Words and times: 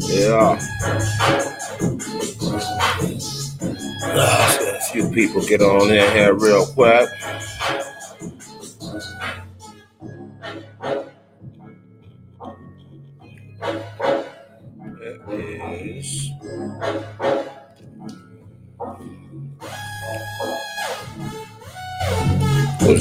Yeah. 0.00 0.58
Uh, 4.04 4.58
a 4.60 4.80
few 4.92 5.08
people 5.10 5.40
get 5.46 5.62
on 5.62 5.90
in 5.90 6.12
here 6.12 6.34
real 6.34 6.66
quick. 6.66 7.08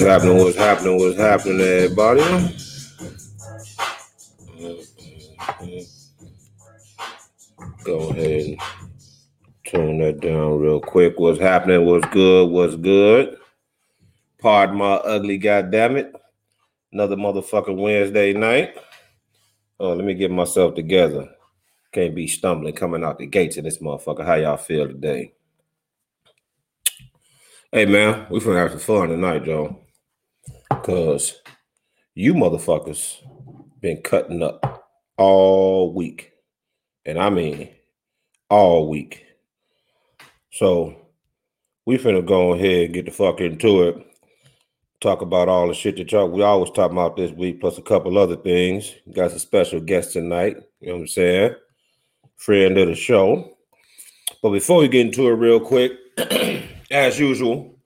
What's 0.01 0.09
happening? 0.09 0.37
What's 0.39 0.57
happening? 0.57 0.97
What's 0.97 1.19
happening, 1.19 1.61
everybody? 1.61 2.21
Go 7.83 8.09
ahead 8.09 8.45
and 8.47 8.61
tune 9.63 9.99
that 9.99 10.19
down 10.19 10.59
real 10.59 10.79
quick. 10.81 11.19
What's 11.19 11.39
happening? 11.39 11.85
What's 11.85 12.07
good? 12.07 12.49
What's 12.49 12.75
good? 12.77 13.37
Pardon 14.39 14.77
my 14.77 14.93
ugly 14.93 15.37
goddamn 15.37 15.97
it. 15.97 16.15
Another 16.91 17.15
motherfucking 17.15 17.77
Wednesday 17.77 18.33
night. 18.33 18.73
Oh, 19.79 19.93
let 19.93 20.03
me 20.03 20.15
get 20.15 20.31
myself 20.31 20.73
together. 20.73 21.29
Can't 21.91 22.15
be 22.15 22.25
stumbling 22.25 22.73
coming 22.73 23.03
out 23.03 23.19
the 23.19 23.27
gates 23.27 23.57
of 23.57 23.65
this 23.65 23.77
motherfucker. 23.77 24.25
How 24.25 24.33
y'all 24.33 24.57
feel 24.57 24.87
today? 24.87 25.33
Hey 27.71 27.85
man, 27.85 28.25
we 28.31 28.39
finna 28.39 28.63
have 28.63 28.71
some 28.71 28.79
fun 28.79 29.09
tonight, 29.09 29.45
Joe. 29.45 29.77
Cause 30.83 31.41
you 32.15 32.33
motherfuckers 32.33 33.17
been 33.81 34.01
cutting 34.01 34.41
up 34.41 34.87
all 35.17 35.93
week. 35.93 36.31
And 37.05 37.19
I 37.19 37.29
mean 37.29 37.69
all 38.49 38.89
week. 38.89 39.25
So 40.51 40.95
we 41.85 41.97
finna 41.97 42.25
go 42.25 42.53
ahead 42.53 42.85
and 42.85 42.93
get 42.93 43.05
the 43.05 43.11
fuck 43.11 43.41
into 43.41 43.83
it. 43.83 44.07
Talk 44.99 45.21
about 45.21 45.49
all 45.49 45.67
the 45.67 45.73
shit 45.73 45.97
that 45.97 46.11
y'all 46.11 46.29
we 46.29 46.43
always 46.43 46.71
talk 46.71 46.91
about 46.91 47.15
this 47.17 47.31
week, 47.31 47.59
plus 47.59 47.77
a 47.77 47.81
couple 47.81 48.17
other 48.17 48.35
things. 48.35 48.93
Got 49.13 49.31
some 49.31 49.39
special 49.39 49.79
guests 49.79 50.13
tonight. 50.13 50.57
You 50.79 50.89
know 50.89 50.93
what 50.95 51.01
I'm 51.01 51.07
saying? 51.07 51.55
Friend 52.37 52.77
of 52.77 52.87
the 52.87 52.95
show. 52.95 53.57
But 54.41 54.51
before 54.51 54.79
we 54.79 54.87
get 54.87 55.07
into 55.07 55.27
it 55.27 55.33
real 55.33 55.59
quick, 55.59 55.93
as 56.91 57.19
usual, 57.19 57.79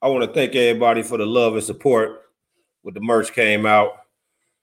I 0.00 0.08
want 0.08 0.24
to 0.24 0.32
thank 0.32 0.54
everybody 0.54 1.02
for 1.02 1.18
the 1.18 1.26
love 1.26 1.54
and 1.54 1.64
support. 1.64 2.27
With 2.88 2.94
the 2.94 3.02
merch 3.02 3.34
came 3.34 3.66
out, 3.66 3.98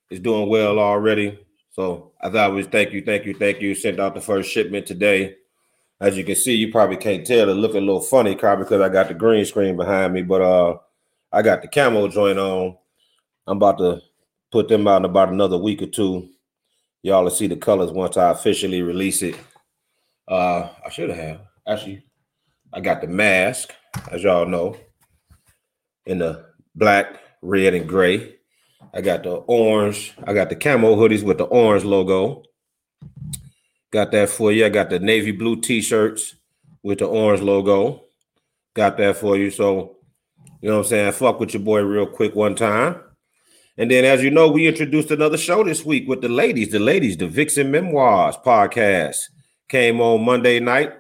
it's 0.10 0.20
doing 0.20 0.50
well 0.50 0.80
already. 0.80 1.38
So 1.74 2.14
I 2.20 2.48
was 2.48 2.66
thank 2.66 2.92
you, 2.92 3.04
thank 3.06 3.24
you, 3.24 3.36
thank 3.36 3.62
you. 3.62 3.76
Sent 3.76 4.00
out 4.00 4.16
the 4.16 4.20
first 4.20 4.50
shipment 4.50 4.88
today. 4.88 5.36
As 6.02 6.18
you 6.18 6.24
can 6.24 6.36
see, 6.36 6.56
you 6.56 6.72
probably 6.72 6.98
can't 6.98 7.24
tell. 7.24 7.48
It 7.48 7.54
look 7.54 7.76
a 7.76 7.78
little 7.80 8.02
funny, 8.02 8.34
car 8.34 8.58
because 8.58 8.82
I 8.82 8.90
got 8.90 9.10
the 9.10 9.14
green 9.14 9.46
screen 9.46 9.78
behind 9.78 10.12
me, 10.12 10.24
but 10.24 10.42
uh, 10.42 10.78
I 11.32 11.44
got 11.44 11.62
the 11.62 11.68
camo 11.68 12.08
joint 12.08 12.40
on. 12.40 12.76
I'm 13.46 13.58
about 13.58 13.78
to 13.78 14.02
put 14.52 14.70
them 14.70 14.88
out 14.88 15.02
in 15.02 15.06
about 15.06 15.30
another 15.30 15.60
week 15.60 15.84
or 15.84 15.86
two. 15.86 16.28
Y'all 17.04 17.26
will 17.26 17.30
see 17.30 17.46
the 17.46 17.56
colors 17.56 17.92
once 17.92 18.18
I 18.18 18.32
officially 18.32 18.82
release 18.82 19.22
it. 19.22 19.36
Uh, 20.28 20.70
I 20.84 20.90
should 20.90 21.12
have 21.12 21.42
actually. 21.68 22.04
I 22.74 22.80
got 22.80 23.02
the 23.02 23.08
mask, 23.08 23.72
as 24.10 24.24
y'all 24.24 24.48
know, 24.48 24.78
in 26.08 26.18
the 26.18 26.48
black, 26.74 27.20
red, 27.46 27.74
and 27.74 27.88
gray. 27.88 28.36
I 28.94 29.02
got 29.02 29.24
the 29.24 29.32
orange. 29.32 30.14
I 30.26 30.34
got 30.34 30.50
the 30.50 30.56
camo 30.56 30.96
hoodies 30.96 31.24
with 31.24 31.38
the 31.38 31.46
orange 31.46 31.84
logo. 31.84 32.44
Got 33.92 34.12
that 34.12 34.30
for 34.30 34.52
you. 34.52 34.66
I 34.66 34.70
got 34.70 34.90
the 34.90 35.00
navy 35.00 35.32
blue 35.32 35.62
t-shirts 35.62 36.36
with 36.84 37.00
the 37.00 37.06
orange 37.06 37.42
logo. 37.42 38.04
Got 38.74 38.98
that 38.98 39.18
for 39.18 39.38
you. 39.38 39.52
So, 39.52 39.98
you 40.62 40.70
know 40.70 40.78
what 40.78 40.86
I'm 40.86 40.90
saying? 40.90 41.12
Fuck 41.14 41.40
with 41.40 41.54
your 41.54 41.64
boy 41.64 41.82
real 41.82 42.06
quick 42.06 42.36
one 42.36 42.56
time. 42.56 43.02
And 43.78 43.92
then, 43.92 44.06
as 44.06 44.24
you 44.24 44.32
know, 44.32 44.50
we 44.50 44.68
introduced 44.68 45.12
another 45.12 45.38
show 45.38 45.64
this 45.64 45.86
week 45.86 46.08
with 46.08 46.22
the 46.22 46.30
ladies. 46.30 46.72
The 46.72 46.80
ladies, 46.80 47.18
the 47.18 47.28
Vixen 47.28 47.72
Memoirs 47.72 48.38
podcast 48.38 49.18
came 49.68 50.00
on 50.00 50.24
Monday 50.24 50.60
night. 50.60 50.94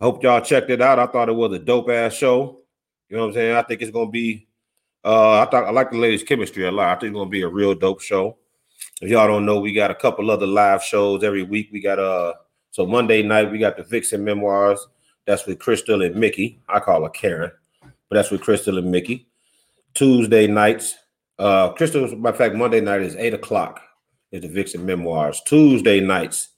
I 0.00 0.04
hope 0.04 0.22
y'all 0.22 0.40
checked 0.40 0.70
it 0.70 0.82
out. 0.82 0.98
I 0.98 1.06
thought 1.06 1.30
it 1.30 1.34
was 1.34 1.52
a 1.52 1.58
dope 1.58 1.88
ass 1.88 2.14
show. 2.14 2.60
You 3.08 3.16
know 3.16 3.22
what 3.22 3.28
I'm 3.28 3.34
saying? 3.34 3.56
I 3.56 3.62
think 3.62 3.82
it's 3.82 3.90
gonna 3.90 4.10
be. 4.10 4.48
Uh, 5.04 5.40
I 5.40 5.46
thought 5.46 5.64
I 5.64 5.70
like 5.70 5.90
the 5.90 5.98
ladies' 5.98 6.22
chemistry 6.22 6.66
a 6.66 6.70
lot. 6.70 6.96
I 6.96 7.00
think 7.00 7.10
it's 7.10 7.18
gonna 7.18 7.30
be 7.30 7.42
a 7.42 7.48
real 7.48 7.74
dope 7.74 8.00
show. 8.00 8.36
If 9.00 9.08
y'all 9.10 9.26
don't 9.26 9.46
know, 9.46 9.60
we 9.60 9.72
got 9.72 9.90
a 9.90 9.94
couple 9.94 10.30
other 10.30 10.46
live 10.46 10.82
shows 10.82 11.24
every 11.24 11.42
week. 11.42 11.70
We 11.72 11.80
got 11.80 11.98
uh, 11.98 12.34
so 12.70 12.86
Monday 12.86 13.22
night 13.22 13.50
we 13.50 13.58
got 13.58 13.76
the 13.76 13.82
Vixen 13.82 14.24
Memoirs. 14.24 14.86
That's 15.26 15.46
with 15.46 15.58
Crystal 15.58 16.02
and 16.02 16.16
Mickey. 16.16 16.60
I 16.68 16.80
call 16.80 17.02
her 17.04 17.10
Karen, 17.10 17.50
but 17.80 18.16
that's 18.16 18.30
with 18.30 18.42
Crystal 18.42 18.78
and 18.78 18.90
Mickey. 18.90 19.28
Tuesday 19.94 20.46
nights, 20.46 20.96
uh, 21.38 21.70
Crystal. 21.70 22.02
Matter 22.16 22.28
of 22.28 22.36
fact, 22.36 22.54
Monday 22.54 22.80
night 22.80 23.02
is 23.02 23.16
eight 23.16 23.34
o'clock. 23.34 23.80
Is 24.32 24.42
the 24.42 24.48
Vixen 24.48 24.86
Memoirs. 24.86 25.42
Tuesday 25.44 25.98
nights 25.98 26.50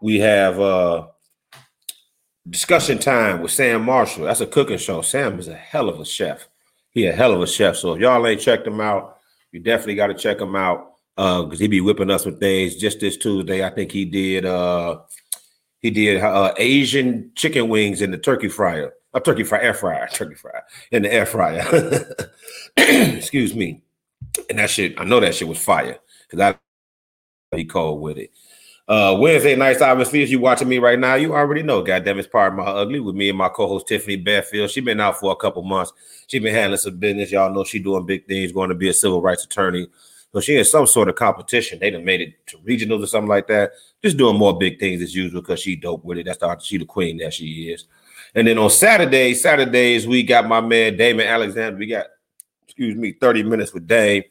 we 0.00 0.18
have 0.18 0.60
uh 0.60 1.06
discussion 2.48 2.98
time 2.98 3.42
with 3.42 3.50
Sam 3.50 3.82
Marshall. 3.84 4.24
That's 4.24 4.40
a 4.40 4.46
cooking 4.46 4.78
show. 4.78 5.02
Sam 5.02 5.38
is 5.38 5.48
a 5.48 5.54
hell 5.54 5.88
of 5.88 6.00
a 6.00 6.04
chef. 6.04 6.48
He 6.96 7.04
a 7.04 7.12
hell 7.12 7.34
of 7.34 7.42
a 7.42 7.46
chef. 7.46 7.76
So 7.76 7.92
if 7.92 8.00
y'all 8.00 8.26
ain't 8.26 8.40
checked 8.40 8.66
him 8.66 8.80
out, 8.80 9.18
you 9.52 9.60
definitely 9.60 9.96
got 9.96 10.06
to 10.06 10.14
check 10.14 10.40
him 10.40 10.56
out. 10.56 10.92
Uh, 11.18 11.42
because 11.42 11.58
he 11.58 11.68
be 11.68 11.82
whipping 11.82 12.10
us 12.10 12.24
with 12.24 12.40
things. 12.40 12.76
Just 12.76 13.00
this 13.00 13.18
Tuesday, 13.18 13.62
I 13.62 13.68
think 13.68 13.92
he 13.92 14.06
did 14.06 14.46
uh 14.46 15.00
he 15.80 15.90
did 15.90 16.22
uh 16.22 16.54
Asian 16.56 17.32
chicken 17.34 17.68
wings 17.68 18.00
in 18.00 18.10
the 18.10 18.18
turkey 18.18 18.48
fryer. 18.48 18.94
A 19.12 19.20
turkey 19.20 19.42
fry 19.44 19.60
air 19.60 19.74
fryer, 19.74 20.08
turkey 20.12 20.36
fryer 20.36 20.62
in 20.90 21.02
the 21.02 21.12
air 21.12 21.26
fryer. 21.26 22.06
Excuse 22.78 23.54
me. 23.54 23.82
And 24.48 24.58
that 24.58 24.70
shit, 24.70 24.98
I 24.98 25.04
know 25.04 25.20
that 25.20 25.34
shit 25.34 25.48
was 25.48 25.62
fire 25.62 25.98
because 26.30 26.56
I 27.52 27.56
he 27.56 27.66
called 27.66 28.00
with 28.00 28.16
it. 28.16 28.30
Uh, 28.88 29.16
Wednesday 29.18 29.56
nights, 29.56 29.82
obviously, 29.82 30.22
if 30.22 30.30
you're 30.30 30.40
watching 30.40 30.68
me 30.68 30.78
right 30.78 30.98
now, 30.98 31.16
you 31.16 31.34
already 31.34 31.62
know. 31.62 31.82
Goddamn, 31.82 32.20
it's 32.20 32.28
part 32.28 32.52
of 32.52 32.58
my 32.58 32.64
ugly 32.64 33.00
with 33.00 33.16
me 33.16 33.28
and 33.28 33.38
my 33.38 33.48
co-host 33.48 33.88
Tiffany 33.88 34.22
Bearfield. 34.22 34.70
She 34.70 34.80
been 34.80 35.00
out 35.00 35.18
for 35.18 35.32
a 35.32 35.36
couple 35.36 35.62
months. 35.62 35.92
She 36.28 36.38
been 36.38 36.54
handling 36.54 36.78
some 36.78 36.96
business. 36.96 37.32
Y'all 37.32 37.52
know 37.52 37.64
she 37.64 37.80
doing 37.80 38.06
big 38.06 38.26
things, 38.28 38.52
going 38.52 38.68
to 38.68 38.76
be 38.76 38.88
a 38.88 38.94
civil 38.94 39.20
rights 39.20 39.44
attorney. 39.44 39.88
So 40.32 40.40
she 40.40 40.56
in 40.56 40.64
some 40.64 40.86
sort 40.86 41.08
of 41.08 41.16
competition. 41.16 41.80
They 41.80 41.90
done 41.90 42.04
made 42.04 42.20
it 42.20 42.46
to 42.48 42.58
regionals 42.58 43.02
or 43.02 43.06
something 43.06 43.28
like 43.28 43.48
that. 43.48 43.72
Just 44.04 44.18
doing 44.18 44.38
more 44.38 44.56
big 44.56 44.78
things 44.78 45.02
as 45.02 45.14
usual 45.14 45.40
because 45.40 45.60
she 45.60 45.74
dope 45.74 46.04
with 46.04 46.18
it. 46.18 46.26
That's 46.26 46.38
the 46.38 46.58
she 46.58 46.78
the 46.78 46.84
queen 46.84 47.16
that 47.18 47.34
she 47.34 47.70
is. 47.70 47.86
And 48.34 48.46
then 48.46 48.58
on 48.58 48.70
Saturday, 48.70 49.34
Saturdays, 49.34 50.06
we 50.06 50.22
got 50.22 50.46
my 50.46 50.60
man 50.60 50.96
Damon 50.96 51.26
Alexander. 51.26 51.78
We 51.78 51.86
got, 51.86 52.06
excuse 52.64 52.94
me, 52.94 53.12
30 53.12 53.42
minutes 53.44 53.72
with 53.72 53.86
Dame. 53.86 54.24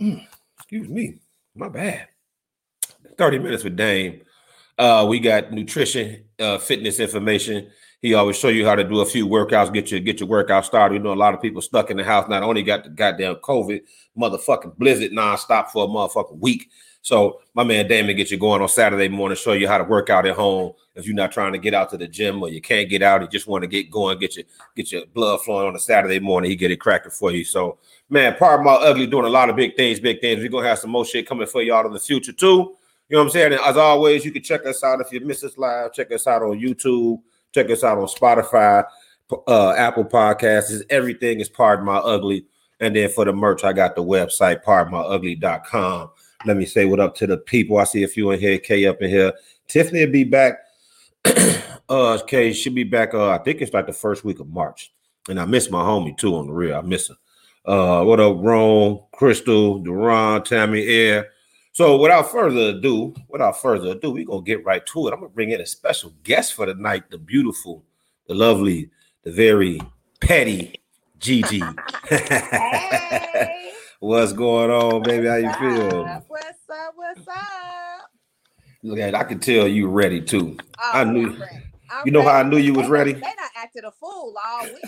Excuse 0.58 0.88
me, 0.88 1.18
my 1.54 1.68
bad. 1.68 2.08
30 3.18 3.40
minutes 3.40 3.64
with 3.64 3.76
Dame. 3.76 4.22
Uh, 4.78 5.04
we 5.08 5.18
got 5.18 5.52
nutrition, 5.52 6.24
uh, 6.38 6.56
fitness 6.56 7.00
information. 7.00 7.68
He 8.00 8.14
always 8.14 8.38
show 8.38 8.48
you 8.48 8.64
how 8.64 8.76
to 8.76 8.84
do 8.84 9.00
a 9.00 9.06
few 9.06 9.26
workouts, 9.26 9.72
get 9.74 9.90
your 9.90 9.98
get 9.98 10.20
your 10.20 10.28
workout 10.28 10.64
started. 10.64 10.94
You 10.94 11.00
know, 11.00 11.12
a 11.12 11.14
lot 11.14 11.34
of 11.34 11.42
people 11.42 11.60
stuck 11.60 11.90
in 11.90 11.96
the 11.96 12.04
house. 12.04 12.28
Not 12.28 12.44
only 12.44 12.62
got 12.62 12.84
the 12.84 12.90
goddamn 12.90 13.36
COVID, 13.36 13.80
motherfucking 14.16 14.78
blizzard 14.78 15.10
nonstop 15.10 15.70
for 15.70 15.84
a 15.84 15.88
motherfucking 15.88 16.38
week. 16.38 16.70
So 17.02 17.40
my 17.54 17.64
man 17.64 17.88
Damon 17.88 18.14
get 18.16 18.30
you 18.30 18.38
going 18.38 18.62
on 18.62 18.68
Saturday 18.68 19.08
morning, 19.08 19.36
show 19.36 19.52
you 19.52 19.66
how 19.66 19.78
to 19.78 19.84
work 19.84 20.10
out 20.10 20.26
at 20.26 20.36
home. 20.36 20.74
If 20.94 21.06
you're 21.06 21.16
not 21.16 21.32
trying 21.32 21.52
to 21.52 21.58
get 21.58 21.74
out 21.74 21.90
to 21.90 21.96
the 21.96 22.06
gym 22.06 22.40
or 22.42 22.48
you 22.48 22.60
can't 22.60 22.88
get 22.88 23.02
out, 23.02 23.20
you 23.20 23.28
just 23.28 23.48
want 23.48 23.62
to 23.62 23.68
get 23.68 23.90
going, 23.90 24.18
get 24.20 24.36
your 24.36 24.44
get 24.76 24.92
your 24.92 25.06
blood 25.06 25.42
flowing 25.42 25.66
on 25.66 25.74
a 25.74 25.80
Saturday 25.80 26.20
morning. 26.20 26.50
He 26.50 26.56
get 26.56 26.70
it 26.70 26.76
cracking 26.76 27.10
for 27.10 27.32
you. 27.32 27.42
So 27.42 27.78
man, 28.10 28.36
part 28.36 28.60
of 28.60 28.64
my 28.64 28.74
ugly 28.74 29.08
doing 29.08 29.26
a 29.26 29.28
lot 29.28 29.50
of 29.50 29.56
big 29.56 29.74
things, 29.74 29.98
big 29.98 30.20
things. 30.20 30.40
We're 30.40 30.50
gonna 30.50 30.68
have 30.68 30.78
some 30.78 30.90
more 30.90 31.04
shit 31.04 31.26
coming 31.26 31.48
for 31.48 31.62
y'all 31.62 31.84
in 31.84 31.92
the 31.92 31.98
future 31.98 32.32
too. 32.32 32.76
You 33.08 33.16
know 33.16 33.20
what 33.20 33.28
I'm 33.28 33.30
saying? 33.30 33.52
And 33.52 33.60
as 33.62 33.76
always, 33.76 34.24
you 34.24 34.32
can 34.32 34.42
check 34.42 34.66
us 34.66 34.84
out 34.84 35.00
if 35.00 35.10
you 35.12 35.20
miss 35.20 35.42
us 35.42 35.56
live. 35.56 35.94
Check 35.94 36.12
us 36.12 36.26
out 36.26 36.42
on 36.42 36.60
YouTube. 36.60 37.22
Check 37.54 37.70
us 37.70 37.82
out 37.82 37.96
on 37.96 38.06
Spotify, 38.06 38.84
uh, 39.46 39.70
Apple 39.70 40.04
Podcasts. 40.04 40.82
Everything 40.90 41.40
is 41.40 41.48
Pardon 41.48 41.86
My 41.86 41.96
Ugly. 41.96 42.44
And 42.80 42.94
then 42.94 43.08
for 43.08 43.24
the 43.24 43.32
merch, 43.32 43.64
I 43.64 43.72
got 43.72 43.96
the 43.96 44.04
website, 44.04 44.62
pardonmyugly.com. 44.62 46.10
Let 46.44 46.56
me 46.56 46.66
say 46.66 46.84
what 46.84 47.00
up 47.00 47.14
to 47.16 47.26
the 47.26 47.38
people. 47.38 47.78
I 47.78 47.84
see 47.84 48.04
a 48.04 48.08
few 48.08 48.30
in 48.30 48.38
here, 48.38 48.58
K 48.58 48.86
up 48.86 49.00
in 49.00 49.08
here. 49.08 49.32
Tiffany 49.66 50.04
will 50.04 50.12
be 50.12 50.24
back. 50.24 50.58
uh, 51.88 52.18
K 52.26 52.52
should 52.52 52.74
be 52.74 52.84
back. 52.84 53.14
Uh, 53.14 53.30
I 53.30 53.38
think 53.38 53.62
it's 53.62 53.72
like 53.72 53.86
the 53.86 53.92
first 53.92 54.22
week 54.24 54.38
of 54.38 54.48
March. 54.48 54.92
And 55.28 55.40
I 55.40 55.46
miss 55.46 55.70
my 55.70 55.82
homie 55.82 56.16
too 56.16 56.36
on 56.36 56.46
the 56.46 56.52
real. 56.52 56.76
I 56.76 56.82
miss 56.82 57.08
her. 57.08 57.16
Uh, 57.64 58.04
what 58.04 58.20
up, 58.20 58.36
Rome, 58.38 59.00
Crystal, 59.12 59.78
Duran, 59.78 60.44
Tammy 60.44 60.86
Air. 60.86 61.30
So 61.78 61.96
without 61.96 62.32
further 62.32 62.70
ado, 62.76 63.14
without 63.28 63.62
further 63.62 63.92
ado, 63.92 64.10
we're 64.10 64.24
gonna 64.24 64.42
get 64.42 64.64
right 64.64 64.84
to 64.86 65.06
it. 65.06 65.12
I'm 65.12 65.20
gonna 65.20 65.28
bring 65.28 65.52
in 65.52 65.60
a 65.60 65.66
special 65.66 66.12
guest 66.24 66.54
for 66.54 66.66
the 66.66 66.74
night, 66.74 67.08
the 67.08 67.18
beautiful, 67.18 67.84
the 68.26 68.34
lovely, 68.34 68.90
the 69.22 69.30
very 69.30 69.80
petty 70.20 70.74
Gigi. 71.20 71.62
Hey, 72.08 73.70
What's 74.00 74.32
going 74.32 74.72
on, 74.72 75.04
baby? 75.04 75.28
How 75.28 75.36
you 75.36 75.52
feel? 75.52 76.04
What's 76.26 76.68
up? 76.68 76.94
What's 76.96 77.28
up? 77.28 78.10
Look 78.82 78.98
at, 78.98 79.14
I 79.14 79.22
can 79.22 79.38
tell 79.38 79.68
you 79.68 79.86
ready 79.86 80.20
too. 80.20 80.56
Oh, 80.80 80.90
I 80.92 81.04
knew- 81.04 81.30
ready. 81.30 81.67
I'm 81.90 82.06
You 82.06 82.12
know 82.12 82.22
how 82.22 82.38
I 82.38 82.42
knew 82.42 82.58
you 82.58 82.74
was 82.74 82.86
They 82.86 82.90
ready? 82.90 83.12
done- 83.12 83.20
They 83.22 83.26
done 83.34 83.50
acted 83.56 83.84
a 83.84 83.92
fool 83.92 84.34
all 84.46 84.64
week. 84.64 84.84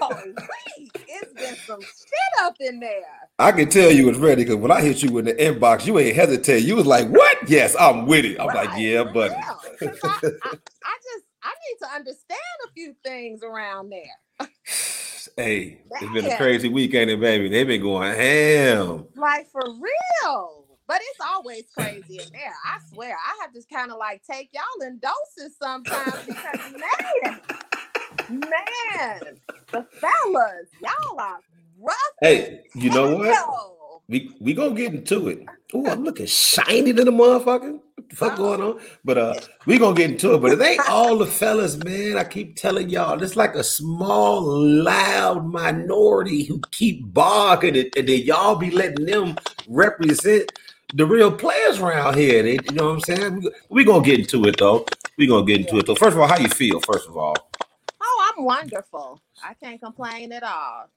All 0.00 0.22
week. 0.26 0.92
It's 1.08 1.32
been 1.34 1.56
some 1.66 1.80
shit 1.80 2.42
up 2.42 2.56
in 2.60 2.80
there. 2.80 3.02
I 3.38 3.52
can 3.52 3.68
tell 3.68 3.90
you 3.90 4.06
was 4.06 4.18
ready 4.18 4.44
because 4.44 4.56
when 4.56 4.70
I 4.70 4.80
hit 4.80 5.02
you 5.02 5.16
in 5.18 5.24
the 5.24 5.34
inbox, 5.34 5.86
you 5.86 5.98
ain't 5.98 6.14
hesitate. 6.16 6.60
You 6.64 6.76
was 6.76 6.86
like, 6.86 7.08
"What? 7.08 7.48
Yes, 7.48 7.74
I'm 7.78 8.06
with 8.06 8.24
it." 8.24 8.38
I'm 8.40 8.46
like, 8.48 8.70
"Yeah, 8.76 9.04
buddy." 9.04 9.34
I, 9.34 9.54
I, 9.82 10.50
I 10.50 10.96
just 11.02 11.24
I 11.42 11.52
need 11.54 11.78
to 11.80 11.88
understand 11.94 12.40
a 12.68 12.72
few 12.74 12.94
things 13.04 13.42
around 13.42 13.90
there. 13.90 14.48
Hey, 15.36 15.80
it's 15.88 16.12
been 16.12 16.26
a 16.26 16.36
crazy 16.36 16.68
week, 16.68 16.94
ain't 16.94 17.08
it, 17.08 17.18
baby? 17.20 17.48
They've 17.48 17.66
been 17.66 17.80
going 17.80 18.12
ham. 18.14 19.06
Like 19.14 19.48
for 19.50 19.62
real. 19.64 20.61
But 20.92 21.00
it's 21.04 21.20
always 21.26 21.64
crazy 21.74 22.18
in 22.18 22.30
there. 22.32 22.52
I 22.66 22.78
swear. 22.92 23.16
I 23.16 23.40
have 23.40 23.54
to 23.54 23.62
kind 23.72 23.90
of 23.90 23.96
like 23.96 24.22
take 24.30 24.50
y'all 24.52 24.86
in 24.86 24.98
doses 24.98 25.56
sometimes 25.58 26.26
because 26.26 26.60
man, 26.72 27.40
man, 28.28 29.38
the 29.70 29.86
fellas, 29.90 30.68
y'all 30.82 31.18
are 31.18 31.38
rough. 31.80 31.96
Hey, 32.20 32.64
you 32.74 32.90
know 32.90 33.16
what? 33.16 33.78
We 34.08 34.36
we 34.38 34.52
gonna 34.52 34.74
get 34.74 34.92
into 34.92 35.28
it. 35.28 35.46
Oh, 35.72 35.88
I'm 35.88 36.04
looking 36.04 36.26
shiny 36.26 36.92
to 36.92 37.04
the 37.04 37.10
motherfucker. 37.10 37.80
What 37.94 38.10
the 38.10 38.16
fuck 38.16 38.36
going 38.36 38.60
on? 38.60 38.78
But 39.02 39.16
uh, 39.16 39.34
we 39.64 39.78
gonna 39.78 39.96
get 39.96 40.10
into 40.10 40.34
it. 40.34 40.42
But 40.42 40.52
it 40.52 40.60
ain't 40.60 40.90
all 40.90 41.16
the 41.16 41.24
fellas, 41.24 41.82
man. 41.82 42.18
I 42.18 42.24
keep 42.24 42.56
telling 42.56 42.90
y'all, 42.90 43.22
it's 43.22 43.36
like 43.36 43.54
a 43.54 43.64
small, 43.64 44.42
loud 44.42 45.46
minority 45.46 46.44
who 46.44 46.60
keep 46.70 47.14
barking, 47.14 47.76
it, 47.76 47.96
and 47.96 48.06
then 48.06 48.20
y'all 48.20 48.56
be 48.56 48.70
letting 48.70 49.06
them 49.06 49.36
represent 49.66 50.52
the 50.94 51.06
real 51.06 51.32
players 51.32 51.78
around 51.78 52.16
here. 52.16 52.42
They, 52.42 52.52
you 52.64 52.72
know 52.72 52.88
what 52.90 52.94
I'm 52.94 53.00
saying? 53.00 53.40
We, 53.40 53.50
we 53.70 53.84
gonna 53.84 54.04
get 54.04 54.20
into 54.20 54.44
it 54.46 54.56
though. 54.58 54.86
We're 55.18 55.28
gonna 55.28 55.46
get 55.46 55.60
into 55.60 55.78
it 55.78 55.86
though. 55.86 55.94
First 55.94 56.14
of 56.14 56.20
all, 56.20 56.28
how 56.28 56.38
you 56.38 56.48
feel? 56.48 56.80
First 56.80 57.08
of 57.08 57.16
all, 57.16 57.36
Oh, 58.00 58.32
I'm 58.36 58.44
wonderful. 58.44 59.20
I 59.44 59.54
can't 59.54 59.80
complain 59.80 60.32
at 60.32 60.42
all. 60.42 60.88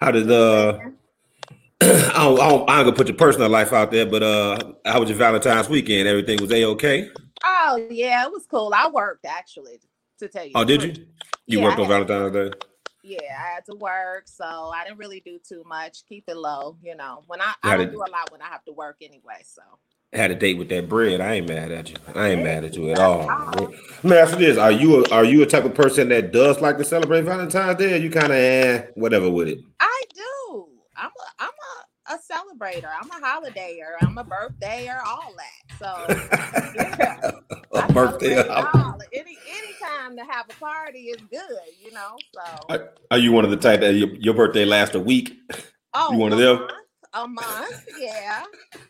how 0.00 0.10
did 0.10 0.30
uh? 0.30 0.78
I 1.82 1.86
don't, 2.24 2.40
I 2.40 2.48
don't, 2.50 2.70
I 2.70 2.78
ain't 2.78 2.84
gonna 2.86 2.92
put 2.92 3.08
your 3.08 3.16
personal 3.16 3.48
life 3.48 3.72
out 3.72 3.90
there, 3.90 4.06
but 4.06 4.22
uh, 4.22 4.58
how 4.84 5.00
was 5.00 5.08
your 5.08 5.18
Valentine's 5.18 5.68
weekend? 5.68 6.06
Everything 6.08 6.40
was 6.40 6.52
a 6.52 6.64
okay? 6.66 7.08
Oh 7.42 7.86
yeah, 7.90 8.24
it 8.26 8.30
was 8.32 8.46
cool. 8.46 8.72
I 8.74 8.88
worked 8.90 9.24
actually 9.24 9.80
to 10.18 10.28
tell 10.28 10.44
you. 10.44 10.52
Oh, 10.54 10.64
did 10.64 10.82
you? 10.82 11.06
You 11.46 11.58
Yeah, 11.58 11.64
worked 11.64 11.78
on 11.80 11.88
Valentine's 11.88 12.32
Day? 12.32 12.58
Yeah, 13.02 13.18
I 13.38 13.54
had 13.54 13.64
to 13.66 13.74
work, 13.76 14.24
so 14.26 14.44
I 14.44 14.84
didn't 14.84 14.98
really 14.98 15.20
do 15.20 15.38
too 15.46 15.62
much. 15.66 16.04
Keep 16.08 16.24
it 16.28 16.36
low, 16.36 16.76
you 16.82 16.94
know. 16.94 17.22
When 17.26 17.40
I, 17.40 17.54
I 17.62 17.76
don't 17.76 17.86
did- 17.86 17.92
do 17.92 17.98
a 17.98 18.10
lot 18.10 18.30
when 18.30 18.42
I 18.42 18.46
have 18.46 18.64
to 18.64 18.72
work 18.72 18.96
anyway. 19.02 19.42
So 19.44 19.62
Had 20.12 20.30
a 20.30 20.34
date 20.34 20.58
with 20.58 20.68
that 20.70 20.88
bread. 20.88 21.20
I 21.20 21.34
ain't 21.34 21.48
mad 21.48 21.70
at 21.72 21.88
you. 21.90 21.96
I 22.14 22.28
ain't 22.30 22.42
mad 22.44 22.64
at 22.64 22.74
you 22.76 22.90
at 22.90 22.98
all. 22.98 23.26
Let 24.02 24.04
me 24.04 24.16
ask 24.16 24.32
you 24.38 24.46
this: 24.46 24.58
Are 24.58 24.72
you 24.72 25.04
a, 25.04 25.08
are 25.10 25.24
you 25.24 25.42
a 25.42 25.46
type 25.46 25.64
of 25.64 25.74
person 25.74 26.08
that 26.10 26.32
does 26.32 26.60
like 26.60 26.78
to 26.78 26.84
celebrate 26.84 27.22
Valentine's 27.22 27.78
Day? 27.78 27.94
Or 27.94 27.96
you 27.96 28.10
kind 28.10 28.26
of 28.32 28.38
eh, 28.38 28.82
whatever 28.94 29.30
with 29.30 29.48
it? 29.48 29.60
I 29.78 30.02
do. 30.14 30.66
I'm 30.96 31.10
a 31.10 31.44
I'm 31.44 31.50
a, 31.50 32.14
a 32.14 32.18
celebrator. 32.18 32.88
I'm 33.00 33.10
a 33.10 33.24
holidayer. 33.26 33.92
I'm 34.02 34.18
a 34.18 34.24
birthdayer. 34.24 34.98
All 35.06 35.34
that. 35.36 35.78
So 35.78 36.06
yeah, 36.74 37.30
a 37.72 37.92
birthday. 37.92 38.46
all. 38.48 38.98
Any 39.12 39.38
anytime 40.10 40.26
to 40.26 40.32
have 40.32 40.46
a 40.50 40.54
party 40.54 40.98
is 41.08 41.20
good. 41.30 41.40
You 41.82 41.92
know. 41.92 42.16
So 42.68 42.88
Are 43.10 43.18
you 43.18 43.32
one 43.32 43.44
of 43.44 43.50
the 43.50 43.56
type 43.56 43.80
that 43.80 43.94
your, 43.94 44.08
your 44.16 44.34
birthday 44.34 44.64
lasts 44.64 44.94
a 44.94 45.00
week? 45.00 45.38
oh, 45.94 46.12
you 46.12 46.18
one 46.18 46.32
of 46.32 46.38
them? 46.38 46.66
A 47.12 47.26
month. 47.26 47.86
Yeah. 47.98 48.44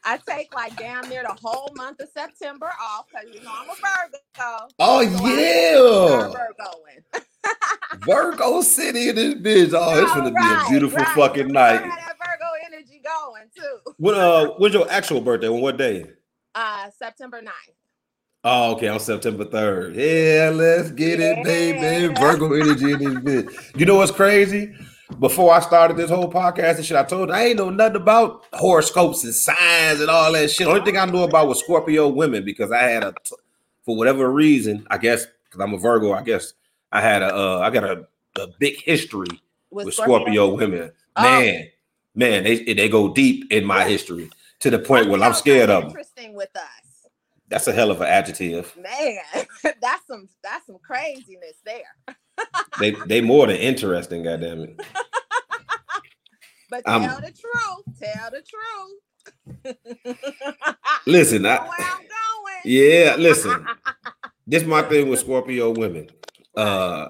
I 0.05 0.19
take 0.29 0.55
like 0.55 0.77
damn 0.77 1.09
near 1.09 1.23
the 1.23 1.37
whole 1.43 1.73
month 1.75 2.01
of 2.01 2.09
September 2.15 2.71
off 2.81 3.07
because 3.11 3.35
you 3.35 3.43
know 3.43 3.51
I'm 3.51 3.71
a 3.71 3.75
Virgo. 3.75 4.69
Oh 4.79 5.03
So 5.03 5.27
yeah, 5.27 6.29
Virgoing. 6.29 7.25
Virgo 8.01 8.61
City 8.61 9.09
in 9.09 9.17
this 9.17 9.35
bitch. 9.37 9.75
Oh, 9.75 10.03
it's 10.03 10.13
gonna 10.15 10.31
be 10.31 10.37
a 10.37 10.69
beautiful 10.69 10.99
right. 10.99 11.09
fucking 11.17 11.47
You 11.49 11.53
night. 11.55 11.81
That 11.81 12.17
Virgo 12.19 12.47
energy 12.67 13.01
going 13.03 13.49
too. 13.57 13.93
When 13.97 14.15
uh, 14.15 14.49
when's 14.59 14.75
your 14.75 14.91
actual 14.91 15.23
birthday? 15.23 15.49
On 15.49 15.61
what 15.63 15.79
day? 15.79 16.05
Uh, 16.55 16.91
September 16.99 17.41
9th. 17.41 17.80
Oh, 18.43 18.73
okay, 18.73 18.89
on 18.89 19.01
September 19.01 19.45
3rd. 19.45 19.97
Yeah, 19.97 20.51
let's 20.51 20.91
get 20.93 21.21
it, 21.21 21.45
baby. 21.45 22.15
Virgo 22.15 22.55
energy 22.55 22.93
in 22.93 22.99
this 22.99 23.45
bitch. 23.45 23.79
You 23.79 23.85
know 23.85 23.97
what's 23.97 24.11
crazy? 24.11 24.75
Before 25.19 25.53
I 25.53 25.61
started 25.61 25.99
this 25.99 26.09
whole 26.09 26.31
podcast 26.31 26.77
and 26.77 26.85
shit, 26.85 26.97
I 26.97 27.03
told 27.03 27.29
you 27.29 27.35
I 27.35 27.43
ain't 27.47 27.59
know 27.59 27.69
nothing 27.69 27.97
about 27.97 28.47
horoscopes 28.55 29.25
and 29.25 29.35
signs 29.35 30.01
and 30.01 30.09
all 30.09 30.33
that 30.33 30.51
shit. 30.51 30.67
Only 30.67 30.83
thing 30.83 30.97
I 30.97 31.05
knew 31.05 31.23
about 31.25 31.49
was 31.49 31.61
Scorpio 31.61 32.09
women 32.09 32.45
because 32.45 32.73
I 32.73 32.83
had 32.85 33.03
a, 33.05 33.15
for 33.85 33.97
whatever 33.97 34.31
reason, 34.31 34.87
I 34.91 34.97
guess 34.97 35.27
because 35.45 35.61
I'm 35.61 35.75
a 35.75 35.79
Virgo, 35.79 36.13
I 36.13 36.23
guess 36.23 36.55
I 36.93 37.03
had 37.03 37.23
a, 37.23 37.35
uh, 37.35 37.59
I 37.59 37.71
got 37.71 37.85
a, 37.85 38.07
a 38.41 38.47
big 38.59 38.81
history 38.81 39.27
with 39.71 39.93
Scorpio 39.93 40.55
women. 40.55 40.93
Oh. 41.17 41.23
Man, 41.23 41.69
man, 42.15 42.45
they 42.45 42.73
they 42.73 42.89
go 42.89 43.13
deep 43.13 43.53
in 43.53 43.67
my 43.67 43.85
history 43.85 44.31
to 44.61 44.71
the 44.71 44.79
point 44.79 45.09
where 45.09 45.23
I'm 45.23 45.35
scared 45.35 45.71
of 45.71 45.83
them. 45.83 45.91
Interesting 45.91 46.35
with 46.35 46.55
us, 46.57 46.63
That's 47.51 47.67
a 47.67 47.73
hell 47.73 47.91
of 47.91 48.01
an 48.01 48.07
adjective. 48.07 48.75
man. 48.77 49.19
that's 49.83 50.07
some 50.07 50.29
that's 50.43 50.67
some 50.67 50.79
craziness 50.83 51.57
there. 51.65 52.17
They 52.79 52.93
they 53.07 53.21
more 53.21 53.47
than 53.49 53.57
interesting, 53.57 54.23
goddamn 54.23 54.61
it. 54.63 54.81
But 56.71 56.89
I'm- 56.89 57.03
tell 57.03 57.21
the 57.21 57.33
truth. 57.33 57.99
Tell 58.01 58.31
the 58.31 58.43
truth. 58.43 59.77
Listen, 61.07 61.43
Know 61.43 61.51
I, 61.51 61.59
where 61.61 61.73
I'm 61.81 61.99
going. 61.99 62.61
yeah, 62.65 63.17
listen. 63.19 63.67
This 64.47 64.65
my 64.65 64.83
thing 64.83 65.09
with 65.09 65.21
Scorpio 65.21 65.71
women. 65.71 66.09
Uh 66.57 67.09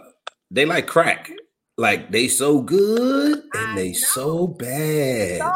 they 0.51 0.65
like 0.65 0.87
crack. 0.87 1.31
Like 1.77 2.11
they 2.11 2.29
so 2.29 2.61
good 2.63 3.43
I 3.55 3.63
and 3.69 3.79
they 3.79 3.89
know. 3.93 3.99
so 3.99 4.47
bad. 4.47 5.39
so 5.41 5.53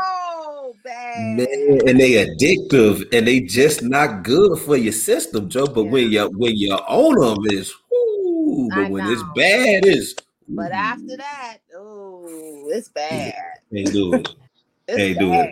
bad. 0.85 1.37
Man, 1.37 1.89
and 1.89 1.99
they 2.01 2.25
addictive 2.27 3.05
and 3.17 3.27
they 3.27 3.41
just 3.41 3.83
not 3.83 4.23
good 4.23 4.59
for 4.61 4.77
your 4.77 4.93
system, 4.93 5.49
Joe. 5.49 5.67
But 5.67 5.85
when 5.85 6.11
you 6.13 6.27
when 6.37 6.57
you 6.57 6.77
own 6.89 7.19
them, 7.19 7.39
it's 7.47 7.73
whoo. 7.91 8.69
But 8.71 8.79
I 8.79 8.89
when 8.91 9.07
it's 9.11 9.23
bad, 9.35 9.85
it's 9.87 10.15
But 10.49 10.71
after 10.73 11.17
that, 11.17 11.59
oh, 11.77 12.69
it's 12.71 12.89
bad. 12.91 13.35
can't 13.75 13.93
do 13.93 14.15
it. 14.15 14.29
Can't 14.87 15.19
do 15.19 15.33
it. 15.33 15.51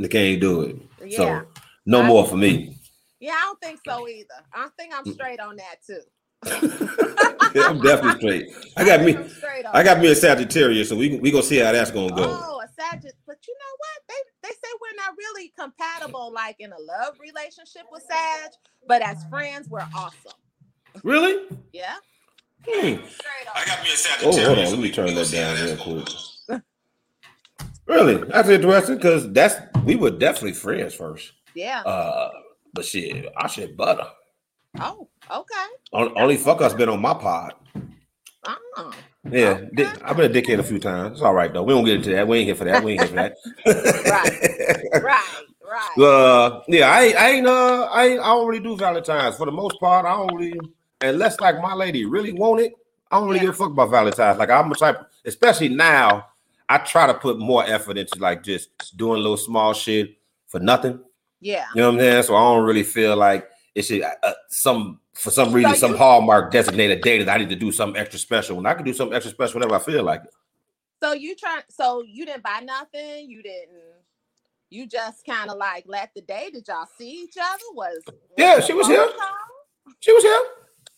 They 0.00 0.08
can't 0.08 0.40
do 0.40 0.62
it. 0.62 0.76
Yeah. 1.06 1.16
So 1.16 1.46
no 1.86 2.02
I- 2.02 2.06
more 2.08 2.26
for 2.26 2.36
me. 2.36 2.74
Yeah, 3.20 3.32
I 3.32 3.42
don't 3.44 3.60
think 3.60 3.80
so 3.86 4.08
either. 4.08 4.26
I 4.52 4.68
think 4.76 4.92
I'm 4.96 5.12
straight 5.12 5.38
on 5.40 5.56
that 5.56 5.76
too. 5.86 6.00
I'm 7.56 7.80
definitely 7.80 8.20
straight. 8.20 8.46
I 8.76 8.84
got 8.84 9.00
me. 9.04 9.12
Straight 9.28 9.64
on 9.66 9.74
I 9.74 9.82
got 9.82 9.98
me 10.00 10.08
a 10.10 10.14
Sagittarius, 10.14 10.88
so 10.88 10.96
we 10.96 11.18
we 11.18 11.30
gonna 11.30 11.42
see 11.42 11.58
how 11.58 11.72
that's 11.72 11.90
gonna 11.90 12.14
go. 12.14 12.22
Oh, 12.40 12.60
a 12.62 12.66
Sagitt, 12.80 13.12
but 13.26 13.36
you 13.46 13.54
know 13.54 13.74
what? 13.78 14.02
They 14.08 14.14
they 14.48 14.54
say 14.54 14.72
we're 14.80 14.96
not 14.96 15.14
really 15.16 15.52
compatible, 15.58 16.32
like 16.32 16.56
in 16.58 16.72
a 16.72 16.78
love 16.80 17.14
relationship 17.20 17.82
with 17.90 18.02
Sag, 18.08 18.50
but 18.86 19.02
as 19.02 19.24
friends, 19.30 19.68
we're 19.68 19.86
awesome. 19.94 20.32
Really? 21.02 21.46
Yeah. 21.72 21.96
Hmm. 22.66 23.04
Straight 23.06 23.48
on. 23.54 23.66
got 23.66 23.82
me 23.82 23.90
a 23.90 24.26
Oh, 24.26 24.46
hold 24.46 24.58
on. 24.58 24.64
Let 24.64 24.78
me 24.78 24.90
turn 24.90 25.14
that 25.14 25.30
down 25.30 25.64
real 25.64 25.76
quick. 25.76 26.62
Really? 27.86 28.16
That's 28.16 28.48
interesting 28.48 28.96
because 28.96 29.32
that's 29.32 29.54
we 29.84 29.96
were 29.96 30.10
definitely 30.10 30.52
friends 30.52 30.94
first. 30.94 31.32
Yeah. 31.54 31.80
Uh, 31.82 32.30
but 32.74 32.84
shit, 32.84 33.26
I 33.36 33.46
should 33.46 33.76
butter. 33.76 34.06
Oh, 34.78 35.08
okay. 35.30 35.66
On- 35.92 36.12
Only 36.18 36.36
fuck 36.36 36.60
us 36.60 36.74
been 36.74 36.90
on 36.90 37.00
my 37.00 37.14
pod. 37.14 37.54
Oh. 38.46 38.92
Yeah, 39.30 39.60
I've 40.04 40.16
been 40.16 40.30
a 40.30 40.34
dickhead 40.34 40.58
a 40.58 40.62
few 40.62 40.78
times. 40.78 41.12
It's 41.14 41.22
all 41.22 41.34
right 41.34 41.52
though. 41.52 41.62
We 41.62 41.72
don't 41.74 41.84
get 41.84 41.96
into 41.96 42.10
that. 42.10 42.26
We 42.28 42.38
ain't 42.38 42.46
here 42.46 42.54
for 42.54 42.64
that. 42.64 42.82
We 42.82 42.92
ain't 42.92 43.00
here 43.02 43.08
for 43.08 43.14
that. 43.16 45.02
Right, 45.02 45.24
right. 45.62 45.98
Uh, 46.04 46.62
yeah, 46.68 46.90
I 46.90 47.02
ain't, 47.04 47.16
I 47.16 47.30
ain't, 47.30 47.46
uh, 47.46 47.88
I 47.92 48.06
ain't, 48.06 48.20
I 48.20 48.26
don't 48.26 48.46
really 48.48 48.62
do 48.62 48.76
Valentine's 48.76 49.36
for 49.36 49.46
the 49.46 49.52
most 49.52 49.78
part. 49.80 50.06
I 50.06 50.10
don't 50.16 50.34
really, 50.34 50.58
unless 51.00 51.40
like 51.40 51.60
my 51.60 51.74
lady 51.74 52.04
really 52.06 52.32
want 52.32 52.60
it. 52.60 52.72
I 53.10 53.18
don't 53.18 53.26
really 53.28 53.38
Yeah. 53.40 53.46
give 53.46 53.54
a 53.54 53.58
fuck 53.58 53.70
about 53.72 53.90
Valentine's. 53.90 54.38
Like 54.38 54.50
I'm 54.50 54.70
a 54.70 54.74
type, 54.74 55.00
especially 55.24 55.68
now. 55.70 56.26
I 56.70 56.78
try 56.78 57.06
to 57.06 57.14
put 57.14 57.38
more 57.38 57.64
effort 57.66 57.96
into 57.96 58.18
like 58.18 58.42
just 58.42 58.96
doing 58.96 59.14
a 59.18 59.22
little 59.22 59.38
small 59.38 59.72
shit 59.72 60.16
for 60.48 60.60
nothing. 60.60 61.00
yeah. 61.40 61.66
You 61.74 61.80
know 61.80 61.88
what 61.88 61.94
I'm 61.94 62.00
saying? 62.00 62.22
So 62.24 62.36
I 62.36 62.40
don't 62.42 62.64
really 62.66 62.82
feel 62.82 63.16
like 63.16 63.48
it 63.74 63.82
should 63.82 64.02
uh, 64.02 64.32
some 64.48 65.00
for 65.18 65.30
some 65.30 65.52
reason 65.52 65.74
So 65.74 65.88
some 65.88 65.96
hallmark 65.96 66.52
designated 66.52 67.02
day 67.02 67.22
that 67.22 67.28
I 67.28 67.38
need 67.38 67.48
to 67.50 67.56
do 67.56 67.72
something 67.72 68.00
extra 68.00 68.18
special. 68.18 68.56
When 68.56 68.66
I 68.66 68.74
can 68.74 68.84
do 68.84 68.92
something 68.92 69.14
extra 69.14 69.32
special 69.32 69.60
whenever 69.60 69.74
I 69.74 69.80
feel 69.80 70.04
like 70.04 70.24
it. 70.24 70.30
So 71.02 71.12
you 71.12 71.36
try 71.36 71.60
so 71.68 72.02
you 72.02 72.24
didn't 72.24 72.42
buy 72.42 72.60
nothing, 72.64 73.28
you 73.30 73.42
didn't 73.42 73.98
you 74.70 74.86
just 74.86 75.24
kind 75.24 75.50
of 75.50 75.56
like 75.56 75.84
let 75.86 76.10
the 76.14 76.20
day. 76.20 76.50
Did 76.52 76.68
y'all 76.68 76.86
see 76.98 77.22
each 77.22 77.36
other? 77.40 77.62
Was, 77.74 78.02
was 78.06 78.14
Yeah, 78.36 78.60
she 78.60 78.74
was 78.74 78.86
here. 78.86 79.06
call? 79.06 79.94
She 80.00 80.12
was 80.12 80.22
here. 80.22 80.40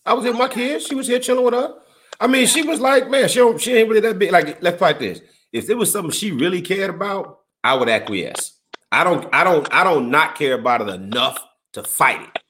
I 0.04 0.14
was 0.14 0.24
here 0.24 0.32
with 0.32 0.40
my 0.40 0.48
kids. 0.48 0.86
She 0.86 0.94
was 0.94 1.06
here 1.06 1.18
chilling 1.18 1.44
with 1.44 1.54
her. 1.54 1.76
I 2.20 2.26
mean, 2.26 2.46
she 2.46 2.62
was 2.62 2.80
like, 2.80 3.08
man, 3.08 3.28
she 3.28 3.38
don't, 3.38 3.60
she 3.60 3.74
ain't 3.74 3.88
really 3.88 4.00
that 4.00 4.18
big. 4.18 4.32
Like, 4.32 4.62
let's 4.62 4.78
fight 4.78 4.98
this: 4.98 5.20
if 5.52 5.70
it 5.70 5.76
was 5.76 5.90
something 5.92 6.10
she 6.10 6.32
really 6.32 6.60
cared 6.60 6.90
about, 6.90 7.40
I 7.62 7.74
would 7.74 7.88
acquiesce. 7.88 8.58
I 8.92 9.04
don't, 9.04 9.32
I 9.32 9.44
don't, 9.44 9.72
I 9.72 9.84
don't 9.84 10.10
not 10.10 10.34
care 10.34 10.54
about 10.54 10.80
it 10.82 10.88
enough 10.88 11.38
to 11.72 11.82
fight 11.84 12.22
it. 12.22 12.42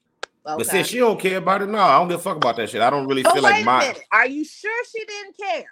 Okay. 0.45 0.57
But 0.57 0.65
since 0.65 0.87
she 0.87 0.97
don't 0.97 1.19
care 1.19 1.37
about 1.37 1.61
it, 1.61 1.69
no, 1.69 1.77
I 1.77 1.99
don't 1.99 2.07
give 2.07 2.19
a 2.19 2.23
fuck 2.23 2.37
about 2.37 2.55
that 2.55 2.69
shit. 2.69 2.81
I 2.81 2.89
don't 2.89 3.07
really 3.07 3.21
but 3.21 3.33
feel 3.33 3.43
like 3.43 3.63
my. 3.63 3.79
Minute. 3.79 4.03
Are 4.11 4.27
you 4.27 4.43
sure 4.43 4.83
she 4.91 5.05
didn't 5.05 5.37
care? 5.37 5.65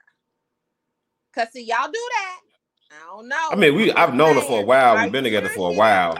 Cause 1.33 1.47
see, 1.51 1.63
y'all 1.63 1.87
do 1.91 2.09
that. 2.11 2.39
I 2.91 3.15
don't 3.15 3.27
know. 3.27 3.47
I 3.51 3.55
mean, 3.55 3.75
we 3.75 3.91
I've 3.93 4.13
known 4.13 4.35
her 4.35 4.41
for 4.41 4.61
a 4.61 4.65
while. 4.65 5.01
We've 5.01 5.11
been 5.11 5.23
together 5.23 5.49
for 5.49 5.71
a 5.71 5.73
while. 5.73 6.17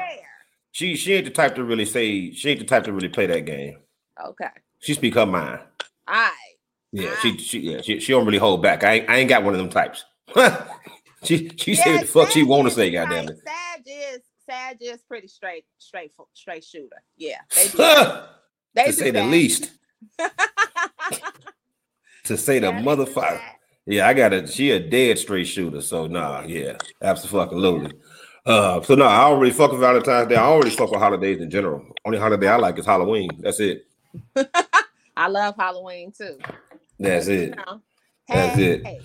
She 0.72 0.96
she 0.96 1.13
ain't 1.13 1.25
the 1.25 1.32
type 1.32 1.56
to 1.56 1.63
really 1.63 1.86
say 1.86 2.32
she 2.32 2.51
ain't 2.51 2.60
the 2.60 2.65
type 2.65 2.84
to 2.86 2.94
really 2.94 3.10
play 3.10 3.25
that 3.27 3.46
game. 3.46 3.77
Okay. 4.24 4.50
She 4.79 4.94
speak 4.94 5.15
her 5.15 5.25
mind. 5.25 5.60
All 6.08 6.15
right. 6.15 6.32
Yeah, 6.91 7.15
she 7.22 7.38
she 7.38 7.60
yeah, 7.60 7.82
she, 7.82 8.00
she 8.00 8.12
don't 8.12 8.25
really 8.25 8.38
hold 8.39 8.63
back. 8.63 8.84
I 8.84 8.94
ain't, 8.94 9.10
I 9.10 9.18
ain't 9.18 9.29
got 9.29 9.44
one 9.44 9.53
of 9.53 9.60
them 9.60 9.70
types. 9.70 10.06
she 11.24 11.51
she 11.56 11.74
yeah, 11.74 11.91
what 11.91 12.01
the 12.01 12.08
fuck 12.08 12.29
she 12.32 12.44
want 12.44 12.68
to 12.68 12.74
say, 12.74 12.89
goddamn 12.89 13.29
it. 13.29 13.39
Sag 13.46 13.84
is 13.86 14.22
Sag 14.50 14.77
is 14.82 15.01
pretty 15.03 15.27
straight, 15.27 15.65
straight 15.77 16.12
straight 16.34 16.63
shooter. 16.63 17.03
Yeah. 17.18 17.41
They 18.73 18.85
to 18.85 18.93
say 18.93 19.11
that. 19.11 19.21
the 19.21 19.27
least. 19.27 19.71
to 22.25 22.38
say 22.38 22.59
the 22.59 22.67
motherfucker. 22.67 23.41
Yeah, 23.85 24.07
I 24.07 24.13
got 24.13 24.33
a 24.33 24.45
she 24.45 24.71
a 24.71 24.79
dead 24.79 25.17
straight 25.17 25.45
shooter. 25.45 25.81
So 25.81 26.07
nah, 26.07 26.43
yeah, 26.45 26.77
absolutely. 27.01 27.93
Uh, 28.45 28.81
so 28.81 28.95
no, 28.95 29.05
I 29.05 29.21
already 29.21 29.51
fuck 29.51 29.71
with 29.71 29.79
Valentine's 29.79 30.29
Day. 30.29 30.35
I 30.35 30.43
already 30.43 30.69
fuck 30.69 30.91
with 30.91 30.99
holidays 30.99 31.41
in 31.41 31.49
general. 31.49 31.85
Only 32.05 32.19
holiday 32.19 32.47
I 32.47 32.55
like 32.57 32.77
is 32.79 32.85
Halloween. 32.85 33.29
That's 33.39 33.59
it. 33.59 33.88
I 35.17 35.27
love 35.27 35.55
Halloween 35.57 36.11
too. 36.11 36.38
That's 36.99 37.27
it. 37.27 37.55
That's 38.27 38.57
it. 38.57 38.85
Hey. 38.85 38.99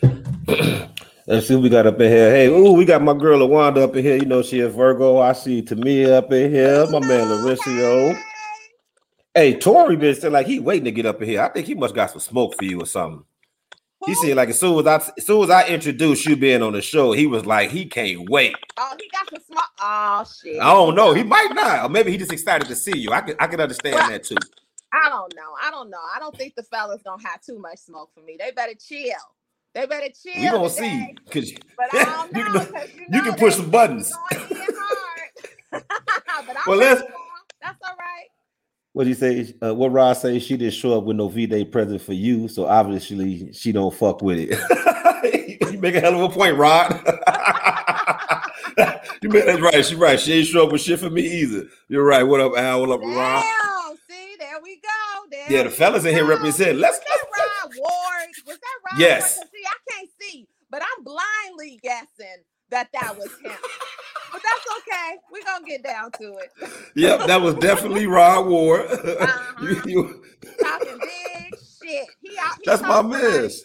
Let's 1.27 1.49
see 1.49 1.55
what 1.55 1.63
we 1.63 1.71
got 1.71 1.87
up 1.87 1.99
in 2.01 2.11
here. 2.11 2.31
Hey, 2.31 2.49
ooh, 2.49 2.73
we 2.73 2.85
got 2.85 3.01
my 3.01 3.15
girl 3.15 3.41
Lawanda 3.41 3.79
up 3.79 3.97
in 3.97 4.05
here. 4.05 4.17
You 4.17 4.27
know 4.27 4.43
she 4.43 4.61
is 4.61 4.75
Virgo. 4.75 5.21
I 5.21 5.33
see 5.33 5.63
Tamia 5.63 6.13
up 6.13 6.31
in 6.31 6.53
here. 6.53 6.87
My 6.91 7.01
man 7.01 7.29
Lauricio. 7.29 8.23
Hey, 9.35 9.59
Tori 9.59 9.97
been 9.97 10.15
saying 10.15 10.33
like 10.33 10.47
he 10.47 10.61
waiting 10.61 10.85
to 10.85 10.93
get 10.93 11.07
up 11.07 11.21
in 11.21 11.29
here. 11.29 11.43
I 11.43 11.49
think 11.49 11.67
he 11.67 11.75
must 11.75 11.95
got 11.95 12.11
some 12.11 12.21
smoke 12.21 12.57
for 12.57 12.65
you 12.65 12.81
or 12.81 12.87
something. 12.87 13.25
He 14.07 14.15
said 14.15 14.37
like 14.37 14.51
as 14.51 14.61
soon 14.61 14.79
as 14.81 14.87
I 14.87 15.13
as 15.17 15.27
soon 15.27 15.45
as 15.45 15.51
I 15.51 15.67
introduced 15.67 16.27
you 16.27 16.37
being 16.37 16.63
on 16.63 16.75
the 16.75 16.83
show, 16.83 17.13
he 17.13 17.27
was 17.27 17.47
like 17.47 17.71
he 17.71 17.87
can't 17.87 18.29
wait. 18.29 18.55
Oh, 18.77 18.97
he 19.01 19.09
got 19.11 19.29
some 19.31 19.43
smoke. 19.47 19.65
Oh 19.81 20.25
shit. 20.43 20.61
I 20.61 20.73
don't 20.73 20.95
know. 20.95 21.15
He 21.15 21.23
might 21.23 21.49
not, 21.53 21.85
or 21.85 21.89
maybe 21.89 22.13
he 22.13 22.19
just 22.19 22.33
excited 22.33 22.69
to 22.69 22.77
see 22.77 22.97
you. 22.99 23.13
I 23.13 23.23
can 23.23 23.35
I 23.41 23.47
can 23.47 23.61
understand 23.61 23.97
well, 23.97 24.11
that 24.11 24.25
too. 24.25 24.37
I 24.93 25.09
don't 25.09 25.35
know. 25.35 25.55
I 25.61 25.71
don't 25.71 25.91
know. 25.91 26.03
I 26.15 26.21
don't 26.21 26.37
think 26.37 26.55
the 26.55 26.63
fellas 26.65 27.03
gonna 27.03 27.27
have 27.27 27.41
too 27.41 27.59
much 27.59 27.79
smoke 27.79 28.11
for 28.15 28.23
me. 28.23 28.37
They 28.39 28.51
better 28.53 28.75
chill. 28.75 29.17
They 29.75 29.87
better 29.87 30.09
chill. 30.23 30.43
We 30.43 30.51
gonna 30.51 30.69
today. 30.69 31.09
see 31.09 31.17
because 31.25 31.51
you, 31.53 31.59
know, 31.93 32.27
you, 32.27 32.45
can, 32.45 32.53
you, 32.53 33.09
know 33.09 33.19
you 33.19 33.23
can 33.23 33.35
push 33.35 33.57
some 33.57 33.71
buttons. 33.71 34.13
well, 36.67 36.77
let's. 36.77 37.03
That's 37.63 37.81
all 37.83 37.97
right. 37.99 38.29
What 38.95 39.05
do 39.05 39.09
you 39.09 39.17
say? 39.17 39.53
Uh, 39.61 39.75
what 39.75 39.91
Rod 39.91 40.13
say? 40.13 40.39
She 40.39 40.57
didn't 40.57 40.75
show 40.75 40.97
up 40.97 41.03
with 41.03 41.17
no 41.17 41.27
V 41.27 41.47
Day 41.47 41.65
present 41.65 42.01
for 42.01 42.13
you, 42.13 42.47
so 42.47 42.67
obviously 42.67 43.53
she 43.53 43.73
don't 43.73 43.93
fuck 43.93 44.23
with 44.23 44.39
it. 44.39 44.51
you 45.73 45.79
make 45.81 45.97
a 45.97 46.01
hell 46.01 46.15
of 46.15 46.31
a 46.31 46.33
point, 46.33 46.57
Rod. 46.57 46.93
you 49.21 49.31
made 49.31 49.47
that's 49.47 49.61
right. 49.61 49.85
She 49.85 49.97
right. 49.97 50.21
She 50.21 50.35
ain't 50.35 50.47
show 50.47 50.67
up 50.67 50.73
with 50.73 50.81
shit 50.81 51.01
for 51.01 51.11
me 51.11 51.23
either. 51.23 51.67
You're 51.89 52.05
right. 52.05 52.23
What 52.23 52.41
up, 52.41 52.57
Al? 52.57 52.83
What 52.83 52.91
up, 52.91 53.01
Damn, 53.01 53.17
Rod? 53.17 53.45
See, 54.09 54.37
there 54.39 54.61
we 54.63 54.77
go. 54.77 54.89
There 55.29 55.53
yeah, 55.53 55.65
the 55.65 55.71
fellas 55.71 56.05
in 56.05 56.15
here 56.15 56.25
represent. 56.25 56.79
Let's 56.79 56.99
was 56.99 57.05
that 57.05 57.27
Rod 57.65 57.73
Ward. 57.77 58.29
Was 58.47 58.59
that 58.59 58.93
Rod? 58.93 59.01
Yes. 59.01 59.39
Ward? 59.39 59.49
See, 59.53 59.65
I 59.67 59.91
can't 59.91 60.11
see, 60.21 60.47
but 60.71 60.83
I'm 60.83 61.03
blindly 61.03 61.81
guessing 61.83 62.45
that 62.75 62.89
that 62.93 63.17
was 63.17 63.31
him. 63.41 63.53
but 64.33 64.43
that's 64.43 64.67
okay. 64.79 65.17
We're 65.33 65.45
gonna 65.45 65.65
get 65.65 65.85
down 65.85 66.11
to 66.13 66.37
it. 66.39 66.51
Yep, 66.97 67.27
that 67.29 67.41
was 67.41 67.55
definitely 67.57 68.07
Rod 68.07 68.47
Ward. 68.47 68.87
Uh-huh. 69.25 69.65
you, 69.65 69.83
you... 69.87 70.25
Talking 70.61 70.99
big 70.99 71.55
shit. 71.55 72.07
He, 72.21 72.37
out, 72.39 72.57
he 72.57 72.63
that's 72.65 72.83
my 72.83 73.01
miss. 73.01 73.65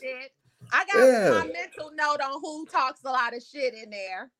I 0.72 0.86
got 0.86 1.00
yeah. 1.00 1.30
my 1.32 1.48
mental 1.48 1.92
note 1.96 2.22
on 2.22 2.40
who 2.42 2.66
talks 2.68 3.02
a 3.04 3.10
lot 3.10 3.36
of 3.36 3.42
shit 3.42 3.74
in 3.74 3.90
there. 3.90 4.32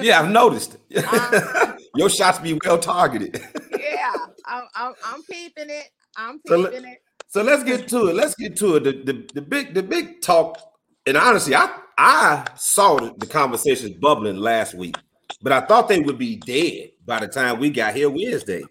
yeah, 0.00 0.20
I've 0.20 0.30
noticed. 0.30 0.76
Um, 1.12 1.78
Your 1.96 2.08
shots 2.08 2.38
be 2.38 2.58
well 2.64 2.78
targeted. 2.78 3.42
yeah, 3.78 4.12
I'm, 4.46 4.64
I'm, 4.74 4.94
I'm, 5.04 5.22
peeping 5.24 5.70
it. 5.70 5.88
I'm 6.16 6.40
peeping 6.46 6.82
so 6.82 6.88
it. 6.88 7.02
So 7.28 7.42
let's 7.42 7.64
get 7.64 7.88
to 7.88 8.08
it. 8.08 8.14
Let's 8.14 8.34
get 8.36 8.56
to 8.58 8.76
it. 8.76 8.84
The, 8.84 8.92
the, 8.92 9.28
the 9.34 9.42
big 9.42 9.74
the 9.74 9.82
big 9.82 10.20
talk, 10.20 10.58
and 11.06 11.16
honestly, 11.16 11.54
I 11.54 11.78
I 11.98 12.46
saw 12.56 12.98
the 12.98 13.26
conversations 13.26 13.96
bubbling 13.96 14.36
last 14.36 14.74
week, 14.74 14.96
but 15.42 15.52
I 15.52 15.60
thought 15.60 15.88
they 15.88 16.00
would 16.00 16.18
be 16.18 16.36
dead 16.36 16.90
by 17.06 17.20
the 17.20 17.28
time 17.28 17.58
we 17.58 17.70
got 17.70 17.94
here 17.94 18.10
Wednesday. 18.10 18.62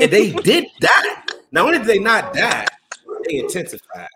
And 0.00 0.10
they 0.10 0.32
did 0.44 0.66
die. 0.80 1.16
Not 1.50 1.66
only 1.66 1.78
did 1.78 1.86
they 1.86 1.98
not 1.98 2.32
die, 2.32 2.66
they 3.26 3.38
intensified. 3.38 4.08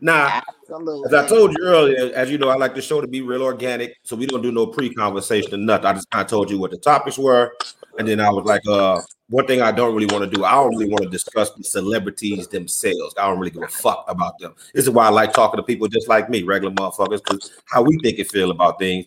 Now, 0.00 0.42
Absolutely. 0.68 1.06
as 1.06 1.14
I 1.14 1.28
told 1.28 1.56
you 1.56 1.64
earlier, 1.64 2.12
as 2.14 2.30
you 2.30 2.36
know, 2.36 2.48
I 2.48 2.56
like 2.56 2.74
the 2.74 2.82
show 2.82 3.00
to 3.00 3.06
be 3.06 3.20
real 3.22 3.42
organic, 3.42 3.96
so 4.02 4.16
we 4.16 4.26
don't 4.26 4.42
do 4.42 4.52
no 4.52 4.66
pre-conversation 4.66 5.54
or 5.54 5.58
nothing. 5.58 5.86
I 5.86 5.92
just 5.94 6.10
kind 6.10 6.24
of 6.24 6.28
told 6.28 6.50
you 6.50 6.58
what 6.58 6.72
the 6.72 6.76
topics 6.78 7.16
were, 7.16 7.52
and 7.98 8.08
then 8.08 8.20
I 8.20 8.30
was 8.30 8.44
like, 8.44 8.62
uh, 8.68 9.00
one 9.28 9.46
thing 9.46 9.60
I 9.60 9.72
don't 9.72 9.94
really 9.94 10.12
want 10.12 10.30
to 10.30 10.36
do, 10.36 10.44
I 10.44 10.52
don't 10.52 10.70
really 10.76 10.88
want 10.88 11.02
to 11.02 11.08
discuss 11.08 11.50
the 11.50 11.64
celebrities 11.64 12.48
themselves. 12.48 13.14
I 13.18 13.26
don't 13.26 13.38
really 13.38 13.50
give 13.50 13.62
a 13.62 13.68
fuck 13.68 14.04
about 14.08 14.38
them. 14.38 14.54
This 14.74 14.84
is 14.84 14.90
why 14.90 15.06
I 15.06 15.10
like 15.10 15.32
talking 15.32 15.58
to 15.58 15.62
people 15.62 15.88
just 15.88 16.08
like 16.08 16.28
me, 16.28 16.42
regular 16.42 16.74
motherfuckers, 16.74 17.22
because 17.24 17.52
how 17.66 17.82
we 17.82 17.98
think 18.02 18.18
and 18.18 18.28
feel 18.28 18.50
about 18.50 18.78
things. 18.78 19.06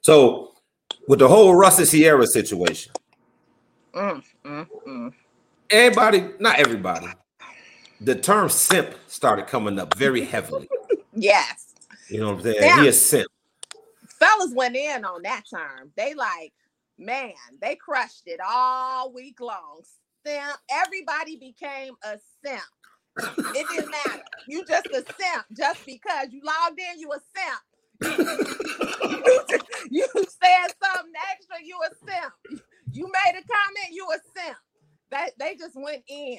So, 0.00 0.52
with 1.08 1.18
the 1.18 1.28
whole 1.28 1.54
Russell 1.54 1.86
Ciara 1.86 2.26
situation, 2.26 2.92
mm, 3.94 4.22
mm, 4.44 4.66
mm. 4.86 5.12
everybody, 5.70 6.28
not 6.38 6.58
everybody, 6.58 7.06
the 8.00 8.14
term 8.14 8.48
simp 8.48 8.94
started 9.06 9.46
coming 9.46 9.78
up 9.78 9.94
very 9.94 10.24
heavily. 10.24 10.68
yes. 11.14 11.74
You 12.08 12.20
know 12.20 12.28
what 12.28 12.36
I'm 12.36 12.42
saying? 12.42 12.56
Yeah. 12.60 12.82
He 12.82 12.88
is 12.88 13.04
simp. 13.04 13.26
Fellas 14.18 14.52
went 14.54 14.76
in 14.76 15.04
on 15.04 15.22
that 15.22 15.42
term. 15.50 15.90
They 15.96 16.14
like, 16.14 16.52
man, 16.98 17.32
they 17.60 17.76
crushed 17.76 18.22
it 18.26 18.40
all 18.46 19.12
week 19.12 19.40
long. 19.40 19.82
Simp. 20.26 20.56
Everybody 20.70 21.36
became 21.36 21.94
a 22.02 22.18
simp. 22.44 22.62
It 23.54 23.66
didn't 23.70 23.90
matter. 23.90 24.22
You 24.48 24.64
just 24.66 24.86
a 24.86 25.04
simp 25.04 25.44
just 25.56 25.84
because 25.86 26.28
you 26.30 26.40
logged 26.42 26.80
in. 26.80 26.98
You 26.98 27.12
a 27.12 27.20
simp. 27.36 27.60
you, 29.90 30.06
said 30.12 30.74
something 30.82 31.12
extra. 31.30 31.56
You 31.62 31.78
a 31.84 31.94
simp. 31.94 32.62
You 32.90 33.04
made 33.06 33.38
a 33.38 33.42
comment. 33.42 33.92
You 33.92 34.08
a 34.10 34.18
simp. 34.36 34.56
That 35.10 35.30
they 35.38 35.54
just 35.56 35.76
went 35.76 36.02
in. 36.08 36.38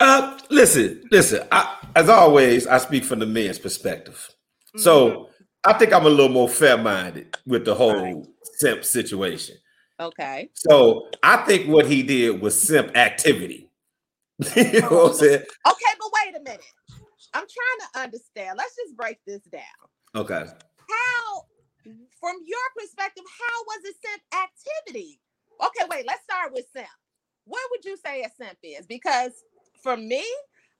uh, 0.00 0.38
listen, 0.50 1.02
listen. 1.10 1.46
I, 1.50 1.78
as 1.96 2.08
always, 2.08 2.66
I 2.66 2.78
speak 2.78 3.04
from 3.04 3.18
the 3.18 3.26
men's 3.26 3.58
perspective. 3.58 4.28
So 4.76 5.10
mm-hmm. 5.10 5.32
I 5.64 5.72
think 5.74 5.92
I'm 5.92 6.06
a 6.06 6.10
little 6.10 6.28
more 6.28 6.48
fair-minded 6.48 7.36
with 7.46 7.64
the 7.64 7.74
whole 7.74 8.02
right. 8.02 8.26
simp 8.42 8.84
situation. 8.84 9.56
Okay. 10.00 10.50
So 10.54 11.08
I 11.22 11.38
think 11.38 11.68
what 11.68 11.86
he 11.86 12.02
did 12.02 12.40
was 12.40 12.60
simp 12.60 12.96
activity. 12.96 13.68
you 14.56 14.80
know 14.80 14.88
what 14.88 15.10
I'm 15.10 15.14
saying? 15.14 15.42
Okay, 15.42 15.92
but 15.98 16.10
wait 16.14 16.36
a 16.36 16.42
minute. 16.44 16.64
I'm 17.34 17.44
trying 17.44 17.92
to 17.92 18.00
understand. 18.00 18.56
Let's 18.56 18.76
just 18.76 18.96
break 18.96 19.18
this 19.26 19.42
down. 19.50 19.62
Okay. 20.14 20.44
How, 20.44 21.42
from 22.20 22.36
your 22.46 22.58
perspective, 22.78 23.24
how 23.26 23.62
was 23.64 23.80
it 23.84 23.96
simp 24.04 24.22
activity? 24.32 25.20
Okay, 25.60 25.88
wait, 25.90 26.06
let's 26.06 26.22
start 26.22 26.52
with 26.52 26.66
simp. 26.74 26.88
What 27.44 27.62
would 27.72 27.84
you 27.84 27.96
say 28.04 28.22
a 28.22 28.30
simp 28.30 28.58
is? 28.62 28.86
Because 28.86 29.32
for 29.82 29.96
me, 29.96 30.24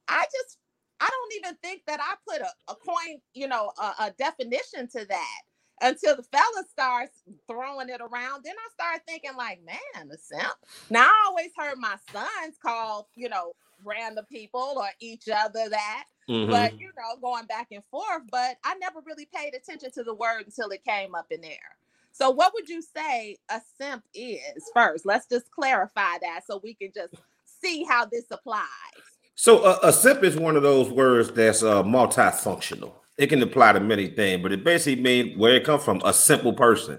I 0.07 0.25
just 0.25 0.59
I 1.01 1.09
don't 1.09 1.33
even 1.37 1.57
think 1.63 1.83
that 1.87 2.01
I 2.01 2.15
put 2.29 2.41
a, 2.41 2.51
a 2.71 2.75
coin, 2.75 3.21
you 3.35 3.49
know, 3.49 3.73
a, 3.79 4.05
a 4.05 4.15
definition 4.19 4.89
to 4.89 5.05
that 5.07 5.41
until 5.81 6.17
the 6.17 6.23
fella 6.25 6.65
starts 6.71 7.23
throwing 7.47 7.89
it 7.89 8.01
around. 8.01 8.43
Then 8.45 8.55
I 8.59 8.69
start 8.73 9.03
thinking, 9.07 9.37
like, 9.37 9.61
man, 9.65 10.09
the 10.09 10.19
simp. 10.19 10.55
Now 10.91 11.07
I 11.07 11.27
always 11.29 11.51
heard 11.57 11.79
my 11.79 11.97
sons 12.13 12.57
call, 12.61 13.09
you 13.15 13.29
know, 13.29 13.53
random 13.85 14.25
people 14.31 14.75
or 14.77 14.89
each 15.01 15.29
other 15.29 15.69
that. 15.69 16.05
Mm-hmm. 16.29 16.51
But 16.51 16.79
you 16.79 16.89
know, 16.89 17.21
going 17.21 17.47
back 17.47 17.69
and 17.71 17.83
forth. 17.91 18.23
But 18.31 18.57
I 18.65 18.75
never 18.75 19.01
really 19.07 19.29
paid 19.35 19.55
attention 19.55 19.91
to 19.93 20.03
the 20.03 20.15
word 20.15 20.47
until 20.47 20.69
it 20.71 20.85
came 20.85 21.15
up 21.15 21.27
in 21.31 21.41
there. 21.41 21.77
So, 22.13 22.31
what 22.31 22.53
would 22.55 22.69
you 22.69 22.83
say 22.83 23.39
a 23.49 23.61
simp 23.79 24.05
is 24.13 24.71
first? 24.75 25.07
Let's 25.07 25.27
just 25.27 25.51
clarify 25.51 26.19
that 26.21 26.41
so 26.47 26.61
we 26.63 26.75
can 26.75 26.91
just 26.95 27.15
see 27.45 27.85
how 27.85 28.05
this 28.05 28.25
applies. 28.31 28.67
So 29.41 29.61
uh, 29.61 29.79
a 29.85 29.93
simp 29.93 30.25
is 30.25 30.37
one 30.37 30.57
of 30.57 30.65
those 30.65 30.91
words 30.91 31.31
that's 31.31 31.63
uh, 31.63 31.85
multifunctional. 31.85 32.95
It 33.19 33.29
can 33.29 33.41
apply 33.41 33.75
to 33.75 33.79
many 33.81 34.09
things, 34.09 34.43
but 34.43 34.51
it 34.51 34.65
basically 34.65 35.01
means 35.01 35.39
where 35.39 35.55
it 35.55 35.63
comes 35.63 35.85
from: 35.85 36.03
a 36.05 36.13
simple 36.13 36.53
person, 36.53 36.99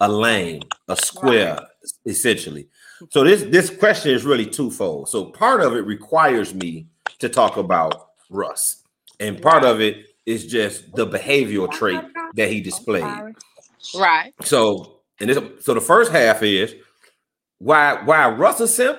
a 0.00 0.10
lame, 0.10 0.62
a 0.88 0.96
square, 0.96 1.56
right. 1.56 1.92
essentially. 2.06 2.68
So 3.10 3.22
this 3.22 3.42
this 3.42 3.68
question 3.68 4.12
is 4.12 4.24
really 4.24 4.46
twofold. 4.46 5.10
So 5.10 5.26
part 5.26 5.60
of 5.60 5.76
it 5.76 5.84
requires 5.84 6.54
me 6.54 6.86
to 7.18 7.28
talk 7.28 7.58
about 7.58 8.12
Russ, 8.30 8.82
and 9.20 9.42
part 9.42 9.62
of 9.62 9.82
It's 9.82 10.44
just 10.44 10.90
the 10.94 11.06
behavioral 11.06 11.70
trait 11.70 12.00
that 12.32 12.48
he 12.48 12.62
displayed. 12.62 13.34
Right. 13.94 14.32
So, 14.42 15.00
and 15.20 15.28
this, 15.28 15.38
so 15.62 15.74
the 15.74 15.82
first 15.82 16.12
half 16.12 16.42
is 16.42 16.74
why 17.58 18.00
why 18.06 18.30
Russ 18.30 18.60
a 18.60 18.68
simp? 18.68 18.98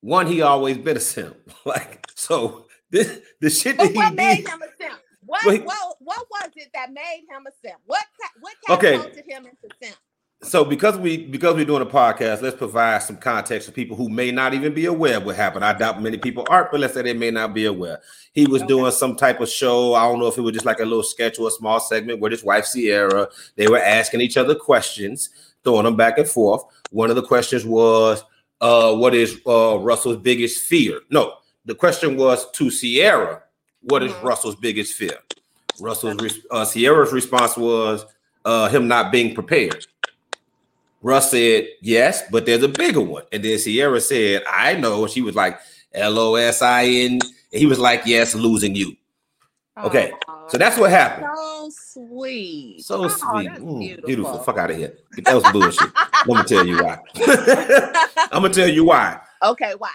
One, 0.00 0.26
he 0.26 0.42
always 0.42 0.78
been 0.78 0.96
a 0.96 1.00
simp. 1.00 1.36
Like 1.66 2.06
so, 2.14 2.66
this 2.90 3.18
the 3.40 3.50
shit 3.50 3.76
that 3.78 3.94
what 3.94 4.10
he 4.10 4.14
made 4.16 4.36
did. 4.38 4.48
him 4.48 4.62
a 4.62 4.66
simp? 4.82 4.98
What, 5.26 5.44
what 5.64 5.96
what 6.00 6.26
was 6.30 6.50
it 6.56 6.70
that 6.74 6.92
made 6.92 7.26
him 7.28 7.46
a 7.46 7.50
simp? 7.62 7.80
What 7.86 8.04
what 8.40 8.54
Okay. 8.70 8.96
him 8.96 9.46
into 9.46 9.74
simp? 9.82 9.96
So 10.42 10.64
because 10.64 10.96
we 10.96 11.26
because 11.26 11.54
we're 11.54 11.66
doing 11.66 11.82
a 11.82 11.86
podcast, 11.86 12.40
let's 12.40 12.56
provide 12.56 13.02
some 13.02 13.18
context 13.18 13.68
for 13.68 13.74
people 13.74 13.94
who 13.94 14.08
may 14.08 14.30
not 14.30 14.54
even 14.54 14.72
be 14.72 14.86
aware 14.86 15.18
of 15.18 15.26
what 15.26 15.36
happened. 15.36 15.66
I 15.66 15.74
doubt 15.74 16.00
many 16.00 16.16
people 16.16 16.46
aren't, 16.48 16.70
but 16.70 16.80
let's 16.80 16.94
say 16.94 17.02
they 17.02 17.12
may 17.12 17.30
not 17.30 17.52
be 17.52 17.66
aware. 17.66 18.00
He 18.32 18.46
was 18.46 18.62
Okay. 18.62 18.68
doing 18.68 18.90
some 18.92 19.16
type 19.16 19.40
of 19.40 19.50
show. 19.50 19.92
I 19.92 20.04
don't 20.08 20.18
know 20.18 20.28
if 20.28 20.38
it 20.38 20.40
was 20.40 20.54
just 20.54 20.64
like 20.64 20.80
a 20.80 20.84
little 20.84 21.02
sketch 21.02 21.38
or 21.38 21.48
a 21.48 21.50
small 21.50 21.78
segment 21.78 22.20
with 22.20 22.32
his 22.32 22.42
wife 22.42 22.66
Ciara. 22.72 23.28
They 23.56 23.68
were 23.68 23.80
asking 23.80 24.22
each 24.22 24.38
other 24.38 24.54
questions, 24.54 25.28
throwing 25.62 25.84
them 25.84 25.96
back 25.96 26.16
and 26.16 26.26
forth. 26.26 26.62
One 26.90 27.10
of 27.10 27.16
the 27.16 27.22
questions 27.22 27.66
was, 27.66 28.24
uh, 28.60 28.94
what 28.94 29.14
is 29.14 29.40
uh 29.46 29.78
Russell's 29.78 30.18
biggest 30.18 30.62
fear? 30.64 31.00
No, 31.10 31.34
the 31.64 31.74
question 31.74 32.16
was 32.16 32.50
to 32.52 32.70
Ciara, 32.70 33.42
what 33.82 34.02
is 34.02 34.12
Mhm. 34.12 34.22
Russell's 34.22 34.56
biggest 34.56 34.94
fear? 34.94 35.18
Russell's 35.80 36.20
res- 36.20 36.46
uh, 36.50 36.64
Ciara's 36.64 37.12
response 37.12 37.56
was 37.56 38.04
uh, 38.44 38.68
him 38.68 38.86
not 38.88 39.10
being 39.12 39.34
prepared. 39.34 39.86
Russ 41.02 41.30
said, 41.30 41.66
yes, 41.80 42.22
but 42.30 42.44
there's 42.44 42.62
a 42.62 42.68
bigger 42.68 43.00
one. 43.00 43.22
And 43.32 43.42
then 43.42 43.58
Ciara 43.58 44.00
said, 44.00 44.42
I 44.46 44.74
know. 44.74 45.02
And 45.04 45.10
she 45.10 45.22
was 45.22 45.34
like, 45.34 45.58
L 45.94 46.18
O 46.18 46.34
S 46.34 46.60
I 46.60 46.84
N. 46.84 47.12
And 47.12 47.22
he 47.52 47.64
was 47.66 47.78
like, 47.78 48.02
yes, 48.04 48.34
losing 48.34 48.74
you. 48.74 48.94
Okay, 49.84 50.12
So 50.48 50.58
that's 50.58 50.76
what 50.78 50.90
happened. 50.90 51.26
so 51.34 51.70
sweet. 51.70 52.82
So 52.84 53.04
Oh, 53.04 53.08
sweet. 53.08 53.48
Mm, 53.50 53.78
beautiful. 53.80 54.06
beautiful. 54.06 54.38
Fuck 54.40 54.58
out 54.58 54.70
of 54.70 54.76
here. 54.76 54.96
That 55.24 55.34
was 55.34 55.44
bullshit. 55.52 55.88
Let 56.26 56.38
me 56.38 56.42
tell 56.44 56.66
you 56.66 56.82
why. 56.82 56.98
I'm 58.32 58.42
to 58.42 58.48
tell 58.50 58.68
you 58.68 58.84
why. 58.84 59.20
okay, 59.42 59.74
why? 59.78 59.92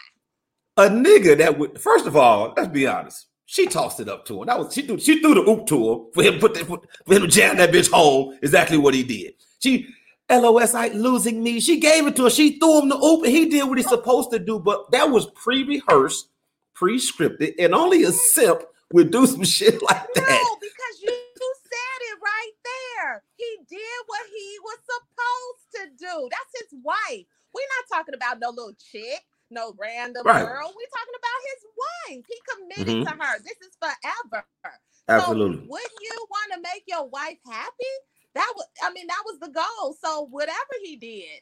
A 0.77 0.89
nigga 0.89 1.37
that 1.37 1.57
would, 1.57 1.79
first 1.79 2.05
of 2.05 2.15
all, 2.17 2.53
let's 2.57 2.69
be 2.69 2.85
honest. 2.87 3.27
She 3.45 3.67
tossed 3.67 3.99
it 3.99 4.09
up 4.09 4.25
to 4.25 4.39
him. 4.41 4.47
That 4.47 4.57
was 4.59 4.73
she 4.73 4.81
threw 4.81 4.97
she 4.99 5.21
threw 5.21 5.35
the 5.35 5.41
oop 5.41 5.67
to 5.67 5.75
him 5.93 5.99
for 6.13 6.23
him 6.23 6.33
to 6.33 6.39
put 6.39 6.53
that 6.55 6.65
for 6.65 7.13
him 7.13 7.21
to 7.21 7.27
jam 7.27 7.57
that 7.57 7.71
bitch 7.71 7.91
home. 7.91 8.37
Exactly 8.41 8.77
what 8.77 8.93
he 8.95 9.03
did. 9.03 9.35
She 9.61 9.87
LOS 10.29 10.73
I 10.73 10.87
losing 10.87 11.43
me. 11.43 11.59
She 11.59 11.79
gave 11.79 12.07
it 12.07 12.15
to 12.15 12.23
her. 12.23 12.29
She 12.31 12.57
threw 12.57 12.81
him 12.81 12.89
the 12.89 12.97
oop 12.97 13.23
and 13.23 13.31
he 13.31 13.47
did 13.47 13.63
what 13.69 13.77
he's 13.77 13.87
supposed 13.87 14.31
to 14.31 14.39
do. 14.39 14.57
But 14.59 14.89
that 14.91 15.11
was 15.11 15.27
pre-rehearsed, 15.35 16.27
pre-scripted, 16.73 17.53
and 17.59 17.75
only 17.75 18.03
a 18.03 18.11
simp 18.11 18.63
would 18.93 19.11
do 19.11 19.25
some 19.25 19.43
shit 19.43 19.81
like 19.81 20.07
that. 20.13 20.41
No, 20.43 20.57
because 20.61 21.01
you, 21.01 21.11
said 21.75 21.99
it 22.13 22.17
right 22.21 22.55
there. 22.63 23.23
He 23.35 23.49
did 23.69 23.99
what 24.07 24.25
he 24.29 24.47
was 24.63 24.79
supposed 24.85 25.67
to 25.75 25.83
do. 25.97 26.29
That's 26.29 26.53
his 26.61 26.71
wife. 26.83 27.25
We're 27.53 27.71
not 27.79 27.97
talking 27.97 28.15
about 28.15 28.39
no 28.39 28.49
little 28.49 28.75
chick, 28.77 29.23
no 29.49 29.73
random 29.77 30.25
Right. 30.25 30.45
girl. 30.45 30.73
We're 30.75 30.93
talking 30.93 31.17
about 31.17 31.39
his 31.49 31.61
wife. 31.83 32.23
He 32.27 32.37
committed 32.51 32.95
mm-hmm. 33.05 33.17
to 33.17 33.23
her. 33.23 33.39
This 33.43 33.59
is 33.63 33.73
forever. 33.79 34.45
Absolutely. 35.07 35.65
So 35.65 35.71
wouldn't 35.71 35.99
you 36.01 36.15
want 36.29 36.49
to 36.53 36.59
make 36.61 36.83
your 36.87 37.07
wife 37.07 37.39
happy? 37.45 37.95
That 38.33 38.51
was, 38.55 38.65
I 38.83 38.91
mean, 38.91 39.07
that 39.07 39.23
was 39.25 39.39
the 39.39 39.49
goal. 39.49 39.95
So 40.03 40.27
whatever 40.29 40.75
he 40.83 40.97
did, 40.97 41.41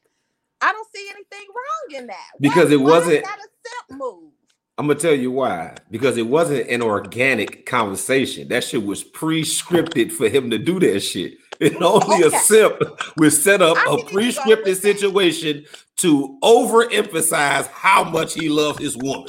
I 0.62 0.72
don't 0.72 0.88
see 0.94 1.10
anything 1.10 1.48
wrong 1.50 2.02
in 2.02 2.08
that. 2.08 2.32
Because 2.40 2.72
it 2.72 2.80
why 2.80 2.98
is 3.00 3.06
wasn't- 3.06 3.26
that 3.26 3.40
a 3.40 3.50
simp 3.90 4.00
move. 4.00 4.33
I'm 4.77 4.88
gonna 4.88 5.00
tell 5.00 5.13
you 5.13 5.32
why. 5.32 5.75
Because 5.92 6.18
it 6.18 6.27
wasn't 6.27 6.68
an 6.70 6.82
organic 6.82 7.65
conversation. 7.65 8.48
That 8.48 8.63
shit 8.63 8.84
was 8.84 9.03
pre-scripted 9.03 10.12
for 10.12 10.27
him 10.30 10.50
to 10.50 10.58
do 10.58 10.80
that 10.80 11.00
shit. 11.01 11.38
And 11.62 11.82
only 11.84 12.25
Okay. 12.25 12.36
a 12.36 12.39
simp 12.39 12.82
would 13.17 13.32
set 13.32 13.62
up 13.62 13.78
I 13.78 13.95
a 13.95 14.04
pre-scripted 14.06 14.76
situation 14.82 15.65
to 15.98 16.38
overemphasize 16.43 17.67
how 17.67 18.04
much 18.04 18.34
he 18.34 18.50
loved 18.50 18.80
his 18.80 18.98
woman. 18.98 19.28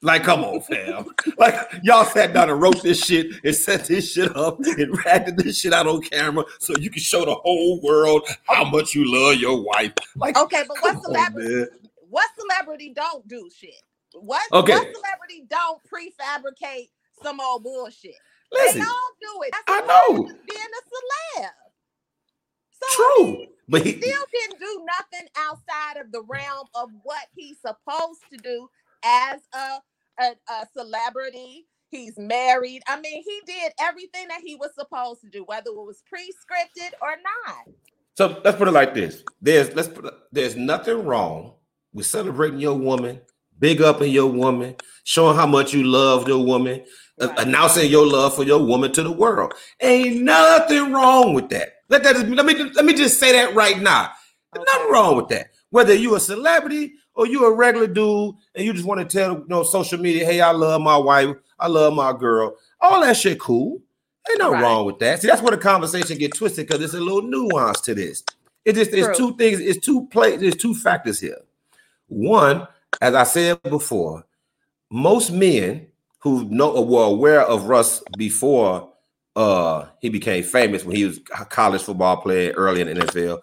Like, 0.00 0.22
come 0.22 0.44
on, 0.44 0.60
fam. 0.60 1.06
Like, 1.38 1.56
y'all 1.82 2.04
sat 2.04 2.32
down 2.32 2.48
and 2.50 2.62
wrote 2.62 2.82
this 2.82 3.04
shit 3.04 3.26
and 3.44 3.54
set 3.54 3.84
this 3.86 4.12
shit 4.12 4.34
up 4.36 4.58
and 4.60 4.96
acted 5.06 5.36
this 5.38 5.58
shit 5.58 5.72
out 5.74 5.86
on 5.88 6.00
camera 6.02 6.44
so 6.60 6.74
you 6.78 6.88
can 6.88 7.02
show 7.02 7.24
the 7.24 7.34
whole 7.34 7.80
world 7.82 8.26
how 8.44 8.64
much 8.64 8.94
you 8.94 9.04
love 9.04 9.36
your 9.36 9.62
wife. 9.62 9.92
Like, 10.16 10.38
Okay, 10.38 10.62
but 10.68 10.76
what 10.80 10.96
on, 10.96 11.02
celebrity? 11.02 11.54
man. 11.54 11.66
what 12.08 12.30
celebrity 12.38 12.92
don't 12.94 13.26
do 13.26 13.50
shit? 13.54 13.74
What 14.14 14.42
Okay. 14.52 14.72
what 14.72 14.88
celebrity 14.94 15.46
don't 15.48 15.80
prefabricate 15.84 16.90
some 17.22 17.40
old 17.40 17.64
bullshit? 17.64 18.14
Listen, 18.52 18.80
they 18.80 18.86
all 18.86 19.10
do 19.20 19.42
it. 19.44 19.52
That's 19.52 19.64
I 19.68 19.80
know. 19.86 20.24
Being 20.48 20.60
a 20.60 21.42
celeb. 21.42 21.50
So 22.72 22.86
true. 22.96 23.26
mean, 23.38 23.48
But 23.68 23.82
he 23.86 23.92
he, 23.92 24.02
still 24.02 24.24
didn't 24.32 24.60
do 24.60 24.86
nothing 24.86 25.28
outside 25.36 26.00
of 26.00 26.12
the 26.12 26.22
realm 26.22 26.66
of 26.74 26.90
what 27.02 27.26
he's 27.34 27.58
supposed 27.60 28.22
to 28.32 28.38
do 28.38 28.68
as 29.04 29.40
a, 29.54 29.80
a, 30.22 30.32
a 30.50 30.66
celebrity. 30.76 31.66
He's 31.90 32.18
married. 32.18 32.82
I 32.88 33.00
mean, 33.00 33.22
he 33.22 33.40
did 33.46 33.72
everything 33.80 34.28
that 34.28 34.42
he 34.44 34.56
was 34.56 34.70
supposed 34.78 35.22
to 35.22 35.30
do, 35.30 35.44
whether 35.44 35.70
it 35.70 35.74
was 35.76 36.02
pre-scripted 36.08 36.90
or 37.02 37.16
not. 37.46 37.66
So 38.16 38.40
let's 38.44 38.58
put 38.58 38.68
it 38.68 38.72
like 38.72 38.94
this: 38.94 39.24
there's 39.42 39.74
let's 39.74 39.88
put 39.88 40.12
there's 40.32 40.56
nothing 40.56 41.04
wrong 41.04 41.54
with 41.94 42.06
celebrating 42.06 42.60
your 42.60 42.76
woman, 42.76 43.20
big 43.58 43.80
up 43.82 44.00
in 44.02 44.10
your 44.10 44.26
woman, 44.26 44.76
showing 45.04 45.36
how 45.36 45.46
much 45.46 45.72
you 45.72 45.84
love 45.84 46.28
your 46.28 46.44
woman, 46.44 46.82
Right. 47.20 47.38
announcing 47.38 47.90
your 47.90 48.06
love 48.06 48.34
for 48.34 48.42
your 48.42 48.58
woman 48.64 48.90
to 48.92 49.02
the 49.02 49.12
world. 49.12 49.52
Ain't 49.80 50.22
nothing 50.22 50.92
wrong 50.92 51.32
with 51.34 51.48
that. 51.50 51.74
Let 51.88 52.02
that 52.02 52.28
let 52.28 52.44
me 52.44 52.54
let 52.72 52.84
me 52.84 52.92
just 52.94 53.20
say 53.20 53.32
that 53.32 53.54
right 53.54 53.78
now. 53.80 54.10
Okay. 54.56 54.64
Nothing 54.74 54.92
wrong 54.92 55.16
with 55.16 55.28
that. 55.28 55.48
Whether 55.70 55.94
you 55.94 56.14
a 56.16 56.20
celebrity 56.20 56.94
or 57.14 57.26
you 57.28 57.44
a 57.44 57.54
regular 57.54 57.86
dude 57.86 58.34
and 58.54 58.64
you 58.64 58.72
just 58.72 58.84
want 58.86 59.00
to 59.00 59.06
tell 59.18 59.34
you 59.34 59.44
know 59.48 59.62
social 59.62 60.00
media, 60.00 60.24
hey, 60.24 60.40
I 60.40 60.50
love 60.50 60.80
my 60.80 60.96
wife, 60.96 61.36
I 61.58 61.68
love 61.68 61.94
my 61.94 62.12
girl, 62.12 62.56
all 62.80 63.00
that 63.02 63.16
shit 63.16 63.38
cool. 63.38 63.80
Ain't 64.28 64.38
nothing 64.40 64.54
Right. 64.54 64.62
wrong 64.62 64.86
with 64.86 64.98
that. 65.00 65.20
See, 65.22 65.28
that's 65.28 65.42
where 65.42 65.50
the 65.52 65.58
conversation 65.58 66.18
get 66.18 66.34
twisted 66.34 66.66
because 66.66 66.80
there's 66.80 66.94
a 66.94 67.00
little 67.00 67.22
nuance 67.22 67.80
to 67.82 67.94
this. 67.94 68.24
It 68.64 68.72
just 68.74 68.92
it's 68.92 69.06
True. 69.06 69.30
two 69.30 69.36
things, 69.36 69.60
it's 69.60 69.84
two 69.84 70.06
play, 70.06 70.36
there's 70.36 70.56
two 70.56 70.74
factors 70.74 71.20
here. 71.20 71.38
One, 72.08 72.66
as 73.00 73.14
I 73.14 73.24
said 73.24 73.62
before, 73.62 74.24
most 74.90 75.30
men 75.30 75.86
who 76.20 76.44
know 76.48 76.70
or 76.72 76.86
were 76.86 77.04
aware 77.04 77.42
of 77.42 77.64
Russ 77.64 78.02
before 78.16 78.90
uh 79.36 79.86
he 80.00 80.08
became 80.08 80.44
famous 80.44 80.84
when 80.84 80.94
he 80.94 81.04
was 81.04 81.18
a 81.38 81.44
college 81.44 81.82
football 81.82 82.16
player 82.18 82.52
early 82.52 82.80
in 82.80 82.86
the 82.86 82.94
NFL, 82.94 83.40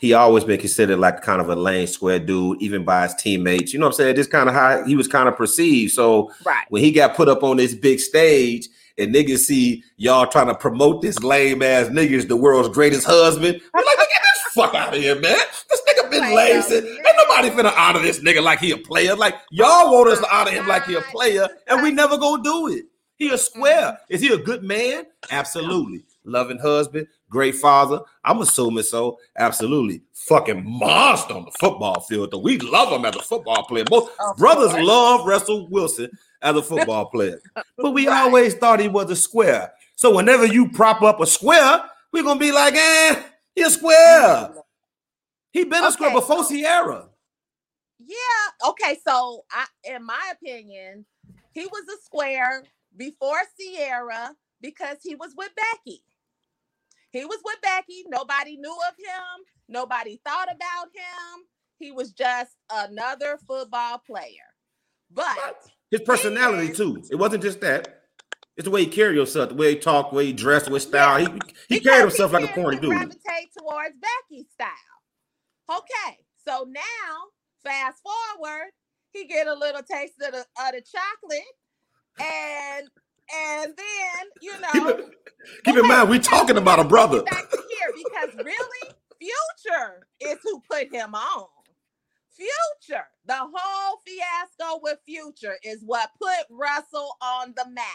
he 0.00 0.14
always 0.14 0.42
been 0.44 0.58
considered 0.58 0.98
like 0.98 1.20
kind 1.22 1.40
of 1.40 1.50
a 1.50 1.54
lane 1.56 1.86
square 1.86 2.18
dude, 2.18 2.60
even 2.62 2.84
by 2.84 3.02
his 3.04 3.14
teammates. 3.14 3.72
You 3.72 3.78
know 3.78 3.86
what 3.86 3.92
I'm 3.94 3.96
saying? 3.96 4.16
Just 4.16 4.30
kind 4.30 4.48
of 4.48 4.54
how 4.54 4.82
he 4.84 4.96
was 4.96 5.06
kind 5.06 5.28
of 5.28 5.36
perceived. 5.36 5.92
So 5.92 6.30
Right. 6.46 6.64
when 6.70 6.82
he 6.82 6.90
got 6.92 7.14
put 7.14 7.28
up 7.28 7.42
on 7.42 7.58
this 7.58 7.74
big 7.74 8.00
stage 8.00 8.66
and 8.96 9.14
niggas 9.14 9.38
see 9.40 9.82
y'all 9.96 10.26
trying 10.26 10.46
to 10.46 10.54
promote 10.54 11.02
this 11.02 11.18
lame 11.22 11.62
ass 11.62 11.88
niggas, 11.88 12.26
the 12.28 12.36
world's 12.36 12.68
greatest 12.70 13.06
husband, 13.06 13.60
we're 13.74 13.80
like, 13.80 13.98
get 13.98 14.08
this 14.22 14.52
fuck 14.54 14.74
out 14.74 14.94
of 14.96 15.00
here, 15.02 15.14
man. 15.20 15.36
This 15.68 15.82
nigga 15.88 16.10
been 16.10 16.34
lame. 16.34 16.62
since- 16.62 16.84
minute. 16.84 16.98
Ain't 17.06 17.13
nobody 17.42 17.50
finna 17.50 17.72
honor 17.76 18.00
this 18.00 18.20
nigga 18.20 18.42
like 18.42 18.58
he 18.60 18.70
a 18.72 18.76
player. 18.78 19.14
Like 19.16 19.34
y'all 19.50 19.92
want 19.92 20.10
us 20.10 20.20
to 20.20 20.34
honor 20.34 20.50
him 20.50 20.66
like 20.66 20.84
he 20.84 20.94
a 20.94 21.00
player, 21.02 21.48
and 21.66 21.82
we 21.82 21.90
never 21.90 22.16
gonna 22.18 22.42
do 22.42 22.68
it. 22.68 22.86
He 23.16 23.30
a 23.30 23.38
square. 23.38 23.98
Is 24.08 24.20
he 24.20 24.32
a 24.32 24.38
good 24.38 24.62
man? 24.64 25.04
Absolutely. 25.30 26.04
Loving 26.24 26.58
husband, 26.58 27.06
great 27.28 27.54
father. 27.54 28.00
I'm 28.24 28.40
assuming 28.40 28.82
so. 28.82 29.18
Absolutely. 29.38 30.02
Fucking 30.14 30.64
monster 30.66 31.34
on 31.34 31.44
the 31.44 31.50
football 31.52 32.00
field. 32.00 32.30
Though 32.32 32.38
we 32.38 32.58
love 32.58 32.90
him 32.92 33.04
as 33.04 33.14
a 33.14 33.20
football 33.22 33.64
player. 33.64 33.84
Both 33.84 34.10
brothers 34.36 34.72
love 34.82 35.26
Russell 35.26 35.68
Wilson 35.68 36.10
as 36.42 36.56
a 36.56 36.62
football 36.62 37.06
player. 37.06 37.40
But 37.76 37.90
we 37.92 38.08
Right. 38.08 38.22
always 38.22 38.54
thought 38.54 38.80
he 38.80 38.88
was 38.88 39.10
a 39.10 39.16
square. 39.16 39.72
So 39.96 40.14
whenever 40.16 40.46
you 40.46 40.70
prop 40.70 41.02
up 41.02 41.20
a 41.20 41.26
square, 41.26 41.84
we're 42.12 42.22
gonna 42.22 42.40
be 42.40 42.52
like, 42.52 42.74
eh, 42.74 43.22
he 43.54 43.62
a 43.62 43.70
square. 43.70 44.54
He 45.52 45.64
been 45.64 45.84
a 45.84 45.92
square 45.92 46.12
before 46.12 46.44
Ciara. 46.44 47.08
Yeah. 47.98 48.68
Okay. 48.70 48.98
So, 49.06 49.44
I, 49.50 49.66
in 49.84 50.04
my 50.04 50.32
opinion, 50.32 51.06
he 51.52 51.66
was 51.66 51.84
a 51.88 52.02
square 52.02 52.62
before 52.96 53.38
Ciara 53.58 54.34
because 54.60 54.98
he 55.02 55.14
was 55.14 55.34
with 55.36 55.50
Becky. 55.56 56.02
He 57.10 57.24
was 57.24 57.38
with 57.44 57.60
Becky. 57.62 58.04
Nobody 58.08 58.56
knew 58.56 58.76
of 58.88 58.94
him. 58.98 59.44
Nobody 59.68 60.20
thought 60.26 60.48
about 60.52 60.86
him. 60.92 61.44
He 61.78 61.92
was 61.92 62.12
just 62.12 62.52
another 62.72 63.38
football 63.46 63.98
player. 63.98 64.48
But 65.10 65.62
His 65.90 66.00
personality 66.00 66.68
Yes. 66.68 66.76
too. 66.76 67.02
It 67.10 67.16
wasn't 67.16 67.42
just 67.42 67.60
that. 67.60 68.02
It's 68.56 68.64
the 68.64 68.70
way 68.70 68.84
he 68.84 68.90
carried 68.90 69.16
himself, 69.16 69.50
the 69.50 69.54
way 69.54 69.74
he 69.74 69.78
talked, 69.80 70.10
the 70.10 70.16
way 70.16 70.26
he 70.26 70.32
dressed, 70.32 70.68
he 70.68 70.78
style. 70.78 71.18
He, 71.18 71.40
he 71.68 71.80
carried 71.80 72.02
himself 72.02 72.32
like 72.32 72.44
a 72.44 72.52
corny 72.52 72.78
dude. 72.78 72.90
Gravitate 72.90 73.50
towards 73.58 73.96
Becky's 73.98 74.46
style. 74.52 74.68
Okay, 75.70 76.18
so 76.46 76.64
now 76.68 76.82
fast 77.64 78.02
forward, 78.02 78.70
he 79.12 79.26
get 79.26 79.46
a 79.46 79.54
little 79.54 79.82
taste 79.82 80.14
of 80.22 80.32
the, 80.32 80.38
of 80.38 80.72
the 80.72 80.82
chocolate, 80.82 81.40
and 82.20 82.88
and 83.34 83.74
then 83.76 84.26
you 84.42 84.60
know, 84.60 84.70
keep, 84.72 84.86
it, 84.86 85.10
keep 85.64 85.76
in 85.76 85.88
mind 85.88 86.08
we 86.08 86.18
talking 86.18 86.56
about 86.56 86.78
a 86.78 86.84
brother. 86.84 87.22
Back 87.22 87.50
here 87.50 87.92
because 87.96 88.34
really, 88.36 88.94
Future 89.18 90.06
is 90.20 90.38
who 90.42 90.60
put 90.70 90.92
him 90.92 91.14
on. 91.14 91.46
Future, 92.36 93.04
the 93.26 93.36
whole 93.38 94.00
fiasco 94.04 94.80
with 94.82 94.98
Future 95.06 95.56
is 95.62 95.82
what 95.86 96.10
put 96.20 96.46
Russell 96.50 97.16
on 97.22 97.54
the 97.56 97.64
map. 97.70 97.86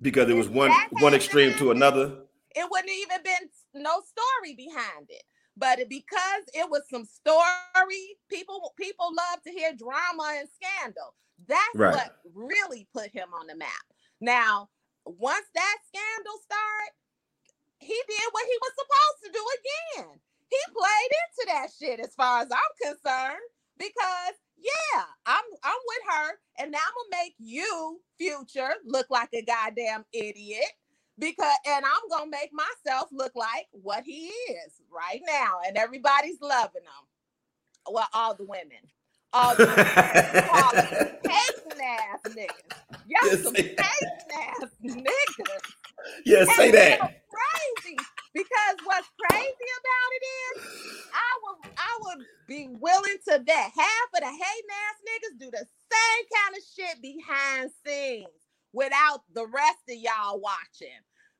Because 0.00 0.28
it 0.28 0.34
was 0.34 0.48
one 0.48 0.72
one 1.00 1.14
extreme 1.14 1.54
to 1.58 1.70
another. 1.70 2.16
It 2.54 2.66
wouldn't 2.70 2.90
even 2.90 3.18
been 3.22 3.82
no 3.82 4.00
story 4.00 4.54
behind 4.56 5.06
it. 5.08 5.22
But 5.62 5.78
because 5.88 6.42
it 6.54 6.68
was 6.68 6.82
some 6.90 7.04
story, 7.04 8.18
people 8.28 8.74
people 8.76 9.14
love 9.14 9.40
to 9.46 9.52
hear 9.52 9.70
drama 9.78 10.34
and 10.40 10.48
scandal. 10.50 11.14
That's 11.46 11.76
right. 11.76 11.94
what 11.94 12.16
really 12.34 12.88
put 12.92 13.12
him 13.12 13.28
on 13.32 13.46
the 13.46 13.54
map. 13.54 13.86
Now, 14.20 14.70
once 15.06 15.46
that 15.54 15.76
scandal 15.86 16.34
started, 16.42 16.92
he 17.78 17.94
did 17.94 18.28
what 18.32 18.44
he 18.44 18.58
was 18.60 18.72
supposed 18.74 19.20
to 19.22 19.38
do 19.38 19.44
again. 20.02 20.18
He 20.50 20.58
played 20.74 21.12
into 21.22 21.54
that 21.54 21.68
shit 21.78 22.00
as 22.00 22.12
far 22.16 22.42
as 22.42 22.48
I'm 22.50 22.74
concerned 22.82 23.46
because 23.78 24.34
yeah, 24.58 25.04
I'm 25.26 25.44
I'm 25.62 25.82
with 25.86 26.14
her 26.16 26.30
and 26.58 26.72
now 26.72 26.78
I'm 26.78 27.10
gonna 27.10 27.22
make 27.24 27.34
you 27.38 28.00
future 28.18 28.74
look 28.84 29.06
like 29.10 29.30
a 29.32 29.42
goddamn 29.42 30.06
idiot 30.12 30.72
because 31.18 31.54
and 31.66 31.84
I'm 31.84 32.08
gonna 32.10 32.30
make 32.30 32.50
myself 32.52 33.08
look 33.12 33.32
like 33.34 33.66
what 33.72 34.04
he 34.04 34.26
is 34.26 34.80
right 34.90 35.20
now, 35.26 35.60
and 35.66 35.76
everybody's 35.76 36.40
loving 36.40 36.82
him. 36.82 37.92
Well, 37.92 38.08
all 38.12 38.34
the 38.34 38.44
women. 38.44 38.78
All 39.32 39.54
the 39.56 39.66
women. 39.66 41.18
hating 41.32 41.80
ass 41.82 42.20
niggas. 42.28 42.76
Y'all 43.06 43.30
yes, 43.30 43.42
some 43.42 43.54
hating 43.54 43.76
ass 43.78 44.70
niggas. 44.84 45.72
Yeah, 46.24 46.40
and 46.40 46.50
say 46.50 46.70
that. 46.70 46.98
Crazy. 47.00 47.96
Because 48.34 48.76
what's 48.84 49.08
crazy 49.28 49.70
about 49.80 50.10
it 50.16 50.24
is 50.24 50.64
I 51.12 51.30
would 51.42 51.72
I 51.76 51.98
would 52.00 52.26
be 52.48 52.68
willing 52.80 53.18
to 53.28 53.38
bet 53.40 53.72
half 53.76 54.08
of 54.14 54.20
the 54.20 54.26
hating 54.26 54.72
ass 54.72 54.96
niggas 55.04 55.38
do 55.38 55.50
the 55.50 55.66
same 55.92 56.24
kind 56.32 56.56
of 56.56 56.62
shit 56.74 57.02
behind 57.02 57.70
scenes 57.84 58.41
without 58.72 59.22
the 59.34 59.46
rest 59.46 59.82
of 59.88 59.96
y'all 59.96 60.40
watching. 60.40 60.88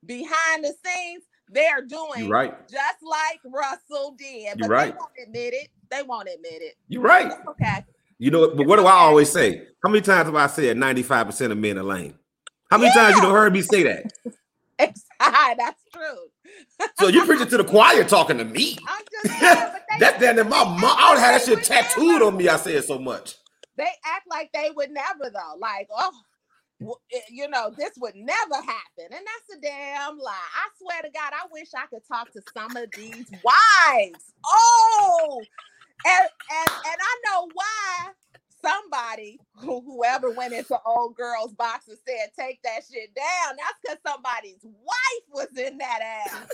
Behind 0.04 0.64
the 0.64 0.74
scenes, 0.84 1.22
they're 1.48 1.82
doing 1.82 2.24
You're 2.24 2.28
right. 2.28 2.68
just 2.68 3.02
like 3.02 3.40
Russell 3.44 4.14
did. 4.18 4.58
But 4.58 4.66
You're 4.66 4.68
right. 4.68 4.92
they 4.92 4.98
won't 4.98 5.12
admit 5.26 5.54
it. 5.54 5.68
They 5.90 6.02
won't 6.02 6.28
admit 6.28 6.62
it. 6.62 6.74
You're 6.88 7.02
right. 7.02 7.32
okay. 7.48 7.84
You 8.18 8.30
know, 8.30 8.54
but 8.54 8.66
what 8.66 8.78
do 8.78 8.86
I 8.86 8.92
always 8.92 9.30
say? 9.30 9.66
How 9.82 9.90
many 9.90 10.00
times 10.00 10.26
have 10.26 10.34
I 10.34 10.46
said 10.46 10.76
95% 10.76 11.50
of 11.50 11.58
men 11.58 11.78
are 11.78 11.82
lame? 11.82 12.18
How 12.70 12.78
many 12.78 12.92
yeah. 12.94 13.02
times 13.02 13.16
you 13.16 13.22
don't 13.22 13.32
heard 13.32 13.52
me 13.52 13.62
say 13.62 13.82
that? 13.82 14.12
That's 15.58 15.84
true. 15.92 16.88
so 16.98 17.08
you 17.08 17.24
preaching 17.24 17.48
to 17.48 17.56
the 17.58 17.64
choir 17.64 18.04
talking 18.04 18.38
to 18.38 18.44
me. 18.44 18.78
I'm 18.88 19.04
just 19.10 19.38
saying, 19.38 19.72
that 19.98 20.20
then 20.20 20.36
my 20.48 20.64
mom, 20.64 20.84
I 20.84 21.10
would 21.10 21.20
have 21.20 21.40
that 21.40 21.42
shit 21.42 21.64
tattooed 21.64 22.04
never, 22.04 22.24
on 22.26 22.36
me. 22.36 22.48
I 22.48 22.56
said 22.56 22.82
so 22.84 22.98
much. 22.98 23.36
They 23.76 23.88
act 24.04 24.26
like 24.28 24.50
they 24.52 24.70
would 24.74 24.90
never 24.90 25.30
though. 25.30 25.58
Like, 25.58 25.88
oh, 25.94 26.12
Eh, 27.14 27.20
you 27.30 27.48
know, 27.48 27.72
this 27.76 27.92
would 27.98 28.16
never 28.16 28.56
happen. 28.56 29.06
And 29.10 29.12
that's 29.12 29.58
a 29.58 29.60
damn 29.60 30.18
lie. 30.18 30.32
I 30.54 30.68
swear 30.78 31.02
to 31.02 31.10
God, 31.10 31.32
I 31.32 31.46
wish 31.52 31.68
I 31.76 31.86
could 31.86 32.06
talk 32.06 32.32
to 32.32 32.42
some 32.54 32.76
of 32.76 32.90
these 32.96 33.30
wives. 33.44 34.34
Oh, 34.46 35.42
and 36.06 36.28
and, 36.52 36.70
and 36.86 36.96
I 37.00 37.30
know 37.30 37.48
why 37.54 38.12
somebody, 38.64 39.38
whoever 39.56 40.30
went 40.30 40.52
into 40.52 40.78
old 40.86 41.16
girl's 41.16 41.52
box 41.52 41.88
and 41.88 41.98
said, 42.06 42.30
take 42.38 42.62
that 42.62 42.82
shit 42.90 43.14
down. 43.14 43.56
That's 43.56 43.78
because 43.82 43.98
somebody's 44.06 44.62
wife 44.62 45.26
was 45.32 45.48
in 45.58 45.78
that 45.78 46.00
ass. 46.02 46.48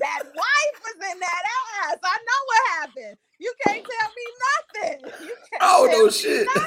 that 0.00 0.22
wife 0.24 0.82
was 0.82 1.12
in 1.12 1.20
that 1.20 1.42
ass. 1.86 1.98
I 2.02 2.18
know 2.18 2.42
what 2.46 2.62
happened. 2.80 3.16
You 3.40 3.52
can't 3.66 3.84
tell 3.84 4.10
me 4.16 4.26
nothing. 4.82 5.26
You 5.26 5.34
can't 5.50 5.62
oh, 5.62 5.88
no 5.90 6.10
shit. 6.10 6.48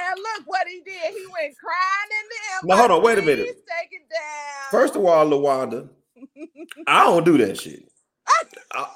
And 0.00 0.18
look 0.18 0.46
what 0.46 0.66
he 0.66 0.80
did. 0.84 1.14
He 1.14 1.26
went 1.26 1.54
crying 1.58 2.10
in 2.10 2.62
the 2.62 2.68
Now 2.68 2.76
hold 2.76 2.90
on, 2.90 3.02
wait 3.02 3.18
a 3.18 3.22
minute. 3.22 3.46
Take 3.46 3.92
it 3.92 4.08
down. 4.10 4.70
First 4.70 4.96
of 4.96 5.04
all, 5.04 5.26
Lawanda, 5.26 5.88
I 6.86 7.04
don't 7.04 7.24
do 7.24 7.38
that 7.38 7.58
shit. 7.58 7.90
I, 8.72 8.86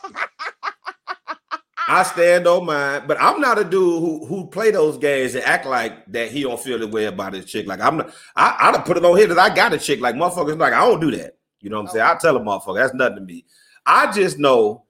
I, 1.89 2.03
stand 2.03 2.47
on 2.47 2.67
mine, 2.67 3.03
but 3.07 3.17
I'm 3.21 3.41
not 3.41 3.59
a 3.59 3.65
dude 3.65 4.01
who 4.01 4.27
who 4.27 4.47
play 4.47 4.71
those 4.71 4.97
games 4.99 5.35
and 5.35 5.45
act 5.45 5.67
like 5.67 6.07
that 6.13 6.31
he 6.31 6.43
don't 6.43 6.61
feel 6.61 6.79
the 6.79 6.89
way 6.89 7.07
about 7.07 7.35
his 7.35 7.45
chick. 7.45 7.67
Like 7.67 7.81
I'm 7.81 7.99
not, 7.99 8.15
I 8.37 8.73
I'd 8.75 8.85
put 8.85 8.97
it 8.97 9.05
on 9.05 9.17
here 9.17 9.27
that 9.27 9.39
I 9.39 9.55
got 9.55 9.73
a 9.73 9.79
chick. 9.79 10.01
Like 10.01 10.15
motherfuckers, 10.15 10.59
like 10.59 10.73
I 10.73 10.81
don't 10.81 11.01
do 11.01 11.11
that. 11.13 11.37
You 11.61 11.71
know 11.71 11.77
what 11.77 11.89
I'm 11.89 11.93
saying? 11.93 12.07
I 12.07 12.15
tell 12.17 12.37
a 12.37 12.41
motherfucker 12.41 12.77
that's 12.77 12.95
nothing 12.95 13.17
to 13.17 13.23
me. 13.23 13.45
I 13.87 14.13
just 14.13 14.39
know 14.39 14.85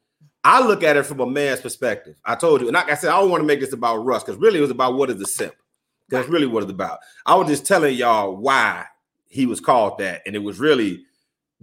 I 0.44 0.64
look 0.64 0.82
at 0.82 0.96
it 0.96 1.06
from 1.06 1.20
a 1.20 1.26
man's 1.26 1.60
perspective. 1.60 2.16
I 2.24 2.34
told 2.34 2.60
you, 2.60 2.68
and 2.68 2.74
like 2.74 2.90
I 2.90 2.94
said, 2.94 3.10
I 3.10 3.20
don't 3.20 3.30
want 3.30 3.40
to 3.40 3.46
make 3.46 3.60
this 3.60 3.72
about 3.72 3.98
Russ 3.98 4.22
because 4.22 4.40
really 4.40 4.58
it 4.58 4.62
was 4.62 4.70
about 4.70 4.94
what 4.94 5.10
is 5.10 5.20
a 5.20 5.26
simp. 5.26 5.54
That's 6.10 6.28
really 6.28 6.46
what 6.46 6.62
it's 6.62 6.72
about. 6.72 6.98
I 7.24 7.34
was 7.34 7.48
just 7.48 7.66
telling 7.66 7.96
y'all 7.96 8.36
why 8.36 8.84
he 9.26 9.46
was 9.46 9.60
called 9.60 9.98
that, 9.98 10.22
and 10.26 10.36
it 10.36 10.42
was 10.42 10.60
really 10.60 11.04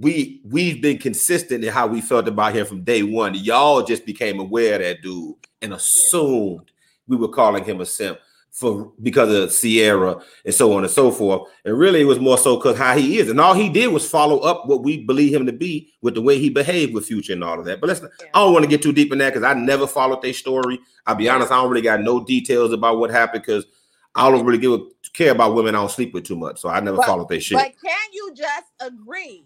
we 0.02 0.42
we've 0.44 0.82
been 0.82 0.98
consistent 0.98 1.64
in 1.64 1.72
how 1.72 1.88
we 1.88 2.02
felt 2.02 2.28
about 2.28 2.56
him 2.56 2.66
from 2.66 2.84
day 2.84 3.04
one. 3.04 3.36
Y'all 3.36 3.84
just 3.84 4.06
became 4.06 4.40
aware 4.40 4.76
of 4.76 4.82
that 4.82 5.02
dude 5.02 5.36
and 5.62 5.74
assumed 5.74 6.72
we 7.08 7.16
were 7.16 7.28
calling 7.28 7.64
him 7.64 7.82
a 7.82 7.86
simp 7.86 8.18
for 8.50 8.92
because 9.02 9.34
of 9.34 9.56
Ciara 9.56 10.22
and 10.44 10.54
so 10.54 10.74
on 10.74 10.84
and 10.84 10.92
so 10.92 11.12
forth. 11.12 11.50
And 11.66 11.78
really, 11.78 12.02
it 12.02 12.06
was 12.06 12.20
more 12.20 12.38
so 12.38 12.58
because 12.58 12.78
how 12.78 12.98
he 12.98 13.20
is, 13.20 13.30
and 13.30 13.40
all 13.40 13.54
he 13.54 13.70
did 13.70 13.88
was 13.88 14.10
follow 14.10 14.40
up 14.40 14.66
what 14.66 14.84
we 14.84 15.06
believe 15.06 15.34
him 15.34 15.46
to 15.46 15.54
be 15.54 15.94
with 16.02 16.16
the 16.16 16.22
way 16.22 16.40
he 16.40 16.50
behaved 16.50 16.94
with 16.94 17.06
Future 17.06 17.34
and 17.34 17.44
all 17.44 17.60
of 17.60 17.66
that. 17.66 17.80
But 17.80 17.88
let's, 17.88 18.02
yeah. 18.02 18.28
I 18.34 18.40
don't 18.40 18.54
want 18.54 18.64
to 18.64 18.70
get 18.70 18.82
too 18.82 18.94
deep 18.94 19.12
in 19.12 19.20
that 19.20 19.34
because 19.34 19.44
I 19.44 19.54
never 19.54 19.86
followed 19.86 20.22
their 20.22 20.34
story. 20.34 20.80
I'll 21.06 21.16
be 21.16 21.30
honest, 21.30 21.52
I 21.52 21.62
don't 21.62 21.70
really 21.70 21.82
got 21.82 22.02
no 22.02 22.24
details 22.24 22.74
about 22.74 22.98
what 22.98 23.12
happened 23.12 23.44
because 23.44 23.66
I 24.16 24.30
don't 24.30 24.46
really 24.46 24.58
give 24.58 24.74
a 24.74 24.80
care 25.14 25.32
about 25.32 25.56
women 25.56 25.76
I 25.76 25.80
don't 25.80 25.92
sleep 25.92 26.14
with 26.14 26.26
too 26.26 26.36
much, 26.36 26.60
so 26.60 26.70
I 26.70 26.80
never 26.80 26.98
but, 26.98 27.06
follow 27.06 27.26
their 27.26 27.40
shit. 27.40 27.58
But 27.58 27.74
can 27.82 28.14
you 28.14 28.34
just 28.34 28.66
agree 28.80 29.46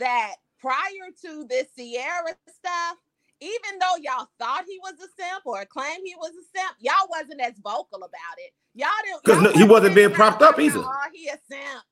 that 0.00 0.34
prior 0.60 1.10
to 1.22 1.46
this 1.48 1.68
Ciara 1.76 2.34
stuff, 2.46 2.96
even 3.40 3.78
though 3.78 3.96
y'all 4.02 4.28
thought 4.38 4.64
he 4.66 4.78
was 4.82 4.94
a 4.94 5.08
simp 5.18 5.46
or 5.46 5.64
claimed 5.64 6.02
he 6.04 6.14
was 6.16 6.30
a 6.30 6.58
simp, 6.58 6.76
y'all 6.78 7.08
wasn't 7.08 7.40
as 7.40 7.54
vocal 7.62 7.98
about 7.98 8.36
it. 8.38 8.52
Y'all 8.74 8.88
didn't 9.04 9.24
because 9.24 9.42
no, 9.42 9.52
he 9.52 9.64
wasn't 9.64 9.94
being 9.94 10.12
propped 10.12 10.42
up 10.42 10.58
either. 10.58 10.80
Oh, 10.80 11.08
he 11.12 11.28
a 11.28 11.38
simp. 11.48 11.84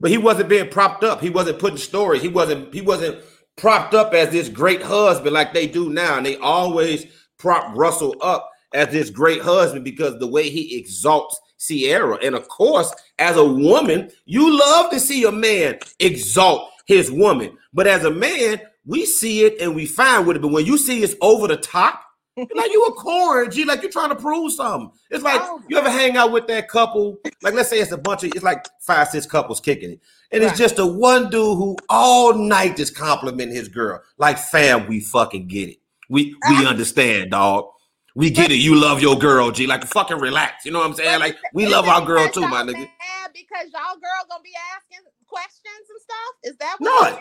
But 0.00 0.10
he 0.10 0.18
wasn't 0.18 0.48
being 0.48 0.68
propped 0.68 1.04
up. 1.04 1.20
He 1.20 1.30
wasn't 1.30 1.58
putting 1.58 1.78
stories. 1.78 2.22
He 2.22 2.28
wasn't. 2.28 2.72
He 2.72 2.80
wasn't 2.80 3.22
propped 3.56 3.94
up 3.94 4.12
as 4.14 4.30
this 4.30 4.48
great 4.48 4.82
husband 4.82 5.34
like 5.34 5.52
they 5.52 5.66
do 5.66 5.90
now, 5.90 6.16
and 6.16 6.26
they 6.26 6.36
always 6.36 7.06
prop 7.38 7.76
Russell 7.76 8.16
up 8.22 8.50
as 8.74 8.88
this 8.88 9.10
great 9.10 9.40
husband 9.40 9.84
because 9.84 10.18
the 10.18 10.26
way 10.26 10.50
he 10.50 10.76
exalts 10.76 11.40
Ciara, 11.58 12.18
And 12.22 12.34
of 12.34 12.48
course, 12.48 12.94
as 13.18 13.36
a 13.36 13.44
woman, 13.44 14.10
you 14.26 14.58
love 14.58 14.90
to 14.90 15.00
see 15.00 15.24
a 15.24 15.32
man 15.32 15.78
exalt 15.98 16.70
his 16.86 17.10
woman. 17.10 17.56
But 17.72 17.86
as 17.86 18.04
a 18.04 18.10
man, 18.10 18.60
we 18.86 19.04
see 19.04 19.44
it 19.44 19.60
and 19.60 19.74
we 19.74 19.86
fine 19.86 20.26
with 20.26 20.36
it. 20.36 20.42
But 20.42 20.52
when 20.52 20.64
you 20.64 20.78
see 20.78 21.02
it's 21.02 21.14
over 21.20 21.46
the 21.46 21.56
top, 21.56 22.02
like 22.36 22.70
you 22.70 22.84
a 22.84 22.92
corn, 22.92 23.50
G, 23.50 23.64
like 23.64 23.82
you're 23.82 23.90
trying 23.90 24.10
to 24.10 24.16
prove 24.16 24.52
something. 24.52 24.90
It's 25.10 25.24
like 25.24 25.40
oh, 25.42 25.62
you 25.68 25.78
ever 25.78 25.90
hang 25.90 26.16
out 26.16 26.32
with 26.32 26.46
that 26.48 26.68
couple, 26.68 27.18
like 27.42 27.54
let's 27.54 27.70
say 27.70 27.78
it's 27.78 27.92
a 27.92 27.98
bunch 27.98 28.24
of 28.24 28.32
it's 28.34 28.42
like 28.42 28.66
five, 28.80 29.08
six 29.08 29.26
couples 29.26 29.60
kicking 29.60 29.92
it. 29.92 30.00
And 30.30 30.42
right. 30.42 30.50
it's 30.50 30.58
just 30.58 30.76
the 30.76 30.86
one 30.86 31.30
dude 31.30 31.56
who 31.56 31.76
all 31.88 32.34
night 32.34 32.76
just 32.76 32.94
compliment 32.94 33.52
his 33.52 33.68
girl. 33.68 34.02
Like, 34.18 34.38
fam, 34.38 34.86
we 34.86 35.00
fucking 35.00 35.46
get 35.48 35.70
it. 35.70 35.78
We 36.08 36.34
we 36.48 36.66
ah. 36.66 36.68
understand, 36.68 37.30
dog. 37.30 37.68
We 38.14 38.30
get 38.30 38.50
it. 38.50 38.56
You 38.56 38.80
love 38.80 39.02
your 39.02 39.18
girl, 39.18 39.50
G. 39.50 39.66
Like 39.66 39.84
fucking 39.84 40.18
relax. 40.18 40.64
You 40.64 40.72
know 40.72 40.78
what 40.78 40.88
I'm 40.88 40.94
saying? 40.94 41.20
Like 41.20 41.36
we 41.52 41.66
love 41.66 41.86
our 41.88 42.04
girl 42.04 42.28
too, 42.28 42.48
my 42.48 42.62
nigga. 42.62 42.88
Because 43.32 43.72
y'all 43.72 43.96
girl 43.96 44.26
gonna 44.28 44.42
be 44.42 44.54
asking 44.74 45.06
questions 45.36 45.88
and 45.90 46.00
stuff. 46.00 46.34
Is 46.44 46.56
that 46.58 46.76
what? 46.78 47.14
No, 47.14 47.20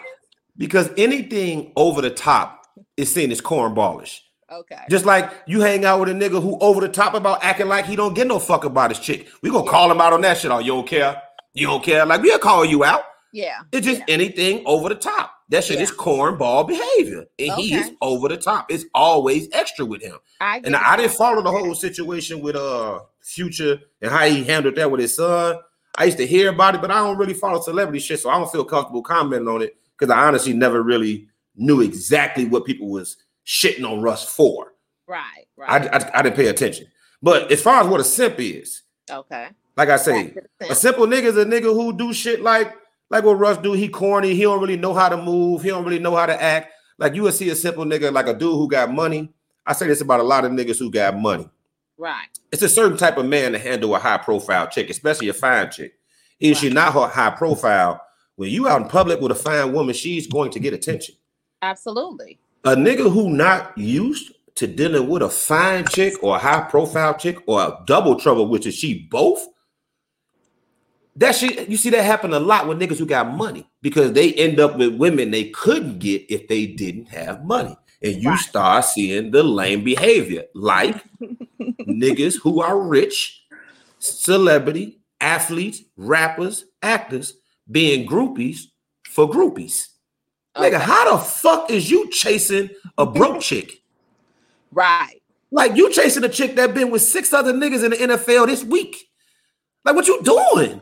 because 0.57 0.89
anything 0.97 1.71
over 1.75 2.01
the 2.01 2.09
top 2.09 2.65
is 2.97 3.13
seen 3.13 3.31
as 3.31 3.41
cornballish. 3.41 4.19
Okay. 4.51 4.81
Just 4.89 5.05
like 5.05 5.31
you 5.47 5.61
hang 5.61 5.85
out 5.85 5.99
with 5.99 6.09
a 6.09 6.13
nigga 6.13 6.41
who 6.41 6.57
over 6.59 6.79
the 6.79 6.89
top 6.89 7.13
about 7.13 7.43
acting 7.43 7.67
like 7.67 7.85
he 7.85 7.95
don't 7.95 8.13
get 8.13 8.27
no 8.27 8.39
fuck 8.39 8.63
about 8.63 8.91
his 8.91 8.99
chick. 8.99 9.27
We 9.41 9.49
gonna 9.49 9.65
yeah. 9.65 9.71
call 9.71 9.91
him 9.91 9.99
out 9.99 10.13
on 10.13 10.21
that 10.21 10.37
shit. 10.37 10.51
Oh, 10.51 10.59
you 10.59 10.67
don't 10.67 10.87
care. 10.87 11.21
You 11.53 11.67
don't 11.67 11.83
care. 11.83 12.05
Like 12.05 12.21
we'll 12.21 12.37
call 12.37 12.63
you 12.63 12.83
out. 12.83 13.01
Yeah. 13.33 13.61
It's 13.71 13.85
just 13.85 13.99
yeah. 14.01 14.13
anything 14.13 14.63
over 14.65 14.87
the 14.87 14.95
top. 14.95 15.31
That 15.49 15.63
shit 15.63 15.77
yeah. 15.77 15.83
is 15.83 15.91
cornball 15.91 16.67
behavior. 16.67 17.25
And 17.39 17.51
okay. 17.51 17.61
he 17.61 17.73
is 17.75 17.91
over 18.01 18.29
the 18.29 18.37
top. 18.37 18.71
It's 18.71 18.85
always 18.93 19.47
extra 19.51 19.85
with 19.85 20.01
him. 20.01 20.17
I 20.39 20.61
and 20.63 20.75
I 20.75 20.95
didn't 20.95 21.13
follow 21.13 21.41
the 21.41 21.51
whole 21.51 21.75
situation 21.75 22.39
with 22.41 22.55
uh 22.55 22.99
Future 23.21 23.79
and 24.03 24.11
how 24.11 24.25
he 24.27 24.43
handled 24.43 24.75
that 24.75 24.91
with 24.91 25.01
his 25.01 25.15
son. 25.15 25.57
I 25.97 26.05
used 26.05 26.17
to 26.17 26.27
hear 26.27 26.49
about 26.49 26.75
it, 26.75 26.81
but 26.81 26.91
I 26.91 26.95
don't 26.95 27.17
really 27.17 27.33
follow 27.33 27.61
celebrity 27.61 27.99
shit, 27.99 28.19
so 28.19 28.29
I 28.29 28.37
don't 28.37 28.51
feel 28.51 28.65
comfortable 28.65 29.01
commenting 29.01 29.47
on 29.47 29.61
it 29.61 29.77
because 29.97 30.11
I 30.11 30.25
honestly 30.27 30.53
never 30.53 30.83
really 30.83 31.27
knew 31.55 31.81
exactly 31.81 32.45
what 32.45 32.65
people 32.65 32.89
was 32.89 33.17
shitting 33.45 33.89
on 33.89 34.01
Russ 34.01 34.25
for. 34.33 34.73
Right, 35.07 35.45
right. 35.55 35.83
I, 35.83 35.97
I, 35.97 36.19
I 36.19 36.21
didn't 36.21 36.35
pay 36.35 36.47
attention. 36.47 36.87
But 37.21 37.51
as 37.51 37.61
far 37.61 37.81
as 37.81 37.87
what 37.87 37.99
a 37.99 38.03
simp 38.03 38.39
is, 38.39 38.81
okay, 39.09 39.49
Like 39.77 39.89
I 39.89 39.97
say, 39.97 40.35
a 40.61 40.75
simple 40.75 41.05
nigga 41.07 41.23
is 41.23 41.37
a 41.37 41.45
nigga 41.45 41.73
who 41.73 41.95
do 41.97 42.13
shit 42.13 42.41
like 42.41 42.75
like 43.09 43.23
what 43.23 43.39
Russ 43.39 43.57
do. 43.57 43.73
He 43.73 43.87
corny. 43.87 44.35
He 44.35 44.41
don't 44.41 44.59
really 44.59 44.77
know 44.77 44.93
how 44.93 45.09
to 45.09 45.17
move. 45.17 45.63
He 45.63 45.69
don't 45.69 45.85
really 45.85 45.99
know 45.99 46.15
how 46.15 46.25
to 46.25 46.41
act. 46.41 46.71
Like 46.97 47.13
you 47.15 47.23
would 47.23 47.33
see 47.33 47.49
a 47.49 47.55
simple 47.55 47.85
nigga 47.85 48.11
like 48.11 48.27
a 48.27 48.33
dude 48.33 48.53
who 48.53 48.67
got 48.67 48.91
money. 48.91 49.33
I 49.65 49.73
say 49.73 49.87
this 49.87 50.01
about 50.01 50.19
a 50.19 50.23
lot 50.23 50.45
of 50.45 50.51
niggas 50.51 50.79
who 50.79 50.91
got 50.91 51.17
money. 51.17 51.49
Right. 51.97 52.27
It's 52.51 52.61
a 52.61 52.69
certain 52.69 52.97
type 52.97 53.17
of 53.17 53.25
man 53.25 53.53
to 53.53 53.59
handle 53.59 53.95
a 53.95 53.99
high 53.99 54.17
profile 54.17 54.67
chick, 54.67 54.89
especially 54.89 55.29
a 55.29 55.33
fine 55.33 55.71
chick. 55.71 55.93
If 56.39 56.55
right. 56.55 56.61
she's 56.61 56.73
not 56.73 56.91
high 56.91 57.29
profile, 57.31 58.01
when 58.35 58.49
you 58.49 58.67
out 58.67 58.81
in 58.81 58.87
public 58.89 59.21
with 59.21 59.31
a 59.31 59.35
fine 59.35 59.71
woman, 59.71 59.95
she's 59.95 60.27
going 60.27 60.51
to 60.51 60.59
get 60.59 60.73
attention. 60.73 61.15
Absolutely. 61.61 62.39
A 62.65 62.75
nigga 62.75 63.11
who 63.11 63.29
not 63.29 63.77
used 63.77 64.33
to 64.55 64.67
dealing 64.67 65.07
with 65.07 65.21
a 65.21 65.29
fine 65.29 65.85
chick 65.85 66.21
or 66.21 66.35
a 66.35 66.39
high 66.39 66.61
profile 66.61 67.13
chick 67.13 67.37
or 67.47 67.61
a 67.61 67.79
double 67.85 68.19
trouble, 68.19 68.47
which 68.47 68.65
is 68.65 68.75
she 68.75 69.07
both. 69.09 69.47
That 71.17 71.33
shit, 71.33 71.69
you 71.69 71.77
see 71.77 71.89
that 71.91 72.03
happen 72.03 72.33
a 72.33 72.39
lot 72.39 72.67
with 72.67 72.79
niggas 72.79 72.97
who 72.97 73.05
got 73.05 73.33
money 73.33 73.69
because 73.81 74.11
they 74.11 74.33
end 74.33 74.59
up 74.59 74.77
with 74.77 74.95
women 74.95 75.31
they 75.31 75.45
couldn't 75.49 75.99
get 75.99 76.29
if 76.29 76.47
they 76.49 76.65
didn't 76.65 77.07
have 77.07 77.45
money. 77.45 77.77
And 78.05 78.21
you 78.21 78.29
right. 78.29 78.39
start 78.39 78.85
seeing 78.85 79.31
the 79.31 79.43
lame 79.43 79.83
behavior, 79.83 80.43
like 80.53 81.03
niggas 81.87 82.39
who 82.39 82.61
are 82.61 82.79
rich, 82.79 83.43
celebrity, 83.99 84.99
athletes, 85.19 85.81
rappers, 85.97 86.65
actors 86.81 87.33
being 87.69 88.07
groupies 88.07 88.65
for 89.09 89.29
groupies. 89.29 89.87
Okay. 90.55 90.69
Nigga, 90.69 90.79
how 90.79 91.17
the 91.17 91.23
fuck 91.23 91.71
is 91.71 91.89
you 91.89 92.09
chasing 92.11 92.69
a 92.97 93.05
broke 93.05 93.41
chick? 93.49 93.81
Right. 94.71 95.21
Like 95.51 95.75
you 95.75 95.91
chasing 95.91 96.23
a 96.23 96.29
chick 96.29 96.55
that 96.55 96.73
been 96.73 96.91
with 96.91 97.01
six 97.01 97.33
other 97.33 97.53
niggas 97.53 97.83
in 97.83 97.91
the 97.91 98.15
NFL 98.15 98.47
this 98.47 98.63
week. 98.63 99.09
Like 99.83 99.95
what 99.95 100.07
you 100.07 100.21
doing? 100.21 100.81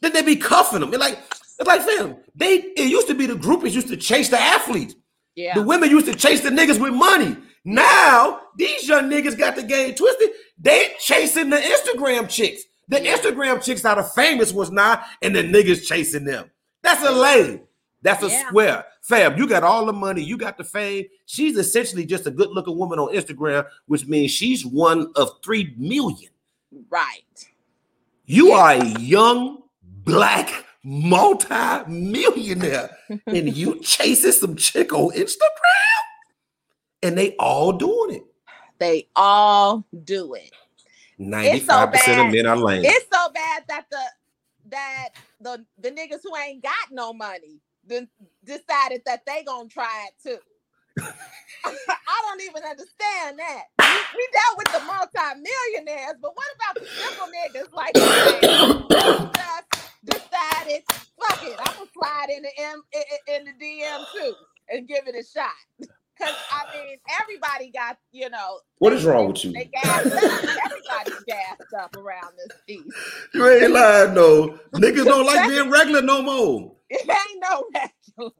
then 0.00 0.12
they 0.12 0.22
be 0.22 0.36
cuffing 0.36 0.80
them. 0.80 0.90
It's 0.90 0.98
like 0.98 1.18
it's 1.58 1.66
like 1.66 1.82
fam. 1.82 2.16
They 2.34 2.56
it 2.56 2.90
used 2.90 3.08
to 3.08 3.14
be 3.14 3.26
the 3.26 3.34
groupies 3.34 3.72
used 3.72 3.88
to 3.88 3.96
chase 3.96 4.28
the 4.28 4.40
athletes. 4.40 4.94
Yeah. 5.34 5.54
The 5.54 5.62
women 5.62 5.90
used 5.90 6.06
to 6.06 6.14
chase 6.14 6.40
the 6.40 6.50
niggas 6.50 6.80
with 6.80 6.92
money. 6.92 7.36
Now 7.64 8.40
these 8.56 8.88
young 8.88 9.10
niggas 9.10 9.38
got 9.38 9.56
the 9.56 9.62
game 9.62 9.94
twisted. 9.94 10.30
They 10.58 10.94
chasing 11.00 11.50
the 11.50 11.56
Instagram 11.56 12.28
chicks. 12.28 12.62
The 12.88 12.96
Instagram 12.96 13.62
chicks 13.62 13.84
are 13.84 13.96
the 13.96 14.02
famous 14.02 14.52
ones 14.52 14.72
now, 14.72 15.02
and 15.22 15.34
the 15.34 15.42
niggas 15.42 15.86
chasing 15.86 16.24
them. 16.24 16.50
That's 16.82 17.04
a 17.04 17.12
lane. 17.12 17.62
That's 18.02 18.22
a 18.22 18.28
yeah. 18.28 18.48
square. 18.48 18.84
Fam, 19.02 19.38
you 19.38 19.46
got 19.46 19.62
all 19.62 19.86
the 19.86 19.92
money, 19.92 20.22
you 20.22 20.36
got 20.36 20.58
the 20.58 20.64
fame. 20.64 21.04
She's 21.26 21.56
essentially 21.56 22.04
just 22.04 22.26
a 22.26 22.30
good 22.30 22.50
looking 22.50 22.76
woman 22.76 22.98
on 22.98 23.14
Instagram, 23.14 23.66
which 23.86 24.06
means 24.06 24.30
she's 24.30 24.64
one 24.64 25.12
of 25.16 25.30
three 25.44 25.74
million. 25.76 26.30
Right. 26.88 27.46
You 28.24 28.48
yeah. 28.48 28.54
are 28.56 28.70
a 28.72 29.00
young 29.00 29.62
black 29.82 30.64
multi-millionaire 30.82 32.90
and 33.26 33.56
you 33.56 33.78
chasing 33.80 34.32
some 34.32 34.56
chick 34.56 34.92
on 34.92 35.12
Instagram 35.12 36.00
and 37.02 37.16
they 37.16 37.34
all 37.38 37.72
doing 37.72 38.16
it. 38.16 38.24
They 38.78 39.08
all 39.14 39.86
do 40.04 40.34
it. 40.34 40.52
95% 41.18 41.96
so 41.98 42.26
of 42.26 42.32
men 42.32 42.46
are 42.46 42.56
lame. 42.56 42.84
It's 42.84 43.06
so 43.12 43.30
bad 43.32 43.64
that 43.68 43.86
the 43.90 44.00
that 44.70 45.10
the 45.40 45.64
the 45.78 45.90
niggas 45.90 46.20
who 46.22 46.36
ain't 46.36 46.62
got 46.62 46.90
no 46.90 47.12
money 47.12 47.60
then 47.86 48.08
decided 48.44 49.02
that 49.04 49.26
they 49.26 49.42
gonna 49.44 49.68
try 49.68 50.06
it 50.08 50.14
too. 50.22 50.38
I 51.64 52.22
don't 52.28 52.40
even 52.42 52.62
understand 52.62 53.38
that. 53.38 53.64
We, 53.78 53.86
we 54.16 54.28
dealt 54.32 54.58
with 54.58 54.72
the 54.72 54.80
multi-millionaires, 54.86 56.16
but 56.20 56.34
what 56.34 56.46
about 56.56 56.74
the 56.76 56.86
simple 56.86 57.26
niggas 57.26 57.72
like 57.72 57.94
just 59.34 59.69
decided, 60.04 60.82
fuck 60.88 61.42
it, 61.42 61.56
I'm 61.58 61.74
gonna 61.74 61.90
slide 61.92 62.26
in 62.34 62.42
the 62.42 62.50
M 62.58 62.82
in 63.28 63.44
the 63.44 63.52
DM 63.64 64.04
too 64.12 64.34
and 64.70 64.88
give 64.88 65.06
it 65.06 65.14
a 65.14 65.24
shot. 65.26 65.50
Cause 66.20 66.34
I 66.50 66.64
mean, 66.76 66.98
everybody 67.20 67.70
got 67.70 67.96
you 68.12 68.28
know. 68.28 68.60
What 68.78 68.92
is 68.92 69.04
wrong 69.06 69.28
with 69.28 69.42
you? 69.42 69.52
They 69.52 69.70
gassed 69.72 70.06
up. 70.06 70.22
Everybody's 70.22 71.24
gassed 71.26 71.72
up 71.78 71.96
around 71.96 72.32
this 72.36 72.58
piece. 72.66 72.92
You 73.32 73.48
ain't 73.48 73.72
lying, 73.72 74.14
no. 74.14 74.58
Niggas 74.74 75.04
don't 75.06 75.24
like 75.24 75.48
being 75.48 75.70
regular 75.72 76.02
no 76.02 76.20
more. 76.20 76.76
It 76.90 77.08
ain't 77.08 77.42
no 77.42 77.64
regular. 77.74 78.32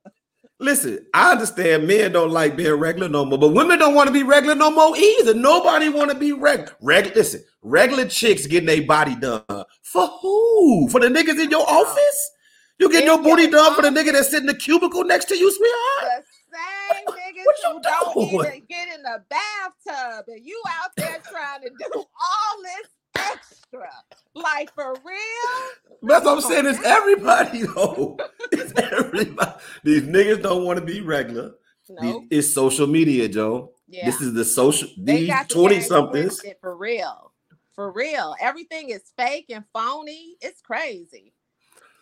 Listen, 0.60 1.06
I 1.14 1.32
understand 1.32 1.86
men 1.86 2.12
don't 2.12 2.32
like 2.32 2.56
being 2.56 2.74
regular 2.74 3.08
no 3.08 3.24
more, 3.24 3.38
but 3.38 3.50
women 3.50 3.78
don't 3.78 3.94
want 3.94 4.08
to 4.08 4.14
be 4.14 4.24
regular 4.24 4.56
no 4.56 4.70
more 4.70 4.96
either. 4.96 5.34
Nobody 5.34 5.88
want 5.90 6.10
to 6.10 6.18
be 6.18 6.32
regular. 6.32 6.72
Reg- 6.82 7.16
listen, 7.16 7.42
regular 7.62 8.06
chicks 8.06 8.46
getting 8.46 8.66
their 8.68 8.82
body 8.86 9.16
done 9.16 9.44
for 9.82 10.08
who? 10.22 10.88
For 10.90 11.00
the 11.00 11.08
niggas 11.08 11.42
in 11.42 11.50
your 11.50 11.68
office? 11.68 12.32
You 12.78 12.90
get 12.90 13.04
your 13.04 13.22
booty 13.22 13.48
done 13.48 13.74
for 13.74 13.82
the 13.82 13.90
nigga 13.90 14.12
that's 14.12 14.30
sitting 14.30 14.48
in 14.48 14.54
the 14.54 14.60
cubicle 14.60 15.04
next 15.04 15.26
to 15.26 15.36
you, 15.36 15.52
sweetheart? 15.52 16.24
The 16.52 16.58
same 16.98 17.06
niggas 17.36 17.72
who 17.72 17.82
don't 17.82 18.14
doing? 18.14 18.34
even 18.46 18.62
get 18.68 18.88
in 18.94 19.02
the 19.02 19.22
bathtub, 19.30 20.26
and 20.28 20.46
you 20.46 20.62
out 20.68 20.90
there 20.96 21.18
trying 21.30 21.62
to 21.62 21.70
do 21.70 21.98
all 21.98 22.62
this 22.62 22.88
extra. 23.16 23.90
Like 24.34 24.72
for 24.74 24.94
real? 25.04 25.98
That's 26.02 26.24
what 26.24 26.36
I'm 26.36 26.40
saying. 26.40 26.66
It's 26.66 26.84
everybody 26.84 27.62
though. 27.62 28.16
It's 28.52 28.72
everybody. 28.76 29.52
These 29.84 30.02
niggas 30.02 30.42
don't 30.42 30.64
want 30.64 30.78
to 30.78 30.84
be 30.84 31.00
regular. 31.00 31.54
Nope. 31.88 32.24
It's 32.30 32.52
social 32.52 32.86
media, 32.86 33.28
Joe. 33.28 33.72
Yeah. 33.88 34.06
This 34.06 34.20
is 34.20 34.34
the 34.34 34.44
social 34.44 34.88
these 34.98 35.32
20 35.48 35.80
somethings. 35.80 36.40
For 36.60 36.76
real. 36.76 37.32
For 37.74 37.92
real. 37.92 38.34
Everything 38.40 38.90
is 38.90 39.02
fake 39.16 39.46
and 39.50 39.64
phony. 39.72 40.36
It's 40.40 40.60
crazy. 40.60 41.32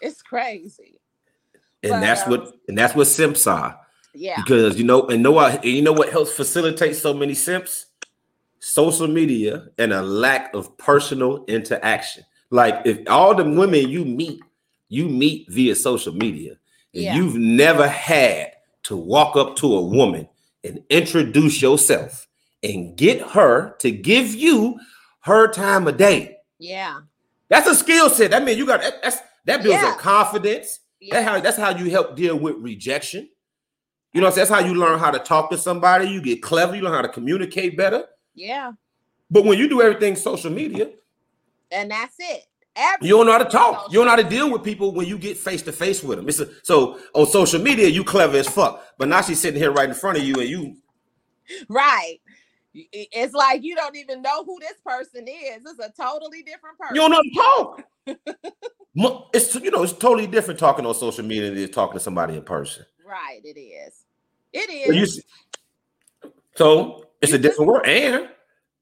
It's 0.00 0.22
crazy. 0.22 1.00
And 1.82 1.92
but, 1.92 2.00
that's 2.00 2.22
um, 2.22 2.30
what 2.30 2.52
and 2.68 2.76
that's 2.76 2.94
what 2.94 3.06
simps 3.06 3.46
are. 3.46 3.78
Yeah. 4.14 4.40
Because 4.42 4.78
you 4.78 4.84
know, 4.84 5.06
and 5.06 5.22
know 5.22 5.32
what 5.32 5.64
you 5.64 5.82
know 5.82 5.92
what 5.92 6.10
helps 6.10 6.32
facilitate 6.32 6.96
so 6.96 7.14
many 7.14 7.34
simps? 7.34 7.86
Social 8.60 9.08
media 9.08 9.68
and 9.78 9.92
a 9.92 10.02
lack 10.02 10.52
of 10.54 10.76
personal 10.78 11.44
interaction. 11.46 12.24
Like 12.50 12.82
if 12.84 12.98
all 13.08 13.34
the 13.34 13.44
women 13.44 13.88
you 13.88 14.04
meet, 14.04 14.40
you 14.88 15.08
meet 15.08 15.50
via 15.50 15.74
social 15.74 16.14
media, 16.14 16.52
and 16.94 17.02
yeah. 17.02 17.14
you've 17.14 17.36
never 17.36 17.86
had 17.86 18.52
to 18.84 18.96
walk 18.96 19.36
up 19.36 19.56
to 19.56 19.74
a 19.74 19.82
woman 19.82 20.28
and 20.64 20.82
introduce 20.88 21.60
yourself 21.60 22.26
and 22.62 22.96
get 22.96 23.20
her 23.20 23.76
to 23.78 23.90
give 23.90 24.34
you 24.34 24.78
her 25.20 25.48
time 25.48 25.86
of 25.86 25.96
day. 25.96 26.38
Yeah. 26.58 27.00
That's 27.48 27.68
a 27.68 27.74
skill 27.74 28.10
set. 28.10 28.30
That 28.30 28.44
means 28.44 28.58
you 28.58 28.66
got 28.66 28.80
that's 29.02 29.18
that 29.44 29.62
builds 29.62 29.82
yeah. 29.82 29.94
a 29.94 29.98
confidence. 29.98 30.80
Yeah. 31.00 31.22
How 31.22 31.40
that's 31.40 31.56
how 31.56 31.70
you 31.70 31.90
help 31.90 32.16
deal 32.16 32.36
with 32.38 32.56
rejection. 32.56 33.28
You 34.12 34.22
know, 34.22 34.30
that's 34.30 34.50
how 34.50 34.60
you 34.60 34.74
learn 34.74 34.98
how 34.98 35.10
to 35.10 35.18
talk 35.18 35.50
to 35.50 35.58
somebody. 35.58 36.08
You 36.08 36.20
get 36.20 36.42
clever. 36.42 36.74
You 36.74 36.82
learn 36.82 36.94
how 36.94 37.02
to 37.02 37.08
communicate 37.08 37.76
better. 37.76 38.06
Yeah. 38.38 38.72
But 39.30 39.44
when 39.44 39.58
you 39.58 39.68
do 39.68 39.82
everything 39.82 40.16
social 40.16 40.50
media, 40.50 40.90
and 41.70 41.90
that's 41.90 42.14
it. 42.18 42.44
you 43.02 43.10
don't 43.10 43.26
know 43.26 43.32
how 43.32 43.38
to 43.38 43.44
talk. 43.44 43.90
You 43.90 43.98
don't 43.98 44.06
know 44.06 44.10
how 44.10 44.16
to 44.16 44.28
deal 44.28 44.50
with 44.50 44.62
people 44.62 44.92
when 44.92 45.06
you 45.06 45.18
get 45.18 45.36
face 45.36 45.62
to 45.62 45.72
face 45.72 46.02
with 46.02 46.18
them. 46.18 46.28
It's 46.28 46.40
a, 46.40 46.48
so 46.62 46.98
on 47.14 47.26
social 47.26 47.60
media, 47.60 47.88
you 47.88 48.04
clever 48.04 48.38
as 48.38 48.48
fuck. 48.48 48.82
But 48.96 49.08
now 49.08 49.20
she's 49.20 49.40
sitting 49.40 49.60
here 49.60 49.72
right 49.72 49.88
in 49.88 49.94
front 49.94 50.16
of 50.16 50.24
you, 50.24 50.34
and 50.36 50.48
you 50.48 50.76
right. 51.68 52.18
It's 52.72 53.34
like 53.34 53.64
you 53.64 53.74
don't 53.74 53.96
even 53.96 54.22
know 54.22 54.44
who 54.44 54.58
this 54.60 54.78
person 54.86 55.26
is. 55.26 55.62
It's 55.66 55.80
a 55.80 55.92
totally 56.00 56.42
different 56.42 56.78
person. 56.78 56.94
You 56.94 57.00
don't 57.00 57.10
know 57.10 57.22
how 57.42 57.76
to 57.76 57.84
talk. 58.14 58.50
it's 59.34 59.54
you 59.56 59.70
know 59.70 59.82
it's 59.82 59.92
totally 59.92 60.26
different 60.26 60.60
talking 60.60 60.86
on 60.86 60.94
social 60.94 61.24
media 61.24 61.50
than 61.50 61.70
talking 61.72 61.94
to 61.94 62.00
somebody 62.00 62.36
in 62.36 62.42
person. 62.42 62.86
Right. 63.04 63.40
It 63.42 63.58
is. 63.58 64.04
It 64.52 64.70
is. 64.70 65.22
So 66.54 67.07
it's 67.20 67.32
a 67.32 67.38
different 67.38 67.68
world. 67.68 67.86
And 67.86 68.28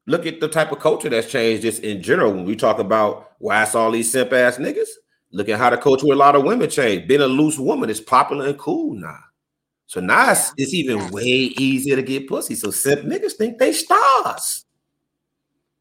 look 0.06 0.26
at 0.26 0.40
the 0.40 0.48
type 0.48 0.72
of 0.72 0.78
culture 0.78 1.08
that's 1.08 1.30
changed 1.30 1.62
just 1.62 1.82
in 1.82 2.02
general. 2.02 2.32
When 2.32 2.44
we 2.44 2.56
talk 2.56 2.78
about 2.78 3.32
why 3.38 3.62
it's 3.62 3.74
all 3.74 3.90
these 3.90 4.10
simp 4.10 4.32
ass 4.32 4.58
niggas, 4.58 4.88
look 5.32 5.48
at 5.48 5.58
how 5.58 5.70
the 5.70 5.76
culture 5.76 6.06
with 6.06 6.16
a 6.16 6.18
lot 6.18 6.36
of 6.36 6.44
women 6.44 6.70
changed. 6.70 7.08
Being 7.08 7.20
a 7.20 7.26
loose 7.26 7.58
woman 7.58 7.90
is 7.90 8.00
popular 8.00 8.46
and 8.46 8.58
cool 8.58 8.94
now. 8.94 9.18
So 9.86 10.00
now 10.00 10.32
it's, 10.32 10.52
it's, 10.56 10.74
even 10.74 10.98
yeah. 10.98 11.10
way 11.10 11.22
easier 11.24 11.96
to 11.96 12.02
get 12.02 12.28
pussy. 12.28 12.54
So 12.54 12.70
simp 12.70 13.02
niggas 13.02 13.34
think 13.34 13.58
they 13.58 13.72
stars. 13.72 14.64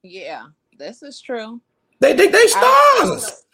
Yeah, 0.03 0.47
this 0.77 1.01
is 1.01 1.19
true. 1.19 1.59
They 1.99 2.15
think 2.15 2.31
they 2.31 2.45
stars. 2.45 3.45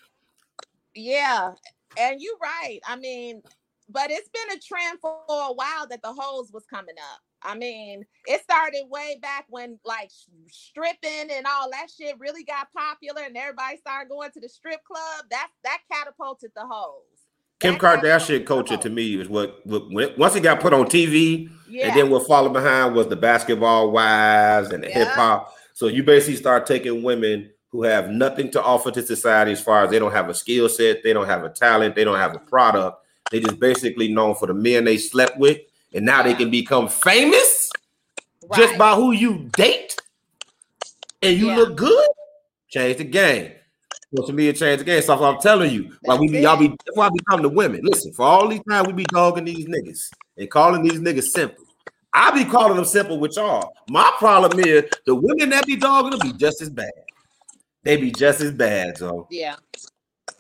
yeah, 0.93 1.53
and 1.97 2.19
you're 2.19 2.37
right. 2.41 2.79
I 2.85 2.97
mean, 2.97 3.41
but 3.87 4.11
it's 4.11 4.27
been 4.29 4.57
a 4.57 4.59
trend 4.59 4.99
for 4.99 5.21
a 5.29 5.53
while 5.53 5.87
that 5.89 6.01
the 6.01 6.11
hoes 6.11 6.51
was 6.51 6.65
coming 6.65 6.95
up. 7.13 7.21
I 7.43 7.55
mean, 7.55 8.05
it 8.27 8.41
started 8.43 8.83
way 8.89 9.17
back 9.21 9.45
when 9.49 9.79
like 9.83 10.11
stripping 10.49 11.29
and 11.31 11.45
all 11.45 11.69
that 11.71 11.87
shit 11.89 12.15
really 12.19 12.43
got 12.43 12.67
popular, 12.75 13.23
and 13.23 13.35
everybody 13.35 13.77
started 13.77 14.09
going 14.09 14.31
to 14.31 14.39
the 14.39 14.49
strip 14.49 14.83
club. 14.83 15.25
That 15.29 15.49
that 15.63 15.79
catapulted 15.91 16.51
the 16.55 16.65
hoes. 16.65 17.03
Kim 17.59 17.75
Kardashian 17.75 18.43
culture 18.43 18.75
to 18.77 18.89
me 18.89 19.21
is 19.21 19.29
what, 19.29 19.61
what 19.65 20.17
once 20.17 20.35
it 20.35 20.41
got 20.41 20.59
put 20.59 20.73
on 20.73 20.85
TV, 20.85 21.49
yeah. 21.69 21.87
and 21.87 21.97
then 21.97 22.09
what 22.09 22.27
followed 22.27 22.53
behind 22.53 22.95
was 22.95 23.07
the 23.07 23.15
basketball 23.15 23.91
wives 23.91 24.71
and 24.71 24.83
the 24.83 24.89
yeah. 24.89 25.05
hip 25.05 25.07
hop. 25.09 25.53
So 25.73 25.87
you 25.87 26.03
basically 26.03 26.37
start 26.37 26.65
taking 26.65 27.03
women 27.03 27.51
who 27.69 27.83
have 27.83 28.09
nothing 28.09 28.51
to 28.51 28.61
offer 28.61 28.91
to 28.91 29.01
society 29.01 29.51
as 29.51 29.61
far 29.61 29.83
as 29.83 29.91
they 29.91 29.99
don't 29.99 30.11
have 30.11 30.27
a 30.27 30.33
skill 30.33 30.67
set, 30.67 31.03
they 31.03 31.13
don't 31.13 31.27
have 31.27 31.43
a 31.43 31.49
talent, 31.49 31.95
they 31.95 32.03
don't 32.03 32.19
have 32.19 32.35
a 32.35 32.39
product. 32.39 32.97
They 33.31 33.39
just 33.39 33.59
basically 33.59 34.11
known 34.11 34.35
for 34.35 34.47
the 34.47 34.53
men 34.53 34.83
they 34.83 34.97
slept 34.97 35.37
with, 35.37 35.59
and 35.93 36.05
now 36.05 36.23
they 36.23 36.33
can 36.33 36.49
become 36.49 36.87
famous 36.87 37.71
right. 38.49 38.59
just 38.59 38.77
by 38.77 38.95
who 38.95 39.11
you 39.11 39.49
date, 39.55 39.95
and 41.21 41.37
you 41.37 41.47
yeah. 41.47 41.55
look 41.55 41.77
good. 41.77 42.07
Change 42.69 42.97
the 42.97 43.03
game. 43.03 43.51
Social 44.15 44.33
media 44.33 44.53
change 44.53 44.79
the 44.79 44.85
game. 44.85 45.01
So 45.01 45.23
I'm 45.23 45.39
telling 45.39 45.71
you, 45.71 45.93
why 46.01 46.17
we 46.17 46.27
be, 46.27 46.39
y'all 46.39 46.57
be 46.57 46.67
that's 46.67 46.95
why 46.95 47.07
I 47.07 47.09
be 47.09 47.19
talking 47.29 47.43
to 47.43 47.49
women. 47.49 47.81
Listen, 47.83 48.11
for 48.11 48.25
all 48.25 48.47
these 48.47 48.61
times 48.69 48.87
we 48.87 48.93
be 48.93 49.05
dogging 49.05 49.45
these 49.45 49.65
niggas 49.65 50.09
and 50.37 50.49
calling 50.49 50.83
these 50.83 50.99
niggas 50.99 51.29
simple. 51.29 51.63
I 52.13 52.31
be 52.31 52.49
calling 52.49 52.75
them 52.75 52.83
simple 52.83 53.19
with 53.19 53.37
y'all. 53.37 53.73
My 53.89 54.11
problem 54.17 54.59
is 54.59 54.83
the 55.05 55.15
women 55.15 55.49
that 55.51 55.65
be 55.65 55.77
dogging 55.77 56.11
them 56.11 56.19
be 56.19 56.37
just 56.37 56.61
as 56.61 56.69
bad. 56.69 56.91
They 57.83 57.97
be 57.97 58.11
just 58.11 58.41
as 58.41 58.51
bad, 58.51 58.97
so 58.97 59.27
yeah. 59.31 59.55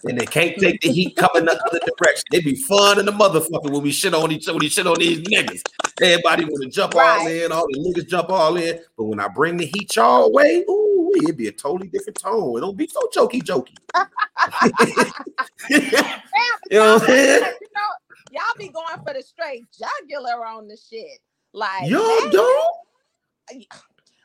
And 0.03 0.19
they 0.19 0.25
can't 0.25 0.57
take 0.57 0.81
the 0.81 0.91
heat 0.91 1.15
coming 1.15 1.45
the 1.45 1.51
other 1.51 1.79
direction. 1.97 2.23
They 2.31 2.41
be 2.41 2.55
fun 2.55 2.99
in 2.99 3.05
the 3.05 3.11
motherfucker 3.11 3.71
when 3.71 3.81
we 3.83 3.91
shit 3.91 4.13
on 4.13 4.31
each 4.31 4.47
other, 4.47 4.55
when 4.55 4.65
we 4.65 4.69
shit 4.69 4.87
on 4.87 4.99
these 4.99 5.19
niggas. 5.19 5.61
Everybody 6.01 6.45
want 6.45 6.63
to 6.63 6.69
jump 6.69 6.93
right. 6.95 7.19
all 7.19 7.27
in, 7.27 7.51
all 7.51 7.67
the 7.69 7.79
niggas 7.79 8.07
jump 8.07 8.29
all 8.29 8.57
in. 8.57 8.79
But 8.97 9.03
when 9.03 9.19
I 9.19 9.27
bring 9.27 9.57
the 9.57 9.65
heat 9.65 9.95
y'all 9.95 10.25
away, 10.25 10.65
ooh, 10.69 11.11
it'd 11.23 11.37
be 11.37 11.47
a 11.47 11.51
totally 11.51 11.87
different 11.89 12.19
tone. 12.19 12.57
It 12.57 12.61
don't 12.61 12.77
be 12.77 12.87
so 12.87 13.01
jokey 13.15 13.41
jokey. 13.43 13.75
you 15.69 16.79
know 16.79 16.93
what 16.93 17.01
I'm 17.01 17.07
saying? 17.07 17.43
You 17.61 17.67
know, 17.75 17.91
y'all 18.31 18.57
be 18.57 18.69
going 18.69 19.05
for 19.05 19.13
the 19.13 19.21
straight 19.21 19.65
jugular 19.71 20.45
on 20.45 20.67
the 20.67 20.77
shit. 20.77 21.19
Like 21.53 21.89
y'all 21.89 22.29
don't. 22.29 22.75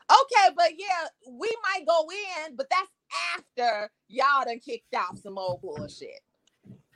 Okay, 0.09 0.53
but 0.55 0.71
yeah, 0.77 1.07
we 1.29 1.53
might 1.63 1.85
go 1.85 2.07
in, 2.45 2.55
but 2.55 2.67
that's 2.69 2.89
after 3.35 3.89
y'all 4.07 4.45
done 4.45 4.59
kicked 4.59 4.93
off 4.95 5.17
some 5.17 5.37
old 5.37 5.61
bullshit. 5.61 6.21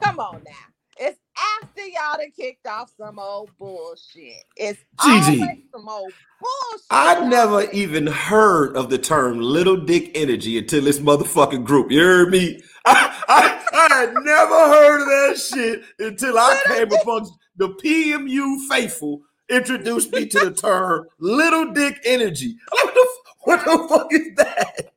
Come 0.01 0.19
on 0.19 0.43
now. 0.45 0.51
It's 0.97 1.19
after 1.61 1.85
y'all 1.85 2.17
done 2.17 2.31
kicked 2.31 2.67
off 2.67 2.91
some 2.97 3.19
old 3.19 3.49
bullshit. 3.57 4.43
It's 4.55 4.79
Gigi. 5.03 5.65
some 5.73 5.89
old 5.89 6.13
bullshit. 6.39 6.85
I 6.89 7.27
never 7.27 7.69
even 7.71 8.07
heard 8.07 8.77
of 8.77 8.89
the 8.89 8.97
term 8.97 9.39
little 9.39 9.77
dick 9.77 10.11
energy 10.15 10.57
until 10.57 10.83
this 10.83 10.99
motherfucking 10.99 11.65
group. 11.65 11.91
You 11.91 12.01
heard 12.01 12.31
me? 12.31 12.61
I, 12.85 13.23
I, 13.27 13.65
I 13.73 13.95
had 13.95 14.13
never 14.13 14.55
heard 14.55 15.01
of 15.01 15.07
that 15.07 15.39
shit 15.39 15.83
until 15.99 16.37
I 16.37 16.61
came 16.65 16.91
upon 16.91 17.27
the 17.57 17.69
PMU 17.69 18.67
faithful 18.69 19.21
introduced 19.51 20.11
me 20.11 20.25
to 20.27 20.39
the 20.39 20.51
term 20.51 21.07
little 21.19 21.73
dick 21.73 21.99
energy. 22.05 22.57
What 22.71 22.93
the, 22.93 23.07
what 23.43 23.65
the 23.65 23.87
fuck 23.89 24.13
is 24.13 24.35
that? 24.37 24.93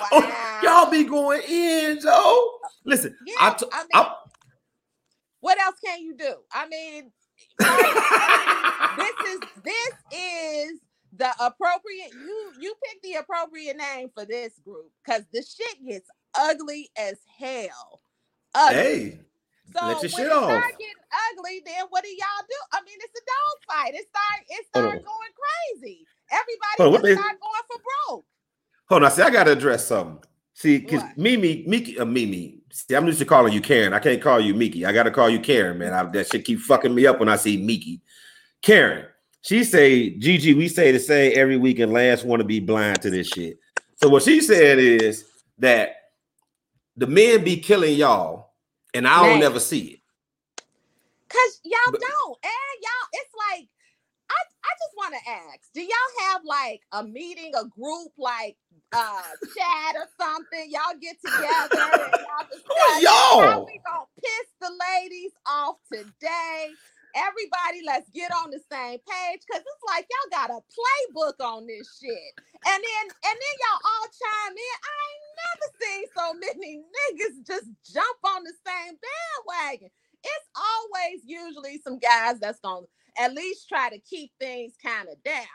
Oh, 0.00 0.20
wow. 0.20 0.28
Oh, 0.32 0.60
y'all 0.62 0.90
be 0.90 1.04
going 1.04 1.42
in, 1.48 2.00
Joe. 2.00 2.58
Listen, 2.84 3.16
yeah, 3.26 3.34
I, 3.40 3.50
t- 3.54 3.66
I 3.72 3.82
mean, 3.82 3.88
I 3.94 4.14
what 5.40 5.60
else 5.60 5.76
can 5.84 6.00
you 6.00 6.16
do? 6.16 6.34
I 6.52 6.68
mean, 6.68 7.10
this 7.58 9.34
is 9.34 9.40
this 9.64 10.18
is 10.18 10.80
the 11.16 11.30
appropriate 11.40 12.12
you 12.14 12.52
you 12.60 12.74
pick 12.84 13.02
the 13.02 13.14
appropriate 13.14 13.76
name 13.76 14.08
for 14.14 14.24
this 14.24 14.52
group 14.64 14.90
because 15.04 15.24
the 15.32 15.42
shit 15.42 15.84
gets 15.86 16.08
ugly 16.38 16.90
as 16.96 17.18
hell. 17.38 18.00
Ugly. 18.54 18.76
Hey, 18.76 19.20
so 19.76 19.86
let 19.86 20.02
your 20.02 20.10
shit 20.10 20.32
off. 20.32 20.44
Start 20.44 20.72
getting 20.78 21.02
ugly, 21.32 21.62
then 21.64 21.84
what 21.90 22.04
do 22.04 22.10
y'all 22.10 22.44
do? 22.48 22.56
I 22.72 22.80
mean, 22.82 22.98
it's 23.00 23.18
a 23.18 23.24
dog 23.24 23.56
fight. 23.68 23.94
It 23.94 24.06
start 24.08 24.44
it 24.48 24.66
start 24.66 25.04
going 25.04 25.32
crazy. 25.82 26.06
Everybody 26.30 27.12
on, 27.12 27.16
start 27.18 27.40
going 27.40 27.66
for 27.68 27.80
broke. 28.08 28.24
Hold 28.88 29.04
on, 29.04 29.10
see, 29.10 29.22
I 29.22 29.30
gotta 29.30 29.52
address 29.52 29.86
something. 29.86 30.22
See, 30.54 30.78
because 30.78 31.02
Mimi, 31.16 31.64
Miki, 31.66 31.98
uh, 31.98 32.04
Mimi. 32.04 32.58
See, 32.70 32.94
I'm 32.94 33.06
used 33.06 33.18
to 33.18 33.24
calling 33.24 33.52
you 33.52 33.60
Karen. 33.60 33.92
I 33.92 33.98
can't 33.98 34.20
call 34.20 34.40
you 34.40 34.54
Miki. 34.54 34.84
I 34.86 34.92
gotta 34.92 35.10
call 35.10 35.28
you 35.30 35.40
Karen, 35.40 35.78
man. 35.78 35.92
I, 35.92 36.04
that 36.04 36.30
shit 36.30 36.44
keep 36.44 36.60
fucking 36.60 36.94
me 36.94 37.06
up 37.06 37.18
when 37.18 37.28
I 37.28 37.36
see 37.36 37.56
Miki. 37.56 38.00
Karen, 38.60 39.06
she 39.42 39.64
say, 39.64 40.10
Gigi, 40.10 40.54
we 40.54 40.68
say 40.68 40.92
the 40.92 41.00
same 41.00 41.32
every 41.34 41.56
week, 41.56 41.78
and 41.80 41.92
last 41.92 42.24
want 42.24 42.40
to 42.40 42.46
be 42.46 42.60
blind 42.60 43.02
to 43.02 43.10
this 43.10 43.28
shit. 43.28 43.58
So 43.96 44.08
what 44.08 44.22
she 44.22 44.40
said 44.40 44.78
is 44.78 45.24
that 45.58 45.96
the 46.96 47.06
men 47.06 47.42
be 47.42 47.56
killing 47.56 47.94
y'all, 47.94 48.51
and 48.94 49.06
I 49.06 49.26
don't 49.26 49.40
never 49.40 49.60
see 49.60 49.80
it. 49.80 50.00
Cause 51.28 51.60
y'all 51.64 51.78
but, 51.90 52.00
don't, 52.00 52.38
and 52.44 52.76
y'all, 52.82 53.08
it's 53.12 53.32
like 53.50 53.68
I, 54.30 54.40
I 54.64 54.72
just 54.78 54.96
want 54.96 55.14
to 55.14 55.30
ask, 55.30 55.72
do 55.72 55.80
y'all 55.80 56.30
have 56.30 56.42
like 56.44 56.82
a 56.92 57.02
meeting, 57.02 57.52
a 57.54 57.64
group, 57.68 58.12
like 58.18 58.56
uh 58.92 59.22
chat 59.56 59.96
or 59.96 60.08
something. 60.20 60.70
Y'all 60.70 60.98
get 61.00 61.16
together 61.24 61.80
and 61.92 62.12
y'all 62.12 62.46
discuss 62.50 63.02
y'all. 63.02 63.42
how 63.42 63.64
we 63.64 63.80
gonna 63.84 64.06
piss 64.20 64.48
the 64.60 64.70
ladies 64.70 65.32
off 65.46 65.76
today. 65.90 66.70
Everybody, 67.14 67.82
let's 67.86 68.08
get 68.10 68.32
on 68.32 68.50
the 68.50 68.60
same 68.70 68.98
page 68.98 69.40
because 69.46 69.60
it's 69.62 69.84
like 69.86 70.06
y'all 70.08 70.32
got 70.32 70.50
a 70.50 70.60
playbook 70.72 71.44
on 71.44 71.66
this 71.66 71.98
shit. 72.00 72.32
And 72.64 72.80
then 72.82 73.04
and 73.04 73.36
then 73.36 73.54
y'all 73.60 73.84
all 73.84 74.08
chime 74.08 74.56
in. 74.56 74.76
I 74.80 74.98
ain't 75.10 75.32
never 75.44 75.66
seen 75.80 76.04
so 76.16 76.26
many 76.34 76.80
niggas 76.80 77.46
just 77.46 77.68
jump 77.92 78.18
on 78.24 78.44
the 78.44 78.52
same 78.64 78.96
bandwagon. 78.96 79.90
It's 80.24 80.48
always 80.56 81.20
usually 81.26 81.80
some 81.82 81.98
guys 81.98 82.38
that's 82.40 82.60
gonna 82.60 82.86
at 83.18 83.34
least 83.34 83.68
try 83.68 83.90
to 83.90 83.98
keep 83.98 84.30
things 84.40 84.74
kind 84.82 85.08
of 85.08 85.22
down. 85.22 85.46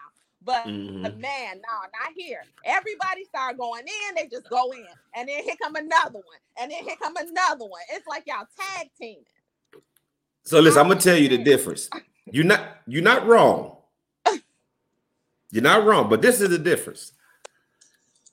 But 0.43 0.67
mm-hmm. 0.67 1.19
man, 1.19 1.55
no, 1.55 1.75
not 1.99 2.13
here. 2.15 2.43
Everybody 2.63 3.25
start 3.25 3.57
going 3.57 3.83
in, 3.83 4.15
they 4.15 4.27
just 4.27 4.49
go 4.49 4.71
in, 4.71 4.85
and 5.15 5.27
then 5.27 5.43
here 5.43 5.55
come 5.61 5.75
another 5.75 6.19
one, 6.19 6.39
and 6.61 6.71
then 6.71 6.83
here 6.83 6.95
come 7.01 7.15
another 7.17 7.65
one. 7.65 7.81
It's 7.91 8.07
like 8.07 8.23
y'all 8.27 8.45
tag 8.59 8.89
teaming. 8.99 9.23
So 10.47 10.61
listen, 10.61 10.79
I'm 10.79 10.87
gonna 10.87 10.99
ah. 10.99 11.03
tell 11.03 11.17
you 11.17 11.27
the 11.27 11.37
difference. 11.37 11.89
You're 12.31 12.45
not 12.45 12.61
you're 12.87 13.03
not 13.03 13.27
wrong. 13.27 13.75
You're 15.51 15.63
not 15.63 15.85
wrong, 15.85 16.09
but 16.09 16.21
this 16.21 16.39
is 16.39 16.49
the 16.49 16.57
difference. 16.57 17.11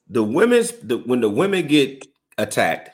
The 0.09 0.23
women's 0.23 0.71
the 0.71 0.99
when 0.99 1.21
the 1.21 1.29
women 1.29 1.67
get 1.67 2.07
attacked, 2.39 2.91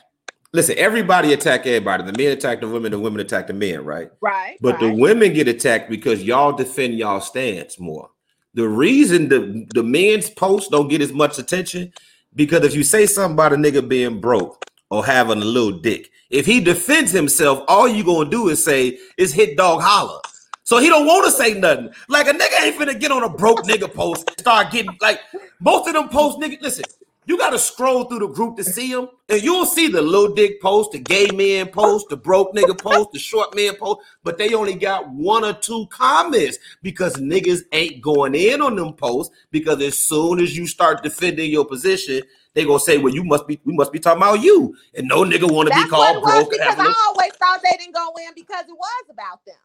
listen, 0.54 0.74
everybody 0.78 1.34
attack 1.34 1.66
everybody. 1.66 2.04
The 2.04 2.16
men 2.16 2.32
attack 2.32 2.62
the 2.62 2.68
women, 2.68 2.92
the 2.92 2.98
women 2.98 3.20
attack 3.20 3.48
the 3.48 3.52
men, 3.52 3.84
right? 3.84 4.10
Right. 4.22 4.56
But 4.62 4.80
right. 4.80 4.80
the 4.80 4.94
women 4.94 5.34
get 5.34 5.48
attacked 5.48 5.90
because 5.90 6.22
y'all 6.22 6.52
defend 6.52 6.94
y'all 6.94 7.20
stance 7.20 7.78
more. 7.78 8.08
The 8.54 8.68
reason 8.68 9.28
the, 9.28 9.66
the 9.74 9.82
men's 9.82 10.30
posts 10.30 10.70
don't 10.70 10.88
get 10.88 11.02
as 11.02 11.12
much 11.12 11.38
attention 11.38 11.92
because 12.34 12.64
if 12.64 12.74
you 12.74 12.82
say 12.82 13.04
something 13.04 13.34
about 13.34 13.52
a 13.52 13.56
nigga 13.56 13.86
being 13.86 14.18
broke 14.18 14.64
or 14.90 15.04
having 15.04 15.42
a 15.42 15.44
little 15.44 15.78
dick, 15.78 16.10
if 16.30 16.46
he 16.46 16.60
defends 16.60 17.10
himself, 17.10 17.64
all 17.68 17.88
you 17.88 18.04
gonna 18.04 18.30
do 18.30 18.48
is 18.48 18.64
say 18.64 18.98
is 19.16 19.32
hit 19.32 19.56
dog 19.56 19.82
holler. 19.82 20.20
So 20.62 20.78
he 20.78 20.88
don't 20.88 21.06
want 21.06 21.24
to 21.24 21.32
say 21.32 21.54
nothing. 21.54 21.90
Like 22.08 22.28
a 22.28 22.32
nigga 22.32 22.64
ain't 22.64 22.76
finna 22.76 22.98
get 22.98 23.10
on 23.10 23.24
a 23.24 23.28
broke 23.28 23.64
nigga 23.64 23.92
post, 23.92 24.30
start 24.38 24.70
getting 24.70 24.96
like 25.00 25.20
most 25.58 25.88
of 25.88 25.94
them 25.94 26.08
posts, 26.08 26.38
nigga. 26.38 26.60
Listen, 26.62 26.84
you 27.26 27.36
got 27.36 27.50
to 27.50 27.58
scroll 27.58 28.04
through 28.04 28.20
the 28.20 28.28
group 28.28 28.56
to 28.56 28.64
see 28.64 28.92
them, 28.92 29.08
and 29.28 29.42
you'll 29.42 29.66
see 29.66 29.88
the 29.88 30.00
little 30.00 30.34
dick 30.34 30.60
post, 30.60 30.92
the 30.92 30.98
gay 30.98 31.28
man 31.32 31.68
post, 31.68 32.08
the 32.08 32.16
broke 32.16 32.54
nigga 32.54 32.76
post, 32.76 33.12
the 33.12 33.18
short 33.18 33.54
man 33.54 33.74
post, 33.76 34.00
but 34.24 34.38
they 34.38 34.54
only 34.54 34.74
got 34.74 35.08
one 35.10 35.44
or 35.44 35.52
two 35.52 35.86
comments 35.90 36.58
because 36.82 37.14
niggas 37.16 37.62
ain't 37.72 38.00
going 38.00 38.34
in 38.34 38.62
on 38.62 38.76
them 38.76 38.94
posts 38.94 39.34
because 39.50 39.82
as 39.82 39.98
soon 39.98 40.40
as 40.40 40.56
you 40.56 40.66
start 40.66 41.02
defending 41.02 41.50
your 41.50 41.64
position, 41.64 42.22
they 42.54 42.64
gonna 42.64 42.80
say, 42.80 42.98
"Well, 42.98 43.14
you 43.14 43.24
must 43.24 43.46
be, 43.46 43.60
we 43.64 43.74
must 43.74 43.92
be 43.92 43.98
talking 43.98 44.22
about 44.22 44.40
you," 44.40 44.74
and 44.94 45.06
no 45.06 45.24
nigga 45.24 45.50
want 45.50 45.68
to 45.68 45.74
be 45.74 45.88
called 45.88 46.22
broke. 46.22 46.50
Because 46.50 46.78
I 46.78 46.94
always 47.08 47.32
thought 47.34 47.60
they 47.62 47.76
didn't 47.78 47.94
go 47.94 48.12
in 48.26 48.34
because 48.34 48.64
it 48.68 48.76
was 48.76 49.04
about 49.10 49.44
them. 49.44 49.56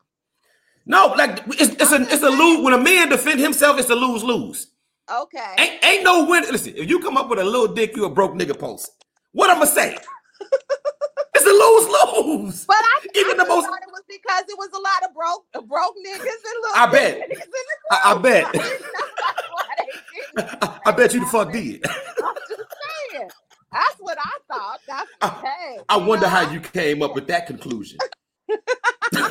No, 0.85 1.13
like 1.17 1.41
it's, 1.47 1.73
it's 1.81 1.91
a 1.91 2.01
it's 2.01 2.23
a 2.23 2.29
lose 2.29 2.63
when 2.63 2.73
a 2.73 2.77
man 2.77 3.09
defend 3.09 3.39
himself. 3.39 3.79
It's 3.79 3.89
a 3.89 3.95
lose 3.95 4.23
lose. 4.23 4.67
Okay. 5.11 5.53
Ain't, 5.57 5.85
ain't 5.85 6.03
no 6.03 6.25
win. 6.25 6.43
Listen, 6.51 6.73
if 6.75 6.89
you 6.89 6.99
come 6.99 7.17
up 7.17 7.29
with 7.29 7.39
a 7.39 7.43
little 7.43 7.67
dick, 7.73 7.95
you 7.95 8.05
a 8.05 8.09
broke 8.09 8.33
nigga 8.33 8.57
post. 8.57 8.91
What 9.31 9.49
I'm 9.49 9.57
gonna 9.57 9.67
say? 9.67 9.97
it's 11.35 11.45
a 11.45 11.49
lose 11.49 11.87
lose. 12.25 12.65
But 12.65 12.77
I, 12.77 13.07
even 13.15 13.39
I 13.39 13.43
the 13.43 13.49
most. 13.49 13.65
It 13.65 13.91
was 13.91 14.03
because 14.07 14.43
it 14.47 14.57
was 14.57 14.69
a 14.73 14.79
lot 14.79 15.09
of 15.09 15.15
broke 15.15 15.67
broke 15.67 15.95
niggas 16.05 16.19
and 16.21 16.61
little. 16.61 16.75
I 16.75 16.85
bet. 16.91 17.31
I, 17.91 18.01
I, 18.05 18.17
bet. 18.17 18.45
I, 20.61 20.79
I 20.85 20.91
bet 20.91 21.13
you 21.13 21.21
the 21.21 21.25
fuck 21.27 21.51
did. 21.51 21.83
I'm 23.15 23.27
just 23.27 23.31
saying. 23.31 23.31
That's 23.71 23.95
what 23.99 24.17
I 24.19 24.53
thought. 24.53 24.79
That's 24.87 25.11
I, 25.21 25.29
hey, 25.29 25.79
I 25.89 25.97
wonder 25.97 26.25
know? 26.25 26.29
how 26.29 26.51
you 26.51 26.59
came 26.59 27.01
up 27.01 27.15
with 27.15 27.27
that 27.27 27.47
conclusion. 27.47 27.97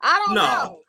I 0.00 0.22
don't 0.26 0.34
no. 0.34 0.46
know. 0.46 0.80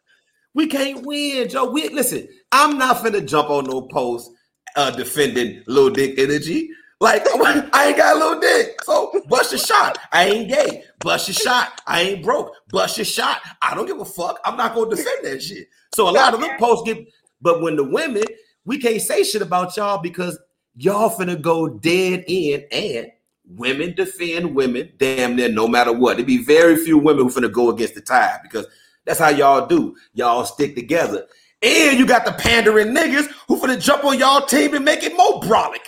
We 0.53 0.67
can't 0.67 1.05
win, 1.05 1.49
Joe. 1.49 1.69
We 1.69 1.89
listen. 1.89 2.27
I'm 2.51 2.77
not 2.77 2.97
finna 2.97 3.25
jump 3.25 3.49
on 3.49 3.65
no 3.65 3.81
post 3.81 4.31
uh, 4.75 4.91
defending 4.91 5.63
little 5.67 5.89
dick 5.89 6.17
energy. 6.17 6.69
Like 7.01 7.23
I 7.27 7.87
ain't 7.87 7.97
got 7.97 8.15
a 8.15 8.19
little 8.19 8.39
dick, 8.39 8.81
so 8.83 9.21
bust 9.27 9.53
a 9.53 9.57
shot. 9.57 9.97
I 10.11 10.25
ain't 10.25 10.49
gay. 10.49 10.83
Bust 10.99 11.29
a 11.29 11.33
shot. 11.33 11.81
I 11.85 12.01
ain't 12.01 12.23
broke. 12.23 12.53
Bust 12.69 12.99
a 12.99 13.03
shot. 13.03 13.41
I 13.61 13.75
don't 13.75 13.85
give 13.85 13.99
a 13.99 14.05
fuck. 14.05 14.39
I'm 14.45 14.55
not 14.55 14.73
gonna 14.73 14.95
defend 14.95 15.25
that 15.25 15.41
shit. 15.41 15.67
So 15.93 16.09
a 16.09 16.11
lot 16.11 16.33
of 16.33 16.39
them 16.39 16.57
posts 16.57 16.83
get. 16.85 17.05
But 17.41 17.61
when 17.61 17.75
the 17.75 17.83
women, 17.83 18.23
we 18.63 18.79
can't 18.79 19.01
say 19.01 19.23
shit 19.23 19.41
about 19.41 19.75
y'all 19.75 20.01
because 20.01 20.39
y'all 20.75 21.09
finna 21.09 21.39
go 21.41 21.67
dead 21.67 22.23
in 22.27 22.63
and 22.71 23.11
women 23.47 23.93
defend 23.95 24.55
women 24.55 24.91
damn 24.97 25.35
near 25.35 25.49
no 25.49 25.67
matter 25.67 25.93
what. 25.93 26.17
There'd 26.17 26.27
be 26.27 26.43
very 26.43 26.75
few 26.77 26.97
women 26.97 27.25
who 27.27 27.31
finna 27.31 27.51
go 27.51 27.69
against 27.69 27.95
the 27.95 28.01
tide 28.01 28.39
because 28.43 28.65
that's 29.05 29.19
how 29.19 29.29
y'all 29.29 29.67
do. 29.67 29.95
Y'all 30.13 30.45
stick 30.45 30.75
together. 30.75 31.25
And 31.61 31.97
you 31.97 32.05
got 32.05 32.25
the 32.25 32.33
pandering 32.33 32.93
niggas 32.93 33.27
who 33.47 33.59
finna 33.59 33.79
jump 33.81 34.03
on 34.03 34.19
y'all 34.19 34.45
team 34.45 34.73
and 34.73 34.83
make 34.85 35.03
it 35.03 35.15
more 35.15 35.41
brolic. 35.41 35.79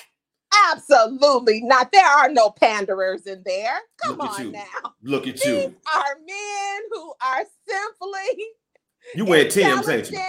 Absolutely 0.71 1.61
not. 1.63 1.91
There 1.91 2.05
are 2.05 2.29
no 2.29 2.49
panderers 2.49 3.27
in 3.27 3.43
there. 3.45 3.77
Come 4.03 4.17
Look 4.17 4.39
on 4.39 4.45
you. 4.45 4.51
now. 4.51 4.93
Look 5.03 5.27
at 5.27 5.35
These 5.35 5.45
you. 5.45 5.75
are 5.93 6.15
men 6.25 6.81
who 6.91 7.13
are 7.21 7.43
simply 7.67 8.45
You 9.15 9.25
wearing 9.25 9.49
Timbs, 9.49 9.87
ain't 9.89 10.11
you? 10.11 10.19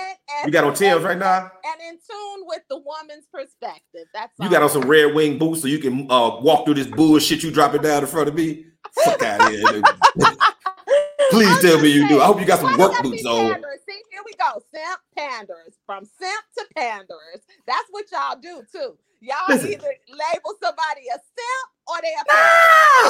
You 0.44 0.50
got 0.52 0.64
on 0.64 0.74
Timbs 0.74 1.02
right 1.02 1.18
now? 1.18 1.50
and 1.64 1.80
in 1.88 1.96
tune 1.96 2.44
with 2.46 2.62
the 2.68 2.78
woman's 2.78 3.26
perspective. 3.32 4.06
That's 4.14 4.32
You 4.40 4.48
got 4.50 4.62
on 4.62 4.70
some 4.70 4.82
red 4.82 5.14
wing 5.14 5.38
boots 5.38 5.62
so 5.62 5.68
you 5.68 5.78
can 5.78 6.06
uh, 6.10 6.36
walk 6.40 6.64
through 6.64 6.74
this 6.74 6.86
bullshit 6.86 7.42
you 7.42 7.50
dropping 7.50 7.82
down 7.82 8.02
in 8.02 8.06
front 8.08 8.28
of 8.28 8.34
me? 8.34 8.66
Fuck 9.04 9.22
out 9.22 9.42
of 9.46 9.50
here. 9.52 9.82
Please 11.30 11.48
I'm 11.48 11.60
tell 11.60 11.80
me 11.80 11.88
you 11.90 12.08
do. 12.08 12.20
I 12.20 12.26
hope 12.26 12.40
you 12.40 12.46
got 12.46 12.60
some 12.60 12.78
work 12.78 13.02
boots 13.02 13.24
on. 13.26 13.50
See, 13.86 14.00
here 14.10 14.22
we 14.24 14.32
go. 14.38 14.62
Simp 14.72 15.00
panders. 15.16 15.74
From 15.84 16.04
simp 16.04 16.44
to 16.56 16.64
panderers. 16.74 17.42
That's 17.66 17.84
what 17.90 18.06
y'all 18.10 18.38
do 18.40 18.62
too. 18.72 18.96
Y'all 19.20 19.36
Listen. 19.48 19.72
either 19.72 19.94
label 20.08 20.54
somebody 20.62 21.02
a 21.14 21.18
simp 21.18 21.68
or 21.86 21.96
they 22.00 22.14
a. 22.14 22.22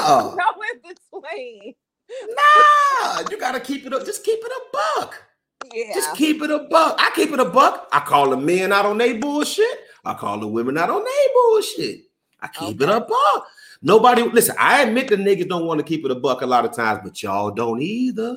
Nah, 0.02 0.34
No 0.34 0.44
in 0.72 0.80
between. 0.80 1.74
nah. 2.28 3.20
You 3.30 3.38
gotta 3.38 3.60
keep 3.60 3.86
it 3.86 3.92
up. 3.92 4.04
Just 4.04 4.24
keep 4.24 4.40
it 4.42 4.50
a 4.50 4.60
buck. 5.00 5.22
Yeah. 5.72 5.94
Just 5.94 6.14
keep 6.16 6.42
it 6.42 6.50
a 6.50 6.60
buck. 6.70 6.96
I 6.98 7.10
keep 7.14 7.32
it 7.32 7.40
a 7.40 7.44
buck. 7.44 7.88
I 7.92 8.00
call 8.00 8.30
the 8.30 8.36
men 8.36 8.72
out 8.72 8.86
on 8.86 8.98
their 8.98 9.18
bullshit. 9.18 9.66
I 10.04 10.14
call 10.14 10.38
the 10.38 10.46
women 10.46 10.78
out 10.78 10.90
on 10.90 11.02
their 11.04 11.28
bullshit. 11.34 12.02
I 12.40 12.48
keep 12.48 12.80
it 12.80 12.88
a 12.88 13.00
buck. 13.00 13.46
Nobody 13.82 14.22
listen. 14.22 14.54
I 14.58 14.82
admit 14.82 15.08
the 15.08 15.16
niggas 15.16 15.48
don't 15.48 15.66
want 15.66 15.78
to 15.78 15.84
keep 15.84 16.04
it 16.04 16.10
a 16.10 16.14
buck 16.14 16.42
a 16.42 16.46
lot 16.46 16.64
of 16.64 16.72
times, 16.74 17.00
but 17.02 17.20
y'all 17.22 17.50
don't 17.50 17.82
either. 17.82 18.36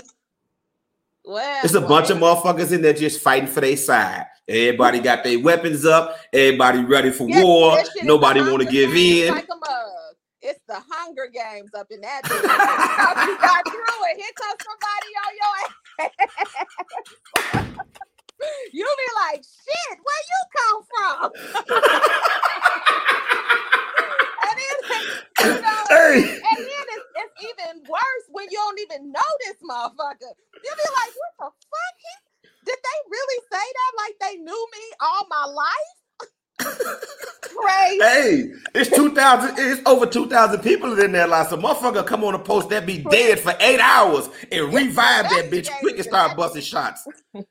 well, 1.23 1.61
It's 1.63 1.75
a 1.75 1.81
bunch 1.81 2.09
of 2.09 2.17
motherfuckers 2.17 2.71
in 2.73 2.81
there 2.81 2.93
just 2.93 3.21
fighting 3.21 3.47
for 3.47 3.61
their 3.61 3.77
side. 3.77 4.25
Everybody 4.47 4.99
got 4.99 5.23
their 5.23 5.39
weapons 5.39 5.85
up. 5.85 6.17
Everybody 6.33 6.83
ready 6.83 7.11
for 7.11 7.29
Yeah, 7.29 7.43
war. 7.43 7.75
this 7.77 7.87
shit 7.93 8.03
is 8.03 8.07
Nobody 8.07 8.41
want 8.41 8.61
to 8.63 8.69
give 8.69 8.93
in. 8.95 9.33
Like. 9.33 9.47
It's 10.43 10.59
the 10.67 10.81
Hunger 10.89 11.29
Games 11.31 11.69
up 11.77 11.85
in 11.91 12.01
that. 12.01 12.21
you 12.25 12.41
got 13.37 13.61
through 13.69 14.01
it, 14.09 14.17
here 14.17 14.33
comes 14.35 14.57
somebody 14.65 15.11
on 15.21 15.35
your 15.37 15.53
ass. 15.61 15.73
you 18.73 18.85
be 18.85 19.09
like, 19.25 19.43
shit, 19.43 19.99
where 20.01 20.23
you 20.31 20.41
come 20.57 20.79
from? 20.91 21.31
and 24.43 24.55
then, 24.59 24.77
you 25.45 25.61
know, 25.61 25.83
Hey, 25.89 26.23
and 26.23 26.59
then 26.59 26.85
it's, 26.95 27.07
it's 27.15 27.35
even 27.43 27.83
worse 27.89 28.25
when 28.29 28.45
you 28.49 28.57
don't 28.57 28.79
even 28.81 29.11
know 29.11 29.31
this 29.45 29.57
motherfucker. 29.63 30.33
You'll 30.63 30.79
be 30.79 30.89
like, 30.95 31.13
what 31.15 31.33
the 31.39 31.49
fuck? 31.51 31.95
Did 32.65 32.77
they 32.77 32.99
really 33.09 33.39
say 33.51 33.65
that 33.73 33.91
like 33.97 34.15
they 34.21 34.37
knew 34.37 34.67
me 34.73 34.83
all 35.01 35.25
my 35.29 35.45
life? 35.45 36.00
Crazy. 36.61 37.99
hey, 38.01 38.51
it's 38.73 38.89
2,000, 38.95 39.55
it's 39.57 39.81
over 39.87 40.05
2,000 40.05 40.61
people 40.61 40.99
in 40.99 41.11
there. 41.11 41.27
Like 41.27 41.49
some 41.49 41.61
motherfucker 41.61 42.05
come 42.05 42.23
on 42.23 42.33
a 42.33 42.39
post 42.39 42.69
that 42.69 42.85
be 42.85 42.99
dead 42.99 43.39
for 43.39 43.53
eight 43.59 43.79
hours 43.79 44.29
and 44.51 44.73
revive 44.73 45.29
that 45.29 45.49
bitch 45.51 45.69
quick 45.79 45.95
and 45.95 46.05
start 46.05 46.35
busting 46.37 46.61
shots. 46.61 47.07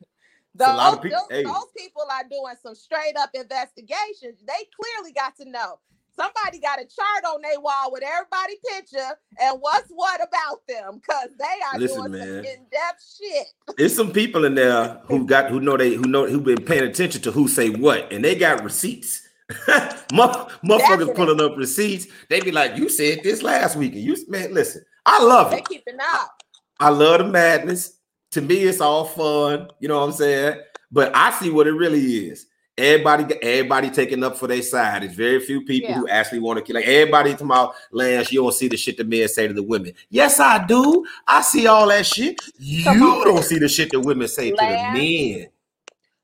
Those, 0.52 0.68
lot 0.68 0.94
of 0.94 1.02
people- 1.02 1.18
those, 1.30 1.38
hey. 1.38 1.44
those 1.44 1.66
people 1.76 2.02
are 2.10 2.24
doing 2.28 2.54
some 2.62 2.74
straight 2.74 3.16
up 3.16 3.30
investigations. 3.32 4.40
They 4.46 4.66
clearly 4.78 5.12
got 5.12 5.36
to 5.36 5.48
know. 5.48 5.78
Somebody 6.20 6.60
got 6.60 6.78
a 6.78 6.84
chart 6.84 7.24
on 7.34 7.40
their 7.40 7.58
wall 7.60 7.90
with 7.92 8.02
everybody 8.02 8.54
picture 8.74 9.16
and 9.40 9.58
what's 9.60 9.88
what 9.88 10.20
about 10.22 10.60
them 10.68 11.00
because 11.00 11.30
they 11.38 11.44
are 11.72 11.78
Listen, 11.78 12.10
doing 12.10 12.22
some 12.22 12.36
in-depth 12.36 13.16
shit. 13.18 13.46
There's 13.78 13.96
some 13.96 14.12
people 14.12 14.44
in 14.44 14.54
there 14.54 15.00
who 15.04 15.24
got 15.24 15.50
who 15.50 15.60
know 15.60 15.78
they 15.78 15.94
who 15.94 16.02
know 16.02 16.26
who 16.26 16.40
been 16.40 16.62
paying 16.62 16.84
attention 16.84 17.22
to 17.22 17.30
who 17.30 17.48
say 17.48 17.70
what, 17.70 18.12
and 18.12 18.22
they 18.22 18.34
got 18.34 18.62
receipts. 18.62 19.26
Motherfuckers 19.50 21.14
pulling 21.14 21.40
up 21.40 21.56
receipts. 21.56 22.06
They 22.28 22.40
be 22.40 22.52
like, 22.52 22.76
"You 22.76 22.90
said 22.90 23.20
this 23.22 23.42
last 23.42 23.76
week," 23.76 23.94
and 23.94 24.02
you 24.02 24.14
man, 24.28 24.52
listen, 24.52 24.82
I 25.06 25.22
love 25.22 25.50
They 25.50 25.58
it. 25.58 25.68
keeping 25.68 25.98
up. 26.00 26.42
I 26.78 26.90
love 26.90 27.18
the 27.18 27.24
madness. 27.24 27.96
To 28.32 28.42
me, 28.42 28.56
it's 28.64 28.82
all 28.82 29.06
fun. 29.06 29.70
You 29.80 29.88
know 29.88 29.98
what 29.98 30.04
I'm 30.04 30.12
saying? 30.12 30.60
But 30.92 31.16
I 31.16 31.30
see 31.32 31.50
what 31.50 31.66
it 31.66 31.72
really 31.72 32.28
is. 32.28 32.46
Everybody, 32.78 33.34
everybody 33.42 33.90
taking 33.90 34.24
up 34.24 34.38
for 34.38 34.46
their 34.46 34.62
side. 34.62 35.04
It's 35.04 35.14
very 35.14 35.40
few 35.40 35.64
people 35.64 35.92
who 35.92 36.08
actually 36.08 36.38
want 36.38 36.58
to 36.58 36.64
kill. 36.64 36.76
Like 36.76 36.86
everybody 36.86 37.32
talking 37.32 37.46
about 37.46 37.74
Lance, 37.92 38.32
you 38.32 38.40
don't 38.42 38.52
see 38.52 38.68
the 38.68 38.76
shit 38.76 38.96
the 38.96 39.04
men 39.04 39.28
say 39.28 39.48
to 39.48 39.52
the 39.52 39.62
women. 39.62 39.92
Yes, 40.08 40.40
I 40.40 40.64
do. 40.64 41.04
I 41.26 41.42
see 41.42 41.66
all 41.66 41.88
that 41.88 42.06
shit. 42.06 42.40
You 42.58 43.22
don't 43.24 43.44
see 43.44 43.58
the 43.58 43.68
shit 43.68 43.90
the 43.90 44.00
women 44.00 44.28
say 44.28 44.50
to 44.50 44.56
the 44.56 44.62
men. 44.62 45.48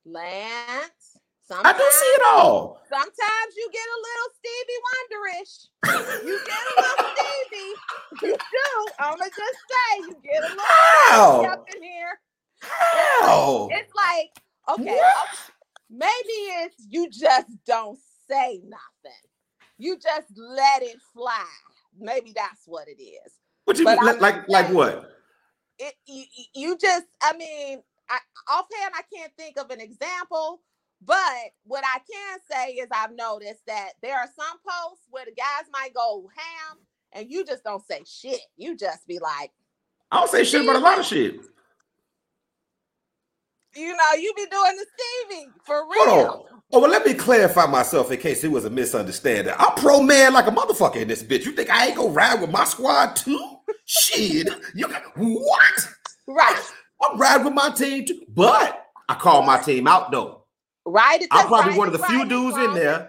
Lance. 0.06 1.18
I 1.50 1.72
do 1.72 1.78
see 1.78 2.06
it 2.06 2.22
all. 2.32 2.80
sometimes 2.88 3.56
you 3.56 3.70
get 3.72 3.86
a 3.86 3.98
little 4.06 4.30
Stevie 4.38 4.80
Wonderish. 4.86 6.26
You 6.26 6.40
get 6.44 6.58
a 6.58 6.80
little 6.80 7.06
Stevie. 7.14 7.74
You 8.22 8.36
do. 8.36 8.92
I'ma 8.98 9.24
just 9.24 9.58
say 9.70 9.98
you 10.00 10.16
get 10.24 10.42
a 10.42 10.48
little 10.48 10.64
How? 10.66 11.44
Up 11.52 11.66
in 11.74 11.82
here. 11.82 12.18
How? 12.62 13.68
It's 13.70 13.92
like, 13.94 14.30
okay, 14.68 14.96
What? 14.96 15.50
Maybe 15.90 16.36
it's 16.64 16.76
you 16.88 17.08
just 17.10 17.48
don't 17.66 17.98
say 18.28 18.60
nothing. 18.64 19.22
You 19.78 19.96
just 19.96 20.28
let 20.36 20.82
it 20.82 20.96
fly. 21.12 21.44
Maybe 21.98 22.32
that's 22.34 22.62
what 22.66 22.88
it 22.88 23.00
is. 23.02 23.32
What 23.64 23.78
you 23.78 23.84
But 23.84 23.98
like? 23.98 24.14
I'm 24.16 24.20
Like, 24.20 24.48
like 24.48 24.68
what? 24.72 25.10
It 25.78 25.94
you, 26.06 26.24
you- 26.34 26.44
you 26.54 26.78
just, 26.78 27.06
I 27.22 27.36
mean, 27.36 27.82
I, 28.08 28.18
offhand, 28.48 28.94
I 28.96 29.02
can't 29.14 29.32
think 29.36 29.58
of 29.58 29.70
an 29.70 29.80
example. 29.80 30.62
But 31.04 31.50
what 31.64 31.84
I 31.84 31.98
can 32.10 32.38
say 32.50 32.72
is 32.72 32.88
I've 32.90 33.14
noticed 33.14 33.60
that 33.66 33.90
there 34.02 34.16
are 34.18 34.26
some 34.34 34.56
posts 34.66 35.04
where 35.10 35.26
the 35.26 35.32
guys 35.32 35.66
might 35.70 35.92
go 35.92 36.26
ham 36.34 36.78
and 37.12 37.30
you 37.30 37.44
just 37.44 37.62
don't 37.64 37.84
say 37.86 38.02
shit. 38.06 38.40
You 38.56 38.76
just 38.76 39.06
be 39.06 39.18
like, 39.18 39.52
I 40.10 40.20
don't 40.20 40.30
say 40.30 40.42
shit 40.44 40.62
about 40.62 40.76
a 40.76 40.78
lot 40.78 40.98
of 40.98 41.04
shit. 41.04 41.36
You 43.76 43.96
know, 43.96 44.12
you 44.18 44.32
be 44.36 44.46
doing 44.50 44.76
the 44.76 44.86
Stevie 45.28 45.46
for 45.64 45.84
real. 45.88 46.08
Hold 46.08 46.26
on. 46.26 46.60
Oh, 46.72 46.80
well, 46.80 46.90
let 46.90 47.06
me 47.06 47.14
clarify 47.14 47.66
myself 47.66 48.10
in 48.10 48.18
case 48.18 48.42
it 48.42 48.50
was 48.50 48.64
a 48.64 48.70
misunderstanding. 48.70 49.54
I'm 49.56 49.74
pro 49.76 50.02
man 50.02 50.32
like 50.32 50.48
a 50.48 50.50
motherfucker 50.50 50.96
in 50.96 51.08
this 51.08 51.22
bitch. 51.22 51.44
You 51.44 51.52
think 51.52 51.70
I 51.70 51.86
ain't 51.86 51.96
gonna 51.96 52.08
ride 52.08 52.40
with 52.40 52.50
my 52.50 52.64
squad 52.64 53.14
too? 53.14 53.58
Shit. 53.84 54.48
You 54.74 54.88
got 54.88 55.02
what? 55.16 55.88
Right. 56.26 56.62
I'm 57.02 57.18
riding 57.18 57.44
with 57.44 57.54
my 57.54 57.70
team 57.70 58.04
too. 58.04 58.22
But 58.28 58.84
I 59.08 59.14
call 59.14 59.42
my 59.42 59.58
team 59.58 59.86
out 59.86 60.10
though. 60.10 60.44
Right. 60.84 61.24
I'm 61.30 61.46
probably 61.46 61.70
right 61.70 61.78
one 61.78 61.86
of 61.88 61.92
the 61.92 62.04
few 62.06 62.20
right, 62.20 62.28
dudes 62.28 62.56
in 62.56 62.74
there. 62.74 63.08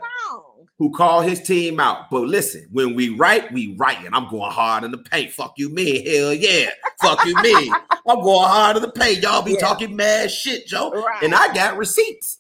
Who 0.80 0.92
call 0.92 1.22
his 1.22 1.42
team 1.42 1.80
out. 1.80 2.10
But 2.12 2.22
listen, 2.28 2.68
when 2.72 2.94
we 2.96 3.10
write, 3.10 3.52
we 3.52 3.76
write. 3.78 4.06
And 4.06 4.14
I'm 4.14 4.30
going 4.30 4.52
hard 4.52 4.84
in 4.84 4.92
the 4.92 5.00
paint. 5.00 5.32
Fuck 5.32 5.54
you, 5.58 5.70
me. 5.70 6.08
Hell 6.08 6.34
yeah. 6.34 6.70
Fuck 7.02 7.26
you, 7.26 7.36
me. 7.42 7.72
I'm 8.08 8.22
going 8.22 8.48
hard 8.48 8.76
in 8.78 8.84
the 8.84 8.92
paint. 8.92 9.24
Y'all 9.24 9.42
be 9.42 9.54
Yeah. 9.54 9.60
talking 9.60 9.96
mad 9.96 10.30
shit, 10.30 10.68
Joe. 10.68 10.92
Right. 10.92 11.24
And 11.24 11.34
I 11.34 11.52
got 11.54 11.78
receipts. 11.78 12.40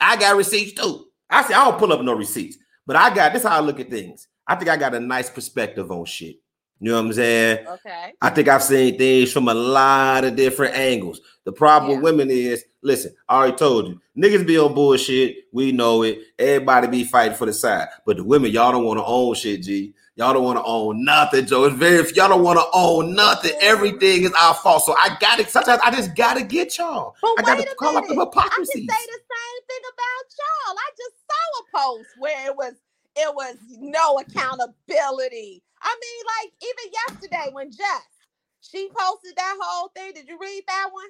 I 0.00 0.16
got 0.16 0.36
receipts 0.36 0.72
too. 0.80 1.06
I 1.28 1.42
say 1.44 1.52
I 1.54 1.64
don't 1.68 1.78
pull 1.78 1.92
up 1.92 2.00
no 2.00 2.14
receipts, 2.14 2.56
but 2.86 2.96
I 2.96 3.14
got 3.14 3.34
this. 3.34 3.42
How 3.42 3.56
I 3.58 3.60
look 3.60 3.78
at 3.78 3.90
things. 3.90 4.26
I 4.46 4.56
think 4.56 4.70
I 4.70 4.76
got 4.78 4.94
a 4.94 5.00
nice 5.00 5.28
perspective 5.30 5.90
on 5.92 6.06
shit. 6.06 6.36
You 6.82 6.92
know 6.92 6.96
what 6.96 7.06
I'm 7.08 7.12
saying? 7.12 7.66
Okay. 7.66 8.12
I 8.22 8.30
think 8.30 8.48
I've 8.48 8.62
seen 8.62 8.96
things 8.96 9.30
from 9.32 9.48
a 9.48 9.54
lot 9.54 10.24
of 10.24 10.34
different 10.34 10.74
angles. 10.74 11.20
The 11.44 11.52
problem 11.52 11.90
Yeah. 11.90 11.96
with 11.96 12.04
women 12.04 12.30
is, 12.30 12.64
listen, 12.82 13.14
I 13.28 13.36
already 13.36 13.56
told 13.56 13.88
you, 13.88 14.00
niggas 14.16 14.46
be 14.46 14.58
on 14.58 14.72
bullshit. 14.72 15.36
We 15.52 15.72
know 15.72 16.02
it. 16.02 16.20
Everybody 16.38 16.86
be 16.88 17.04
fighting 17.04 17.36
for 17.36 17.44
the 17.46 17.52
side, 17.52 17.88
but 18.06 18.16
the 18.16 18.24
women, 18.24 18.50
y'all 18.50 18.72
don't 18.72 18.84
want 18.84 18.98
to 18.98 19.04
own 19.04 19.34
shit, 19.34 19.62
G. 19.62 19.94
Y'all 20.16 20.34
don't 20.34 20.44
want 20.44 20.58
to 20.58 20.64
own 20.64 21.04
nothing, 21.04 21.46
Joe. 21.46 21.64
It's 21.64 21.76
very 21.76 21.96
if 21.98 22.14
y'all 22.16 22.28
don't 22.28 22.42
want 22.42 22.58
to 22.58 22.66
own 22.74 23.14
nothing. 23.14 23.52
Everything 23.60 24.24
is 24.24 24.32
our 24.32 24.54
fault. 24.54 24.84
So 24.84 24.94
I 24.98 25.16
got 25.20 25.38
it. 25.38 25.48
Sometimes 25.48 25.80
I 25.84 25.90
just 25.90 26.14
gotta 26.14 26.42
get 26.42 26.76
y'all. 26.76 27.14
But 27.22 27.46
I 27.48 27.56
gotta 27.56 27.74
call 27.78 27.96
out 27.96 28.06
the 28.06 28.14
minute. 28.14 28.28
I 28.36 28.48
can 28.48 28.66
say 28.66 28.80
the 28.80 28.80
same 28.80 29.60
thing 29.68 29.82
about 29.92 30.26
y'all. 30.38 30.76
I 30.76 30.90
just 30.98 31.14
saw 31.26 31.44
a 31.60 31.96
post 31.98 32.08
where 32.18 32.50
it 32.50 32.56
was 32.56 32.74
it 33.16 33.34
was 33.34 33.56
no 33.78 34.18
accountability. 34.18 35.62
I 35.82 35.96
mean, 36.00 36.22
like 36.38 36.52
even 36.62 36.92
yesterday 36.92 37.50
when 37.52 37.70
Jess 37.70 38.20
she 38.60 38.88
posted 38.96 39.34
that 39.36 39.56
whole 39.60 39.88
thing. 39.88 40.12
Did 40.12 40.28
you 40.28 40.38
read 40.40 40.62
that 40.68 40.88
one? 40.92 41.08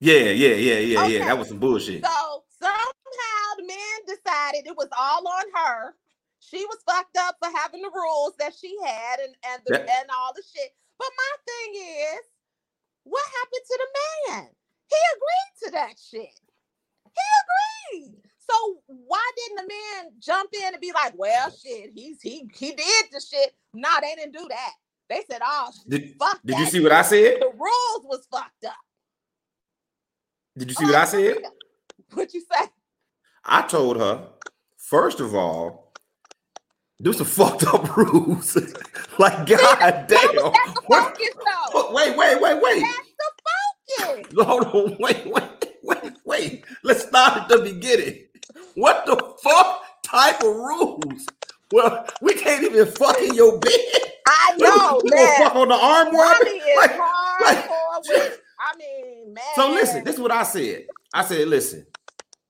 Yeah, 0.00 0.32
yeah, 0.32 0.54
yeah, 0.54 0.78
yeah, 0.78 1.06
yeah. 1.06 1.24
That 1.26 1.38
was 1.38 1.48
some 1.48 1.58
bullshit. 1.58 2.04
So 2.04 2.44
somehow 2.58 3.44
the 3.58 3.66
men 3.66 3.98
decided 4.06 4.66
it 4.66 4.76
was 4.76 4.88
all 4.98 5.26
on 5.26 5.44
her. 5.54 5.94
She 6.40 6.64
was 6.66 6.78
fucked 6.86 7.16
up 7.18 7.36
for 7.42 7.50
having 7.56 7.82
the 7.82 7.90
rules 7.94 8.34
that 8.38 8.54
she 8.58 8.76
had 8.84 9.20
and 9.20 9.34
and 9.52 9.62
the, 9.66 9.72
That- 9.72 9.88
and 10.00 10.10
all 10.10 10.32
the 10.34 10.42
shit. 10.42 10.74
But 10.98 11.08
my 11.16 11.36
thing 11.46 11.82
is, 11.82 12.20
what 13.04 13.24
happened 13.24 13.66
to 13.66 13.78
the 13.78 14.32
man? 14.34 14.48
He 14.88 14.96
agreed 15.14 15.54
to 15.64 15.70
that 15.72 15.98
shit. 15.98 16.40
He 17.04 17.26
agreed. 18.00 18.29
So 18.50 18.78
why 18.86 19.30
didn't 19.36 19.56
the 19.56 19.74
man 19.74 20.12
jump 20.18 20.50
in 20.52 20.72
and 20.74 20.80
be 20.80 20.92
like, 20.92 21.12
"Well, 21.16 21.50
shit, 21.50 21.90
he's 21.94 22.20
he 22.20 22.48
he 22.54 22.72
did 22.72 23.04
the 23.12 23.20
shit"? 23.20 23.54
No, 23.74 23.88
they 24.00 24.14
didn't 24.16 24.32
do 24.32 24.46
that. 24.48 24.72
They 25.08 25.22
said, 25.30 25.40
"Oh, 25.44 25.70
Did, 25.88 26.14
fuck 26.18 26.40
did 26.44 26.58
you 26.58 26.66
see 26.66 26.80
what 26.80 26.92
I 26.92 27.02
said? 27.02 27.40
The 27.40 27.46
rules 27.46 28.04
was 28.04 28.26
fucked 28.30 28.64
up." 28.64 28.74
Did 30.56 30.68
you 30.68 30.74
see 30.74 30.84
what 30.84 30.94
I 30.94 30.98
uh-huh. 30.98 31.06
said? 31.06 31.36
What 32.14 32.34
you 32.34 32.40
say? 32.40 32.66
I 33.44 33.62
told 33.62 33.96
her, 33.98 34.26
first 34.76 35.20
of 35.20 35.32
all, 35.32 35.92
there's 36.98 37.18
some 37.18 37.26
fucked 37.38 37.62
up 37.64 37.96
rules. 37.96 38.56
like, 39.18 39.46
god 39.46 40.06
damn. 40.08 40.34
The 40.34 40.82
What- 40.86 41.16
though. 41.16 41.92
Wait, 41.92 42.16
wait, 42.16 42.40
wait, 42.40 42.62
wait. 42.62 42.82
That's 42.82 43.10
the 43.18 44.16
focus. 44.26 44.44
Hold 44.44 44.64
on, 44.64 44.96
wait, 44.98 45.26
wait, 45.26 45.72
wait, 45.84 46.12
wait. 46.24 46.64
Let's 46.82 47.06
start 47.06 47.42
at 47.42 47.48
the 47.48 47.58
beginning. 47.58 48.24
What 48.74 49.06
the 49.06 49.16
fuck 49.42 49.82
type 50.02 50.40
of 50.42 50.54
rules? 50.54 51.26
Well, 51.72 52.06
we 52.20 52.34
can't 52.34 52.64
even 52.64 52.86
fuck 52.92 53.18
in 53.20 53.34
your 53.34 53.58
bed. 53.58 53.72
I 54.26 54.54
know, 54.58 55.00
You 55.04 55.10
man. 55.14 55.36
fuck 55.38 55.54
on 55.56 55.68
the 55.68 55.74
arm 55.74 56.08
Mommy 56.12 56.60
Like- 56.76 56.98
with. 58.08 58.40
I 58.58 58.76
mean, 58.78 59.32
man. 59.34 59.44
So 59.56 59.70
listen, 59.70 60.04
this 60.04 60.14
is 60.16 60.20
what 60.20 60.32
I 60.32 60.42
said. 60.42 60.86
I 61.14 61.24
said, 61.24 61.48
listen, 61.48 61.86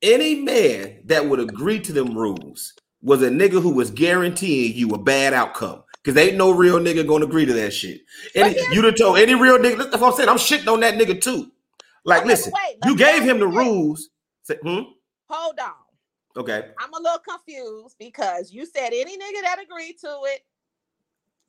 any 0.03 0.37
man 0.37 1.01
that 1.07 1.27
would 1.29 1.41
agree 1.41 1.81
to 1.81 1.93
them 1.93 2.17
rules 2.17 2.75
was 3.03 3.23
a 3.23 3.31
nigga 3.31 3.61
who 3.63 3.71
was 3.75 3.91
guaranteeing 3.91 4.75
you 4.77 4.91
a 4.91 4.99
bad 4.99 5.33
outcome. 5.33 5.83
Cause 6.03 6.17
ain't 6.17 6.37
no 6.37 6.51
real 6.51 6.79
nigga 6.81 7.07
gonna 7.07 7.27
agree 7.27 7.45
to 7.45 7.53
that 7.53 7.73
shit. 7.75 8.01
Any, 8.35 8.55
But 8.55 8.75
you'd 8.75 8.85
have 8.87 8.97
told 8.97 9.19
any 9.19 9.35
real 9.35 9.59
nigga, 9.59 9.91
that's 9.91 9.99
what 10.01 10.13
I'm 10.13 10.17
saying. 10.17 10.29
I'm 10.31 10.37
shitting 10.39 10.73
on 10.73 10.81
that 10.81 10.95
nigga 10.95 11.21
too. 11.21 11.51
Like, 12.05 12.21
Okay, 12.21 12.29
listen, 12.29 12.53
wait, 12.55 12.77
you 12.87 12.97
gave 12.97 13.23
him 13.23 13.39
the 13.39 13.47
this. 13.47 13.55
rules. 13.57 14.09
Say, 14.45 14.57
hmm? 14.63 14.81
Hold 15.29 15.59
on. 15.61 15.73
Okay. 16.37 16.69
I'm 16.79 16.93
a 16.95 17.01
little 17.01 17.19
confused 17.19 17.97
because 17.99 18.53
you 18.53 18.67
said 18.67 18.89
any 18.93 19.17
nigga 19.17 19.43
that 19.43 19.59
agreed 19.63 19.97
to 20.01 20.19
it 20.25 20.43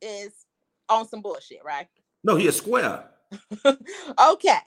is 0.02 0.34
on 0.90 1.08
some 1.08 1.22
bullshit, 1.22 1.64
right? 1.64 1.88
No, 2.24 2.36
he 2.36 2.48
is 2.48 2.58
square. 2.58 3.06
okay. 3.66 4.58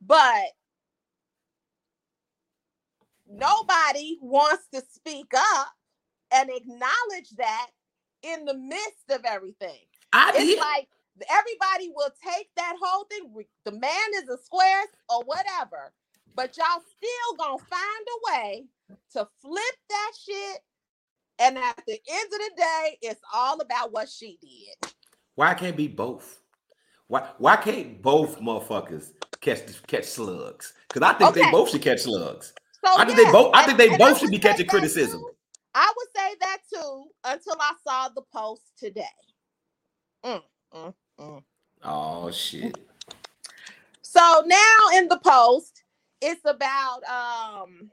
But 0.00 0.44
nobody 3.28 4.18
wants 4.22 4.68
to 4.72 4.82
speak 4.92 5.32
up 5.36 5.68
and 6.32 6.50
acknowledge 6.50 7.30
that 7.36 7.68
in 8.22 8.44
the 8.44 8.54
midst 8.54 9.10
of 9.10 9.24
everything. 9.24 9.84
I 10.12 10.32
It's 10.36 10.38
did. 10.46 10.58
like 10.58 10.88
everybody 11.30 11.90
will 11.94 12.12
take 12.24 12.48
that 12.56 12.76
whole 12.80 13.04
thing. 13.04 13.32
The 13.64 13.72
man 13.72 14.08
is 14.16 14.28
a 14.28 14.38
square 14.38 14.84
or 15.08 15.22
whatever, 15.24 15.92
but 16.38 16.56
y'all 16.56 16.80
still 16.96 17.36
gonna 17.36 17.58
find 17.58 18.06
a 18.14 18.32
way 18.32 18.64
to 19.12 19.26
flip 19.42 19.74
that 19.90 20.12
shit. 20.24 20.60
And 21.40 21.58
at 21.58 21.82
the 21.84 21.98
end 22.08 22.26
of 22.32 22.38
the 22.38 22.50
day, 22.56 22.98
it's 23.02 23.20
all 23.34 23.60
about 23.60 23.92
what 23.92 24.08
she 24.08 24.38
did. 24.40 24.92
Why 25.34 25.54
can't 25.54 25.76
be 25.76 25.88
both? 25.88 26.40
Why 27.08 27.28
why 27.38 27.56
can't 27.56 28.00
both 28.00 28.38
motherfuckers 28.38 29.14
catch 29.40 29.82
catch 29.88 30.04
slugs? 30.04 30.74
Because 30.86 31.02
I 31.02 31.14
think 31.14 31.34
they 31.34 31.50
both 31.50 31.70
should 31.70 31.82
catch 31.82 32.02
slugs. 32.02 32.52
So 32.84 32.92
I 32.96 33.04
think 33.04 33.18
they 33.18 33.32
both- 33.32 33.52
I 33.52 33.62
and- 33.62 33.66
think 33.66 33.78
they 33.78 33.88
and 33.88 33.98
both 33.98 34.20
should 34.20 34.30
be 34.30 34.38
catching 34.38 34.68
criticism. 34.68 35.20
too. 35.20 35.30
I 35.74 35.92
would 35.96 36.08
say 36.14 36.36
that 36.40 36.58
too 36.72 37.06
until 37.24 37.56
I 37.60 37.72
saw 37.84 38.08
the 38.10 38.22
post 38.32 38.62
today. 38.78 39.04
Mm, 40.24 40.42
mm, 40.72 40.94
mm. 41.18 41.42
Oh 41.82 42.30
shit. 42.30 42.78
So 44.02 44.42
now 44.46 44.76
in 44.94 45.08
the 45.08 45.18
post, 45.18 45.77
it's 46.22 46.42
about 46.44 47.02
um 47.04 47.90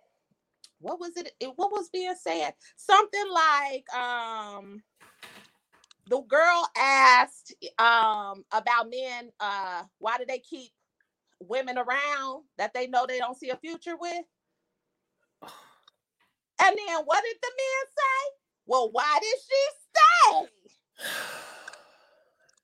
what 0.80 1.00
was 1.00 1.18
it? 1.18 1.32
it- 1.40 1.54
What 1.58 1.72
was 1.72 1.90
being 1.90 2.16
said? 2.20 2.54
Something 2.78 3.26
like 3.32 3.86
um 3.96 4.84
the 6.08 6.22
girl 6.22 6.68
asked 6.78 7.56
um 7.80 8.46
about 8.52 8.90
men 8.92 9.32
uh 9.40 9.84
why 10.00 10.18
do 10.18 10.26
they 10.28 10.40
keep 10.40 10.72
women 11.42 11.78
around 11.78 12.44
that 12.58 12.74
they 12.74 12.88
know 12.88 13.06
they 13.08 13.20
don't 13.20 13.38
see 13.38 13.52
a 13.52 13.58
future 13.58 13.98
with? 14.00 14.26
And 16.62 16.78
then 16.78 16.98
what 17.06 17.24
did 17.24 17.38
the 17.42 17.50
men 17.58 17.88
say? 17.88 18.32
Well, 18.68 18.90
why 18.92 19.20
did 19.22 19.38
she 19.40 19.66
stay? 19.90 20.48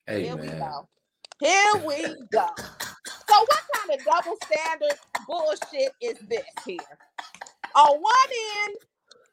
Hey 0.07 0.24
Here 0.24 0.38
we 0.38 0.53
go. 0.53 0.89
Here 1.41 1.73
we 1.85 2.03
go. 2.31 2.47
So 3.29 3.39
what 3.39 3.61
kind 3.75 3.99
of 3.99 4.05
double 4.05 4.37
standard 4.45 4.97
bullshit 5.27 5.91
is 6.01 6.17
this 6.29 6.43
here? 6.65 6.77
On 7.75 7.99
one 7.99 8.13
end, 8.67 8.75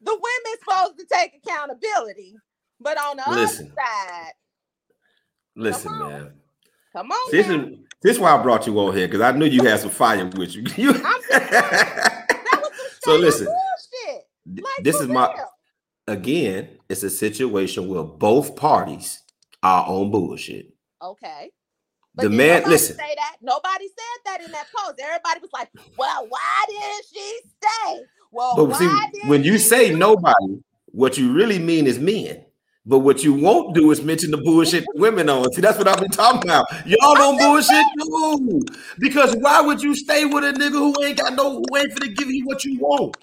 the 0.03 0.13
women's 0.13 0.61
supposed 0.65 0.99
to 0.99 1.07
take 1.13 1.33
accountability, 1.45 2.35
but 2.81 2.97
on 2.99 3.19
the 3.19 3.25
Listen. 3.29 3.67
other 3.67 3.75
side, 3.77 4.33
Listen, 5.57 5.93
on. 5.93 6.09
man. 6.13 6.33
come 6.95 7.11
on. 7.11 7.33
This 7.33 7.49
now. 7.49 7.55
is 7.57 7.79
this 8.01 8.13
is 8.17 8.21
why 8.21 8.31
I 8.37 8.43
brought 8.43 8.67
you 8.67 8.79
on 8.81 8.97
here 8.97 9.09
because 9.09 9.21
I 9.23 9.33
knew 9.33 9.47
you 9.47 9.65
had 9.65 9.81
some 9.81 9.91
fire 9.91 10.25
with 10.37 10.55
you. 10.55 10.63
You- 10.77 10.91
I'm 10.93 11.23
just 11.23 11.29
that 11.51 12.39
was 12.63 12.71
so 13.03 13.17
listen, 13.17 13.49
Like, 14.47 14.65
this 14.85 15.01
is 15.01 15.09
my 15.09 15.29
real. 15.35 15.49
again. 16.07 16.69
It's 16.89 17.03
a 17.03 17.11
situation 17.11 17.89
where 17.89 18.03
both 18.05 18.57
parties 18.57 19.23
are 19.63 19.85
on 19.87 20.11
bullshit. 20.11 20.73
Okay. 21.03 21.51
The 22.19 22.31
man, 22.31 22.65
listen. 22.69 22.97
Say 22.97 23.15
that. 23.17 23.37
Nobody 23.41 23.87
said 23.89 24.19
that 24.27 24.41
in 24.45 24.53
that 24.53 24.67
post. 24.75 25.01
Everybody 25.01 25.41
was 25.41 25.51
like, 25.53 25.69
"Well, 25.97 26.27
why 26.29 26.65
did 26.69 27.05
she 27.13 27.41
stay? 27.59 28.01
Well, 28.33 28.57
But 28.57 28.65
why 28.67 28.79
see, 29.13 29.29
when 29.29 29.45
you 29.45 29.59
say 29.59 29.95
nobody, 29.95 30.59
what 30.87 31.17
you 31.19 31.33
really 31.33 31.59
mean 31.59 31.87
is 31.87 31.99
men. 31.99 32.45
But 32.87 33.01
what 33.01 33.23
you 33.23 33.35
won't 33.35 33.75
do 33.75 33.91
is 33.91 34.03
mention 34.03 34.31
the 34.31 34.39
bullshit 34.39 34.85
women 34.95 35.29
on. 35.29 35.53
See, 35.53 35.61
that's 35.61 35.77
what 35.77 35.87
I've 35.89 36.01
been 36.01 36.11
talking 36.11 36.43
about. 36.49 36.67
Y'all 36.87 37.15
don't 37.15 37.37
bullshit 37.39 37.85
too. 38.01 38.61
Because 38.99 39.37
why 39.37 39.61
would 39.61 39.83
you 39.83 39.95
stay 39.95 40.25
with 40.25 40.43
a 40.45 40.53
nigga 40.53 40.73
who 40.73 40.95
ain't 41.05 41.19
got 41.19 41.35
no 41.35 41.57
who 41.57 41.77
ain't 41.77 41.93
finna 41.93 42.17
give 42.17 42.31
you 42.31 42.47
what 42.47 42.65
you 42.65 42.79
want? 42.81 43.17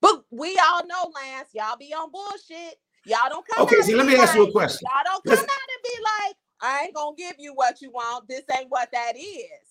But 0.00 0.24
we 0.30 0.58
all 0.70 0.84
know, 0.86 1.10
Lance, 1.14 1.50
y'all 1.54 1.76
be 1.78 1.94
on 1.94 2.10
bullshit. 2.10 2.74
Y'all 3.06 3.28
don't 3.28 3.46
come. 3.46 3.64
Okay, 3.66 3.80
see, 3.82 3.94
let 3.94 4.06
me 4.06 4.16
ask 4.16 4.34
you 4.34 4.46
a 4.46 4.50
question. 4.52 4.86
Y'all 4.90 5.02
don't 5.04 5.24
come 5.24 5.30
Let's- 5.30 5.42
out 5.42 5.48
and 5.48 5.82
be 5.82 6.02
like, 6.02 6.36
I 6.64 6.84
ain't 6.84 6.94
gonna 6.94 7.16
give 7.16 7.36
you 7.38 7.52
what 7.54 7.82
you 7.82 7.90
want. 7.90 8.28
This 8.28 8.42
ain't 8.58 8.70
what 8.70 8.90
that 8.92 9.14
is. 9.16 9.68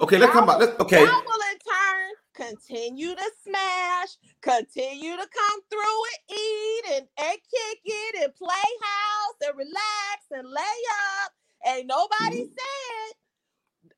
Okay, 0.00 0.18
let's 0.18 0.32
come 0.32 0.46
back. 0.46 0.58
Let's, 0.58 0.80
okay, 0.80 1.00
Y'all 1.04 1.22
will 1.26 1.40
in 1.52 1.58
turn 1.60 2.10
continue 2.34 3.14
to 3.14 3.30
smash, 3.46 4.08
continue 4.42 5.16
to 5.16 5.28
come 5.28 5.60
through 5.70 6.02
and 6.10 6.38
eat 6.38 6.84
and, 6.94 7.06
and 7.20 7.38
kick 7.38 7.78
it 7.84 8.24
and 8.24 8.34
play 8.34 8.68
house 8.82 9.36
and 9.46 9.56
relax 9.56 10.26
and 10.32 10.48
lay 10.48 10.78
up. 11.22 11.32
Ain't 11.68 11.86
nobody 11.86 12.42
Mhm. 12.44 12.48
said, 12.58 13.16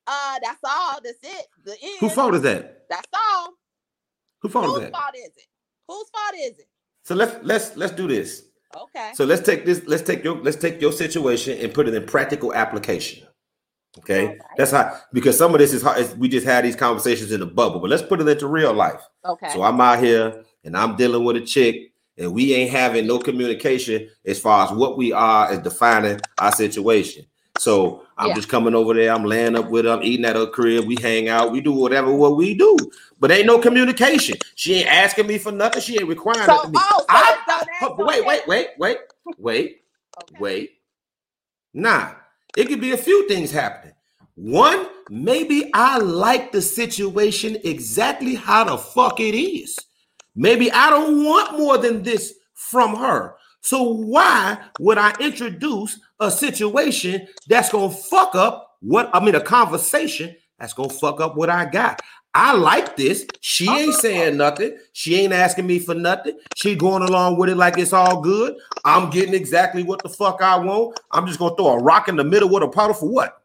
uh, 0.07 0.39
that's 0.43 0.61
all. 0.65 1.01
That's 1.03 1.19
it. 1.23 1.47
The 1.65 1.79
end. 1.83 1.99
whose 2.01 2.15
fault 2.15 2.35
is 2.35 2.43
that? 2.43 2.89
That's 2.91 3.09
all. 3.15 3.55
Whose 4.43 4.53
fault 4.53 4.67
Whose 4.67 4.75
is 4.77 4.81
that? 4.83 4.93
Whose 4.93 4.99
fault 5.01 5.15
is 5.17 5.37
it? 5.39 5.49
Whose 5.89 6.11
fault 6.11 6.35
is 6.37 6.59
it? 6.59 6.69
So 7.05 7.15
let's 7.15 7.37
let's 7.45 7.77
let's 7.77 7.93
do 7.95 8.09
this. 8.09 8.45
Okay. 8.77 9.13
So 9.15 9.25
let's 9.25 9.43
take 9.43 9.65
this. 9.65 9.83
Let's 9.87 10.03
take 10.03 10.25
your 10.25 10.37
let's 10.37 10.57
take 10.57 10.81
your 10.81 10.93
situation 10.93 11.59
and 11.59 11.73
put 11.73 11.89
it 11.89 11.95
in 11.95 12.07
practical 12.07 12.55
application. 12.55 13.27
Okay, 13.99 14.39
that's 14.57 14.73
how 14.73 14.99
because 15.13 15.39
some 15.39 15.55
of 15.55 15.61
this 15.61 15.73
is 15.73 15.81
hard. 15.81 16.19
We 16.19 16.29
just 16.29 16.45
had 16.45 16.65
these 16.65 16.75
conversations 16.75 17.31
in 17.31 17.39
the 17.39 17.47
bubble, 17.47 17.79
but 17.79 17.91
let's 17.91 18.03
put 18.03 18.21
it 18.21 18.27
into 18.27 18.49
real 18.49 18.73
life. 18.73 19.01
Okay. 19.25 19.51
So 19.51 19.63
I'm 19.63 19.81
out 19.81 20.01
here 20.01 20.45
and 20.65 20.77
I'm 20.77 20.97
dealing 20.97 21.23
with 21.23 21.37
a 21.37 21.43
chick, 21.43 21.93
and 22.19 22.35
we 22.35 22.55
ain't 22.55 22.73
having 22.73 23.07
no 23.07 23.21
communication 23.21 24.09
as 24.27 24.41
far 24.41 24.67
as 24.67 24.73
what 24.73 24.99
we 24.99 25.13
are 25.13 25.49
as 25.53 25.61
defining 25.61 26.21
our 26.39 26.51
situation. 26.51 27.25
So 27.59 28.03
I'm 28.19 28.29
Yeah. 28.29 28.35
just 28.35 28.49
coming 28.49 28.75
over 28.75 28.95
there. 28.95 29.13
I'm 29.13 29.25
laying 29.25 29.57
up 29.57 29.71
with 29.71 29.85
her. 29.85 29.93
I'm 29.93 30.03
eating 30.03 30.25
at 30.25 30.37
her 30.37 30.47
crib. 30.47 30.87
We 30.87 30.97
hang 31.01 31.29
out. 31.29 31.53
We 31.53 31.61
do 31.61 31.73
whatever 31.73 32.13
what 32.13 32.37
we 32.37 32.55
do, 32.55 32.77
but 33.21 33.31
ain't 33.31 33.47
no 33.47 33.59
communication. 33.59 34.37
She 34.57 34.75
ain't 34.75 34.89
asking 34.89 35.27
me 35.27 35.39
for 35.39 35.53
nothing. 35.53 35.81
She 35.83 35.99
ain't 35.99 36.09
requiring 36.09 36.47
so, 36.47 36.57
nothing. 36.57 36.73
oh, 36.77 36.99
so, 37.01 37.05
I- 37.09 37.39
so 37.81 37.95
wait, 37.99 38.21
okay. 38.21 38.27
wait, 38.27 38.47
wait, 38.49 38.69
wait, 38.79 38.99
wait, 39.39 39.81
Okay. 40.23 40.37
wait. 40.41 40.71
Nah, 41.73 42.13
it 42.57 42.69
could 42.69 42.81
be 42.81 42.93
a 42.93 42.97
few 42.97 43.27
things 43.29 43.51
happening. 43.51 43.95
One, 44.37 44.89
maybe 45.09 45.71
I 45.75 45.99
like 45.99 46.51
the 46.51 46.61
situation 46.63 47.57
exactly 47.65 48.35
how 48.35 48.65
the 48.65 48.79
fuck 48.79 49.21
it 49.21 49.37
is. 49.37 49.79
Maybe 50.35 50.71
I 50.73 50.91
don't 50.91 51.25
want 51.25 51.57
more 51.59 51.79
than 51.79 52.03
this 52.03 52.35
from 52.55 52.97
her. 52.97 53.37
So 53.61 53.83
why 53.83 54.59
would 54.79 54.99
I 54.99 55.15
introduce 55.21 55.99
a 56.25 56.31
situation 56.31 57.27
that's 57.47 57.71
gonna 57.71 57.93
fuck 57.93 58.35
up 58.35 58.79
what 58.81 59.11
I 59.13 59.25
mean 59.25 59.35
a 59.35 59.41
conversation 59.41 60.35
that's 60.59 60.73
gonna 60.73 60.91
fuck 60.91 61.21
up 61.21 61.37
what 61.37 61.51
I 61.51 61.65
got? 61.65 62.01
I 62.35 62.53
like 62.53 62.97
this. 62.97 63.27
She 63.41 63.69
ain't 63.71 63.91
uh-huh. 63.91 64.01
saying 64.01 64.37
nothing. 64.37 64.77
She 64.93 65.15
ain't 65.15 65.33
asking 65.33 65.69
me 65.69 65.79
for 65.79 65.95
nothing. 65.95 66.37
She 66.57 66.75
going 66.75 67.05
along 67.05 67.39
with 67.39 67.49
it 67.49 67.57
like 67.57 67.79
it's 67.79 67.93
all 67.93 68.21
good. 68.21 68.57
I'm 68.85 69.09
getting 69.11 69.35
exactly 69.35 69.85
what 69.85 70.03
the 70.03 70.09
fuck 70.09 70.43
I 70.43 70.59
want. 70.59 70.99
I'm 71.13 71.27
just 71.27 71.39
gonna 71.39 71.55
throw 71.55 71.69
a 71.69 71.79
rock 71.79 72.09
in 72.09 72.17
the 72.17 72.25
middle 72.25 72.49
with 72.49 72.65
a 72.65 72.69
puddle 72.69 72.95
for 72.95 73.09
what? 73.09 73.41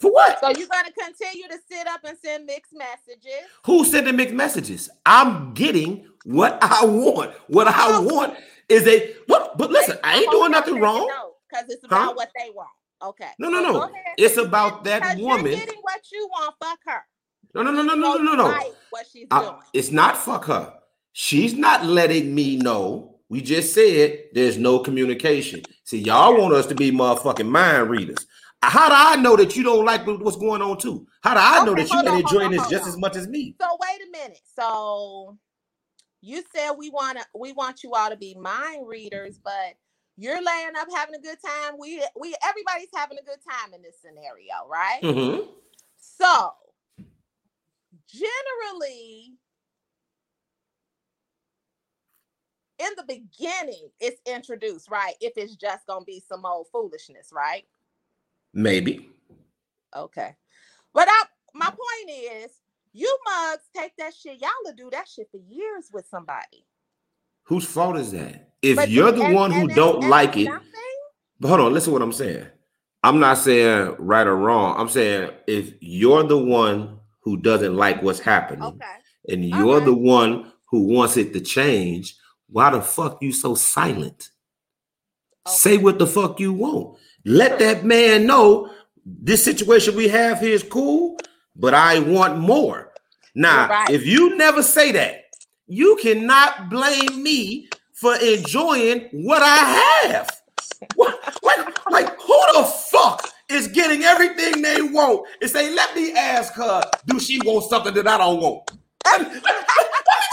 For 0.00 0.12
what? 0.12 0.40
So 0.40 0.48
you're 0.50 0.68
gonna 0.68 0.90
continue 0.92 1.46
to 1.48 1.58
sit 1.70 1.86
up 1.86 2.00
and 2.04 2.18
send 2.18 2.46
mixed 2.46 2.74
messages. 2.74 3.48
Who's 3.64 3.92
sending 3.92 4.16
mixed 4.16 4.34
messages? 4.34 4.90
I'm 5.06 5.54
getting 5.54 6.06
what 6.24 6.58
I 6.60 6.84
want. 6.84 7.32
What 7.46 7.68
I 7.68 8.00
want 8.00 8.36
is 8.68 8.86
a 8.88 9.14
what 9.26 9.56
but 9.56 9.70
listen, 9.70 9.98
I 10.02 10.18
ain't 10.18 10.30
doing 10.32 10.50
nothing 10.50 10.80
wrong. 10.80 11.08
Because 11.56 11.74
it's 11.74 11.84
about 11.84 12.08
Huh? 12.08 12.12
what 12.14 12.30
they 12.38 12.50
want. 12.50 12.68
Okay. 13.02 13.30
No, 13.38 13.48
no, 13.48 13.60
no. 13.60 13.90
It's 14.16 14.36
about 14.36 14.84
that 14.84 15.18
woman. 15.18 15.46
You're 15.46 15.56
getting 15.56 15.80
what 15.82 16.00
you 16.12 16.28
want. 16.30 16.54
Fuck 16.62 16.78
her. 16.86 17.02
No, 17.54 17.62
no, 17.62 17.70
no, 17.70 17.82
no, 17.82 17.94
no, 17.94 18.16
no, 18.16 18.34
no, 18.34 18.44
like 18.48 18.74
what 18.90 19.06
she's 19.10 19.26
I- 19.30 19.40
doing. 19.42 19.56
it's 19.72 19.90
not 19.90 20.16
fuck 20.16 20.44
her. 20.46 20.74
She's 21.12 21.54
not 21.54 21.84
letting 21.86 22.34
me 22.34 22.56
know. 22.56 23.18
We 23.28 23.40
just 23.40 23.72
said 23.74 24.24
there's 24.34 24.58
no 24.58 24.78
communication. 24.78 25.62
See, 25.84 25.98
y'all 25.98 26.38
want 26.38 26.54
us 26.54 26.66
to 26.66 26.74
be 26.74 26.90
motherfucking 26.92 27.48
mind 27.48 27.88
readers. 27.90 28.26
Uh, 28.62 28.70
how 28.70 28.88
do 28.88 28.94
I 28.96 29.16
know 29.20 29.36
that 29.36 29.56
you 29.56 29.62
don't 29.62 29.84
like 29.84 30.06
what's 30.06 30.36
going 30.36 30.60
on 30.62 30.78
too? 30.78 31.06
How 31.22 31.34
do 31.34 31.40
I 31.40 31.64
know 31.64 31.74
that 31.74 31.88
you 31.88 31.94
hold 31.94 32.06
ain't 32.06 32.14
on, 32.14 32.20
enjoying 32.20 32.46
on, 32.46 32.52
this 32.52 32.68
just 32.68 32.84
on. 32.84 32.88
as 32.90 32.96
much 32.98 33.16
as 33.16 33.26
me? 33.28 33.56
So 33.60 33.66
wait 33.80 34.06
a 34.06 34.10
minute. 34.10 34.40
So 34.54 35.38
you 36.20 36.42
said 36.54 36.72
we 36.72 36.90
want 36.90 37.18
to 37.18 37.24
we 37.38 37.52
want 37.52 37.82
you 37.82 37.92
all 37.94 38.10
to 38.10 38.16
be 38.16 38.34
mind 38.34 38.86
readers, 38.86 39.38
but 39.42 39.74
you're 40.16 40.42
laying 40.42 40.76
up 40.76 40.88
having 40.94 41.14
a 41.14 41.20
good 41.20 41.38
time. 41.44 41.74
We 41.78 42.02
we 42.18 42.34
everybody's 42.46 42.88
having 42.94 43.18
a 43.18 43.24
good 43.24 43.38
time 43.48 43.74
in 43.74 43.82
this 43.82 44.00
scenario, 44.00 44.66
right? 44.68 45.00
Mhm. 45.02 45.48
So 45.98 46.54
generally 48.08 49.36
in 52.78 52.90
the 52.96 53.04
beginning 53.04 53.90
it's 54.00 54.20
introduced, 54.26 54.90
right? 54.90 55.14
If 55.20 55.34
it's 55.36 55.56
just 55.56 55.86
gonna 55.86 56.04
be 56.04 56.20
some 56.20 56.44
old 56.44 56.68
foolishness, 56.72 57.30
right? 57.32 57.66
Maybe. 58.52 59.10
Okay. 59.94 60.34
But 60.94 61.08
I 61.10 61.24
my 61.54 61.66
point 61.66 62.10
is 62.10 62.52
you 62.92 63.18
mugs 63.26 63.64
take 63.76 63.94
that 63.96 64.14
shit, 64.14 64.40
y'all 64.40 64.50
will 64.64 64.72
do 64.72 64.88
that 64.90 65.08
shit 65.08 65.30
for 65.30 65.36
years 65.36 65.90
with 65.92 66.06
somebody. 66.06 66.66
Whose 67.46 67.64
fault 67.64 67.96
is 67.96 68.12
that? 68.12 68.50
If 68.62 68.76
But 68.76 68.90
you're 68.90 69.12
the 69.12 69.22
and- 69.24 69.34
one 69.34 69.50
who 69.50 69.60
and 69.62 69.74
don't 69.74 70.02
and 70.02 70.10
like 70.10 70.36
it, 70.36 70.44
nothing? 70.46 70.68
but 71.40 71.48
hold 71.48 71.60
on, 71.60 71.72
listen 71.72 71.90
to 71.90 71.92
what 71.94 72.02
I'm 72.02 72.12
saying. 72.12 72.46
I'm 73.02 73.20
not 73.20 73.38
saying 73.38 73.94
right 73.98 74.26
or 74.26 74.36
wrong. 74.36 74.74
I'm 74.78 74.88
saying 74.88 75.30
if 75.46 75.74
you're 75.80 76.24
the 76.24 76.38
one 76.38 76.98
who 77.20 77.36
doesn't 77.36 77.76
like 77.76 78.02
what's 78.02 78.18
happening, 78.20 78.62
Okay. 78.64 78.86
and 79.28 79.44
you're 79.44 79.76
right. 79.78 79.84
the 79.84 79.94
one 79.94 80.52
who 80.70 80.88
wants 80.88 81.16
it 81.16 81.32
to 81.34 81.40
change, 81.40 82.16
why 82.48 82.70
the 82.70 82.80
fuck 82.80 83.18
you 83.22 83.32
so 83.32 83.54
silent? 83.54 84.30
Say 85.46 85.76
what 85.76 85.98
the 86.00 86.06
fuck 86.06 86.40
you 86.40 86.52
want. 86.52 86.98
Let 87.24 87.58
that 87.60 87.84
man 87.84 88.26
know 88.26 88.70
this 89.04 89.44
situation 89.44 89.94
we 89.94 90.08
have 90.08 90.40
here 90.40 90.54
is 90.54 90.64
cool, 90.64 91.18
but 91.54 91.74
I 91.74 92.00
want 92.00 92.38
more. 92.38 92.92
Now, 93.36 93.68
right. 93.68 93.90
if 93.90 94.04
you 94.06 94.36
never 94.36 94.62
say 94.62 94.90
that, 94.92 95.25
you 95.66 95.96
cannot 96.00 96.70
blame 96.70 97.22
me 97.22 97.68
for 97.92 98.14
enjoying 98.16 99.08
what 99.12 99.42
I 99.42 99.56
have. 100.08 100.42
What, 100.94 101.18
like, 101.42 101.90
like, 101.90 102.20
who 102.20 102.40
the 102.54 102.64
fuck 102.64 103.28
is 103.48 103.68
getting 103.68 104.02
everything 104.02 104.62
they 104.62 104.82
want 104.82 105.26
and 105.40 105.50
say, 105.50 105.74
let 105.74 105.94
me 105.96 106.12
ask 106.12 106.52
her, 106.54 106.82
do 107.06 107.18
she 107.18 107.40
want 107.44 107.68
something 107.70 107.94
that 107.94 108.06
I 108.06 108.18
don't 108.18 108.40
want? 108.40 108.70
Let 109.06 109.20
me, 109.22 109.40
let 109.42 109.60
me 109.60 109.66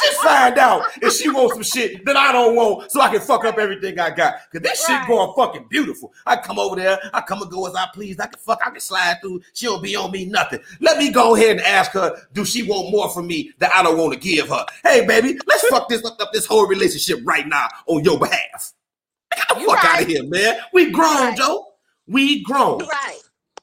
just 0.04 0.22
find 0.22 0.58
out 0.58 0.84
if 1.02 1.14
she 1.14 1.30
wants 1.30 1.54
some 1.54 1.64
shit 1.64 2.04
that 2.06 2.16
I 2.18 2.32
don't 2.32 2.56
want 2.56 2.92
so 2.92 3.02
I 3.02 3.10
can 3.12 3.22
fuck 3.22 3.46
up 3.46 3.58
everything 3.58 4.00
I 4.00 4.10
got. 4.10 4.36
Cause 4.52 4.62
this 4.62 4.86
shit 4.86 5.08
going 5.08 5.34
fucking 5.36 5.68
beautiful. 5.70 6.12
I 6.26 6.38
come 6.38 6.60
over 6.60 6.76
there, 6.76 7.00
I 7.14 7.22
come 7.22 7.42
and 7.42 7.52
go 7.52 7.68
as 7.68 7.76
I 7.76 7.88
please. 7.94 8.20
I 8.20 8.28
can 8.28 8.40
fuck, 8.40 8.60
I 8.66 8.70
can 8.72 8.80
slide 8.80 9.18
through. 9.22 9.42
She 9.54 9.66
don't 9.68 9.82
be 9.84 9.96
on 9.96 10.12
me 10.12 10.26
nothing. 10.26 10.60
Let 10.80 10.98
me 10.98 11.12
go 11.12 11.36
ahead 11.36 11.52
and 11.58 11.62
ask 11.62 11.92
her, 11.92 12.16
do 12.34 12.44
she 12.46 12.64
want 12.64 12.92
more 12.92 13.10
from 13.10 13.28
me 13.28 13.52
that 13.60 13.74
I 13.74 13.84
don't 13.84 13.98
want 13.98 14.14
to 14.14 14.20
give 14.20 14.50
her? 14.50 14.66
Hey, 14.84 15.06
baby, 15.06 15.38
let's 15.48 15.68
fuck 15.68 15.88
this 15.90 16.04
up, 16.06 16.20
up 16.20 16.32
this 16.34 16.46
whole 16.46 16.68
relationship 16.68 17.20
right 17.24 17.48
now 17.48 17.68
on 17.88 18.04
your 18.04 18.20
behalf. 18.20 18.74
Get 19.36 19.48
the 19.56 19.60
You 19.62 19.68
fuck 19.68 19.86
out 19.86 20.02
of 20.02 20.08
here, 20.08 20.24
man. 20.26 20.58
We 20.74 20.92
grown, 20.92 21.16
right. 21.16 21.38
Joe. 21.38 21.66
We 22.08 22.44
grown. 22.44 22.80
You're 22.80 22.88
right. 22.90 23.20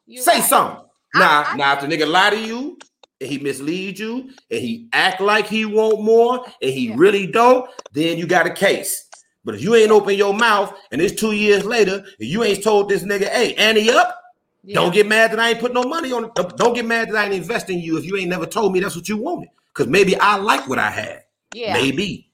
You're 0.06 0.22
Say 0.22 0.40
right. 0.40 0.44
something. 0.44 0.84
I- 1.14 1.18
Now, 1.18 1.44
I- 1.46 1.56
now, 1.56 1.72
if 1.74 1.80
the 1.80 1.86
nigga 1.86 2.08
lie 2.08 2.30
to 2.30 2.38
you 2.40 2.78
and 3.20 3.28
he 3.30 3.38
mislead 3.38 3.98
you 3.98 4.30
and 4.50 4.60
he 4.60 4.88
act 4.92 5.20
like 5.20 5.46
he 5.46 5.64
want 5.66 6.02
more 6.02 6.44
and 6.62 6.70
he 6.70 6.88
Yeah. 6.88 6.94
really 6.96 7.26
don't, 7.26 7.68
then 7.92 8.18
you 8.18 8.26
got 8.26 8.46
a 8.46 8.50
case. 8.52 9.06
But 9.44 9.54
if 9.54 9.62
you 9.62 9.74
ain't 9.74 9.90
open 9.90 10.16
your 10.16 10.34
mouth 10.34 10.74
and 10.92 11.00
it's 11.00 11.18
two 11.18 11.32
years 11.32 11.64
later 11.64 12.04
and 12.18 12.28
you 12.28 12.44
ain't 12.44 12.62
told 12.62 12.88
this 12.88 13.02
nigga, 13.04 13.28
hey, 13.28 13.54
Annie 13.54 13.90
up, 13.90 14.16
Yeah. 14.62 14.74
don't 14.74 14.92
get 14.92 15.06
mad 15.06 15.32
that 15.32 15.40
I 15.40 15.50
ain't 15.50 15.60
put 15.60 15.72
no 15.72 15.82
money 15.82 16.12
on 16.12 16.24
it. 16.24 16.34
Don't- 16.34 16.74
get 16.74 16.84
mad 16.84 17.08
that 17.08 17.16
I 17.16 17.24
ain't 17.24 17.34
investing 17.34 17.78
in 17.78 17.84
you 17.84 17.98
if 17.98 18.04
you 18.04 18.16
ain't 18.16 18.28
never 18.28 18.46
told 18.46 18.72
me 18.72 18.80
that's 18.80 18.96
what 18.96 19.08
you 19.08 19.16
wanted. 19.16 19.48
Because 19.72 19.86
maybe 19.86 20.16
I 20.16 20.36
like 20.36 20.68
what 20.68 20.78
I 20.78 20.90
had. 20.90 21.24
Yeah. 21.54 21.74
Maybe. 21.74 22.30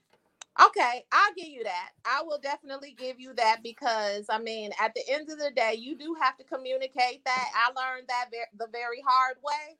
Okay, 0.59 1.05
I'll 1.11 1.33
give 1.35 1.47
you 1.47 1.63
that. 1.63 1.89
I 2.03 2.23
will 2.23 2.39
definitely 2.39 2.95
give 2.97 3.19
you 3.19 3.33
that 3.35 3.59
because 3.61 4.25
I 4.27 4.39
mean, 4.39 4.71
at 4.81 4.93
the 4.95 5.03
end 5.07 5.29
of 5.29 5.37
the 5.37 5.51
day, 5.51 5.75
you 5.77 5.95
do 5.95 6.15
have 6.19 6.35
to 6.37 6.43
communicate 6.43 7.23
that. 7.25 7.49
I 7.55 7.67
learned 7.79 8.07
that 8.07 8.29
the 8.57 8.67
very 8.71 9.03
hard 9.05 9.37
way, 9.43 9.77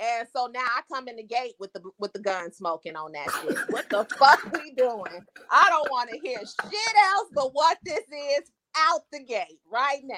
and 0.00 0.28
so 0.34 0.48
now 0.52 0.60
I 0.60 0.80
come 0.92 1.08
in 1.08 1.16
the 1.16 1.24
gate 1.24 1.54
with 1.58 1.72
the 1.72 1.82
with 1.98 2.12
the 2.12 2.20
gun 2.20 2.52
smoking 2.52 2.96
on 2.96 3.12
that 3.12 3.28
shit. 3.42 3.58
What 3.70 3.88
the 3.90 4.04
fuck 4.16 4.40
we 4.52 4.72
doing? 4.72 5.24
I 5.50 5.68
don't 5.68 5.90
want 5.90 6.10
to 6.10 6.18
hear 6.18 6.38
shit 6.38 6.96
else 7.12 7.28
but 7.34 7.54
what 7.54 7.78
this 7.84 8.04
is 8.10 8.50
out 8.76 9.02
the 9.12 9.22
gate 9.22 9.60
right 9.70 10.02
now. 10.04 10.16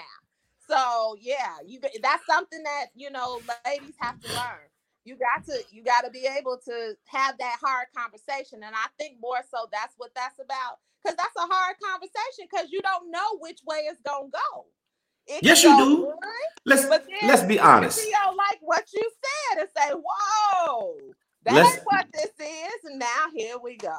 So 0.68 1.16
yeah, 1.20 1.56
you 1.66 1.80
that's 2.02 2.26
something 2.26 2.62
that 2.62 2.86
you 2.94 3.10
know 3.10 3.40
ladies 3.66 3.94
have 3.98 4.20
to 4.20 4.28
learn 4.32 4.68
you 5.04 5.16
got 5.16 5.44
to 5.44 5.58
you 5.70 5.82
got 5.82 6.02
to 6.02 6.10
be 6.10 6.26
able 6.38 6.58
to 6.64 6.94
have 7.06 7.36
that 7.38 7.56
hard 7.62 7.86
conversation 7.96 8.62
and 8.62 8.74
i 8.74 8.86
think 8.98 9.16
more 9.20 9.42
so 9.50 9.66
that's 9.72 9.94
what 9.96 10.10
that's 10.14 10.38
about 10.38 10.78
because 11.02 11.16
that's 11.16 11.36
a 11.36 11.52
hard 11.52 11.76
conversation 11.82 12.46
because 12.50 12.70
you 12.70 12.80
don't 12.82 13.10
know 13.10 13.38
which 13.40 13.60
way 13.66 13.88
it's 13.90 14.00
gonna 14.02 14.30
go 14.30 14.66
It 15.28 15.42
Yes, 15.44 15.62
you 15.64 15.76
do. 15.76 15.96
good, 16.06 16.14
Let's 16.66 16.82
then 16.86 17.00
let's 17.28 17.42
be 17.42 17.58
honest. 17.60 17.98
you 18.04 18.12
don't 18.24 18.36
like 18.36 18.58
what 18.62 18.84
you 18.92 19.10
said 19.24 19.60
and 19.60 19.68
say 19.76 19.94
whoa 19.94 20.98
that's 21.44 21.78
what 21.84 22.06
this 22.14 22.30
is 22.40 22.80
now 22.98 23.24
here 23.34 23.56
we 23.62 23.76
go 23.76 23.94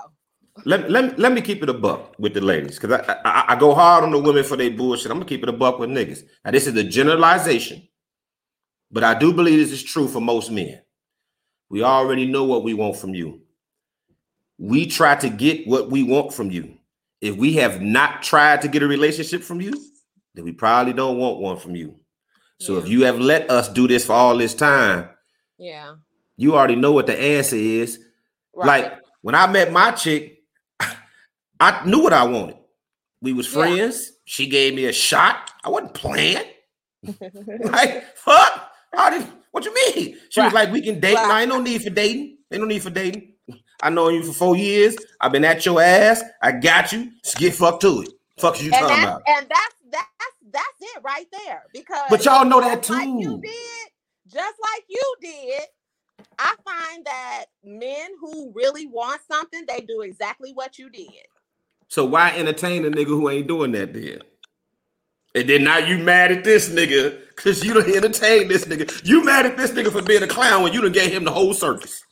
Let, 0.65 0.89
let, 0.91 1.19
let 1.19 1.33
me 1.33 1.41
keep 1.41 1.63
it 1.63 1.69
a 1.69 1.73
buck 1.73 2.15
with 2.19 2.33
the 2.35 2.41
ladies 2.41 2.79
because 2.79 2.99
I, 3.07 3.17
I 3.25 3.45
I 3.49 3.55
go 3.57 3.73
hard 3.75 4.03
on 4.03 4.11
the 4.11 4.19
women 4.19 4.43
for 4.43 4.55
their 4.57 4.71
bullshit. 4.71 5.11
I'm 5.11 5.17
gonna 5.17 5.25
keep 5.29 5.43
it 5.43 5.49
a 5.49 5.53
buck 5.53 5.79
with 5.79 5.89
niggas. 5.89 6.23
Now 6.45 6.51
this 6.51 6.67
is 6.67 6.75
a 6.77 6.83
generalization, 6.83 7.87
but 8.91 9.03
I 9.03 9.13
do 9.17 9.33
believe 9.33 9.59
this 9.59 9.71
is 9.71 9.83
true 9.83 10.07
for 10.07 10.21
most 10.21 10.51
men. 10.51 10.81
We 11.69 11.83
already 11.83 12.27
know 12.27 12.45
what 12.45 12.63
we 12.63 12.73
want 12.75 12.97
from 12.97 13.15
you. 13.15 13.41
We 14.59 14.85
try 14.87 15.15
to 15.15 15.29
get 15.29 15.67
what 15.67 15.89
we 15.91 16.03
want 16.03 16.33
from 16.33 16.51
you. 16.51 16.77
If 17.21 17.35
we 17.37 17.53
have 17.55 17.81
not 17.81 18.23
tried 18.23 18.61
to 18.63 18.67
get 18.67 18.83
a 18.83 18.87
relationship 18.87 19.43
from 19.43 19.61
you, 19.61 19.73
then 20.35 20.45
we 20.45 20.51
probably 20.51 20.93
don't 20.93 21.17
want 21.17 21.39
one 21.39 21.57
from 21.57 21.75
you. 21.75 21.95
So 22.59 22.77
if 22.77 22.87
you 22.87 23.03
have 23.05 23.19
let 23.19 23.49
us 23.49 23.67
do 23.67 23.87
this 23.87 24.05
for 24.05 24.13
all 24.13 24.37
this 24.37 24.53
time, 24.55 25.09
yeah 25.57 25.95
you 26.37 26.55
already 26.55 26.75
know 26.75 26.91
what 26.91 27.05
the 27.07 27.19
answer 27.19 27.55
is. 27.55 27.99
right 28.55 28.83
Like 28.83 28.99
when 29.21 29.35
I 29.35 29.45
met 29.47 29.71
my 29.71 29.91
chick, 29.91 30.39
I 31.59 31.85
knew 31.85 32.01
what 32.03 32.13
I 32.13 32.23
wanted. 32.23 32.57
We 33.21 33.33
was 33.33 33.47
Yeah. 33.47 33.61
friends. 33.61 34.11
She 34.25 34.47
gave 34.47 34.73
me 34.75 34.85
a 34.85 34.93
shot. 34.93 35.51
I 35.63 35.69
wasn't 35.69 35.93
playing. 35.93 36.43
Like, 37.63 38.15
fuck. 38.17 38.69
How 38.93 39.09
did, 39.09 39.27
what 39.51 39.65
you 39.65 39.73
mean? 39.73 40.17
She 40.29 40.41
was 40.41 40.53
like, 40.53 40.71
we 40.71 40.81
can 40.81 40.99
date. 40.99 41.15
Right. 41.15 41.27
No, 41.27 41.37
ain't 41.37 41.49
no 41.49 41.61
need 41.61 41.83
for 41.83 41.89
dating. 41.89 42.37
Ain't 42.51 42.61
no 42.61 42.67
need 42.67 42.81
for 42.83 42.89
dating. 42.89 43.33
I 43.81 43.89
know 43.89 44.09
you 44.09 44.23
for 44.23 44.33
four 44.33 44.55
years. 44.55 44.95
I've 45.19 45.31
been 45.31 45.43
at 45.45 45.65
your 45.65 45.81
ass. 45.81 46.23
I 46.41 46.53
got 46.53 46.91
you. 46.93 47.11
Just 47.23 47.37
get 47.37 47.53
fucked 47.53 47.81
to 47.81 48.01
it. 48.03 48.09
Fuck 48.37 48.61
you 48.61 48.71
and 48.71 48.75
talking 48.87 49.03
about. 49.03 49.21
and 49.27 49.47
that's 49.49 49.75
that's 49.93 50.37
that's 50.53 50.79
it 50.81 51.03
right 51.03 51.27
there 51.45 51.63
because 51.73 52.01
But 52.09 52.25
y'all 52.25 52.45
know 52.45 52.61
that 52.61 52.83
just 52.83 52.89
like 52.89 53.11
you 53.17 53.39
too. 53.39 53.43
did 53.43 53.89
just 54.33 54.57
like 54.61 54.85
you 54.89 55.15
did 55.21 55.63
i 56.39 56.55
find 56.65 57.05
that 57.05 57.45
men 57.63 58.11
who 58.21 58.51
really 58.55 58.87
want 58.87 59.21
something 59.31 59.65
they 59.67 59.81
do 59.81 60.01
exactly 60.01 60.51
what 60.53 60.79
you 60.79 60.89
did 60.89 61.09
So 61.89 62.05
why 62.05 62.31
entertain 62.31 62.85
a 62.85 62.91
nigga 62.91 63.07
who 63.07 63.29
ain't 63.29 63.47
doing 63.47 63.73
that 63.73 63.93
then? 63.93 64.21
And 65.35 65.49
then 65.49 65.63
now 65.63 65.77
you 65.79 65.97
mad 65.99 66.31
at 66.31 66.43
this 66.43 66.69
nigga 66.69 67.19
because 67.29 67.63
you 67.63 67.73
don't 67.73 67.89
entertain 67.95 68.49
this 68.49 68.65
nigga. 68.65 69.07
You 69.07 69.23
mad 69.25 69.45
at 69.47 69.57
this 69.57 69.71
nigga 69.71 69.91
for 69.91 70.01
being 70.01 70.23
a 70.23 70.27
clown 70.27 70.63
when 70.63 70.73
you 70.73 70.81
done 70.81 70.91
gave 70.93 71.11
him 71.13 71.23
the 71.25 71.31
whole 71.31 71.53
circus. 71.53 72.03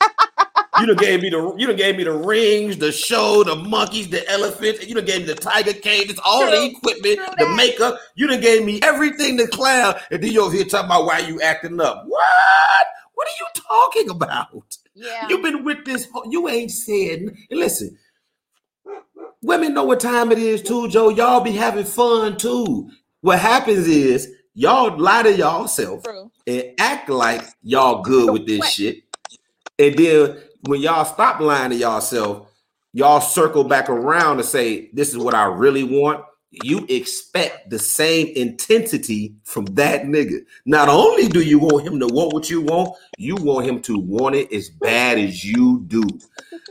you 0.80 0.86
done 0.86 0.96
gave 0.96 1.22
me 1.22 1.30
the 1.30 1.54
you 1.58 1.66
done 1.66 1.76
gave 1.76 1.96
me 1.96 2.04
the 2.04 2.12
rings, 2.12 2.78
the 2.78 2.90
show, 2.92 3.44
the 3.44 3.54
monkeys, 3.56 4.08
the 4.08 4.28
elephants, 4.30 4.80
and 4.80 4.88
you 4.88 4.94
done 4.94 5.04
gave 5.04 5.20
me 5.20 5.26
the 5.26 5.34
tiger 5.34 5.72
cages, 5.72 6.18
all 6.24 6.46
the 6.50 6.64
equipment, 6.66 7.18
the 7.38 7.44
that. 7.44 7.54
makeup. 7.56 7.98
You 8.16 8.26
done 8.26 8.40
gave 8.40 8.64
me 8.64 8.80
everything 8.82 9.36
the 9.36 9.46
clown, 9.48 9.94
and 10.10 10.22
then 10.22 10.32
you 10.32 10.42
over 10.42 10.54
here 10.54 10.64
talking 10.64 10.86
about 10.86 11.06
why 11.06 11.18
you 11.20 11.40
acting 11.40 11.80
up. 11.80 12.04
What? 12.06 12.86
What 13.14 13.28
are 13.28 13.38
you 13.40 13.46
talking 13.54 14.10
about? 14.10 14.76
yeah 14.94 15.28
You've 15.28 15.42
been 15.42 15.64
with 15.64 15.84
this. 15.84 16.06
whole- 16.12 16.24
You 16.30 16.48
ain't 16.48 16.70
said. 16.70 17.26
Listen, 17.50 17.96
women 19.42 19.74
know 19.74 19.84
what 19.84 20.00
time 20.00 20.32
it 20.32 20.38
is 20.38 20.62
too, 20.62 20.88
Joe. 20.88 21.08
Y'all 21.10 21.40
be 21.40 21.52
having 21.52 21.84
fun 21.84 22.36
too. 22.36 22.90
What 23.20 23.38
happens 23.38 23.86
is 23.86 24.30
y'all 24.54 24.96
lie 24.98 25.22
to 25.22 25.32
y'all 25.32 25.66
self 25.68 26.02
True. 26.04 26.30
and 26.46 26.64
act 26.78 27.08
like 27.08 27.42
y'all 27.62 28.02
good 28.02 28.32
with 28.32 28.46
this 28.46 28.58
What? 28.60 28.68
shit. 28.72 28.98
And 29.78 29.96
then 29.96 30.38
when 30.66 30.80
y'all 30.80 31.04
stop 31.04 31.40
lying 31.40 31.70
to 31.70 31.76
y'all 31.76 32.00
y'all 32.94 33.20
circle 33.20 33.64
back 33.64 33.90
around 33.90 34.38
to 34.38 34.44
say, 34.44 34.88
This 34.92 35.10
is 35.10 35.18
what 35.18 35.34
I 35.34 35.44
really 35.44 35.84
want. 35.84 36.24
You 36.62 36.86
expect 36.88 37.68
the 37.70 37.80
same 37.80 38.28
intensity 38.36 39.34
from 39.42 39.64
that 39.74 40.04
nigga. 40.04 40.44
Not 40.64 40.88
only 40.88 41.26
do 41.26 41.42
you 41.42 41.58
want 41.58 41.84
him 41.84 41.98
to 41.98 42.06
want 42.06 42.32
what 42.32 42.48
you 42.48 42.60
want, 42.60 42.96
you 43.18 43.34
want 43.34 43.66
him 43.66 43.82
to 43.82 43.98
want 43.98 44.36
it 44.36 44.52
as 44.52 44.70
bad 44.70 45.18
as 45.18 45.44
you 45.44 45.82
do. 45.88 46.04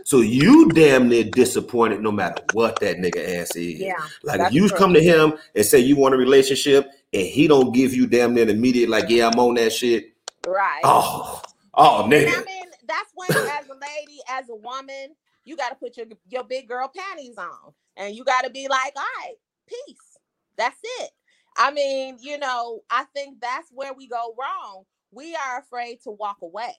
So 0.06 0.22
you 0.22 0.70
damn 0.70 1.10
near 1.10 1.26
disappointed 1.26 2.02
no 2.02 2.14
matter 2.14 2.42
what 2.54 2.80
that 2.80 2.98
nigga 2.98 3.42
ass 3.42 3.58
is. 3.58 3.82
Yeah. 3.82 3.96
Like 4.24 4.40
if 4.40 4.54
you 4.54 4.70
true. 4.70 4.78
come 4.78 4.94
to 4.94 5.04
him 5.04 5.34
and 5.54 5.66
say 5.66 5.80
you 5.80 5.98
want 5.98 6.14
a 6.14 6.18
relationship 6.18 6.90
and 7.12 7.28
he 7.28 7.50
don't 7.50 7.74
give 7.74 7.94
you 7.94 8.08
damn 8.08 8.34
near 8.34 8.48
immediate, 8.48 8.90
like, 8.90 9.10
yeah, 9.10 9.28
I'm 9.28 9.40
on 9.40 9.56
that 9.56 9.74
shit. 9.74 10.14
Right. 10.48 10.82
Oh, 10.86 11.42
oh 11.74 12.06
And 12.06 12.14
I 12.14 12.18
nigga. 12.18 12.63
That's 12.94 13.12
when, 13.16 13.30
as 13.32 13.68
a 13.68 13.74
lady, 13.74 14.20
as 14.30 14.50
a 14.50 14.56
woman, 14.56 15.16
you 15.46 15.58
got 15.58 15.70
to 15.70 15.76
put 15.76 15.98
your 15.98 16.06
your 16.28 16.44
big 16.44 16.68
girl 16.68 16.92
panties 16.96 17.38
on, 17.38 17.74
and 17.98 18.16
you 18.16 18.24
got 18.24 18.44
to 18.44 18.50
be 18.50 18.68
like, 18.68 18.94
all 18.96 19.04
right, 19.20 19.36
peace. 19.68 20.18
That's 20.58 20.78
it. 21.02 21.10
I 21.58 21.72
mean, 21.72 22.18
you 22.22 22.38
know, 22.38 22.82
I 22.90 23.06
think 23.16 23.40
that's 23.42 23.70
where 23.72 23.94
we 23.94 24.08
go 24.08 24.36
wrong. 24.40 24.84
We 25.12 25.36
are 25.36 25.60
afraid 25.60 26.02
to 26.04 26.12
walk 26.12 26.38
away. 26.42 26.74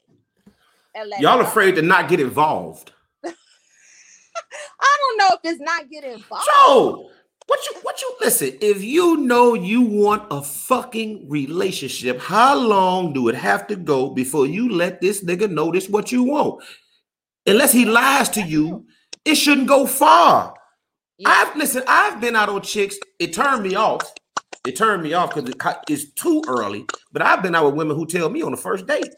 Y'all 1.18 1.40
afraid 1.40 1.74
to 1.74 1.82
not 1.82 2.08
get 2.08 2.20
involved. 2.20 2.92
I 3.24 3.32
don't 4.98 5.18
know 5.18 5.28
if 5.32 5.40
it's 5.44 5.60
not 5.60 5.90
getting 5.90 6.12
involved. 6.12 6.46
Joe, 6.56 7.10
what 7.46 7.60
you 7.66 7.80
what 7.82 8.00
you 8.00 8.14
listen? 8.20 8.56
If 8.60 8.82
you 8.82 9.18
know 9.18 9.54
you 9.54 9.82
want 9.82 10.26
a 10.30 10.42
fucking 10.42 11.28
relationship, 11.28 12.20
how 12.20 12.56
long 12.56 13.12
do 13.12 13.28
it 13.28 13.34
have 13.34 13.66
to 13.68 13.76
go 13.76 14.10
before 14.10 14.46
you 14.46 14.70
let 14.70 15.00
this 15.00 15.22
nigga 15.22 15.50
know 15.50 15.70
this 15.70 15.88
what 15.88 16.10
you 16.10 16.22
want? 16.24 16.62
Unless 17.46 17.72
he 17.72 17.84
lies 17.84 18.28
to 18.30 18.42
you, 18.42 18.86
it 19.24 19.34
shouldn't 19.34 19.68
go 19.68 19.86
far. 19.86 20.54
Yeah. 21.18 21.28
I've 21.28 21.56
listen, 21.56 21.82
I've 21.86 22.20
been 22.20 22.34
out 22.34 22.48
on 22.48 22.62
chicks, 22.62 22.96
it 23.18 23.32
turned 23.32 23.62
me 23.62 23.74
off. 23.74 24.12
It 24.66 24.76
turned 24.76 25.02
me 25.02 25.12
off 25.12 25.34
because 25.34 25.76
it's 25.88 26.10
too 26.12 26.42
early. 26.48 26.86
But 27.12 27.20
I've 27.20 27.42
been 27.42 27.54
out 27.54 27.66
with 27.66 27.74
women 27.74 27.96
who 27.96 28.06
tell 28.06 28.30
me 28.30 28.40
on 28.40 28.50
the 28.50 28.56
first 28.56 28.86
date. 28.86 29.14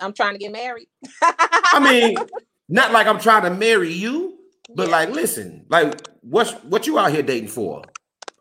I'm 0.00 0.14
trying 0.14 0.32
to 0.32 0.38
get 0.38 0.50
married. 0.50 0.88
I 1.22 1.78
mean, 1.78 2.16
not 2.68 2.92
like 2.92 3.06
I'm 3.06 3.20
trying 3.20 3.42
to 3.42 3.50
marry 3.50 3.92
you, 3.92 4.38
but 4.74 4.86
Yeah. 4.88 4.92
like, 4.96 5.10
listen, 5.10 5.66
like, 5.68 5.94
what's 6.22 6.52
what 6.64 6.86
you 6.86 6.98
out 6.98 7.12
here 7.12 7.22
dating 7.22 7.48
for? 7.48 7.82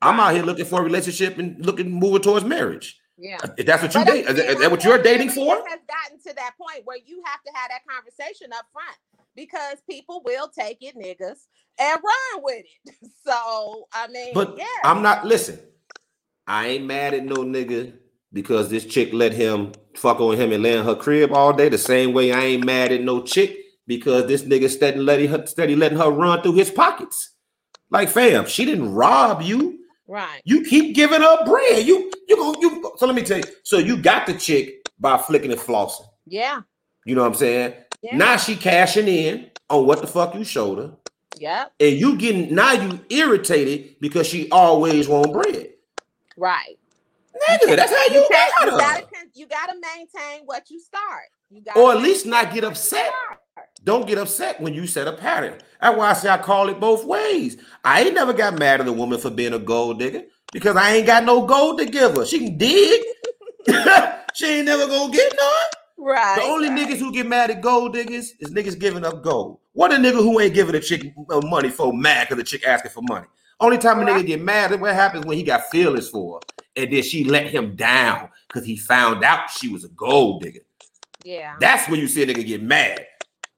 I'm 0.01 0.19
out 0.19 0.33
here 0.33 0.43
looking 0.43 0.65
for 0.65 0.79
a 0.81 0.83
relationship 0.83 1.37
and 1.37 1.63
looking 1.65 1.91
moving 1.91 2.21
towards 2.21 2.45
marriage. 2.45 2.97
yeah. 3.17 3.37
If 3.57 3.65
that's 3.67 3.83
what 3.83 3.93
you 3.93 4.03
date, 4.03 4.25
is 4.27 4.35
that- 4.35 4.49
is 4.49 4.59
that 4.59 4.71
what 4.71 4.83
you're 4.83 4.97
dating 4.97 5.29
for? 5.29 5.55
Has 5.67 5.79
gotten 5.87 6.17
to 6.27 6.33
that 6.35 6.53
point 6.59 6.85
where 6.85 6.97
you 7.05 7.21
have 7.25 7.41
to 7.43 7.51
have 7.53 7.69
that 7.69 7.81
conversation 7.87 8.51
up 8.51 8.65
front 8.73 8.97
because 9.35 9.77
people 9.87 10.23
will 10.25 10.47
take 10.47 10.77
it, 10.81 10.95
niggas, 10.95 11.45
and 11.79 12.01
run 12.03 12.43
with 12.43 12.65
it. 12.85 12.95
So 13.23 13.87
I 13.93 14.07
mean, 14.07 14.33
But 14.33 14.57
yeah, 14.57 14.65
I'm 14.83 15.03
not. 15.03 15.23
Listen, 15.25 15.59
I 16.47 16.67
ain't 16.69 16.85
mad 16.85 17.13
at 17.13 17.23
no 17.23 17.35
nigga 17.43 17.93
because 18.33 18.69
this 18.69 18.85
chick 18.85 19.13
let 19.13 19.33
him 19.33 19.73
fuck 19.95 20.19
on 20.19 20.35
him 20.37 20.51
and 20.51 20.63
lay 20.63 20.75
in 20.77 20.83
her 20.83 20.95
crib 20.95 21.31
all 21.31 21.53
day. 21.53 21.69
The 21.69 21.77
same 21.77 22.13
way 22.13 22.31
I 22.33 22.39
ain't 22.39 22.65
mad 22.65 22.91
at 22.91 23.01
no 23.01 23.21
chick 23.21 23.55
because 23.97 24.27
this 24.27 24.43
nigga 24.43 24.69
steady 24.69 24.99
letting 24.99 25.29
her 25.29 25.45
steady 25.45 25.75
letting 25.75 25.97
her 25.97 26.09
run 26.09 26.41
through 26.41 26.53
his 26.53 26.69
pockets. 26.71 27.31
Like, 27.89 28.09
fam, 28.09 28.45
she 28.45 28.63
didn't 28.65 28.93
rob 28.93 29.41
you. 29.41 29.79
right. 30.07 30.41
You 30.45 30.63
keep 30.63 30.95
giving 30.95 31.21
her 31.21 31.45
bread. 31.45 31.85
You 31.85 32.11
you 32.27 32.35
go 32.37 32.55
you. 32.61 32.93
So 32.97 33.05
let 33.05 33.15
me 33.15 33.21
tell 33.23 33.37
you. 33.39 33.43
So 33.63 33.77
you 33.77 33.97
got 33.97 34.25
the 34.27 34.33
chick 34.33 34.87
by 34.99 35.17
flicking 35.17 35.51
and 35.51 35.59
flossing. 35.59 36.05
Yeah. 36.25 36.61
You 37.05 37.15
know 37.15 37.21
what 37.21 37.27
I'm 37.29 37.35
saying? 37.35 37.73
Yeah. 38.01 38.15
Now 38.17 38.37
she 38.37 38.55
cashing 38.55 39.07
in 39.07 39.49
on 39.69 39.85
what 39.87 39.99
the 40.01 40.07
fuck 40.07 40.33
you 40.35 40.43
showed 40.43 40.77
her, 40.79 40.91
Yep. 41.39 41.73
and 41.79 41.95
you 41.97 42.17
getting 42.17 42.53
now 42.55 42.71
you 42.73 42.99
irritated 43.09 43.95
because 43.99 44.27
she 44.27 44.49
always 44.51 45.07
want 45.07 45.33
bread. 45.33 45.69
Right. 46.37 46.77
Nigga, 47.49 47.75
that's 47.75 47.91
how 47.91 48.05
you 48.13 48.21
You, 48.21 48.27
got 48.31 48.65
you 48.65 48.71
her. 48.71 48.77
gotta 48.77 49.07
you 49.33 49.47
gotta 49.47 49.73
maintain 49.73 50.45
what 50.45 50.69
you 50.69 50.79
start. 50.79 51.23
You 51.49 51.61
gotta 51.61 51.79
Or 51.79 51.91
at 51.93 52.01
least 52.01 52.25
not 52.25 52.53
get 52.53 52.63
upset. 52.63 53.07
start. 53.07 53.39
Don't 53.83 54.07
get 54.07 54.17
upset 54.17 54.61
when 54.61 54.73
you 54.73 54.85
set 54.85 55.07
a 55.07 55.13
pattern. 55.13 55.59
That's 55.81 55.97
why 55.97 56.11
I 56.11 56.13
say 56.13 56.29
I 56.29 56.37
call 56.37 56.69
it 56.69 56.79
both 56.79 57.03
ways. 57.05 57.57
I 57.83 58.03
ain't 58.03 58.13
never 58.13 58.33
got 58.33 58.59
mad 58.59 58.81
at 58.81 58.87
a 58.87 58.93
woman 58.93 59.19
for 59.19 59.31
being 59.31 59.53
a 59.53 59.59
gold 59.59 59.99
digger 59.99 60.23
because 60.53 60.75
I 60.75 60.95
ain't 60.95 61.07
got 61.07 61.23
no 61.23 61.45
gold 61.45 61.79
to 61.79 61.85
give 61.85 62.15
her. 62.15 62.25
She 62.25 62.39
can 62.39 62.57
dig. 62.57 63.01
she 64.35 64.45
ain't 64.45 64.65
never 64.65 64.85
gonna 64.87 65.11
get 65.11 65.33
none. 65.35 65.81
Right. 65.97 66.35
The 66.35 66.43
only 66.43 66.69
right. 66.69 66.87
niggas 66.87 66.97
who 66.97 67.11
get 67.11 67.27
mad 67.27 67.49
at 67.49 67.61
gold 67.61 67.93
diggers 67.93 68.33
is 68.39 68.51
niggas 68.51 68.79
giving 68.79 69.03
up 69.03 69.23
gold. 69.23 69.59
What 69.73 69.93
a 69.93 69.95
nigga 69.95 70.15
who 70.15 70.39
ain't 70.39 70.53
giving 70.53 70.75
a 70.75 70.79
chick 70.79 71.13
money 71.27 71.69
for 71.69 71.93
mad 71.93 72.27
because 72.27 72.37
the 72.37 72.43
chick 72.43 72.67
asking 72.67 72.91
for 72.91 73.01
money. 73.03 73.27
Only 73.59 73.77
time 73.77 73.99
a 73.99 74.03
nigga 74.03 74.25
get 74.25 74.41
mad 74.41 74.71
is 74.71 74.79
what 74.79 74.93
happens 74.93 75.25
when 75.25 75.37
he 75.37 75.43
got 75.43 75.69
feelings 75.69 76.09
for 76.09 76.39
her. 76.39 76.61
And 76.75 76.91
then 76.91 77.03
she 77.03 77.23
let 77.23 77.47
him 77.47 77.75
down 77.75 78.29
because 78.47 78.65
he 78.65 78.75
found 78.75 79.23
out 79.23 79.49
she 79.49 79.69
was 79.69 79.83
a 79.83 79.89
gold 79.89 80.41
digger. 80.41 80.61
Yeah. 81.23 81.55
That's 81.59 81.87
when 81.87 81.99
you 81.99 82.07
see 82.07 82.23
a 82.23 82.27
nigga 82.27 82.45
get 82.45 82.63
mad. 82.63 83.05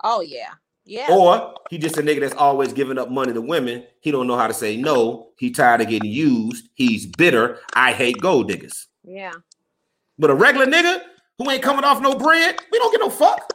Oh 0.04 0.22
yeah. 0.22 0.50
Yeah. 0.86 1.08
Or 1.12 1.56
he 1.70 1.78
just 1.78 1.98
a 1.98 2.02
nigga 2.02 2.20
that's 2.20 2.36
always 2.36 2.74
giving 2.74 2.98
up 2.98 3.10
money 3.10 3.32
to 3.34 3.42
women. 3.42 3.86
He 4.02 4.12
don't 4.12 4.28
know 4.28 4.36
how 4.36 4.48
to 4.48 4.54
say 4.54 4.76
no. 4.76 5.30
He 5.38 5.50
tired 5.52 5.80
of 5.80 5.88
getting 5.88 6.12
used. 6.12 6.68
He's 6.74 7.06
bitter. 7.06 7.60
I 7.74 7.94
hate 7.94 8.20
gold 8.20 8.50
diggers. 8.50 8.88
yeah. 9.04 9.32
But 10.20 10.30
a 10.30 10.36
regular 10.36 10.68
nigga 10.68 11.02
who 11.38 11.50
ain't 11.50 11.64
coming 11.64 11.84
off 11.84 12.00
no 12.02 12.14
bread, 12.16 12.60
we 12.72 12.78
don't 12.80 12.92
get 12.92 13.00
no 13.00 13.10
fuck. 13.10 13.52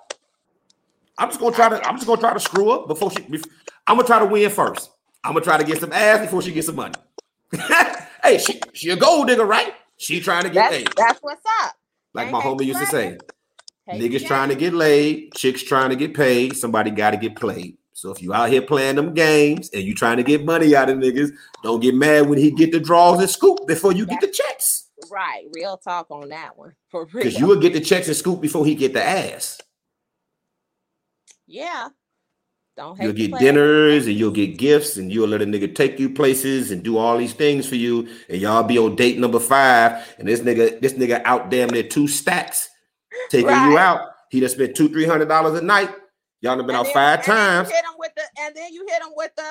I'm 1.19 1.29
just 1.29 1.39
gonna 1.41 1.55
try 1.55 1.69
to. 1.69 1.87
I'm 1.87 1.97
just 1.97 2.07
gonna 2.07 2.21
try 2.21 2.33
to 2.33 2.41
screw 2.41 2.71
up 2.71 2.89
before 2.89 3.11
she. 3.11 3.19
bef- 3.19 3.49
I'm 3.87 3.97
gonna 3.97 4.07
try 4.07 4.19
to 4.19 4.27
win 4.27 4.51
first. 4.51 4.91
I'm 5.23 5.35
gonna 5.35 5.45
try 5.45 5.59
to 5.59 5.65
get 5.65 5.81
some 5.81 5.93
ass 5.93 6.21
before 6.21 6.43
she 6.43 6.53
gets 6.53 6.67
some 6.67 6.77
money. 6.77 6.95
hey, 8.23 8.39
she 8.39 8.61
she 8.73 8.91
a 8.91 8.97
gold 8.97 9.29
digger, 9.29 9.45
right? 9.45 9.73
She 9.99 10.21
trying 10.21 10.45
to 10.45 10.49
get 10.51 10.71
That's 10.71 10.77
hey, 10.77 10.85
that's 10.97 11.19
what's 11.21 11.43
up. 11.65 11.75
like 12.15 12.25
ain't 12.27 12.33
my 12.33 12.41
homie 12.41 12.65
used 12.67 12.81
to 12.81 12.87
say. 12.87 13.19
Take 13.89 14.03
Niggas 14.03 14.21
the 14.21 14.27
trying 14.27 14.51
to 14.51 14.55
get 14.55 14.75
laid, 14.75 15.33
chicks 15.33 15.63
trying 15.63 15.89
to 15.89 15.97
get 15.97 16.13
paid. 16.13 16.55
Somebody 16.55 16.91
got 16.91 17.13
to 17.13 17.17
get 17.17 17.37
played. 17.37 17.79
So 17.95 18.11
if 18.11 18.21
you 18.21 18.35
out 18.35 18.51
here 18.51 18.61
playing 18.61 18.97
them 18.97 19.15
games 19.15 19.71
and 19.73 19.83
you 19.83 19.95
trying 19.95 20.19
to 20.19 20.23
get 20.23 20.45
money 20.45 20.77
out 20.77 20.91
of 20.91 20.99
niggas, 20.99 21.31
don't 21.63 21.81
get 21.81 21.95
mad 21.95 22.29
when 22.29 22.39
he 22.39 22.51
get 22.51 22.71
the 22.71 22.81
draws 22.81 23.19
and 23.19 23.31
scoop 23.31 23.67
before 23.67 23.93
you 23.93 24.05
get 24.05 24.21
the 24.21 24.29
checks. 24.29 24.91
right. 25.11 25.47
Real 25.55 25.79
talk 25.79 26.11
on 26.11 26.29
that 26.29 26.57
one. 26.57 26.75
For 26.91 27.07
real. 27.07 27.25
Because 27.25 27.41
you 27.41 27.47
will 27.47 27.61
get 27.61 27.73
the 27.73 27.81
checks 27.81 28.09
and 28.09 28.17
scoop 28.17 28.43
before 28.43 28.67
he 28.67 28.75
get 28.75 28.93
the 28.93 29.03
ass. 29.03 29.59
yeah. 31.47 31.89
Don't 32.77 33.01
You'll 33.03 33.13
get 33.13 33.37
dinners 33.39 34.07
and 34.07 34.15
you'll 34.15 34.31
get 34.31 34.57
gifts 34.57 34.99
and 34.99 35.11
you'll 35.11 35.27
let 35.27 35.43
a 35.43 35.47
nigga 35.47 35.75
take 35.75 35.99
you 35.99 36.11
places 36.11 36.71
and 36.71 36.81
do 36.81 36.97
all 36.97 37.19
these 37.19 37.33
things 37.33 37.67
for 37.67 37.75
you. 37.75 38.07
And 38.29 38.41
y'all 38.41 38.63
be 38.63 38.79
on 38.79 38.95
date 38.95 39.19
number 39.19 39.41
five. 39.41 40.15
And 40.19 40.29
this 40.29 40.41
nigga, 40.41 40.79
this 40.81 40.93
nigga 40.93 41.21
out 41.25 41.51
damn 41.51 41.71
near 41.71 41.83
two 41.83 42.07
stacks 42.07 42.69
taking 43.31 43.49
you 43.51 43.79
out. 43.79 44.11
He 44.31 44.41
done 44.41 44.49
spent 44.51 44.77
two, 44.77 44.89
three 44.89 45.07
hundred 45.07 45.29
dollars 45.29 45.59
a 45.59 45.63
night. 45.65 45.91
Y'all 46.41 46.57
have 46.57 46.67
been 46.67 46.77
And 46.77 46.77
out 46.77 46.85
then- 46.85 46.95
five 46.95 47.25
times. 47.25 47.69
Hit 47.71 47.79
'em 47.85 47.95
with 47.99 48.13
the, 48.15 48.23
and 48.43 48.55
then 48.55 48.73
you 48.73 48.87
hit 48.89 49.01
them 49.03 49.13
with 49.17 49.35
the. 49.37 49.45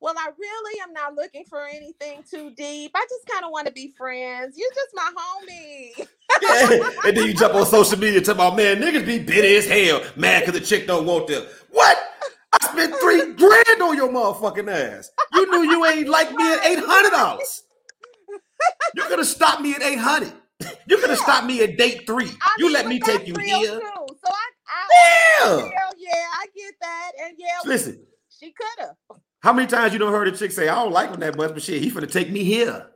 Well, 0.00 0.14
I 0.16 0.28
really 0.38 0.80
am 0.82 0.92
not 0.92 1.14
looking 1.16 1.44
for 1.48 1.66
anything 1.66 2.22
too 2.30 2.52
deep. 2.56 2.92
I 2.94 3.04
just 3.10 3.26
kind 3.26 3.44
of 3.44 3.50
want 3.50 3.66
to 3.66 3.72
be 3.72 3.92
friends. 3.98 4.56
You're 4.56 4.70
just 4.72 4.90
my 4.94 5.10
homie. 5.18 6.06
Yeah. 6.40 6.90
and 7.08 7.16
then 7.16 7.26
you 7.26 7.34
jump 7.34 7.54
on 7.54 7.66
social 7.66 7.98
media 7.98 8.20
talking 8.20 8.34
about 8.40 8.56
man, 8.56 8.76
niggas 8.76 9.04
be 9.04 9.18
bitter 9.18 9.58
as 9.58 9.66
hell, 9.66 10.02
mad 10.14 10.44
because 10.46 10.60
the 10.60 10.64
chick 10.64 10.86
don't 10.86 11.04
want 11.04 11.26
them. 11.26 11.44
What? 11.70 11.98
I 12.52 12.66
spent 12.68 12.94
three 13.00 13.32
grand 13.34 13.82
on 13.82 13.96
your 13.96 14.08
motherfucking 14.08 14.70
ass. 14.70 15.10
You 15.32 15.50
knew 15.50 15.68
you 15.68 15.84
ain't 15.86 16.08
like 16.08 16.30
me 16.32 16.52
at 16.52 16.64
eight 16.64 16.78
hundred 16.80 17.10
dollars. 17.10 17.62
You 18.94 19.02
could 19.02 19.18
have 19.18 19.26
stopped 19.26 19.62
me 19.62 19.74
at 19.74 19.82
eight 19.82 19.98
hundred. 19.98 20.32
You 20.86 20.98
could 20.98 21.10
have 21.10 21.18
stopped 21.18 21.46
me 21.46 21.62
at 21.62 21.76
date 21.76 22.06
three. 22.06 22.30
I 22.42 22.56
you 22.58 22.66
mean, 22.66 22.74
let 22.74 22.88
me 22.88 22.98
take 22.98 23.26
you 23.26 23.34
here. 23.38 23.78
Too. 23.80 23.80
So 23.80 24.26
I, 24.26 24.46
I 24.68 24.88
Yeah. 25.40 25.46
hell 25.56 25.92
yeah, 25.98 26.24
I 26.34 26.46
get 26.56 26.74
that, 26.80 27.12
and 27.22 27.34
yeah, 27.38 27.46
Listen, 27.64 28.04
she 28.28 28.52
could 28.52 28.66
have. 28.86 29.18
how 29.40 29.52
many 29.52 29.68
times 29.68 29.92
you 29.92 29.98
don't 29.98 30.12
heard 30.12 30.28
a 30.28 30.32
chick 30.32 30.50
say, 30.52 30.68
I 30.68 30.74
don't 30.74 30.92
like 30.92 31.10
him 31.10 31.20
that 31.20 31.36
much, 31.36 31.52
but 31.54 31.62
shit, 31.62 31.82
he 31.82 31.90
finna 31.90 32.10
take 32.10 32.30
me 32.30 32.42
here. 32.44 32.86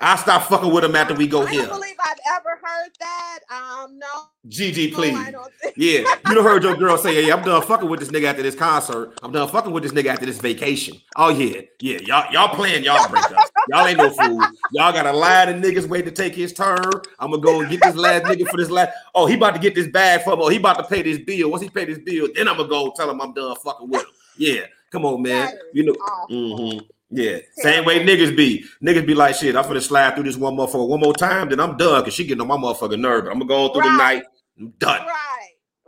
I'll 0.00 0.18
stop 0.18 0.42
fucking 0.42 0.70
with 0.70 0.84
him 0.84 0.94
after 0.94 1.14
we 1.14 1.26
go 1.26 1.42
I 1.46 1.50
here. 1.50 1.62
I 1.62 1.66
don't 1.66 1.80
believe 1.80 1.96
I've 2.04 2.18
ever 2.36 2.60
heard 2.62 2.90
that. 3.00 3.38
Um, 3.50 3.98
no, 3.98 4.06
GG, 4.48 4.90
no, 4.90 4.96
please. 4.96 5.16
I 5.16 5.30
don't 5.30 5.52
think. 5.54 5.74
Yeah, 5.78 6.00
you 6.28 6.34
done 6.34 6.42
heard 6.42 6.62
your 6.62 6.74
girl 6.74 6.96
say, 6.96 7.14
"Hey, 7.14 7.30
I'm 7.30 7.42
done 7.42 7.60
fucking 7.60 7.88
with 7.88 8.00
this 8.00 8.08
nigga 8.08 8.24
after 8.24 8.42
this 8.42 8.54
concert. 8.54 9.18
I'm 9.22 9.30
done 9.30 9.46
fucking 9.46 9.72
with 9.72 9.82
this 9.82 9.92
nigga 9.92 10.06
after 10.06 10.24
this 10.24 10.38
vacation." 10.38 11.00
Oh 11.16 11.28
yeah, 11.28 11.62
yeah, 11.80 11.98
y'all 11.98 12.32
y'all 12.32 12.54
playing 12.54 12.82
y'all 12.82 12.96
breakups. 13.08 13.48
Y'all 13.68 13.86
ain't 13.86 13.98
no 13.98 14.08
fool. 14.10 14.40
Y'all 14.72 14.92
got 14.92 15.06
a 15.06 15.12
line 15.12 15.50
of 15.50 15.56
niggas 15.56 15.86
waiting 15.86 16.06
to 16.06 16.22
take 16.22 16.34
his 16.34 16.52
turn. 16.52 16.90
I'm 17.18 17.30
gonna 17.30 17.42
go 17.42 17.60
and 17.60 17.70
get 17.70 17.82
this 17.82 17.94
last 17.94 18.24
nigga 18.24 18.48
for 18.48 18.56
this 18.56 18.70
last. 18.70 18.92
Oh, 19.14 19.26
he 19.26 19.34
about 19.34 19.54
to 19.54 19.60
get 19.60 19.74
this 19.74 19.88
bag 19.88 20.22
from. 20.22 20.40
Oh, 20.40 20.48
he 20.48 20.56
about 20.56 20.78
to 20.78 20.84
pay 20.84 21.02
this 21.02 21.18
bill. 21.18 21.50
Once 21.50 21.62
he 21.62 21.68
pay 21.68 21.84
this 21.84 21.98
bill, 21.98 22.28
then 22.34 22.48
I'm 22.48 22.56
gonna 22.56 22.68
go 22.68 22.92
tell 22.96 23.10
him 23.10 23.20
I'm 23.20 23.34
done 23.34 23.54
fucking 23.56 23.88
with 23.88 24.02
him. 24.02 24.08
Yeah, 24.38 24.60
come 24.90 25.04
on, 25.04 25.20
man. 25.20 25.52
You 25.74 25.84
know, 25.84 25.92
awful. 25.92 26.86
Yeah, 27.10 27.38
same 27.58 27.84
way 27.84 28.04
niggas 28.04 28.36
be. 28.36 28.64
Niggas 28.82 29.06
be 29.06 29.14
like, 29.14 29.36
shit, 29.36 29.54
I'm 29.54 29.64
gonna 29.64 29.80
slide 29.80 30.14
through 30.14 30.24
this 30.24 30.36
one 30.36 30.56
motherfucker 30.56 30.88
one 30.88 31.00
more 31.00 31.14
time, 31.14 31.48
then 31.48 31.60
I'm 31.60 31.76
done 31.76 32.00
because 32.00 32.14
she 32.14 32.26
getting 32.26 32.40
on 32.40 32.48
my 32.48 32.56
motherfucking 32.56 32.98
nerve. 32.98 33.26
I'm 33.26 33.38
gonna 33.38 33.46
go 33.46 33.68
through 33.72 33.82
right. 33.82 33.90
the 33.90 33.96
night, 33.96 34.22
I'm 34.58 34.70
done. 34.78 35.06
Right. 35.06 35.36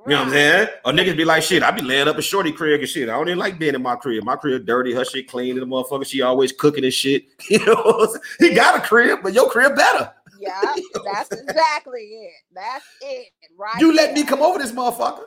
You 0.06 0.14
know 0.14 0.20
what 0.20 0.28
I'm 0.28 0.32
saying? 0.32 0.68
Or 0.86 0.92
niggas 0.92 1.16
be 1.16 1.24
like, 1.24 1.42
shit, 1.42 1.62
I 1.62 1.70
be 1.70 1.82
laying 1.82 2.08
up 2.08 2.16
a 2.16 2.22
shorty 2.22 2.50
crib 2.52 2.80
and 2.80 2.88
shit. 2.88 3.10
I 3.10 3.12
don't 3.12 3.28
even 3.28 3.38
like 3.38 3.58
being 3.58 3.74
in 3.74 3.82
my 3.82 3.94
crib. 3.96 4.24
My 4.24 4.36
crib 4.36 4.64
dirty, 4.64 4.94
her 4.94 5.04
shit 5.04 5.28
clean, 5.28 5.58
and 5.58 5.62
the 5.62 5.66
motherfucker, 5.66 6.06
she 6.06 6.22
always 6.22 6.50
cooking 6.52 6.84
and 6.84 6.92
shit. 6.92 7.24
You 7.50 7.64
know, 7.64 8.16
he 8.38 8.54
got 8.54 8.76
a 8.76 8.80
crib, 8.80 9.20
but 9.22 9.32
your 9.34 9.50
crib 9.50 9.74
better. 9.74 10.12
Yeah, 10.38 10.60
that's 11.04 11.32
exactly 11.32 12.00
it. 12.00 12.32
That's 12.54 12.84
it. 13.00 13.28
Right. 13.58 13.80
You 13.80 13.94
let 13.94 14.14
me 14.14 14.24
come 14.24 14.40
over 14.40 14.58
this 14.58 14.72
motherfucker. 14.72 15.24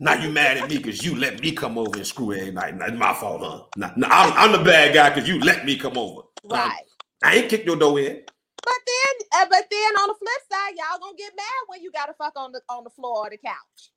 Now 0.00 0.14
you 0.14 0.30
mad 0.30 0.58
at 0.58 0.68
me 0.68 0.76
because 0.76 1.04
you 1.04 1.16
let 1.16 1.40
me 1.40 1.52
come 1.52 1.78
over 1.78 1.96
and 1.96 2.06
screw 2.06 2.32
every 2.32 2.50
night. 2.50 2.76
Not 2.76 2.94
my 2.94 3.14
fault, 3.14 3.40
huh? 3.42 3.64
Nah, 3.76 3.90
nah, 3.96 4.08
I'm, 4.10 4.32
I'm, 4.32 4.52
the 4.52 4.64
bad 4.64 4.94
guy 4.94 5.10
because 5.10 5.28
you 5.28 5.40
let 5.40 5.64
me 5.64 5.76
come 5.76 5.96
over. 5.96 6.22
Right. 6.44 6.66
Um, 6.66 6.72
I 7.22 7.34
ain't 7.36 7.48
kicked 7.48 7.66
your 7.66 7.76
door 7.76 7.98
in. 7.98 8.22
But 8.62 8.80
then, 8.86 9.42
uh, 9.42 9.46
but 9.50 9.66
then 9.70 9.92
on 9.96 10.08
the 10.08 10.14
flip 10.14 10.42
side, 10.50 10.74
y'all 10.76 11.00
gonna 11.00 11.16
get 11.16 11.32
mad 11.36 11.44
when 11.66 11.82
you 11.82 11.90
gotta 11.92 12.14
fuck 12.14 12.32
on 12.36 12.52
the 12.52 12.60
on 12.68 12.84
the 12.84 12.90
floor 12.90 13.26
or 13.26 13.30
the 13.30 13.38
couch. 13.38 13.90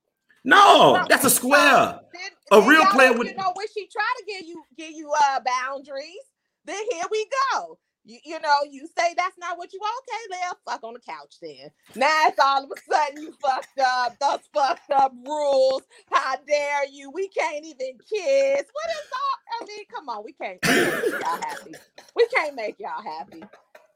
No, 0.43 1.05
that's 1.09 1.25
a 1.25 1.29
square. 1.29 1.99
Then, 2.13 2.31
a 2.51 2.59
then 2.59 2.69
real 2.69 2.85
player 2.87 3.13
would. 3.13 3.27
You 3.27 3.35
know, 3.35 3.53
when 3.55 3.67
she 3.73 3.87
try 3.87 4.03
to 4.17 4.25
give 4.25 4.45
you 4.45 4.63
give 4.77 4.91
you 4.91 5.11
uh 5.11 5.39
boundaries, 5.45 6.25
then 6.65 6.83
here 6.91 7.05
we 7.11 7.27
go. 7.53 7.79
You, 8.07 8.19
you 8.23 8.39
know, 8.39 8.55
you 8.71 8.87
say 8.97 9.13
that's 9.17 9.37
not 9.37 9.57
what 9.57 9.73
you 9.73 9.79
want. 9.81 10.01
Okay, 10.07 10.39
let 10.39 10.57
fuck 10.65 10.83
on 10.85 10.93
the 10.93 10.99
couch 11.01 11.35
then. 11.41 11.69
Now 11.93 12.27
it's 12.27 12.39
all 12.39 12.63
of 12.63 12.71
a 12.71 12.93
sudden 12.93 13.21
you 13.21 13.33
fucked 13.41 13.77
up. 13.79 14.17
Those 14.17 14.39
fucked 14.53 14.89
up 14.91 15.13
rules. 15.25 15.81
How 16.09 16.35
dare 16.47 16.87
you? 16.89 17.11
We 17.11 17.27
can't 17.27 17.65
even 17.65 17.97
kiss. 17.99 18.63
What 18.71 18.89
is 18.89 19.11
all? 19.11 19.59
I 19.59 19.65
mean, 19.67 19.85
come 19.93 20.07
on, 20.07 20.23
we 20.23 20.31
can't, 20.31 20.57
we 20.65 20.69
can't 20.69 21.03
make 21.03 21.21
y'all 21.21 21.41
happy. 21.41 21.73
We 22.15 22.27
can't 22.27 22.55
make 22.55 22.75
y'all 22.79 23.03
happy. 23.03 23.43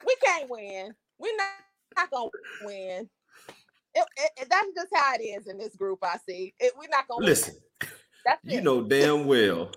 We 0.05 0.16
can't 0.26 0.49
win. 0.49 0.93
We're 1.18 1.38
not, 1.38 1.47
not 1.95 2.12
gonna 2.12 2.30
win. 2.64 3.09
It, 3.93 4.05
it, 4.18 4.32
it, 4.41 4.47
that's 4.49 4.68
just 4.76 4.89
how 4.93 5.14
it 5.16 5.22
is 5.22 5.47
in 5.47 5.57
this 5.57 5.76
group. 5.78 5.99
I 6.03 6.18
see. 6.28 6.53
we're 6.78 6.89
not 6.89 7.07
gonna 7.07 7.26
listen. 7.26 7.55
That's 8.26 8.41
you 8.43 8.59
know 8.59 8.82
damn 8.82 9.26
well 9.26 9.72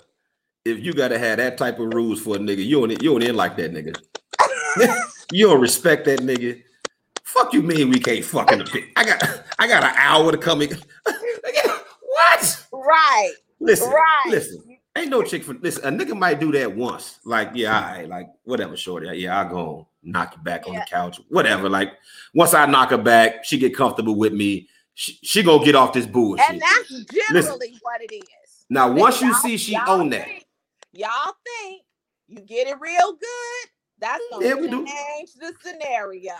if 0.64 0.82
you 0.82 0.92
gotta 0.92 1.18
have 1.18 1.36
that 1.38 1.58
type 1.58 1.78
of 1.78 1.92
rules 1.92 2.20
for 2.20 2.36
a 2.36 2.38
nigga, 2.38 2.64
you 2.64 2.80
don't 2.80 3.02
you 3.02 3.10
don't 3.10 3.22
in 3.22 3.36
like 3.36 3.56
that 3.56 3.72
nigga. 3.72 3.94
you 5.32 5.48
don't 5.48 5.60
respect 5.60 6.04
that 6.06 6.20
nigga. 6.20 6.62
Fuck 7.24 7.52
you 7.52 7.62
mean 7.62 7.90
we 7.90 7.98
can't 7.98 8.24
fucking 8.24 8.60
a 8.60 8.64
bit. 8.64 8.84
I 8.96 9.04
got 9.04 9.44
I 9.58 9.66
got 9.66 9.82
an 9.82 9.92
hour 9.96 10.30
to 10.30 10.38
come 10.38 10.62
in. 10.62 10.70
what? 12.00 12.66
Right. 12.72 13.32
Listen. 13.60 13.90
Right. 13.90 14.26
Listen. 14.28 14.78
Ain't 14.96 15.10
no 15.10 15.22
chick 15.22 15.42
for 15.42 15.54
listen. 15.54 15.82
A 15.84 16.04
nigga 16.04 16.16
might 16.16 16.38
do 16.38 16.52
that 16.52 16.76
once. 16.76 17.18
Like, 17.24 17.50
yeah, 17.54 17.78
I 17.78 18.04
like 18.04 18.28
whatever, 18.44 18.76
shorty. 18.76 19.08
Yeah, 19.18 19.40
I'll 19.40 19.48
go 19.48 19.88
knock 20.04 20.34
you 20.36 20.42
back 20.42 20.68
on 20.68 20.74
the 20.74 20.86
couch. 20.88 21.20
Whatever. 21.28 21.68
Like, 21.68 21.94
once 22.32 22.54
I 22.54 22.66
knock 22.66 22.90
her 22.90 22.98
back, 22.98 23.44
she 23.44 23.58
get 23.58 23.76
comfortable 23.76 24.14
with 24.14 24.32
me. 24.32 24.68
She, 24.94 25.18
she 25.22 25.42
gonna 25.42 25.64
get 25.64 25.74
off 25.74 25.92
this 25.92 26.06
bullshit. 26.06 26.48
And 26.48 26.60
that's 26.60 26.88
generally 26.88 27.68
listen. 27.68 27.78
what 27.82 28.00
it 28.02 28.14
is. 28.14 28.64
Now, 28.70 28.92
once 28.92 29.20
you 29.20 29.34
see 29.34 29.56
she 29.56 29.76
own 29.76 30.10
that, 30.10 30.28
y'all 30.92 31.34
think 31.44 31.82
you 32.28 32.40
get 32.40 32.68
it 32.68 32.76
real 32.80 33.12
good, 33.12 33.68
that's 34.04 34.24
gonna 34.30 34.46
yeah, 34.46 34.54
change 34.54 35.32
the 35.40 35.52
scenario. 35.62 36.34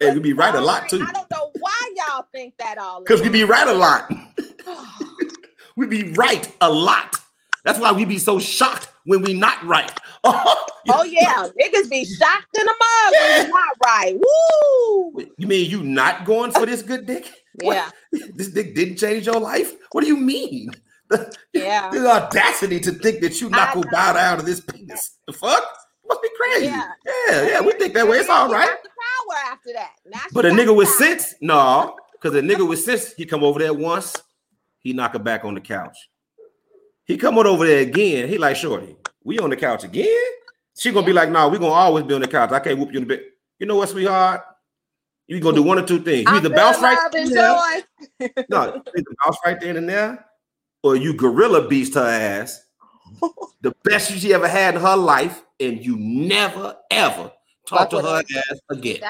It 0.00 0.14
would 0.14 0.22
be 0.22 0.32
right 0.32 0.54
a 0.54 0.60
lot 0.60 0.88
too. 0.88 1.02
I 1.02 1.12
don't 1.12 1.30
know 1.30 1.50
why 1.58 1.94
y'all 1.96 2.26
think 2.32 2.54
that 2.58 2.78
all. 2.78 3.00
Because 3.00 3.22
we 3.22 3.28
be 3.28 3.44
right 3.44 3.66
a 3.66 3.72
lot. 3.72 4.12
we 5.76 5.86
be 5.86 6.12
right 6.12 6.54
a 6.60 6.70
lot. 6.70 7.16
That's 7.64 7.78
why 7.78 7.92
we 7.92 8.04
be 8.04 8.18
so 8.18 8.38
shocked 8.38 8.88
when 9.04 9.22
we 9.22 9.34
not 9.34 9.64
right. 9.64 9.92
Oh, 10.24 10.66
oh 10.88 11.04
yeah, 11.04 11.46
niggas 11.60 11.88
be 11.88 12.04
shocked 12.04 12.58
in 12.58 12.66
the 12.66 12.74
mug 12.80 13.12
yeah. 13.12 13.42
when 13.42 13.50
not 13.50 13.76
right. 13.84 14.14
Woo! 14.14 15.24
You 15.38 15.46
mean 15.46 15.70
you 15.70 15.84
not 15.84 16.24
going 16.24 16.50
for 16.50 16.66
this 16.66 16.82
good 16.82 17.06
dick? 17.06 17.30
Yeah. 17.62 17.90
What? 18.10 18.36
This 18.36 18.48
dick 18.48 18.74
didn't 18.74 18.96
change 18.96 19.26
your 19.26 19.40
life? 19.40 19.74
What 19.90 20.02
do 20.02 20.06
you 20.06 20.16
mean? 20.16 20.70
Yeah. 21.52 21.90
the 21.90 22.06
audacity 22.06 22.78
to 22.80 22.92
think 22.92 23.20
that 23.20 23.40
you 23.40 23.48
not 23.48 23.74
gonna 23.74 23.90
bow 23.90 24.12
down 24.12 24.38
to 24.38 24.44
this 24.44 24.60
penis. 24.60 25.18
The 25.26 25.32
fuck? 25.32 25.64
Must 26.08 26.22
be 26.22 26.28
crazy. 26.36 26.66
Yeah, 26.66 26.92
yeah, 27.06 27.48
yeah 27.48 27.60
we 27.60 27.72
think 27.72 27.94
that 27.94 28.08
way. 28.08 28.18
It's 28.18 28.28
all 28.28 28.50
right. 28.50 28.68
power 28.68 29.52
after 29.52 29.72
that. 29.74 29.94
but 30.32 30.46
a 30.46 30.50
nigga 30.50 30.74
with 30.74 30.88
sense, 30.88 31.34
no, 31.40 31.96
because 32.12 32.34
a 32.34 32.42
nigga 32.42 32.66
with 32.66 32.80
sense, 32.80 33.12
he 33.14 33.26
come 33.26 33.44
over 33.44 33.58
there 33.58 33.74
once, 33.74 34.16
he 34.78 34.92
knock 34.92 35.12
her 35.12 35.18
back 35.18 35.44
on 35.44 35.54
the 35.54 35.60
couch. 35.60 35.96
He 37.04 37.16
come 37.16 37.38
on 37.38 37.46
over 37.46 37.66
there 37.66 37.80
again. 37.80 38.28
He 38.28 38.38
like, 38.38 38.56
shorty, 38.56 38.96
we 39.24 39.38
on 39.38 39.50
the 39.50 39.56
couch 39.56 39.84
again? 39.84 40.06
She 40.76 40.92
gonna 40.92 41.06
be 41.06 41.12
like, 41.12 41.28
no, 41.28 41.40
nah, 41.40 41.48
we 41.48 41.58
gonna 41.58 41.72
always 41.72 42.04
be 42.04 42.14
on 42.14 42.20
the 42.20 42.28
couch. 42.28 42.52
I 42.52 42.60
can't 42.60 42.78
whoop 42.78 42.92
you 42.92 43.00
in 43.00 43.08
the 43.08 43.16
bed. 43.16 43.24
You 43.58 43.66
know 43.66 43.76
what, 43.76 43.88
sweetheart? 43.88 44.42
You 45.26 45.40
gonna 45.40 45.56
do 45.56 45.62
one 45.62 45.78
or 45.78 45.86
two 45.86 46.00
things. 46.00 46.30
You 46.30 46.36
either 46.36 46.50
bounce 46.50 46.80
right 46.80 46.96
there. 47.12 48.36
no, 48.48 48.82
either 48.96 49.16
bounce 49.24 49.36
right 49.44 49.60
there 49.60 49.76
and 49.76 49.88
there, 49.88 50.24
or 50.82 50.96
you 50.96 51.14
gorilla 51.14 51.68
beast 51.68 51.94
her 51.94 52.06
ass. 52.06 52.64
the 53.60 53.74
best 53.84 54.12
she 54.12 54.32
ever 54.32 54.48
had 54.48 54.74
in 54.74 54.80
her 54.80 54.96
life, 54.96 55.42
and 55.60 55.84
you 55.84 55.96
never 55.96 56.76
ever 56.90 57.32
talk 57.66 57.90
to 57.90 58.00
her 58.00 58.22
ass 58.36 58.60
again. 58.70 59.00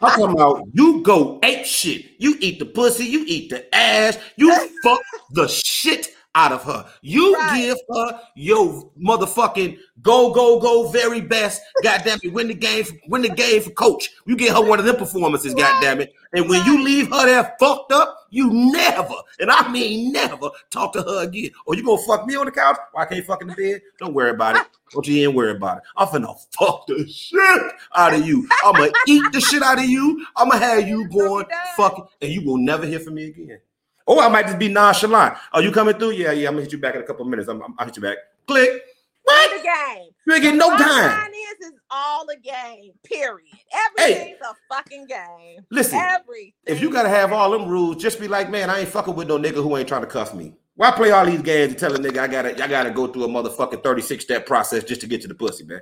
I'm 0.00 0.10
talking 0.10 0.32
about 0.32 0.62
you 0.72 1.02
go 1.02 1.38
ape 1.42 1.64
shit. 1.64 2.12
You 2.18 2.36
eat 2.40 2.58
the 2.58 2.66
pussy, 2.66 3.04
you 3.04 3.24
eat 3.26 3.50
the 3.50 3.74
ass, 3.74 4.18
you 4.36 4.54
fuck 4.82 5.00
the 5.30 5.48
shit 5.48 6.15
out 6.36 6.52
of 6.52 6.62
her. 6.64 6.86
You 7.00 7.34
right. 7.34 7.60
give 7.60 7.78
her 7.90 8.20
your 8.36 8.90
motherfucking 9.02 9.78
go, 10.02 10.32
go, 10.32 10.60
go 10.60 10.88
very 10.88 11.22
best. 11.22 11.62
Goddamn 11.82 12.18
it, 12.22 12.32
win 12.32 12.48
the 12.48 12.54
game, 12.54 12.84
win 13.08 13.22
the 13.22 13.30
game 13.30 13.62
for 13.62 13.70
coach. 13.70 14.10
You 14.26 14.36
get 14.36 14.54
her 14.54 14.62
one 14.62 14.78
of 14.78 14.84
them 14.84 14.96
performances, 14.96 15.54
right. 15.54 15.62
goddamn 15.62 16.00
it. 16.02 16.12
And 16.34 16.48
when 16.48 16.60
right. 16.60 16.66
you 16.66 16.84
leave 16.84 17.08
her 17.08 17.26
there 17.26 17.56
fucked 17.58 17.92
up, 17.92 18.26
you 18.30 18.50
never, 18.52 19.14
and 19.40 19.50
I 19.50 19.70
mean 19.70 20.12
never, 20.12 20.50
talk 20.70 20.92
to 20.92 21.02
her 21.02 21.24
again. 21.24 21.50
Or 21.64 21.74
you 21.74 21.84
gonna 21.84 22.02
fuck 22.02 22.26
me 22.26 22.36
on 22.36 22.44
the 22.44 22.52
couch? 22.52 22.76
Why 22.92 23.02
I 23.02 23.06
can't 23.06 23.24
fuck 23.24 23.40
in 23.40 23.48
the 23.48 23.54
bed? 23.54 23.80
Don't 23.98 24.12
worry 24.12 24.30
about 24.30 24.56
it. 24.56 24.66
Don't 24.90 25.06
you 25.06 25.16
even 25.22 25.34
worry 25.34 25.52
about 25.52 25.78
it. 25.78 25.84
I'm 25.96 26.08
finna 26.08 26.36
fuck 26.58 26.86
the 26.86 27.08
shit 27.08 27.62
out 27.94 28.14
of 28.14 28.26
you. 28.26 28.46
I'm 28.64 28.74
gonna 28.74 28.92
eat 29.08 29.24
the 29.32 29.40
shit 29.40 29.62
out 29.62 29.78
of 29.78 29.86
you. 29.86 30.24
I'm 30.36 30.50
gonna 30.50 30.64
have 30.64 30.86
you 30.86 31.08
going 31.08 31.46
fucking, 31.76 32.04
and 32.20 32.30
you 32.30 32.44
will 32.44 32.58
never 32.58 32.84
hear 32.84 33.00
from 33.00 33.14
me 33.14 33.24
again. 33.26 33.60
Or 34.06 34.22
I 34.22 34.28
might 34.28 34.46
just 34.46 34.58
be 34.58 34.68
nonchalant. 34.68 35.36
Are 35.52 35.62
you 35.62 35.72
coming 35.72 35.98
through? 35.98 36.12
Yeah, 36.12 36.32
yeah. 36.32 36.48
I'm 36.48 36.54
gonna 36.54 36.62
hit 36.62 36.72
you 36.72 36.78
back 36.78 36.94
in 36.94 37.00
a 37.00 37.04
couple 37.04 37.24
minutes. 37.24 37.48
I'm, 37.48 37.62
i 37.62 37.66
will 37.66 37.84
hit 37.86 37.96
you 37.96 38.02
back. 38.02 38.18
Click. 38.46 38.82
What? 39.24 39.50
The 39.50 39.62
game. 39.64 40.08
You 40.26 40.34
ain't 40.34 40.42
getting 40.42 40.58
no 40.58 40.76
time. 40.76 41.32
Is 41.32 41.66
is 41.68 41.72
all 41.90 42.26
a 42.28 42.36
game. 42.36 42.92
Period. 43.02 43.48
Everything's 43.72 44.20
hey, 44.20 44.36
a 44.42 44.74
fucking 44.74 45.06
game. 45.06 45.66
Listen, 45.70 45.98
Everything. 45.98 46.52
if 46.66 46.80
you 46.80 46.90
gotta 46.90 47.08
have 47.08 47.32
all 47.32 47.50
them 47.50 47.68
rules, 47.68 47.96
just 47.96 48.20
be 48.20 48.28
like, 48.28 48.50
man, 48.50 48.70
I 48.70 48.80
ain't 48.80 48.88
fucking 48.88 49.14
with 49.14 49.26
no 49.26 49.38
nigga 49.38 49.62
who 49.62 49.76
ain't 49.76 49.88
trying 49.88 50.02
to 50.02 50.06
cuff 50.06 50.34
me. 50.34 50.54
Why 50.76 50.90
play 50.92 51.10
all 51.10 51.26
these 51.26 51.42
games 51.42 51.70
and 51.70 51.78
tell 51.78 51.94
a 51.94 51.98
nigga 51.98 52.18
I 52.18 52.28
gotta, 52.28 52.62
I 52.62 52.68
gotta 52.68 52.90
go 52.90 53.06
through 53.08 53.24
a 53.24 53.28
motherfucking 53.28 53.82
36 53.82 54.22
step 54.22 54.46
process 54.46 54.84
just 54.84 55.00
to 55.00 55.06
get 55.06 55.22
to 55.22 55.28
the 55.28 55.34
pussy, 55.34 55.64
man? 55.64 55.80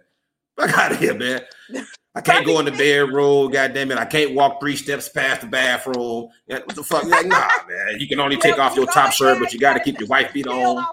Fuck 0.57 0.79
out 0.79 0.93
of 0.93 1.01
here, 1.01 1.14
man. 1.14 1.43
I 2.16 2.20
can't 2.20 2.46
go 2.46 2.60
in 2.60 2.64
the 2.64 2.70
bedroom. 2.70 3.50
God 3.50 3.74
damn 3.74 3.90
it. 3.90 3.98
I 3.98 4.04
can't 4.04 4.34
walk 4.34 4.60
three 4.60 4.76
steps 4.76 5.08
past 5.08 5.40
the 5.40 5.48
bathroom. 5.48 6.28
What 6.46 6.68
the 6.68 6.84
fuck? 6.84 7.04
Like, 7.04 7.26
nah, 7.26 7.48
man. 7.68 7.98
You 7.98 8.06
can 8.06 8.20
only 8.20 8.36
take 8.36 8.58
off 8.58 8.76
your 8.76 8.86
top 8.86 9.12
shirt, 9.12 9.40
but 9.40 9.52
you 9.52 9.58
got 9.58 9.74
to 9.74 9.80
keep 9.80 9.98
your 9.98 10.08
wife 10.08 10.32
beat 10.32 10.46
on. 10.46 10.86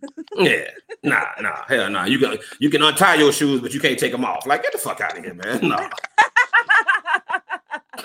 yeah, 0.36 0.70
nah, 1.02 1.26
nah, 1.40 1.64
hell 1.66 1.90
nah. 1.90 2.04
You 2.04 2.20
can 2.20 2.38
you 2.60 2.70
can 2.70 2.82
untie 2.82 3.16
your 3.16 3.32
shoes, 3.32 3.60
but 3.60 3.74
you 3.74 3.80
can't 3.80 3.98
take 3.98 4.12
them 4.12 4.24
off. 4.24 4.46
Like, 4.46 4.62
get 4.62 4.72
the 4.72 4.78
fuck 4.78 5.00
out 5.00 5.18
of 5.18 5.24
here, 5.24 5.34
man. 5.34 5.60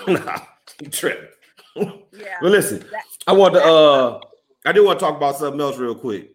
Nah, 0.06 0.18
nah, 0.24 0.38
you 0.82 0.88
tripping. 0.90 1.28
Yeah. 1.76 2.36
But 2.42 2.50
listen, 2.50 2.84
I 3.26 3.32
want 3.32 3.54
to 3.54 3.64
uh, 3.64 4.20
I 4.66 4.72
do 4.72 4.84
want 4.84 4.98
to 4.98 5.04
talk 5.04 5.16
about 5.16 5.36
something 5.36 5.60
else 5.60 5.78
real 5.78 5.94
quick, 5.94 6.32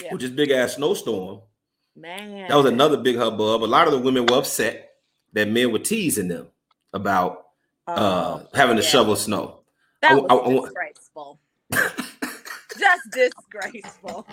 yeah. 0.00 0.12
which 0.12 0.22
is 0.22 0.30
big 0.30 0.50
ass 0.50 0.74
snowstorm. 0.74 1.40
Man, 1.96 2.46
that 2.46 2.56
was 2.56 2.66
another 2.66 2.98
big 2.98 3.16
hubbub. 3.16 3.62
A 3.62 3.64
lot 3.64 3.88
of 3.88 3.94
the 3.94 3.98
women 3.98 4.26
were 4.26 4.36
upset 4.36 4.87
that 5.32 5.48
men 5.48 5.72
were 5.72 5.78
teasing 5.78 6.28
them 6.28 6.48
about 6.92 7.46
uh, 7.86 8.40
oh, 8.40 8.46
having 8.54 8.76
to 8.76 8.82
shovel 8.82 9.16
snow. 9.16 9.60
That 10.02 10.14
was 10.14 10.26
I, 10.30 10.34
I, 10.34 10.60
disgraceful. 10.60 11.40
Just 12.78 13.10
disgraceful. 13.10 14.26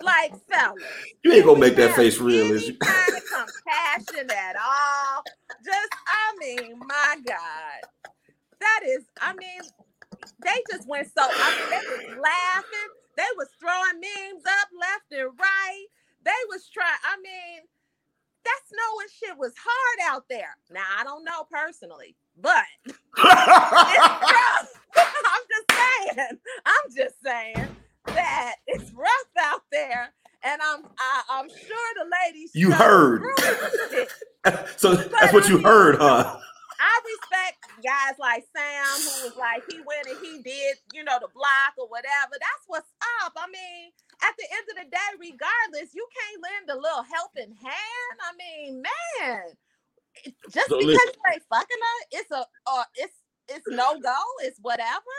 Like 0.00 0.32
fellas, 0.48 0.82
you 1.22 1.32
ain't 1.32 1.44
gonna 1.44 1.60
make 1.60 1.76
that 1.76 1.94
face 1.94 2.18
real, 2.18 2.50
is 2.50 2.66
you? 2.66 2.76
Kind 2.78 3.16
of 3.16 3.22
compassion 3.24 4.30
at 4.30 4.56
all? 4.56 5.22
Just, 5.64 5.88
I 6.06 6.36
mean, 6.40 6.78
my 6.80 7.16
God, 7.24 7.88
that 8.60 8.80
is. 8.84 9.04
I 9.20 9.32
mean, 9.34 9.60
they 10.44 10.62
just 10.70 10.88
went 10.88 11.06
so. 11.06 11.22
I 11.22 11.56
mean, 11.56 11.70
they 11.70 12.06
was 12.06 12.18
laughing. 12.18 12.90
They 13.16 13.30
was 13.36 13.48
throwing 13.60 14.00
memes 14.00 14.44
up 14.44 14.68
left 14.80 15.12
and 15.12 15.30
right. 15.38 15.86
They 16.24 16.30
was 16.48 16.68
trying. 16.68 16.88
I 17.04 17.16
mean, 17.22 17.62
that 18.44 18.60
snow 18.68 19.00
and 19.00 19.10
shit 19.10 19.38
was 19.38 19.52
hard 19.58 20.14
out 20.14 20.24
there. 20.28 20.56
Now 20.70 20.84
I 20.98 21.04
don't 21.04 21.24
know 21.24 21.44
personally, 21.50 22.16
but 22.40 22.64
it's 22.86 22.98
rough. 23.18 24.68
I'm 24.96 25.44
just 25.48 25.70
saying. 25.70 26.38
I'm 26.66 26.96
just 26.96 27.14
saying 27.24 27.76
that 28.06 28.54
it's 28.66 28.90
rough 28.92 29.08
out 29.40 29.62
there, 29.70 30.12
and 30.44 30.60
I'm 30.62 30.84
I, 30.98 31.22
I'm 31.30 31.48
sure 31.48 31.88
the 31.96 32.10
ladies 32.26 32.50
You 32.54 32.72
heard. 32.72 33.22
so 34.76 34.96
but 34.96 35.10
that's 35.20 35.32
what 35.32 35.44
I 35.44 35.48
you 35.48 35.54
mean, 35.56 35.64
heard, 35.64 35.96
huh? 35.98 36.38
I 36.80 37.00
respect 37.06 37.84
guys 37.84 38.18
like 38.18 38.44
Sam 38.54 38.84
who 39.00 39.28
was 39.28 39.36
like 39.36 39.62
he 39.70 39.78
went 39.86 40.06
and 40.08 40.18
he 40.20 40.42
did, 40.42 40.76
you 40.92 41.04
know, 41.04 41.18
the 41.20 41.28
block 41.34 41.74
or 41.78 41.86
whatever. 41.88 42.32
That's 42.32 42.64
what's 42.66 42.90
up. 43.22 43.32
I 43.36 43.46
mean, 43.46 43.92
at 44.22 44.34
the 44.38 44.46
end 44.50 44.66
of 44.70 44.76
the 44.84 44.88
day, 44.90 45.10
regardless, 45.18 45.94
you 45.94 46.06
can't 46.14 46.42
lend 46.42 46.66
a 46.70 46.78
little 46.80 47.02
helping 47.02 47.52
hand. 47.58 48.16
I 48.22 48.30
mean, 48.38 48.82
man, 48.82 49.54
just 50.50 50.68
so 50.68 50.78
because 50.78 50.94
listen. 50.94 51.14
you 51.14 51.32
ain't 51.32 51.48
fucking 51.50 51.82
her, 51.82 51.98
it's 52.12 52.30
a 52.30 52.42
uh, 52.66 52.84
it's 52.94 53.18
it's 53.48 53.68
no 53.68 53.98
go. 53.98 54.18
It's 54.42 54.58
whatever. 54.62 55.16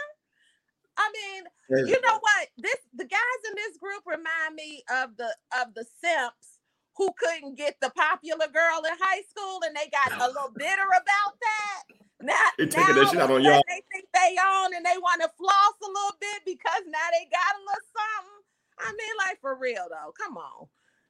I 0.98 1.10
mean, 1.10 1.88
you 1.88 2.00
know 2.02 2.20
what? 2.22 2.48
This 2.58 2.78
the 2.94 3.06
guys 3.06 3.42
in 3.50 3.56
this 3.56 3.78
group 3.78 4.04
remind 4.06 4.56
me 4.56 4.84
of 4.94 5.18
the 5.18 5.34
of 5.60 5.74
the 5.74 5.86
simps 6.04 6.62
who 6.96 7.10
couldn't 7.18 7.58
get 7.58 7.76
the 7.82 7.90
popular 7.98 8.46
girl 8.54 8.86
in 8.86 8.94
high 9.02 9.26
school 9.26 9.62
and 9.66 9.76
they 9.76 9.90
got 9.90 10.14
a 10.14 10.28
little 10.30 10.54
bitter 10.56 10.86
about 10.86 11.34
that. 11.42 11.82
Now, 12.22 12.48
they 12.58 12.68
taking 12.68 12.96
that 12.96 13.10
shit 13.10 13.20
out 13.20 13.32
on 13.32 13.42
y'all. 13.42 13.66
They 13.68 13.82
think 13.92 14.06
they 14.14 14.38
own 14.38 14.78
and 14.78 14.86
they 14.86 14.96
want 15.02 15.20
to 15.26 15.30
floss 15.36 15.76
a 15.82 15.90
little 15.90 16.18
bit 16.22 16.46
because 16.46 16.86
now 16.88 17.08
they 17.12 17.26
got 17.34 17.58
a 17.58 17.62
little 17.66 17.88
something. 17.90 18.44
I 18.80 18.92
mean, 18.92 19.16
like 19.28 19.40
for 19.42 19.56
real 19.56 19.88
though. 19.90 20.14
Come 20.20 20.38
on. 20.38 20.68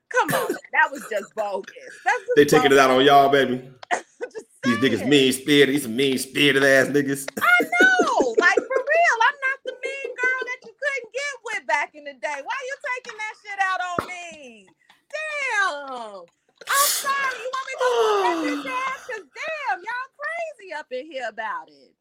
Come 0.09 0.29
on. 0.33 0.55
that 0.73 0.91
was 0.91 1.05
just 1.09 1.33
bogus. 1.35 1.73
Just 2.03 2.23
they 2.35 2.45
taking 2.45 2.69
bogus. 2.69 2.77
it 2.77 2.79
out 2.79 2.91
on 2.91 3.03
y'all, 3.03 3.29
baby. 3.29 3.61
These 4.63 4.77
niggas 4.77 5.07
mean 5.07 5.33
spirited. 5.33 5.75
These 5.75 5.83
some 5.83 5.95
mean 5.95 6.17
spirited 6.17 6.63
ass 6.63 6.87
niggas. 6.87 7.27
I 7.41 7.57
know. 7.61 8.35
like 8.39 8.55
for 8.55 8.79
real. 8.79 9.17
I'm 9.27 9.37
not 9.43 9.59
the 9.65 9.73
mean 9.73 10.09
girl 10.15 10.41
that 10.47 10.59
you 10.63 10.71
couldn't 10.71 11.11
get 11.11 11.33
with 11.43 11.67
back 11.67 11.95
in 11.95 12.03
the 12.05 12.13
day. 12.13 12.39
Why 12.43 12.57
you 12.63 12.75
taking 12.95 13.17
that 13.17 13.33
shit 13.43 13.59
out 13.59 13.81
on 13.83 14.07
me? 14.07 14.67
Damn. 15.11 16.23
I'm 16.63 16.87
sorry. 16.87 17.39
You 17.43 17.51
want 17.51 17.65
me 17.67 18.55
to 18.55 18.63
this 18.63 18.73
ass? 18.87 19.07
Cause 19.07 19.25
damn, 19.35 19.79
y'all 19.83 20.09
crazy 20.15 20.73
up 20.73 20.87
in 20.91 21.11
here 21.11 21.27
about 21.27 21.67
it. 21.67 21.91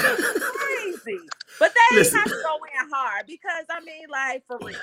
Crazy. 0.00 1.20
But 1.58 1.72
they 1.90 1.96
Listen. 1.96 2.18
have 2.18 2.28
to 2.28 2.42
go 2.42 2.56
in 2.64 2.90
hard 2.92 3.26
because 3.26 3.64
I 3.70 3.80
mean, 3.80 4.06
like 4.10 4.44
for 4.46 4.58
real. 4.62 4.76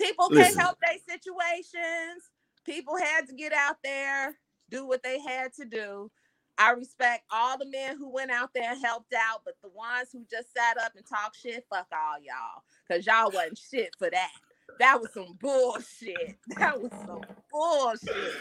People 0.00 0.28
can't 0.30 0.58
help 0.58 0.78
their 0.80 0.98
situations. 1.08 2.30
People 2.64 2.96
had 2.96 3.28
to 3.28 3.34
get 3.34 3.52
out 3.52 3.76
there, 3.84 4.36
do 4.70 4.86
what 4.86 5.02
they 5.02 5.20
had 5.20 5.52
to 5.54 5.64
do. 5.64 6.10
I 6.58 6.70
respect 6.70 7.24
all 7.30 7.58
the 7.58 7.66
men 7.66 7.96
who 7.96 8.10
went 8.10 8.30
out 8.30 8.50
there 8.54 8.72
and 8.72 8.84
helped 8.84 9.14
out, 9.14 9.42
but 9.44 9.54
the 9.62 9.70
ones 9.70 10.08
who 10.12 10.24
just 10.30 10.52
sat 10.56 10.76
up 10.78 10.92
and 10.96 11.04
talked 11.06 11.40
shit, 11.40 11.64
fuck 11.70 11.86
all 11.92 12.18
y'all. 12.22 12.62
Cause 12.88 13.06
y'all 13.06 13.30
wasn't 13.32 13.58
shit 13.58 13.94
for 13.98 14.10
that. 14.10 14.30
That 14.78 15.00
was 15.00 15.12
some 15.12 15.36
bullshit. 15.40 16.36
That 16.58 16.80
was 16.80 16.90
some 17.06 17.22
bullshit. 17.50 18.34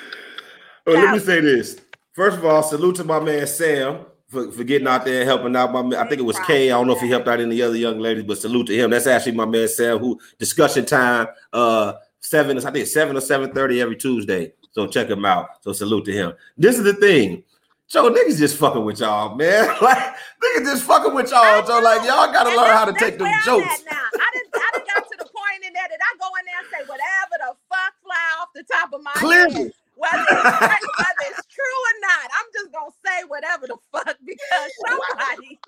Well, 0.86 0.96
let 0.96 1.14
me 1.14 1.20
say 1.20 1.42
this. 1.42 1.80
First 2.14 2.38
of 2.38 2.46
all, 2.46 2.64
salute 2.64 2.96
to 2.98 3.04
my 3.04 3.20
man 3.20 3.48
Sam 3.48 4.06
for, 4.32 4.50
for 4.50 4.64
getting 4.64 4.88
out 4.88 5.04
there 5.04 5.20
and 5.20 5.30
helping 5.30 5.56
out 5.56 5.74
my 5.74 5.82
man. 5.82 6.00
I 6.00 6.08
think 6.08 6.20
it 6.20 6.26
was 6.26 6.40
Kay. 6.40 6.72
I 6.72 6.78
don't 6.78 6.88
know 6.88 6.96
if 6.96 7.02
he 7.02 7.10
helped 7.10 7.28
out 7.28 7.42
any 7.42 7.62
other 7.62 7.76
young 7.76 8.00
ladies, 8.00 8.24
but 8.24 8.38
salute 8.38 8.68
to 8.68 8.76
him. 8.76 8.90
That's 8.90 9.06
actually 9.06 9.34
my 9.34 9.46
man 9.46 9.68
Sam, 9.68 10.00
who 10.00 10.20
discussion 10.40 10.86
time 10.86 11.28
uh 11.52 11.94
seven, 12.22 12.58
I 12.58 12.72
think 12.72 12.88
seven 12.88 13.18
or 13.18 13.22
seven 13.22 13.52
thirty 13.52 13.82
every 13.82 13.98
Tuesday. 13.98 14.54
So 14.72 14.88
check 14.88 15.10
him 15.10 15.26
out. 15.26 15.62
So 15.62 15.74
salute 15.74 16.06
to 16.06 16.14
him. 16.14 16.34
This 16.58 16.78
is 16.78 16.86
the 16.86 16.94
thing. 16.94 17.44
Joe, 17.90 18.10
niggas 18.10 18.38
just 18.38 18.56
fucking 18.56 18.86
with 18.86 19.02
y'all, 19.02 19.36
man. 19.36 19.68
like 19.82 19.98
niggas 19.98 20.64
just 20.64 20.84
fucking 20.86 21.14
with 21.14 21.30
y'all. 21.30 21.66
So 21.66 21.82
like 21.82 22.08
y'all 22.08 22.32
gotta 22.32 22.52
and 22.52 22.58
learn 22.58 22.70
how 22.70 22.86
to 22.86 22.94
take 22.94 23.20
them 23.20 23.28
jokes. 23.44 23.84
Now. 23.92 24.00
I 24.00 24.30
didn't 24.34 24.56
I 24.56 24.70
didn't 24.74 24.88
got 24.88 25.10
to 25.10 25.18
the 25.20 25.26
point 25.26 25.66
in 25.68 25.74
there 25.74 25.90
that 25.90 26.00
I 26.00 26.18
go 26.18 26.28
in 26.40 26.46
there 26.46 26.60
and 26.60 26.68
say 26.72 26.88
whatever 26.88 27.36
the 27.36 27.56
fuck 27.68 27.94
fly 28.02 28.28
off 28.40 28.48
the 28.56 28.64
top 28.64 28.94
of 28.94 29.04
my 29.04 29.12
Clearly. 29.16 29.64
head 29.64 29.72
whether 30.02 30.26
it's, 30.30 30.60
whether 30.60 31.26
it's 31.30 31.46
true 31.46 31.78
or 31.88 31.96
not. 32.02 32.32
I'm 32.34 32.50
just 32.54 32.72
gonna 32.74 32.92
say 33.06 33.24
whatever 33.28 33.68
the 33.68 33.78
fuck 33.92 34.18
because 34.26 34.72
somebody, 34.88 35.60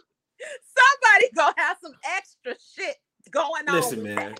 somebody 0.73 1.29
gonna 1.36 1.53
have 1.57 1.77
some 1.81 1.93
extra 2.17 2.55
shit 2.75 2.97
going 3.31 3.69
on. 3.69 3.75
Listen, 3.75 4.03
man. 4.03 4.36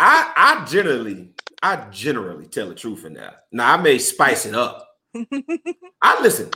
I 0.00 0.32
I 0.36 0.64
generally 0.66 1.30
I 1.62 1.76
generally 1.90 2.46
tell 2.46 2.68
the 2.68 2.74
truth 2.74 3.04
in 3.04 3.14
that. 3.14 3.44
Now 3.52 3.74
I 3.74 3.76
may 3.76 3.98
spice 3.98 4.46
it 4.46 4.54
up. 4.54 4.88
I 6.02 6.22
listen 6.22 6.50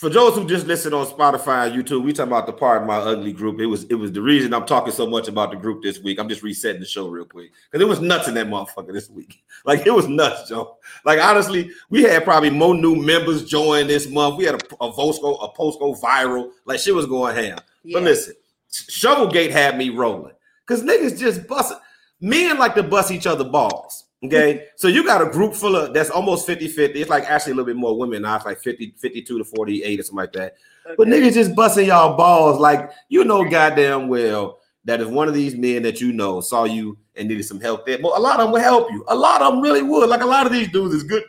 for 0.00 0.08
those 0.08 0.34
who 0.34 0.46
just 0.46 0.66
listen 0.66 0.94
on 0.94 1.04
Spotify 1.04 1.66
and 1.66 1.76
YouTube, 1.76 2.02
we 2.02 2.14
talking 2.14 2.32
about 2.32 2.46
the 2.46 2.54
part 2.54 2.80
of 2.80 2.88
my 2.88 2.96
ugly 2.96 3.34
group. 3.34 3.60
It 3.60 3.66
was 3.66 3.84
it 3.84 3.96
was 3.96 4.10
the 4.10 4.22
reason 4.22 4.54
I'm 4.54 4.64
talking 4.64 4.94
so 4.94 5.06
much 5.06 5.28
about 5.28 5.50
the 5.50 5.58
group 5.58 5.82
this 5.82 6.00
week. 6.00 6.18
I'm 6.18 6.26
just 6.26 6.42
resetting 6.42 6.80
the 6.80 6.86
show 6.86 7.06
real 7.08 7.26
quick 7.26 7.50
because 7.70 7.84
it 7.84 7.86
was 7.86 8.00
nuts 8.00 8.26
in 8.26 8.32
that 8.32 8.46
motherfucker 8.46 8.94
this 8.94 9.10
week. 9.10 9.42
Like 9.66 9.86
it 9.86 9.90
was 9.90 10.08
nuts, 10.08 10.48
Joe. 10.48 10.78
Like 11.04 11.20
honestly, 11.20 11.70
we 11.90 12.02
had 12.02 12.24
probably 12.24 12.48
more 12.48 12.74
new 12.74 12.96
members 12.96 13.44
join 13.44 13.88
this 13.88 14.08
month. 14.08 14.38
We 14.38 14.46
had 14.46 14.54
a, 14.54 14.74
a 14.82 14.90
Vosco, 14.90 15.36
a 15.44 15.54
Postco 15.54 16.00
viral. 16.00 16.48
Like 16.64 16.80
shit 16.80 16.94
was 16.94 17.04
going 17.04 17.36
ham. 17.36 17.58
Yeah. 17.84 17.98
But 17.98 18.04
listen, 18.04 18.36
Shovelgate 18.72 19.50
had 19.50 19.76
me 19.76 19.90
rolling 19.90 20.32
because 20.66 20.82
niggas 20.82 21.20
just 21.20 21.46
busting. 21.46 21.76
Men 22.22 22.58
like 22.58 22.74
to 22.76 22.82
bust 22.82 23.10
each 23.10 23.26
other 23.26 23.44
balls. 23.44 24.06
Okay. 24.22 24.66
so 24.76 24.86
you 24.86 25.02
got 25.02 25.22
a 25.22 25.30
group 25.30 25.54
full 25.54 25.74
of 25.76 25.94
that's 25.94 26.10
almost 26.10 26.46
50 26.46 26.68
50. 26.68 27.00
It's 27.00 27.08
like 27.08 27.24
actually 27.24 27.52
a 27.52 27.54
little 27.54 27.66
bit 27.66 27.76
more 27.76 27.96
women 27.96 28.22
now. 28.22 28.36
It's 28.36 28.44
like 28.44 28.60
50, 28.60 28.94
52 28.98 29.38
to 29.38 29.44
48 29.44 29.98
or 29.98 30.02
something 30.02 30.16
like 30.16 30.32
that. 30.34 30.56
Okay. 30.84 30.94
But 30.98 31.08
niggas 31.08 31.32
just 31.32 31.54
busting 31.54 31.86
y'all 31.86 32.16
balls. 32.16 32.60
Like, 32.60 32.90
you 33.08 33.24
know, 33.24 33.48
goddamn 33.48 34.08
well 34.08 34.58
that 34.84 35.00
if 35.00 35.08
one 35.08 35.28
of 35.28 35.34
these 35.34 35.54
men 35.54 35.82
that 35.84 36.00
you 36.02 36.12
know 36.12 36.40
saw 36.42 36.64
you 36.64 36.98
and 37.16 37.28
needed 37.28 37.44
some 37.44 37.60
help 37.60 37.86
there, 37.86 37.98
well, 38.02 38.16
a 38.16 38.20
lot 38.20 38.40
of 38.40 38.46
them 38.46 38.52
would 38.52 38.62
help 38.62 38.90
you. 38.90 39.04
A 39.08 39.14
lot 39.14 39.40
of 39.40 39.54
them 39.54 39.62
really 39.62 39.82
would. 39.82 40.08
Like, 40.08 40.22
a 40.22 40.26
lot 40.26 40.44
of 40.44 40.52
these 40.52 40.68
dudes 40.68 40.94
is 40.94 41.02
good, 41.02 41.24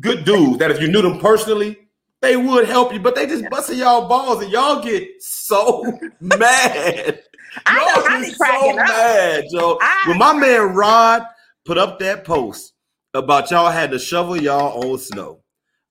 good 0.00 0.24
dudes 0.24 0.58
that 0.58 0.72
if 0.72 0.80
you 0.80 0.88
knew 0.88 1.02
them 1.02 1.20
personally, 1.20 1.78
they 2.20 2.36
would 2.36 2.66
help 2.66 2.92
you, 2.92 2.98
but 2.98 3.14
they 3.14 3.26
just 3.26 3.48
busting 3.50 3.78
y'all 3.78 4.08
balls 4.08 4.42
and 4.42 4.50
y'all 4.50 4.82
get 4.82 5.22
so 5.22 5.84
mad. 6.20 7.22
Y'all 7.70 8.20
get 8.20 8.34
so 8.34 8.74
mad, 8.74 9.44
Joe. 9.52 9.78
I, 9.80 10.04
when 10.08 10.18
my 10.18 10.32
man 10.32 10.74
Rod 10.74 11.26
put 11.64 11.78
up 11.78 11.98
that 11.98 12.24
post 12.24 12.74
about 13.14 13.50
y'all 13.50 13.70
had 13.70 13.90
to 13.92 13.98
shovel 13.98 14.36
y'all 14.36 14.84
own 14.84 14.98
snow. 14.98 15.40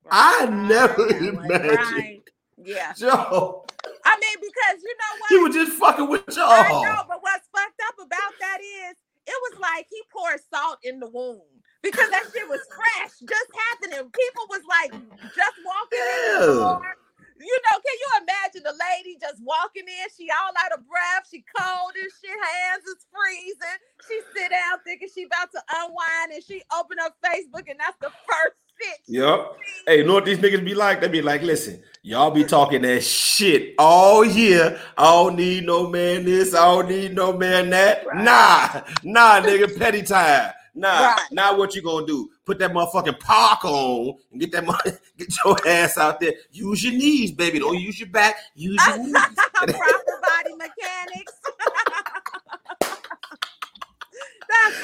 Right. 0.03 0.41
I 0.41 0.45
never 0.45 1.07
imagined. 1.07 1.49
Right. 1.49 2.21
Yeah. 2.57 2.93
Joe. 2.97 3.65
I 4.05 4.17
mean, 4.19 4.37
because 4.41 4.83
you 4.83 4.95
know 4.99 5.19
what? 5.19 5.29
He 5.29 5.37
was 5.37 5.55
just 5.55 5.77
fucking 5.79 6.09
with 6.09 6.35
y'all. 6.35 6.49
I 6.49 6.69
know, 6.69 7.03
but 7.07 7.19
what's 7.21 7.47
fucked 7.55 7.81
up 7.87 7.95
about 8.05 8.33
that 8.39 8.59
is 8.59 8.95
it 9.25 9.35
was 9.41 9.59
like 9.59 9.87
he 9.89 10.01
poured 10.11 10.39
salt 10.53 10.77
in 10.83 10.99
the 10.99 11.09
wound 11.09 11.41
because 11.81 12.09
that 12.09 12.23
shit 12.33 12.47
was 12.47 12.59
fresh, 12.69 13.11
just 13.19 13.49
happening. 13.69 14.09
People 14.11 14.45
was 14.49 14.61
like 14.69 14.91
just 14.91 15.57
walking 15.65 15.99
yeah. 15.99 16.43
in 16.43 16.49
the 16.49 16.55
door 16.59 16.95
you 17.39 17.57
know, 17.69 17.77
can 17.79 17.95
you 17.97 18.09
imagine 18.21 18.63
the 18.63 18.75
lady 18.75 19.17
just 19.19 19.41
walking 19.43 19.87
in? 19.87 20.07
She 20.15 20.29
all 20.29 20.53
out 20.63 20.77
of 20.77 20.85
breath. 20.87 21.27
She 21.29 21.43
cold 21.55 21.93
and 21.95 22.11
shit. 22.21 22.31
Hands 22.33 22.83
is 22.83 23.05
freezing. 23.09 23.79
She 24.07 24.19
sit 24.35 24.49
down 24.51 24.79
thinking 24.83 25.09
she 25.13 25.23
about 25.23 25.51
to 25.51 25.61
unwind, 25.75 26.33
and 26.33 26.43
she 26.43 26.61
open 26.77 26.97
up 27.01 27.15
Facebook, 27.23 27.69
and 27.69 27.79
that's 27.79 27.97
the 27.99 28.11
first 28.27 28.57
shit. 28.79 28.99
Yep. 29.07 29.57
Hey, 29.87 29.97
you 29.99 30.03
know 30.03 30.13
what 30.13 30.25
these 30.25 30.39
niggas 30.39 30.63
be 30.63 30.75
like? 30.75 31.01
They 31.01 31.07
be 31.07 31.21
like, 31.21 31.41
listen, 31.41 31.81
y'all 32.01 32.31
be 32.31 32.43
talking 32.43 32.81
that 32.83 33.03
shit 33.03 33.75
all 33.79 34.25
year. 34.25 34.79
I 34.97 35.03
don't 35.03 35.35
need 35.35 35.65
no 35.65 35.87
man 35.89 36.25
this. 36.25 36.53
I 36.53 36.65
don't 36.65 36.89
need 36.89 37.15
no 37.15 37.33
man 37.33 37.69
that. 37.71 38.05
Right. 38.05 38.23
Nah, 38.23 38.81
nah, 39.03 39.41
nigga, 39.41 39.77
petty 39.77 40.03
time. 40.03 40.51
Nah, 40.75 41.09
right. 41.09 41.27
now 41.31 41.55
what 41.55 41.75
you 41.75 41.83
gonna 41.83 42.05
do? 42.07 42.31
Put 42.45 42.57
that 42.59 42.73
motherfucking 42.73 43.19
park 43.19 43.63
on 43.63 44.15
and 44.31 44.39
get 44.39 44.51
that 44.53 44.65
money, 44.65 44.97
get 45.17 45.33
your 45.43 45.57
ass 45.67 45.97
out 45.97 46.19
there. 46.19 46.33
Use 46.51 46.83
your 46.83 46.93
knees, 46.93 47.31
baby. 47.31 47.59
Don't 47.59 47.79
use 47.79 47.99
your 47.99 48.09
back. 48.09 48.37
Use 48.55 48.79
your 48.87 48.97
knees. 49.03 49.13
Proper 49.13 49.69
body 49.69 50.55
mechanics. 50.57 51.33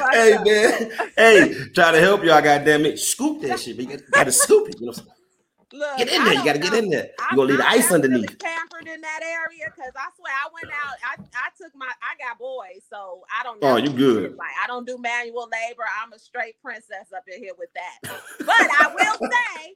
hey 0.11 0.37
man, 0.43 0.91
hey, 1.15 1.53
try 1.75 1.91
to 1.91 1.99
help 1.99 2.23
y'all. 2.23 2.41
Goddamn 2.41 2.85
it, 2.85 2.99
scoop 2.99 3.41
that 3.41 3.59
shit. 3.59 3.75
You 3.75 3.99
gotta 4.11 4.31
scoop 4.31 4.69
it. 4.69 4.79
You 4.79 4.87
know. 4.87 4.93
Look, 5.71 5.97
get 5.97 6.09
in 6.09 6.23
there. 6.23 6.33
You 6.33 6.45
got 6.45 6.53
to 6.53 6.59
get 6.59 6.73
in 6.73 6.89
there. 6.89 7.09
You 7.29 7.37
gonna 7.37 7.49
leave 7.49 7.57
the 7.57 7.69
ice 7.69 7.91
underneath. 7.91 8.39
Pampered 8.39 8.87
in 8.87 9.01
that 9.01 9.19
area 9.21 9.65
because 9.65 9.93
I 9.95 10.09
swear 10.17 10.33
I 10.33 10.49
went 10.51 10.73
out. 10.73 10.95
I, 11.05 11.21
I 11.37 11.49
took 11.61 11.75
my. 11.75 11.85
I 12.01 12.17
got 12.17 12.39
boys, 12.39 12.81
so 12.89 13.23
I 13.29 13.43
don't 13.43 13.59
oh, 13.61 13.67
know. 13.67 13.73
Oh, 13.75 13.77
you 13.77 13.91
good? 13.91 14.35
Like 14.35 14.49
I 14.63 14.65
don't 14.65 14.87
do 14.87 14.97
manual 14.97 15.47
labor. 15.51 15.83
I'm 16.01 16.11
a 16.13 16.17
straight 16.17 16.59
princess 16.61 17.13
up 17.15 17.23
in 17.31 17.41
here 17.41 17.53
with 17.57 17.69
that. 17.75 17.99
But 18.39 18.49
I 18.49 18.91
will 18.95 19.29
say, 19.29 19.75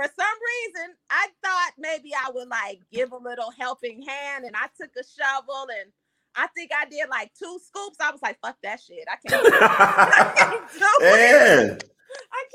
for 0.00 0.10
some 0.16 0.38
reason, 0.76 0.94
I 1.10 1.28
thought 1.42 1.72
maybe 1.78 2.12
I 2.14 2.30
would 2.30 2.48
like 2.48 2.80
give 2.92 3.12
a 3.12 3.16
little 3.16 3.50
helping 3.58 4.02
hand, 4.02 4.44
and 4.44 4.56
I 4.56 4.66
took 4.80 4.90
a 4.96 5.04
shovel 5.04 5.66
and. 5.80 5.92
I 6.36 6.46
think 6.56 6.70
I 6.72 6.88
did 6.88 7.08
like 7.10 7.32
two 7.36 7.58
scoops. 7.66 7.96
I 8.00 8.12
was 8.12 8.22
like, 8.22 8.38
"Fuck 8.40 8.56
that 8.62 8.80
shit! 8.80 9.04
I 9.10 9.16
can't." 9.28 9.44
I 9.52 10.32
can't 10.36 10.72
do 10.72 10.78
yeah. 11.00 11.60
It. 11.72 11.90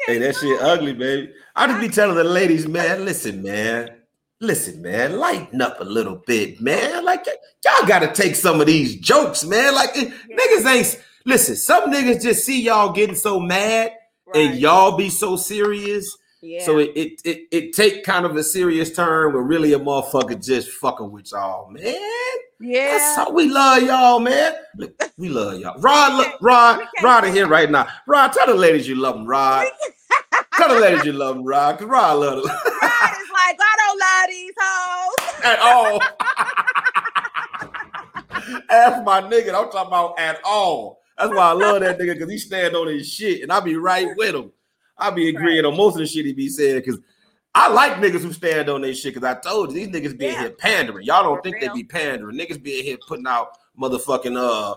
Hey, 0.07 0.17
that 0.19 0.35
shit 0.37 0.61
ugly, 0.61 0.93
baby. 0.93 1.33
I 1.57 1.67
just 1.67 1.81
be 1.81 1.89
telling 1.89 2.15
the 2.15 2.23
ladies, 2.23 2.69
man, 2.69 3.03
listen, 3.03 3.43
man. 3.43 3.89
Listen, 4.39 4.81
man, 4.81 5.17
lighten 5.17 5.61
up 5.61 5.81
a 5.81 5.83
little 5.83 6.21
bit, 6.25 6.61
man. 6.61 7.03
Like 7.03 7.25
y'all 7.65 7.87
gotta 7.87 8.13
take 8.13 8.35
some 8.35 8.61
of 8.61 8.67
these 8.67 8.95
jokes, 8.95 9.43
man. 9.43 9.75
Like 9.75 9.89
yeah. 9.95 10.09
niggas 10.31 10.65
ain't 10.73 11.03
listen, 11.25 11.57
some 11.57 11.91
niggas 11.91 12.21
just 12.21 12.45
see 12.45 12.61
y'all 12.61 12.93
getting 12.93 13.15
so 13.15 13.39
mad 13.39 13.91
and 14.33 14.55
y'all 14.55 14.95
be 14.95 15.09
so 15.09 15.35
serious. 15.35 16.17
Yeah. 16.45 16.63
So 16.63 16.77
it, 16.77 16.91
it 16.95 17.21
it 17.25 17.47
it 17.51 17.73
take 17.73 18.03
kind 18.03 18.23
of 18.23 18.35
a 18.35 18.43
serious 18.43 18.95
turn 18.95 19.33
where 19.33 19.41
really 19.41 19.73
a 19.73 19.79
motherfucker 19.79 20.43
just 20.43 20.69
fucking 20.69 21.09
with 21.09 21.31
y'all, 21.31 21.71
man. 21.71 21.83
yeah. 22.59 22.91
That's 22.91 23.15
how 23.15 23.31
we 23.31 23.49
love 23.49 23.81
y'all, 23.81 24.19
man. 24.19 24.53
Look, 24.77 25.11
we 25.17 25.29
love 25.29 25.59
y'all. 25.59 25.81
Rod, 25.81 26.13
look, 26.13 26.33
Rod, 26.41 26.81
Rod 27.01 27.25
in 27.25 27.33
here 27.33 27.47
right 27.47 27.71
now. 27.71 27.87
Rod, 28.05 28.31
tell 28.31 28.45
the 28.45 28.53
ladies 28.53 28.87
you 28.87 28.93
love 28.93 29.15
them, 29.15 29.25
Rod. 29.25 29.65
tell 30.55 30.69
the 30.69 30.79
ladies 30.79 31.03
you 31.05 31.13
love 31.13 31.35
them, 31.35 31.45
Rod, 31.45 31.79
because 31.79 31.89
Rod 31.89 32.19
love 32.19 32.43
them 32.43 32.45
Rod 32.45 33.11
is 33.21 33.29
like, 33.33 33.57
I 33.59 33.75
don't 33.81 33.99
love 33.99 34.29
these 34.29 34.53
hoes. 34.61 35.15
at 35.45 35.59
all. 35.59 35.99
Ask 38.69 39.03
my 39.03 39.21
nigga, 39.21 39.47
I'm 39.47 39.71
talking 39.71 39.87
about 39.87 40.19
at 40.19 40.39
all. 40.45 41.01
That's 41.17 41.33
why 41.33 41.49
I 41.49 41.53
love 41.53 41.81
that 41.81 41.97
nigga 41.97 42.13
because 42.13 42.29
he 42.29 42.37
stand 42.37 42.75
on 42.75 42.85
his 42.87 43.11
shit 43.11 43.41
and 43.41 43.51
I 43.51 43.61
be 43.61 43.77
right 43.77 44.15
with 44.15 44.35
him. 44.35 44.51
I 44.97 45.09
be 45.11 45.29
agreeing 45.29 45.65
on 45.65 45.75
most 45.75 45.95
of 45.95 45.99
the 45.99 46.07
shit 46.07 46.25
he 46.25 46.33
be 46.33 46.49
saying 46.49 46.77
because 46.77 46.99
I 47.53 47.69
like 47.69 47.93
niggas 47.93 48.21
who 48.21 48.33
stand 48.33 48.69
on 48.69 48.81
their 48.81 48.93
shit 48.93 49.13
because 49.13 49.27
I 49.27 49.39
told 49.39 49.71
you 49.73 49.85
these 49.85 49.87
niggas 49.89 50.17
be 50.17 50.27
in 50.27 50.33
Yeah. 50.33 50.39
here 50.41 50.49
pandering. 50.51 51.05
Y'all 51.05 51.23
don't 51.23 51.37
For 51.37 51.43
think 51.43 51.61
they 51.61 51.69
be 51.69 51.83
pandering. 51.83 52.37
Niggas 52.37 52.61
be 52.61 52.79
in 52.79 52.85
here 52.85 52.97
putting 53.07 53.27
out 53.27 53.57
motherfucking 53.79 54.37
uh 54.37 54.75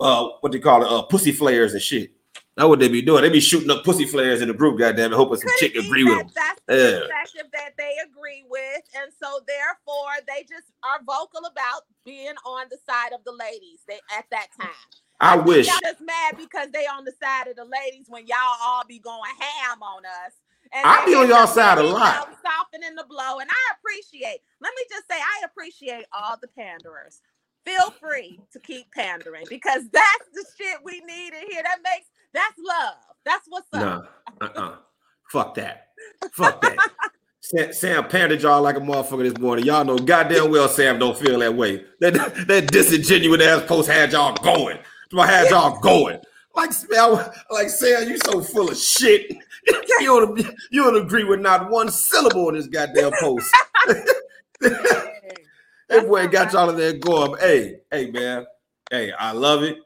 uh 0.00 0.28
what 0.40 0.52
they 0.52 0.58
call 0.58 0.82
it 0.84 0.90
uh 0.92 1.02
pussy 1.02 1.32
flares 1.32 1.72
and 1.72 1.82
shit. 1.82 2.12
That's 2.56 2.68
what 2.68 2.80
they 2.80 2.88
be 2.88 3.02
doing. 3.02 3.22
They 3.22 3.30
be 3.30 3.40
shooting 3.40 3.70
up 3.70 3.84
pussy 3.84 4.04
flares 4.04 4.40
in 4.42 4.48
the 4.48 4.54
group, 4.54 4.78
goddamn 4.80 5.12
it, 5.12 5.16
hoping 5.16 5.38
some 5.38 5.50
chick 5.58 5.76
agree 5.76 6.02
with 6.04 6.18
them. 6.18 6.30
That's 6.34 6.60
Yeah. 6.68 6.76
the 6.76 7.00
perspective 7.08 7.50
that 7.52 7.74
they 7.78 7.94
agree 8.04 8.44
with, 8.48 8.82
and 9.00 9.12
so 9.22 9.40
therefore 9.46 10.10
they 10.26 10.42
just 10.42 10.66
are 10.82 10.98
vocal 11.06 11.46
about 11.46 11.82
being 12.04 12.34
on 12.44 12.66
the 12.70 12.78
side 12.84 13.12
of 13.12 13.22
the 13.24 13.32
ladies. 13.32 13.80
They 13.86 14.00
at 14.16 14.24
that 14.32 14.48
time. 14.60 14.70
I 15.20 15.36
wish. 15.36 15.66
y'all 15.66 15.76
just 15.82 16.00
mad 16.00 16.36
because 16.36 16.70
they 16.70 16.86
on 16.86 17.04
the 17.04 17.12
side 17.20 17.48
of 17.48 17.56
the 17.56 17.64
ladies 17.64 18.06
when 18.08 18.26
y'all 18.26 18.56
all 18.62 18.84
be 18.86 18.98
going 18.98 19.30
ham 19.38 19.82
on 19.82 20.04
us. 20.04 20.32
And 20.72 20.84
I 20.84 21.04
be 21.06 21.14
on 21.14 21.28
y'all 21.28 21.46
side 21.46 21.78
a 21.78 21.82
lot. 21.82 22.28
Softening 22.44 22.94
the 22.94 23.04
blow, 23.08 23.38
and 23.38 23.48
I 23.50 23.74
appreciate. 23.78 24.40
Let 24.60 24.72
me 24.76 24.82
just 24.90 25.08
say, 25.10 25.16
I 25.16 25.44
appreciate 25.44 26.04
all 26.12 26.36
the 26.40 26.48
panderers. 26.48 27.22
Feel 27.64 27.90
free 27.90 28.38
to 28.52 28.60
keep 28.60 28.92
pandering 28.92 29.46
because 29.48 29.88
that's 29.92 30.28
the 30.32 30.44
shit 30.56 30.78
we 30.84 31.00
need 31.00 31.28
in 31.28 31.50
here. 31.50 31.62
That 31.62 31.78
makes 31.82 32.08
that's 32.32 32.54
love. 32.58 32.94
That's 33.24 33.46
what's 33.48 33.68
up. 33.72 34.08
Nah, 34.40 34.46
uh-uh. 34.46 34.76
Fuck 35.30 35.54
that. 35.54 35.88
Fuck 36.32 36.60
that. 36.62 36.76
Sam, 37.40 37.72
Sam 37.72 38.04
pandered 38.08 38.42
y'all 38.42 38.62
like 38.62 38.76
a 38.76 38.80
motherfucker 38.80 39.22
this 39.22 39.38
morning. 39.38 39.64
Y'all 39.64 39.84
know 39.84 39.96
goddamn 39.96 40.50
well 40.50 40.68
Sam 40.68 40.98
don't 40.98 41.16
feel 41.16 41.38
that 41.38 41.54
way. 41.54 41.84
That 42.00 42.14
that 42.46 42.70
disingenuous 42.70 43.42
ass 43.42 43.64
post 43.66 43.88
had 43.88 44.12
y'all 44.12 44.34
going. 44.34 44.78
I 45.16 45.26
had 45.26 45.50
y'all 45.50 45.78
going. 45.80 46.20
Like 46.54 46.72
Sam, 46.72 47.30
like 47.50 47.68
Sam, 47.70 48.08
you 48.08 48.18
so 48.24 48.40
full 48.42 48.70
of 48.70 48.76
shit. 48.76 49.32
You 50.00 50.06
don't 50.06 50.38
you 50.70 50.82
don't 50.82 50.96
agree 51.04 51.24
with 51.24 51.40
not 51.40 51.68
one 51.70 51.90
syllable 51.90 52.48
in 52.48 52.54
this 52.54 52.68
goddamn 52.68 53.12
post. 53.20 53.54
That 55.88 56.06
boy 56.06 56.28
got 56.28 56.52
y'all 56.52 56.68
in 56.70 56.76
there 56.76 56.92
going. 56.92 57.38
Hey, 57.40 57.80
hey, 57.90 58.10
man. 58.10 58.46
Hey, 58.90 59.10
I 59.12 59.32
love 59.32 59.62
it. 59.62 59.78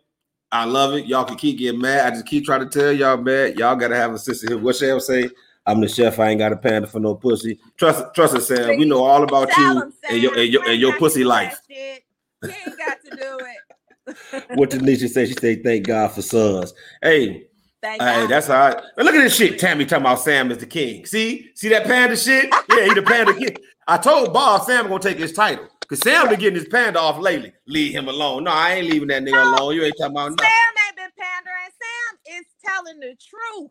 I 0.50 0.64
love 0.64 0.94
it. 0.94 1.06
Y'all 1.06 1.24
can 1.24 1.36
keep 1.36 1.58
getting 1.58 1.80
mad. 1.80 2.06
I 2.06 2.10
just 2.10 2.26
keep 2.26 2.44
trying 2.44 2.68
to 2.68 2.68
tell 2.68 2.92
y'all, 2.92 3.16
man. 3.16 3.56
Y'all 3.56 3.76
gotta 3.76 3.94
have 3.96 4.12
a 4.12 4.18
sister 4.18 4.48
here. 4.48 4.58
What 4.58 4.76
Sam 4.76 4.98
say? 5.00 5.30
I'm 5.64 5.80
the 5.80 5.86
chef. 5.88 6.18
I 6.18 6.30
ain't 6.30 6.40
got 6.40 6.52
a 6.52 6.56
panda 6.56 6.88
for 6.88 6.98
no 6.98 7.14
pussy. 7.14 7.60
Trust, 7.76 8.04
trust 8.14 8.34
us, 8.34 8.48
Sam. 8.48 8.76
We 8.78 8.84
know 8.84 9.04
all 9.04 9.22
about 9.22 9.48
Tell 9.50 9.74
you 9.74 9.82
'em, 9.82 9.92
and 10.10 10.22
your 10.22 10.36
and 10.36 10.52
your, 10.52 10.64
you 10.64 10.72
and 10.72 10.80
your 10.80 10.98
pussy 10.98 11.22
life. 11.22 11.60
You 11.68 11.76
ain't 11.76 12.78
got 12.78 12.98
to 13.04 13.10
do 13.10 13.38
it. 13.38 13.71
What 14.54 14.70
did 14.70 14.82
Nisha 14.82 15.08
say? 15.08 15.26
She 15.26 15.34
said, 15.34 15.62
"Thank 15.62 15.86
God 15.86 16.12
for 16.12 16.22
sons." 16.22 16.74
Hey, 17.00 17.46
Thank 17.82 18.00
hey, 18.00 18.22
God. 18.22 18.30
that's 18.30 18.48
all 18.48 18.56
right. 18.56 18.76
Now 18.96 19.04
look 19.04 19.14
at 19.14 19.22
this 19.22 19.36
shit. 19.36 19.58
Tammy 19.58 19.84
talking 19.84 20.04
about 20.04 20.20
Sam 20.20 20.50
is 20.52 20.58
the 20.58 20.66
king. 20.66 21.04
See, 21.04 21.50
see 21.54 21.68
that 21.70 21.84
panda 21.84 22.16
shit? 22.16 22.48
Yeah, 22.68 22.84
he 22.84 22.94
the 22.94 23.02
panda 23.02 23.34
king. 23.34 23.56
I 23.88 23.98
told 23.98 24.32
Bob 24.32 24.62
Sam 24.62 24.86
gonna 24.88 25.00
take 25.00 25.18
his 25.18 25.32
title 25.32 25.66
because 25.80 25.98
Sam 26.00 26.28
been 26.28 26.38
getting 26.38 26.58
his 26.58 26.68
panda 26.68 27.00
off 27.00 27.18
lately. 27.18 27.52
Leave 27.66 27.92
him 27.92 28.08
alone. 28.08 28.44
No, 28.44 28.52
I 28.52 28.74
ain't 28.74 28.86
leaving 28.86 29.08
that 29.08 29.24
nigga 29.24 29.58
alone. 29.58 29.74
You 29.74 29.82
ain't 29.82 29.94
talking 29.98 30.14
about 30.14 30.30
nothing. 30.30 30.44
Sam 30.44 30.74
ain't 30.86 30.96
been 30.96 31.10
pandering. 31.18 31.72
Sam 31.82 32.38
is 32.38 32.46
telling 32.64 33.00
the 33.00 33.16
truth. 33.16 33.70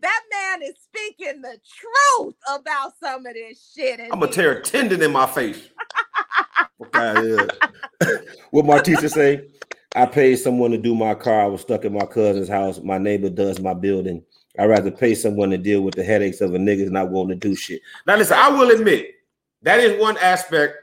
That 0.00 0.22
man 0.32 0.62
is 0.62 0.76
speaking 0.82 1.42
the 1.42 1.58
truth 1.76 2.34
about 2.48 2.94
some 3.02 3.26
of 3.26 3.34
this 3.34 3.72
shit. 3.76 4.00
I'm 4.00 4.20
gonna 4.20 4.28
tear 4.28 4.52
a 4.52 4.62
tendon 4.62 5.02
in 5.02 5.12
my 5.12 5.26
face. 5.26 5.68
What 6.80 8.64
Martisa 8.66 9.10
say? 9.10 9.48
I 9.94 10.06
paid 10.06 10.36
someone 10.36 10.70
to 10.70 10.78
do 10.78 10.94
my 10.94 11.14
car. 11.14 11.42
I 11.42 11.46
was 11.46 11.62
stuck 11.62 11.84
in 11.84 11.92
my 11.92 12.06
cousin's 12.06 12.48
house. 12.48 12.80
My 12.82 12.98
neighbor 12.98 13.28
does 13.28 13.60
my 13.60 13.74
building. 13.74 14.22
I'd 14.58 14.66
rather 14.66 14.90
pay 14.90 15.14
someone 15.14 15.50
to 15.50 15.58
deal 15.58 15.82
with 15.82 15.94
the 15.94 16.04
headaches 16.04 16.40
of 16.40 16.54
a 16.54 16.58
niggas 16.58 16.90
not 16.90 17.10
wanting 17.10 17.38
to 17.40 17.48
do 17.48 17.54
shit. 17.54 17.80
Now, 18.06 18.16
listen, 18.16 18.36
I 18.38 18.48
will 18.48 18.70
admit 18.70 19.14
that 19.62 19.80
is 19.80 20.00
one 20.00 20.16
aspect. 20.18 20.76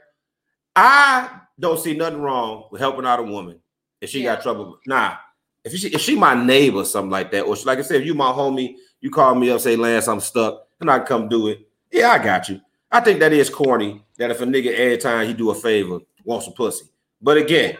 I 0.76 1.40
don't 1.58 1.78
see 1.78 1.96
nothing 1.96 2.20
wrong 2.22 2.68
with 2.70 2.80
helping 2.80 3.04
out 3.06 3.20
a 3.20 3.22
woman 3.22 3.60
if 4.00 4.10
she 4.10 4.22
Yeah. 4.22 4.34
got 4.36 4.42
trouble. 4.42 4.78
Nah, 4.86 5.16
if 5.64 5.74
she 5.74 5.88
if 5.88 6.00
she 6.00 6.16
my 6.16 6.34
neighbor 6.34 6.78
or 6.78 6.84
something 6.84 7.10
like 7.10 7.30
that, 7.32 7.42
or 7.42 7.56
she, 7.56 7.64
like 7.64 7.78
I 7.78 7.82
said, 7.82 8.00
if 8.00 8.06
you 8.06 8.14
my 8.14 8.32
homie, 8.32 8.76
you 9.00 9.10
call 9.10 9.34
me 9.34 9.50
up, 9.50 9.60
say 9.60 9.76
Lance, 9.76 10.06
I'm 10.08 10.20
stuck, 10.20 10.66
and 10.80 10.90
I 10.90 11.00
come 11.00 11.28
do 11.28 11.48
it. 11.48 11.68
Yeah, 11.90 12.10
I 12.10 12.18
got 12.22 12.48
you. 12.48 12.60
I 12.90 13.00
think 13.00 13.20
that 13.20 13.32
is 13.32 13.50
corny. 13.50 14.02
That 14.16 14.30
if 14.30 14.40
a 14.40 14.46
nigga 14.46 14.74
every 14.74 14.98
time 14.98 15.26
he 15.26 15.34
do 15.34 15.50
a 15.50 15.54
favor 15.54 16.00
wants 16.24 16.46
some 16.46 16.54
pussy, 16.54 16.86
but 17.20 17.36
again, 17.36 17.76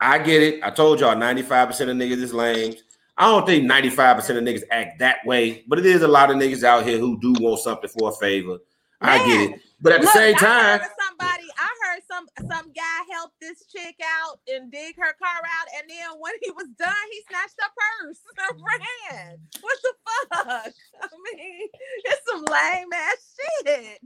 I 0.00 0.18
get 0.18 0.42
it. 0.42 0.62
I 0.62 0.70
told 0.70 1.00
y'all 1.00 1.14
95% 1.14 1.68
of 1.68 1.96
niggas 1.96 2.22
is 2.22 2.32
lame. 2.32 2.74
I 3.16 3.26
don't 3.26 3.44
think 3.44 3.70
95% 3.70 4.18
of 4.38 4.44
niggas 4.44 4.62
act 4.70 4.98
that 5.00 5.18
way, 5.26 5.62
but 5.68 5.78
it 5.78 5.84
is 5.84 6.02
a 6.02 6.08
lot 6.08 6.30
of 6.30 6.36
niggas 6.36 6.64
out 6.64 6.86
here 6.86 6.98
who 6.98 7.20
do 7.20 7.34
want 7.38 7.60
something 7.60 7.90
for 7.90 8.08
a 8.08 8.12
favor. 8.12 8.58
I 9.00 9.18
get 9.26 9.50
it. 9.50 9.60
But 9.82 9.92
at 9.92 10.00
the 10.02 10.08
same 10.08 10.34
I 10.36 10.38
time, 10.38 10.80
somebody, 11.08 11.48
I 11.58 11.68
heard 11.84 12.02
some 12.10 12.26
some 12.50 12.72
guy 12.72 12.98
help 13.12 13.32
this 13.40 13.64
chick 13.64 13.96
out 14.04 14.40
and 14.46 14.70
dig 14.70 14.94
her 14.96 15.14
car 15.14 15.40
out, 15.40 15.68
and 15.78 15.88
then 15.88 16.18
when 16.18 16.32
he 16.42 16.50
was 16.50 16.68
done, 16.78 16.94
he 17.10 17.22
snatched 17.28 17.56
her 17.60 18.04
purse 18.04 18.20
and 18.50 18.60
ran. 18.60 19.38
What 19.60 19.78
the 19.82 19.92
fuck? 20.04 20.72
I 21.02 21.08
mean, 21.34 21.68
it's 22.04 22.20
some 22.28 22.44
lame 22.44 22.92
ass 22.92 23.34
shit. 23.64 24.00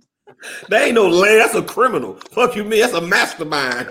That 0.69 0.83
ain't 0.83 0.95
no 0.95 1.09
lay. 1.09 1.39
That's 1.39 1.55
a 1.55 1.63
criminal. 1.63 2.15
Fuck 2.33 2.57
you, 2.57 2.65
me. 2.65 2.81
That's 2.81 2.93
a 2.95 3.01
mastermind. 3.01 3.89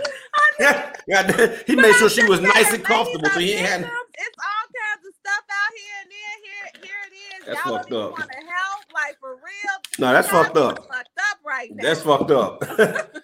Yeah, 0.59 0.91
he 1.67 1.75
made 1.75 1.95
sure 1.95 2.09
she 2.09 2.23
was 2.23 2.41
nice 2.41 2.71
and 2.73 2.83
comfortable, 2.83 3.29
so 3.29 3.39
he 3.39 3.53
ain't 3.53 3.67
had. 3.67 3.81
It's 3.81 3.89
all 3.89 4.67
kinds 4.69 5.07
of 5.07 5.13
stuff 5.19 5.43
out 5.49 5.73
here, 5.75 5.95
and 6.01 6.11
then 6.11 6.35
here, 6.43 6.83
here 6.83 7.01
it 7.07 7.41
is. 7.41 7.45
That's 7.47 7.65
Y'all 7.65 7.77
fucked 7.77 7.89
don't 7.89 7.99
even 7.99 8.11
up. 8.13 8.19
want 8.19 8.31
to 8.31 8.37
help, 8.37 8.93
like 8.93 9.19
for 9.19 9.35
real. 9.35 9.99
No, 9.99 10.13
that's 10.13 10.31
Y'all 10.31 10.43
fucked 10.43 10.57
up. 10.57 10.77
Fucked 10.87 11.19
up 11.31 11.37
right 11.45 11.69
now. 11.73 11.83
That's 11.83 12.01
fucked 12.01 12.31
up. 12.31 13.21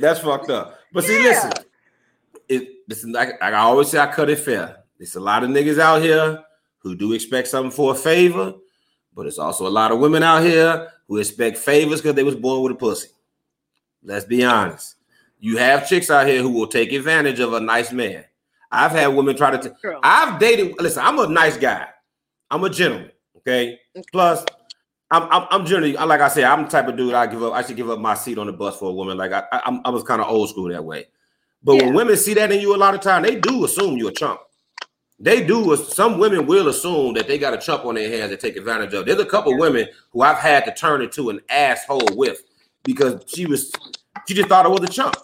That's 0.00 0.20
fucked 0.20 0.48
up. 0.50 0.78
But 0.92 1.02
see, 1.04 1.16
Yeah. 1.16 1.30
listen, 1.30 1.52
it 2.48 2.68
listen. 2.88 3.12
Like, 3.12 3.30
like 3.40 3.52
I 3.52 3.58
always 3.58 3.88
say, 3.88 3.98
I 3.98 4.06
cut 4.06 4.30
it 4.30 4.38
fair. 4.38 4.76
There's 4.96 5.16
a 5.16 5.20
lot 5.20 5.42
of 5.42 5.50
niggas 5.50 5.80
out 5.80 6.02
here 6.02 6.40
who 6.78 6.94
do 6.94 7.12
expect 7.14 7.48
something 7.48 7.72
for 7.72 7.92
a 7.92 7.96
favor, 7.96 8.54
but 9.12 9.26
it's 9.26 9.40
also 9.40 9.66
a 9.66 9.68
lot 9.68 9.90
of 9.90 9.98
women 9.98 10.22
out 10.22 10.42
here 10.44 10.88
who 11.08 11.16
expect 11.18 11.56
favors 11.58 12.00
because 12.00 12.14
they 12.14 12.22
was 12.22 12.36
born 12.36 12.62
with 12.62 12.72
a 12.72 12.74
pussy. 12.76 13.08
Let's 14.02 14.24
be 14.26 14.44
honest. 14.44 14.96
You 15.40 15.56
have 15.56 15.88
chicks 15.88 16.10
out 16.10 16.26
here 16.26 16.42
who 16.42 16.50
will 16.50 16.66
take 16.66 16.92
advantage 16.92 17.40
of 17.40 17.52
a 17.52 17.60
nice 17.60 17.92
man. 17.92 18.24
I've 18.70 18.92
had 18.92 19.08
women 19.08 19.36
try 19.36 19.56
to. 19.56 19.68
T-. 19.68 19.74
I've 20.02 20.38
dated. 20.38 20.74
Listen, 20.80 21.02
I'm 21.04 21.18
a 21.18 21.26
nice 21.26 21.56
guy. 21.56 21.86
I'm 22.50 22.62
a 22.64 22.70
gentleman. 22.70 23.10
Okay. 23.38 23.78
Plus, 24.12 24.44
I'm, 25.10 25.22
I'm, 25.30 25.46
I'm 25.50 25.66
generally, 25.66 25.94
like 25.94 26.20
I 26.20 26.28
said, 26.28 26.44
I'm 26.44 26.64
the 26.64 26.68
type 26.68 26.86
of 26.88 26.96
dude 26.96 27.14
I 27.14 27.26
give 27.26 27.42
up. 27.42 27.54
I 27.54 27.62
should 27.62 27.76
give 27.76 27.88
up 27.88 27.98
my 27.98 28.14
seat 28.14 28.36
on 28.36 28.46
the 28.46 28.52
bus 28.52 28.78
for 28.78 28.90
a 28.90 28.92
woman. 28.92 29.16
Like 29.16 29.32
I, 29.32 29.44
I, 29.52 29.58
I'm- 29.64 29.80
I 29.84 29.90
was 29.90 30.02
kind 30.02 30.20
of 30.20 30.28
old 30.28 30.50
school 30.50 30.68
that 30.68 30.84
way. 30.84 31.06
But 31.62 31.74
Yeah. 31.76 31.86
when 31.86 31.94
women 31.94 32.16
see 32.16 32.34
that 32.34 32.52
in 32.52 32.60
you, 32.60 32.74
a 32.74 32.76
lot 32.76 32.94
of 32.94 33.00
time 33.00 33.22
they 33.22 33.36
do 33.36 33.64
assume 33.64 33.96
you're 33.96 34.10
a 34.10 34.14
chump. 34.14 34.40
They 35.20 35.44
do. 35.44 35.74
Some 35.76 36.18
women 36.18 36.46
will 36.46 36.68
assume 36.68 37.14
that 37.14 37.26
they 37.26 37.38
got 37.38 37.54
a 37.54 37.58
chump 37.58 37.84
on 37.84 37.96
their 37.96 38.08
hands 38.08 38.30
to 38.30 38.36
take 38.36 38.56
advantage 38.56 38.94
of. 38.94 39.04
There's 39.04 39.18
a 39.18 39.26
couple 39.26 39.56
women 39.58 39.88
who 40.12 40.22
I've 40.22 40.38
had 40.38 40.64
to 40.66 40.72
turn 40.72 41.02
into 41.02 41.30
an 41.30 41.40
asshole 41.50 42.08
with 42.12 42.42
because 42.84 43.24
she 43.26 43.46
was, 43.46 43.72
she 44.28 44.34
just 44.34 44.48
thought 44.48 44.64
it 44.64 44.68
was 44.68 44.88
a 44.88 44.92
chump. 44.92 45.16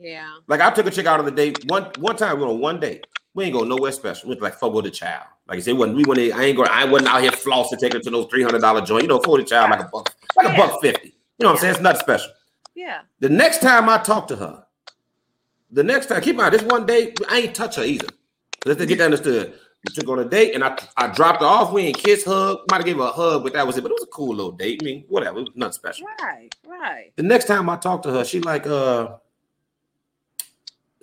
Yeah. 0.00 0.28
Like 0.46 0.60
I 0.60 0.70
took 0.70 0.86
a 0.86 0.90
chick 0.90 1.06
out 1.06 1.20
on 1.20 1.26
the 1.26 1.30
date 1.30 1.70
one 1.70 1.90
one 1.98 2.16
time. 2.16 2.36
We 2.36 2.44
went 2.44 2.54
on 2.54 2.60
one 2.60 2.80
date. 2.80 3.06
We 3.34 3.44
ain't 3.44 3.54
go 3.54 3.64
nowhere 3.64 3.92
special. 3.92 4.28
We 4.28 4.34
went 4.34 4.42
like 4.42 4.54
fuck 4.54 4.72
with 4.72 4.86
the 4.86 4.90
child. 4.90 5.24
Like 5.46 5.58
I 5.58 5.60
said, 5.60 5.76
when 5.76 5.94
we 5.94 6.04
went, 6.04 6.20
I 6.20 6.44
ain't 6.44 6.56
going. 6.56 6.68
I 6.70 6.86
wasn't 6.86 7.10
out 7.10 7.20
here 7.20 7.30
flossing, 7.32 7.78
taking 7.78 7.98
her 7.98 8.02
to 8.04 8.10
those 8.10 8.26
three 8.30 8.42
hundred 8.42 8.60
dollar 8.60 8.80
joint. 8.80 9.02
You 9.02 9.08
know, 9.08 9.20
for 9.20 9.36
the 9.36 9.44
child 9.44 9.70
like 9.70 9.80
a 9.80 9.88
buck, 9.92 10.14
like 10.36 10.54
a 10.54 10.56
buck 10.56 10.80
fifty. 10.80 11.08
You 11.08 11.44
know 11.44 11.48
what 11.48 11.56
I'm 11.56 11.60
saying? 11.60 11.74
It's 11.74 11.82
nothing 11.82 12.00
special. 12.00 12.30
Yeah. 12.74 13.00
The 13.18 13.28
next 13.28 13.60
time 13.60 13.88
I 13.88 13.98
talk 13.98 14.26
to 14.28 14.36
her, 14.36 14.64
the 15.70 15.84
next 15.84 16.06
time, 16.06 16.22
keep 16.22 16.30
in 16.30 16.36
mind, 16.36 16.54
this 16.54 16.62
one 16.62 16.86
day 16.86 17.12
I 17.28 17.40
ain't 17.40 17.54
touch 17.54 17.76
her 17.76 17.84
either. 17.84 18.08
Let's 18.64 18.84
get 18.84 18.98
that 18.98 19.04
understood. 19.04 19.54
We 19.84 19.94
took 19.94 20.08
on 20.08 20.18
a 20.18 20.24
date 20.24 20.54
and 20.54 20.62
I, 20.62 20.78
I 20.96 21.08
dropped 21.08 21.40
her 21.40 21.46
off. 21.46 21.72
We 21.72 21.82
ain't 21.82 21.96
kiss, 21.96 22.24
hug. 22.24 22.58
Might 22.70 22.78
have 22.78 22.86
gave 22.86 22.96
her 22.96 23.04
a 23.04 23.12
hug, 23.12 23.42
but 23.42 23.54
that 23.54 23.66
was 23.66 23.78
it. 23.78 23.82
But 23.82 23.92
it 23.92 23.94
was 23.94 24.02
a 24.02 24.06
cool 24.06 24.34
little 24.34 24.52
date. 24.52 24.80
I 24.82 24.84
mean, 24.84 25.04
whatever. 25.08 25.38
It 25.38 25.42
was 25.42 25.50
nothing 25.54 25.72
special. 25.72 26.06
Right. 26.20 26.54
Right. 26.66 27.12
The 27.16 27.22
next 27.22 27.46
time 27.46 27.70
I 27.70 27.76
talked 27.76 28.02
to 28.02 28.10
her, 28.10 28.24
she 28.24 28.40
like, 28.40 28.66
uh, 28.66 29.16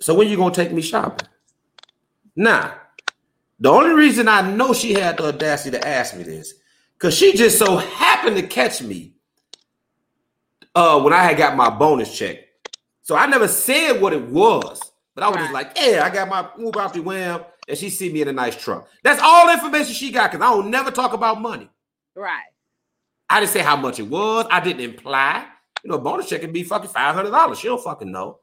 so 0.00 0.14
when 0.14 0.28
you 0.28 0.36
gonna 0.36 0.54
take 0.54 0.72
me 0.72 0.80
shopping? 0.80 1.26
Nah. 2.36 2.72
The 3.58 3.68
only 3.68 3.94
reason 3.94 4.28
I 4.28 4.42
know 4.42 4.72
she 4.72 4.94
had 4.94 5.16
the 5.16 5.24
audacity 5.28 5.76
to 5.76 5.86
ask 5.86 6.16
me 6.16 6.22
this, 6.22 6.54
Cause 6.98 7.16
she 7.16 7.32
just 7.32 7.58
so 7.58 7.76
happened 7.76 8.36
to 8.36 8.42
catch 8.42 8.82
me 8.82 9.14
uh 10.74 11.00
when 11.00 11.12
I 11.12 11.22
had 11.22 11.36
got 11.36 11.56
my 11.56 11.70
bonus 11.70 12.16
check. 12.16 12.38
So 13.02 13.16
I 13.16 13.26
never 13.26 13.48
said 13.48 14.00
what 14.00 14.12
it 14.12 14.22
was, 14.22 14.80
but 15.18 15.26
I 15.26 15.30
was 15.30 15.38
just 15.38 15.52
like, 15.52 15.72
yeah, 15.76 16.04
I 16.04 16.10
got 16.10 16.28
my 16.28 16.48
move 16.56 16.76
out 16.76 16.94
the 16.94 17.00
wham, 17.02 17.40
and 17.66 17.76
she 17.76 17.90
see 17.90 18.12
me 18.12 18.22
in 18.22 18.28
a 18.28 18.32
nice 18.32 18.54
truck. 18.54 18.88
That's 19.02 19.20
all 19.20 19.48
the 19.48 19.54
information 19.54 19.92
she 19.92 20.12
got 20.12 20.30
because 20.30 20.46
I 20.46 20.50
don't 20.54 20.70
never 20.70 20.92
talk 20.92 21.12
about 21.12 21.40
money. 21.40 21.68
Right. 22.14 22.46
I 23.28 23.40
didn't 23.40 23.50
say 23.50 23.58
how 23.58 23.74
much 23.74 23.98
it 23.98 24.04
was. 24.04 24.46
I 24.48 24.60
didn't 24.60 24.82
imply. 24.82 25.44
You 25.82 25.90
know, 25.90 25.96
a 25.96 26.00
bonus 26.00 26.28
check 26.28 26.42
can 26.42 26.52
be 26.52 26.62
fucking 26.62 26.90
five 26.90 27.16
hundred 27.16 27.32
dollars. 27.32 27.58
She 27.58 27.66
don't 27.66 27.82
fucking 27.82 28.12
know. 28.12 28.38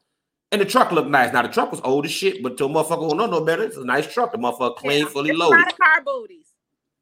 And 0.52 0.60
the 0.60 0.66
truck 0.66 0.92
looked 0.92 1.10
nice. 1.10 1.32
Now 1.32 1.44
the 1.44 1.48
truck 1.48 1.72
was 1.72 1.80
old 1.82 2.04
as 2.04 2.12
shit, 2.12 2.44
but 2.44 2.58
to 2.58 2.66
a 2.66 2.68
motherfucker 2.68 3.10
who 3.10 3.18
don't 3.18 3.18
know 3.18 3.40
no 3.40 3.46
better, 3.46 3.64
it's 3.64 3.78
a 3.78 3.86
nice 3.86 4.14
truck. 4.14 4.34
The 4.34 4.38
motherfucker 4.38 4.76
clean, 4.76 5.04
Yeah, 5.04 5.08
fully 5.08 5.30
it's 5.30 5.40
loaded. 5.40 5.56
A 5.56 5.60
lot 5.60 5.72
of 5.72 5.78
car 5.80 6.04
booties. 6.04 6.48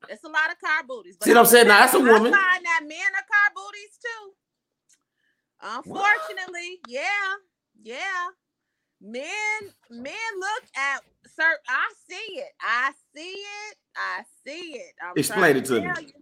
It's 0.07 0.23
a 0.23 0.29
lot 0.29 0.51
of 0.51 0.59
car 0.59 0.83
booties. 0.87 1.17
See 1.23 1.31
what 1.31 1.39
I'm 1.39 1.45
saying? 1.47 1.67
Now, 1.67 1.79
that's 1.79 1.95
a 1.95 1.99
woman. 1.99 2.31
find 2.31 2.33
that 2.33 2.81
men 2.83 2.99
are 2.99 3.25
car 3.25 3.49
booties 3.55 3.97
too. 4.03 4.33
Unfortunately, 5.61 6.77
yeah, 6.87 7.01
yeah. 7.81 8.27
Men, 9.03 9.25
men 9.91 10.31
look 10.39 10.65
at 10.77 11.01
sir. 11.27 11.57
I 11.69 11.93
see 12.09 12.39
it. 12.41 12.53
I 12.61 12.91
see 13.15 13.21
it. 13.71 13.77
I 13.97 14.23
see 14.45 14.73
it. 14.79 14.95
I'm 15.03 15.17
Explain 15.17 15.57
it 15.57 15.65
to 15.67 15.81
me. 15.81 15.95
you. 16.01 16.13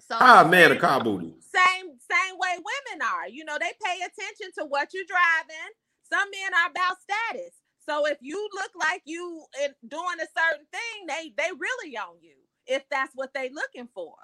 So 0.00 0.16
Ah, 0.20 0.44
man, 0.48 0.72
a 0.72 0.76
car 0.76 1.02
booty. 1.04 1.34
same 1.40 1.98
same 2.00 2.36
way 2.38 2.56
women 2.58 3.02
are. 3.06 3.28
You 3.28 3.44
know, 3.46 3.58
they 3.60 3.72
pay 3.84 3.98
attention 3.98 4.52
to 4.58 4.66
what 4.66 4.94
you're 4.94 5.04
driving. 5.08 5.72
Some 6.10 6.28
men 6.30 6.54
are 6.54 6.70
about 6.70 6.98
status. 7.02 7.54
So 7.88 8.06
if 8.06 8.18
you 8.22 8.48
look 8.54 8.72
like 8.80 9.02
you 9.06 9.44
in 9.64 9.70
doing 9.88 10.18
a 10.20 10.28
certain 10.38 10.66
thing, 10.72 11.06
they 11.08 11.32
they 11.36 11.52
really 11.58 11.96
on 11.98 12.16
you. 12.22 12.36
If 12.66 12.84
that's 12.90 13.12
what 13.14 13.34
they 13.34 13.50
looking 13.50 13.88
for. 13.94 14.14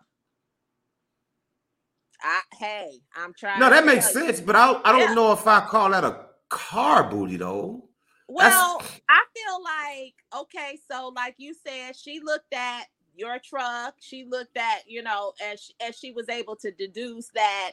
I 2.22 2.40
hey, 2.58 3.00
I'm 3.16 3.34
trying. 3.38 3.54
No, 3.54 3.70
to 3.70 3.70
that 3.70 3.86
makes 3.86 4.06
tell 4.06 4.14
you. 4.14 4.28
sense, 4.28 4.40
but 4.40 4.56
I, 4.56 4.80
I 4.84 4.92
don't 4.92 5.14
Yeah. 5.14 5.14
know 5.14 5.32
if 5.32 5.46
I 5.46 5.60
call 5.62 5.90
that 5.90 6.04
a 6.04 6.27
car 6.48 7.08
booty 7.08 7.36
though. 7.36 7.88
Well, 8.28 8.82
I 9.08 9.24
feel 9.34 9.62
like 9.62 10.14
okay, 10.42 10.78
so 10.90 11.12
like 11.14 11.34
you 11.38 11.54
said, 11.54 11.96
she 11.96 12.20
looked 12.22 12.52
at 12.52 12.84
your 13.16 13.38
truck. 13.42 13.94
She 14.00 14.26
looked 14.28 14.56
at 14.56 14.82
you 14.86 15.02
know, 15.02 15.32
and 15.42 15.58
she, 15.58 15.72
and 15.80 15.94
she 15.94 16.12
was 16.12 16.28
able 16.28 16.56
to 16.56 16.70
deduce 16.70 17.28
that, 17.34 17.72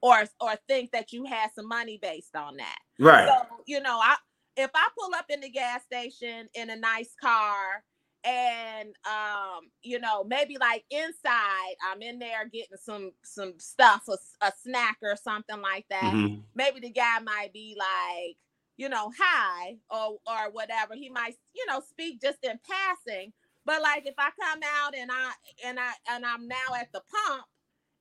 or 0.00 0.24
or 0.40 0.54
think 0.68 0.92
that 0.92 1.12
you 1.12 1.24
had 1.24 1.50
some 1.54 1.68
money 1.68 1.98
based 2.00 2.34
on 2.34 2.56
that. 2.56 2.78
Right. 2.98 3.28
So 3.28 3.56
you 3.66 3.80
know, 3.80 4.00
I 4.02 4.16
if 4.56 4.70
I 4.74 4.88
pull 4.98 5.14
up 5.14 5.26
in 5.28 5.40
the 5.40 5.50
gas 5.50 5.82
station 5.84 6.48
in 6.54 6.70
a 6.70 6.76
nice 6.76 7.14
car. 7.20 7.84
And 8.24 8.90
um, 9.06 9.70
you 9.82 10.00
know, 10.00 10.24
maybe 10.24 10.58
like 10.60 10.84
inside, 10.90 11.74
I'm 11.90 12.02
in 12.02 12.18
there 12.20 12.48
getting 12.52 12.78
some 12.78 13.12
some 13.24 13.54
stuff, 13.58 14.04
a, 14.08 14.18
a 14.46 14.52
snack 14.62 14.98
or 15.02 15.16
something 15.16 15.60
like 15.62 15.86
that 15.90 16.14
Mhm. 16.14 16.42
maybe 16.56 16.80
the 16.80 16.90
guy 16.90 17.20
might 17.20 17.54
be 17.54 17.76
like, 17.78 18.36
you 18.78 18.90
know, 18.90 19.12
hi 19.18 19.76
or 19.90 20.18
or 20.28 20.52
whatever. 20.52 20.96
He 20.96 21.10
might, 21.10 21.36
you 21.56 21.66
know, 21.68 21.82
speak 21.88 22.22
just 22.22 22.40
in 22.44 22.60
passing. 22.70 23.34
But 23.66 23.82
like 23.82 24.06
if 24.06 24.16
I 24.18 24.30
come 24.40 24.60
out 24.64 24.96
and 24.96 25.10
I 25.12 25.32
and 25.66 25.80
I 25.80 25.92
and 26.10 26.26
I'm 26.26 26.48
now 26.48 26.76
at 26.80 26.92
the 26.92 27.02
pump 27.02 27.44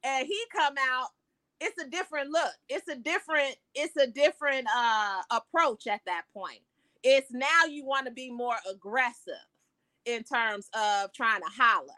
and 0.03 0.27
he 0.27 0.39
come 0.55 0.75
out, 0.91 1.09
it's 1.61 1.81
a 1.81 1.89
different 1.89 2.31
look. 2.31 2.53
It's 2.69 2.87
a 2.89 2.95
different, 2.97 3.55
it's 3.75 3.97
a 3.97 4.07
different 4.07 4.67
uh 4.75 5.21
approach 5.31 5.87
at 5.87 6.01
that 6.07 6.23
point. 6.35 6.61
It's 7.03 7.31
now 7.31 7.65
you 7.69 7.85
want 7.85 8.07
to 8.07 8.13
be 8.13 8.31
more 8.31 8.57
aggressive 8.71 9.33
in 10.05 10.23
terms 10.23 10.69
of 10.73 11.11
trying 11.13 11.41
to 11.41 11.47
holler 11.47 11.93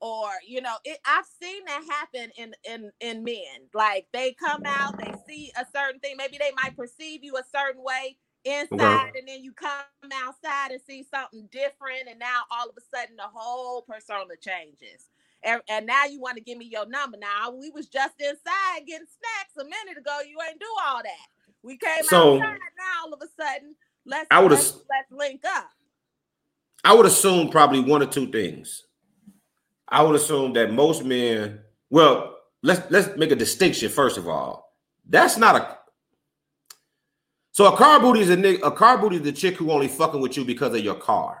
or 0.00 0.28
you 0.46 0.60
know 0.60 0.74
it 0.84 0.98
i've 1.06 1.26
seen 1.40 1.64
that 1.66 1.82
happen 1.88 2.30
in 2.36 2.54
in 2.68 2.90
in 3.00 3.22
men 3.22 3.68
like 3.74 4.06
they 4.12 4.32
come 4.32 4.62
out 4.66 4.98
they 4.98 5.12
see 5.26 5.52
a 5.58 5.64
certain 5.74 6.00
thing 6.00 6.16
maybe 6.16 6.36
they 6.38 6.50
might 6.62 6.76
perceive 6.76 7.22
you 7.22 7.36
a 7.36 7.42
certain 7.54 7.82
way 7.82 8.16
inside 8.44 9.12
and 9.16 9.26
then 9.26 9.42
you 9.42 9.52
come 9.52 9.70
outside 10.26 10.70
and 10.70 10.80
see 10.86 11.04
something 11.10 11.48
different 11.50 12.08
and 12.10 12.18
now 12.18 12.42
all 12.50 12.68
of 12.68 12.74
a 12.76 12.96
sudden 12.96 13.16
the 13.16 13.22
whole 13.22 13.82
persona 13.82 14.34
changes 14.40 15.08
and, 15.44 15.60
and 15.68 15.86
now 15.86 16.06
you 16.06 16.20
want 16.20 16.36
to 16.36 16.42
give 16.42 16.56
me 16.58 16.64
your 16.64 16.86
number. 16.86 17.18
Now 17.18 17.50
we 17.50 17.70
was 17.70 17.86
just 17.86 18.14
inside 18.18 18.86
getting 18.86 19.06
snacks 19.06 19.56
a 19.60 19.64
minute 19.64 19.98
ago 19.98 20.18
you 20.26 20.38
ain't 20.48 20.58
do 20.58 20.66
all 20.86 21.02
that. 21.02 21.26
We 21.62 21.76
came 21.76 22.02
So- 22.04 22.36
outside 22.36 22.58
now 22.78 23.04
all 23.06 23.12
of 23.12 23.20
a 23.22 23.28
sudden 23.42 23.74
let's 24.06 24.26
I 24.30 24.42
let's, 24.42 24.72
let's 24.90 25.10
link 25.10 25.42
up 25.44 25.70
I 26.84 26.92
would 26.92 27.06
assume 27.06 27.48
probably 27.48 27.80
one 27.80 28.02
or 28.02 28.06
two 28.06 28.26
things. 28.26 28.84
I 29.88 30.02
would 30.02 30.16
assume 30.16 30.52
that 30.54 30.72
most 30.72 31.04
men, 31.04 31.60
well, 31.90 32.36
let's 32.62 32.90
let's 32.90 33.16
make 33.16 33.30
a 33.30 33.36
distinction 33.36 33.88
first 33.90 34.18
of 34.18 34.28
all. 34.28 34.72
That's 35.08 35.36
not 35.36 35.56
a 35.56 35.78
so 37.52 37.72
a 37.72 37.76
car 37.76 38.00
booty 38.00 38.20
is 38.20 38.30
a 38.30 38.36
nigga, 38.36 38.66
a 38.66 38.70
car 38.72 38.98
booty 38.98 39.16
is 39.16 39.22
the 39.22 39.32
chick 39.32 39.54
who 39.56 39.70
only 39.70 39.86
fucking 39.86 40.20
with 40.20 40.36
you 40.36 40.44
because 40.44 40.74
of 40.74 40.84
your 40.84 40.96
car. 40.96 41.40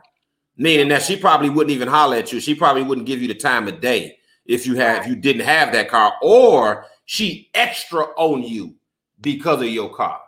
Meaning 0.56 0.86
that 0.88 1.02
she 1.02 1.16
probably 1.16 1.50
wouldn't 1.50 1.74
even 1.74 1.88
holler 1.88 2.18
at 2.18 2.32
you. 2.32 2.38
She 2.38 2.54
probably 2.54 2.84
wouldn't 2.84 3.08
give 3.08 3.20
you 3.20 3.26
the 3.26 3.34
time 3.34 3.66
of 3.66 3.80
day 3.80 4.16
if 4.46 4.64
you 4.64 4.76
had 4.76 5.02
if 5.02 5.08
you 5.08 5.16
didn't 5.16 5.44
have 5.44 5.72
that 5.72 5.90
car, 5.90 6.14
or 6.22 6.86
she 7.06 7.50
extra 7.54 8.04
on 8.16 8.44
you 8.44 8.76
because 9.20 9.60
of 9.60 9.68
your 9.68 9.92
car. 9.92 10.20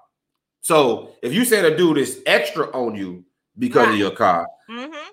So 0.60 1.12
if 1.22 1.32
you 1.32 1.44
saying 1.44 1.72
a 1.72 1.76
dude 1.76 1.98
is 1.98 2.20
extra 2.26 2.66
on 2.72 2.96
you 2.96 3.24
because 3.58 3.88
of 3.88 3.96
your 3.96 4.10
car, 4.10 4.46
mm-hmm. 4.68 5.10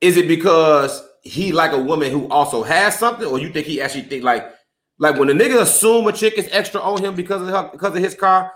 is 0.00 0.16
it 0.16 0.28
because 0.28 1.06
he 1.22 1.52
like 1.52 1.72
a 1.72 1.78
woman 1.78 2.10
who 2.10 2.28
also 2.28 2.62
has 2.62 2.98
something, 2.98 3.26
or 3.26 3.38
you 3.38 3.50
think 3.50 3.66
he 3.66 3.80
actually 3.80 4.02
think 4.02 4.24
like 4.24 4.52
like 4.98 5.18
when 5.18 5.30
a 5.30 5.32
nigga 5.32 5.60
assume 5.62 6.06
a 6.06 6.12
chick 6.12 6.34
is 6.38 6.48
extra 6.52 6.80
on 6.80 7.02
him 7.02 7.14
because 7.14 7.42
of 7.42 7.48
her 7.48 7.68
because 7.72 7.94
of 7.96 8.02
his 8.02 8.14
car, 8.14 8.52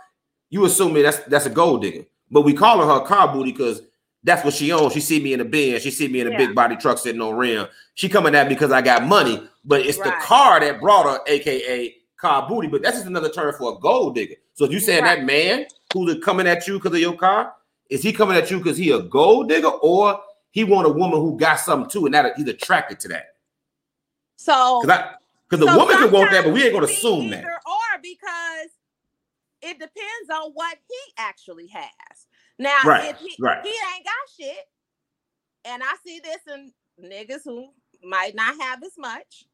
you 0.50 0.64
assume 0.64 0.92
me 0.92 1.02
that's 1.02 1.18
that's 1.24 1.46
a 1.46 1.50
gold 1.50 1.82
digger. 1.82 2.04
But 2.30 2.42
we 2.42 2.54
calling 2.54 2.88
her 2.88 3.04
car 3.06 3.32
booty 3.32 3.52
because 3.52 3.82
that's 4.22 4.44
what 4.44 4.54
she 4.54 4.72
owns. 4.72 4.94
She 4.94 5.00
see 5.00 5.22
me 5.22 5.34
in 5.34 5.40
a 5.40 5.44
Benz, 5.44 5.82
she 5.82 5.90
see 5.90 6.08
me 6.08 6.20
in 6.20 6.26
a 6.26 6.30
Yeah. 6.30 6.38
big 6.38 6.54
body 6.54 6.76
truck 6.76 6.98
sitting 6.98 7.20
on 7.20 7.36
rim. 7.36 7.66
She 7.94 8.08
coming 8.08 8.34
at 8.34 8.48
me 8.48 8.54
because 8.54 8.72
I 8.72 8.80
got 8.80 9.04
money, 9.04 9.42
but 9.64 9.80
it's 9.80 9.98
the 9.98 10.14
car 10.22 10.60
that 10.60 10.80
brought 10.80 11.06
her, 11.06 11.20
aka 11.26 11.94
car 12.16 12.48
booty. 12.48 12.68
But 12.68 12.82
that's 12.82 12.96
just 12.96 13.06
another 13.06 13.28
term 13.28 13.54
for 13.58 13.76
a 13.76 13.80
gold 13.80 14.14
digger. 14.14 14.36
So 14.54 14.64
if 14.64 14.72
you 14.72 14.80
saying 14.80 15.04
Right. 15.04 15.18
that 15.18 15.26
man 15.26 15.66
who's 15.92 16.22
coming 16.24 16.46
at 16.46 16.66
you 16.66 16.74
because 16.78 16.92
of 16.94 17.00
your 17.00 17.16
car, 17.16 17.52
is 17.90 18.02
he 18.02 18.12
coming 18.12 18.36
at 18.36 18.50
you 18.50 18.58
because 18.58 18.76
he 18.76 18.90
a 18.90 19.00
gold 19.02 19.48
digger 19.48 19.68
or 19.68 20.20
he 20.50 20.64
want 20.64 20.86
a 20.86 20.90
woman 20.90 21.20
who 21.20 21.36
got 21.36 21.56
something 21.60 21.90
too, 21.90 22.06
and 22.06 22.14
that 22.14 22.36
he's 22.36 22.48
attracted 22.48 23.00
to 23.00 23.08
that. 23.08 23.34
so 24.36 24.80
Because 24.82 25.00
because 25.48 25.66
the 25.66 25.72
So 25.72 25.78
woman 25.78 25.96
can 25.96 26.10
want 26.12 26.30
that, 26.30 26.44
but 26.44 26.52
we 26.52 26.62
ain't 26.62 26.72
gonna 26.72 26.86
it 26.86 26.88
can 26.88 26.94
be 26.94 26.98
assume 26.98 27.30
that. 27.30 27.44
Or 27.44 28.00
because 28.02 28.70
it 29.62 29.78
depends 29.78 30.30
on 30.32 30.52
what 30.52 30.76
he 30.88 31.12
actually 31.18 31.68
has. 31.68 32.26
Now, 32.58 32.78
Right, 32.84 33.10
if 33.10 33.18
he, 33.18 33.34
right. 33.40 33.62
he 33.62 33.70
ain't 33.70 34.04
got 34.04 34.12
shit, 34.38 34.64
and 35.64 35.82
I 35.82 35.94
see 36.04 36.20
this 36.20 36.38
in 36.52 36.72
niggas 37.02 37.42
who 37.44 37.70
might 38.02 38.34
not 38.34 38.60
have 38.60 38.82
as 38.82 38.92
much, 38.96 39.44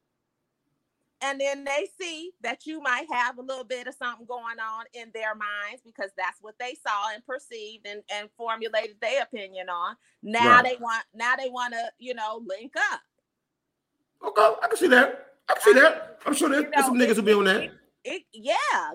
and 1.23 1.41
then 1.41 1.65
they 1.65 1.89
see 2.01 2.33
that 2.43 2.67
you 2.67 2.81
might 2.81 3.07
have 3.13 3.39
a 3.39 3.43
little 3.43 3.65
bit 3.65 3.87
of 3.87 3.95
something 3.95 4.27
going 4.27 4.59
on 4.59 4.85
in 4.95 5.11
their 5.15 5.35
minds 5.35 5.83
because 5.85 6.11
that's 6.17 6.39
what 6.41 6.55
they 6.59 6.77
saw 6.87 7.13
and 7.15 7.25
perceived 7.27 7.87
and, 7.87 8.03
and 8.13 8.29
formulated 8.37 8.97
their 9.01 9.23
opinion 9.23 9.69
on. 9.69 9.97
Now 10.23 10.57
Right. 10.57 10.65
they 10.65 10.77
want 10.81 11.05
now 11.15 11.37
they 11.37 11.49
want 11.49 11.75
to 11.75 11.91
you 11.99 12.15
know 12.15 12.43
link 12.47 12.73
up. 12.93 13.01
Okay, 14.27 14.55
I 14.63 14.67
can 14.69 14.77
see 14.77 14.89
that. 14.89 15.27
I 15.49 15.55
can 15.55 15.63
see 15.63 15.73
that. 15.75 16.19
I'm 16.27 16.35
sure 16.35 16.49
there- 16.49 16.61
You 16.63 16.71
there's 16.73 16.85
some 16.87 16.97
niggas 16.99 17.17
who 17.17 17.23
be 17.23 17.33
on 17.33 17.45
that. 17.45 17.71
It, 18.03 18.23
yeah, 18.33 18.55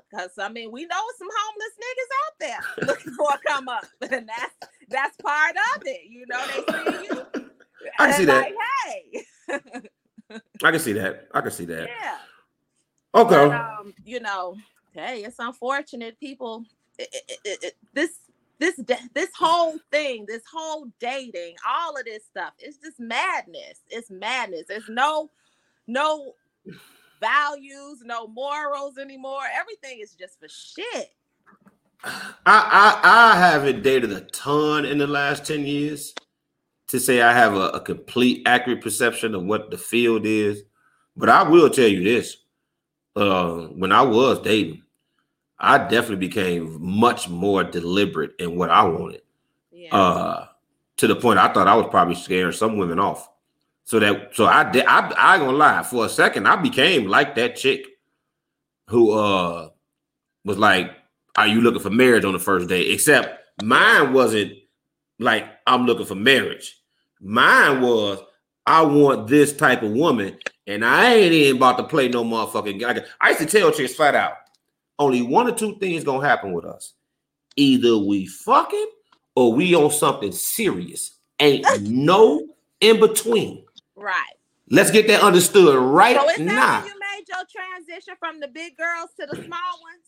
because 0.10 0.32
I 0.40 0.50
mean, 0.50 0.72
we 0.72 0.86
know 0.86 1.04
some 1.20 1.28
homeless 1.32 1.74
niggas 1.86 2.12
out 2.26 2.34
there 2.40 2.88
looking 2.88 3.14
for 3.14 3.28
a 3.34 3.38
come 3.48 3.70
up, 3.70 3.86
and 4.12 4.28
that's 4.28 4.56
that's 4.90 5.18
part 5.18 5.56
of 5.76 5.84
it. 5.86 6.02
You 6.10 6.26
know, 6.28 6.44
they 6.48 7.04
see 7.04 7.06
you. 7.06 7.26
I 8.00 8.08
can 8.10 8.14
see 8.14 8.22
and 8.24 8.30
that. 8.30 8.52
Hey, 8.86 9.26
I 10.32 10.72
can 10.72 10.80
see 10.80 10.94
that. 10.94 11.28
I 11.34 11.42
can 11.42 11.52
see 11.52 11.66
that. 11.66 11.88
yeah. 11.88 12.18
Okay. 13.14 13.48
But, 13.48 13.52
um, 13.52 13.94
you 14.04 14.20
know, 14.20 14.58
hey, 14.94 15.24
it's 15.24 15.40
unfortunate. 15.40 16.20
People, 16.20 16.66
it, 16.98 17.10
it, 17.44 17.60
it, 17.64 17.74
this 17.94 18.12
this 18.60 18.80
this 19.14 19.30
whole 19.38 19.78
thing, 19.92 20.26
this 20.28 20.44
whole 20.52 20.88
dating, 21.00 21.56
all 21.68 21.98
of 21.98 22.06
this 22.06 22.24
stuff, 22.26 22.54
it's 22.60 22.78
just 22.78 23.00
madness. 23.00 23.82
It's 23.90 24.10
madness. 24.10 24.64
There's 24.68 24.90
no 24.90 25.30
no 25.88 26.34
values, 27.20 28.02
no 28.04 28.28
morals 28.28 28.98
anymore. 28.98 29.42
Everything 29.60 30.00
is 30.02 30.14
just 30.14 30.40
for 30.40 30.48
shit. 30.48 31.12
I, 32.04 32.20
I 32.46 33.00
I 33.04 33.38
haven't 33.38 33.82
dated 33.82 34.12
a 34.12 34.22
ton 34.22 34.86
in 34.86 34.98
the 34.98 35.08
last 35.08 35.46
10 35.46 35.66
years 35.66 36.14
to 36.96 37.06
say 37.06 37.22
I 37.22 37.34
have 37.34 37.56
a, 37.56 37.70
a 37.70 37.80
complete 37.80 38.44
accurate 38.46 38.82
perception 38.82 39.36
of 39.36 39.44
what 39.44 39.72
the 39.72 39.78
field 39.78 40.26
is. 40.26 40.64
But 41.16 41.30
I 41.30 41.44
will 41.44 41.70
tell 41.70 41.88
you 41.88 42.04
this. 42.04 42.38
Uh, 43.16 43.68
when 43.68 43.92
I 43.92 44.02
was 44.02 44.40
dating, 44.42 44.84
I 45.58 45.78
definitely 45.78 46.28
became 46.28 46.82
much 46.82 47.30
more 47.30 47.64
deliberate 47.64 48.32
in 48.40 48.58
what 48.58 48.70
I 48.70 48.84
wanted. 48.84 49.22
Yeah. 49.72 49.96
Uh 49.96 50.48
to 50.98 51.08
the 51.08 51.16
point 51.16 51.40
I 51.40 51.52
thought 51.52 51.68
I 51.68 51.76
was 51.76 51.88
probably 51.90 52.16
scaring 52.16 52.54
some 52.54 52.78
women 52.78 53.00
off 53.00 53.30
So 53.84 54.00
that 54.00 54.34
so 54.34 54.46
I 54.46 54.70
did 54.70 54.86
I 54.86 55.14
I 55.18 55.38
gonna 55.38 55.58
lie 55.58 55.84
for 55.84 56.06
a 56.06 56.10
second 56.10 56.48
I 56.48 56.56
became 56.56 57.08
like 57.08 57.36
that 57.36 57.56
chick 57.56 57.86
who 58.88 59.12
uh 59.12 59.70
was 60.46 60.58
like, 60.58 60.92
Are 61.36 61.48
you 61.48 61.62
looking 61.62 61.82
for 61.82 61.90
marriage 61.90 62.24
on 62.26 62.34
the 62.34 62.40
first 62.40 62.70
day? 62.70 62.82
Except 62.92 63.40
mine 63.62 64.14
wasn't 64.14 64.54
like 65.20 65.46
I'm 65.68 65.86
looking 65.86 66.06
for 66.06 66.16
marriage. 66.16 66.78
Mine 67.26 67.82
was 67.82 68.20
I 68.68 68.84
want 68.84 69.28
this 69.28 69.52
type 69.52 69.82
of 69.82 69.92
woman, 69.92 70.38
and 70.68 70.86
I 70.86 71.16
ain't 71.16 71.34
even 71.34 71.58
about 71.58 71.78
to 71.78 71.84
play 71.84 72.08
no 72.08 72.24
motherfucking. 72.24 72.80
Like, 72.82 73.04
I 73.20 73.30
used 73.30 73.42
to 73.42 73.48
tell 73.48 73.72
chicks 73.72 73.96
flat 73.96 74.14
out, 74.14 74.34
only 75.00 75.24
one 75.24 75.48
or 75.48 75.52
two 75.56 75.76
things 75.80 76.04
gonna 76.04 76.28
happen 76.28 76.54
with 76.54 76.66
us. 76.66 76.94
Either 77.56 77.98
we 77.98 78.28
fucking 78.28 78.90
or 79.36 79.54
we 79.54 79.74
on 79.76 79.90
something 79.90 80.32
serious. 80.32 81.18
Ain't 81.40 81.66
no 81.82 82.46
in 82.80 83.00
between. 83.00 83.66
Right. 83.96 84.22
Let's 84.70 84.92
get 84.92 85.08
that 85.08 85.22
understood 85.22 85.78
right 85.80 86.16
So 86.16 86.44
now. 86.44 86.86
you 86.86 86.94
made 87.00 87.26
your 87.28 87.44
transition 87.52 88.14
from 88.20 88.40
the 88.40 88.48
big 88.50 88.78
girls 88.78 89.10
to 89.20 89.26
the 89.26 89.36
small 89.44 89.60
ones? 89.82 90.06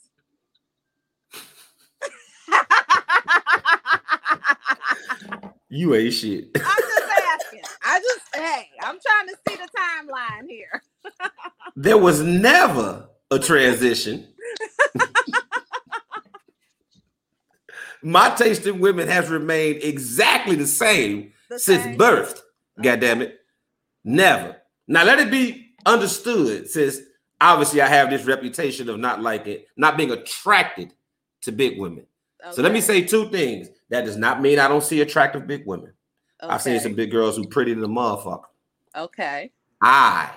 You 5.70 5.96
ain't 5.96 6.14
shit. 6.14 6.50
I'm 6.56 6.62
just 6.62 7.12
asking. 7.36 7.62
I 7.84 8.00
just 8.00 8.36
hey, 8.36 8.70
I'm 8.82 8.98
trying 9.06 9.28
to 9.28 9.36
see 9.48 9.56
the 9.58 9.68
timeline 9.78 10.48
here. 10.50 10.82
There 11.76 11.98
was 11.98 12.22
never 12.22 13.10
a 13.32 13.40
transition. 13.40 14.28
My 18.02 18.30
taste 18.36 18.66
in 18.66 18.80
women 18.80 19.08
has 19.08 19.30
remained 19.30 19.82
exactly 19.84 20.56
the 20.56 20.68
same 20.68 21.34
The 21.50 21.60
since 21.60 21.84
same. 21.84 21.98
birth. 21.98 22.36
Mm-hmm. 22.36 22.82
God 22.84 23.00
damn 23.00 23.22
it. 23.22 23.40
Never. 24.04 24.58
Now 24.88 25.04
let 25.04 25.20
it 25.20 25.32
be 25.32 25.72
understood, 25.86 26.70
since 26.70 26.98
obviously 27.42 27.82
I 27.82 27.88
have 27.88 28.10
this 28.10 28.24
reputation 28.26 28.90
of 28.90 29.00
not 29.00 29.22
liking, 29.22 29.60
not 29.76 29.98
being 29.98 30.12
attracted 30.12 30.94
to 31.42 31.52
big 31.52 31.80
women. 31.80 32.06
So 32.52 32.62
let 32.62 32.72
me 32.72 32.82
say 32.82 33.02
two 33.02 33.30
things. 33.30 33.68
That 33.90 34.06
does 34.06 34.18
not 34.18 34.42
mean 34.42 34.60
I 34.60 34.68
don't 34.68 34.84
see 34.84 35.02
attractive 35.02 35.48
big 35.48 35.66
women. 35.66 35.94
I've 36.42 36.62
seen 36.62 36.80
some 36.80 36.94
big 36.94 37.12
girls 37.12 37.36
who 37.36 37.48
pretty 37.48 37.74
than 37.74 37.84
a 37.84 37.88
motherfucker. 37.88 38.44
Okay. 38.96 39.52
I 39.82 40.32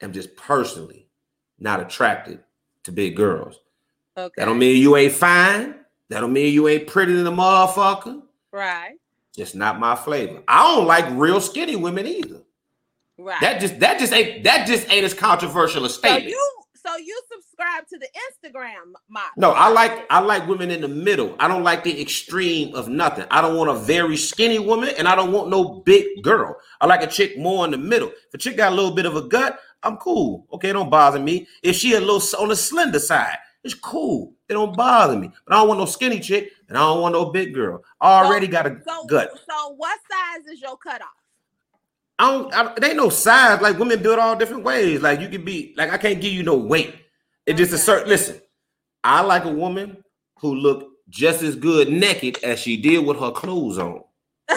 am 0.00 0.12
just 0.12 0.36
personally 0.36 1.08
not 1.58 1.80
attracted 1.80 2.40
to 2.84 2.92
big 2.92 3.16
girls. 3.16 3.60
Okay. 4.16 4.34
That 4.36 4.44
don't 4.46 4.58
mean 4.58 4.80
you 4.80 4.96
ain't 4.96 5.12
fine. 5.12 5.76
That 6.08 6.20
don't 6.20 6.32
mean 6.32 6.52
you 6.52 6.68
ain't 6.68 6.86
pretty 6.86 7.14
than 7.14 7.26
a 7.26 7.32
motherfucker. 7.32 8.22
right. 8.52 8.96
Just 9.36 9.54
not 9.54 9.78
my 9.78 9.94
flavor. 9.94 10.42
I 10.48 10.74
don't 10.74 10.86
like 10.86 11.06
real 11.12 11.40
skinny 11.40 11.76
women 11.76 12.04
either. 12.04 12.42
Right. 13.16 13.40
That 13.40 13.60
just 13.60 13.78
that 13.78 14.00
just 14.00 14.12
ain't 14.12 14.42
that 14.44 14.66
just 14.66 14.90
ain't 14.90 15.04
as 15.04 15.14
controversial 15.14 15.84
a 15.84 15.88
so 15.88 15.98
statement. 16.00 16.30
you 16.30 16.52
so 16.74 16.96
you 16.96 17.20
subscribe 17.60 17.88
to 17.88 17.98
the 17.98 18.08
Instagram 18.48 18.92
model. 19.08 19.30
no, 19.36 19.52
I 19.52 19.68
like 19.68 20.06
I 20.10 20.20
like 20.20 20.46
women 20.46 20.70
in 20.70 20.80
the 20.80 20.88
middle. 20.88 21.34
I 21.38 21.48
don't 21.48 21.62
like 21.62 21.84
the 21.84 22.00
extreme 22.00 22.74
of 22.74 22.88
nothing. 22.88 23.26
I 23.30 23.40
don't 23.40 23.56
want 23.56 23.70
a 23.70 23.74
very 23.74 24.16
skinny 24.16 24.58
woman, 24.58 24.90
and 24.98 25.08
I 25.08 25.14
don't 25.14 25.32
want 25.32 25.50
no 25.50 25.80
big 25.84 26.22
girl. 26.22 26.56
I 26.80 26.86
like 26.86 27.02
a 27.02 27.06
chick 27.06 27.38
more 27.38 27.64
in 27.64 27.70
the 27.70 27.78
middle. 27.78 28.08
If 28.08 28.34
a 28.34 28.38
chick 28.38 28.56
got 28.56 28.72
a 28.72 28.74
little 28.74 28.92
bit 28.92 29.06
of 29.06 29.16
a 29.16 29.22
gut, 29.22 29.58
I'm 29.82 29.96
cool. 29.96 30.46
Okay, 30.52 30.72
don't 30.72 30.90
bother 30.90 31.18
me. 31.18 31.46
If 31.62 31.76
she 31.76 31.94
a 31.94 32.00
little 32.00 32.22
on 32.40 32.48
the 32.48 32.56
slender 32.56 32.98
side, 32.98 33.36
it's 33.62 33.74
cool. 33.74 34.34
It 34.48 34.54
don't 34.54 34.76
bother 34.76 35.16
me. 35.16 35.30
But 35.46 35.54
I 35.54 35.58
don't 35.58 35.68
want 35.68 35.80
no 35.80 35.86
skinny 35.86 36.20
chick, 36.20 36.50
and 36.68 36.76
I 36.76 36.80
don't 36.80 37.00
want 37.00 37.14
no 37.14 37.26
big 37.26 37.54
girl. 37.54 37.82
I 38.00 38.24
already 38.24 38.46
got 38.46 38.66
a 38.66 38.80
so, 38.86 39.04
gut. 39.06 39.30
So 39.48 39.74
what 39.76 39.98
size 40.10 40.52
is 40.52 40.60
your 40.60 40.76
cutoff? 40.76 41.08
I 42.18 42.30
don't. 42.30 42.54
I, 42.54 42.86
ain't 42.86 42.96
no 42.96 43.08
size. 43.08 43.62
Like 43.62 43.78
women 43.78 44.02
build 44.02 44.18
all 44.18 44.36
different 44.36 44.64
ways. 44.64 45.00
Like 45.00 45.20
you 45.20 45.28
can 45.28 45.44
be. 45.44 45.74
Like 45.76 45.90
I 45.90 45.98
can't 45.98 46.20
give 46.20 46.32
you 46.32 46.42
no 46.42 46.56
weight. 46.56 46.94
It 47.50 47.56
just 47.56 47.72
a 47.72 47.78
certain. 47.78 48.08
Listen, 48.08 48.40
I 49.02 49.22
like 49.22 49.44
a 49.44 49.50
woman 49.50 50.04
who 50.38 50.54
look 50.54 50.88
just 51.08 51.42
as 51.42 51.56
good 51.56 51.90
naked 51.90 52.38
as 52.44 52.60
she 52.60 52.76
did 52.76 53.04
with 53.04 53.18
her 53.18 53.32
clothes 53.32 53.76
on. 53.78 54.02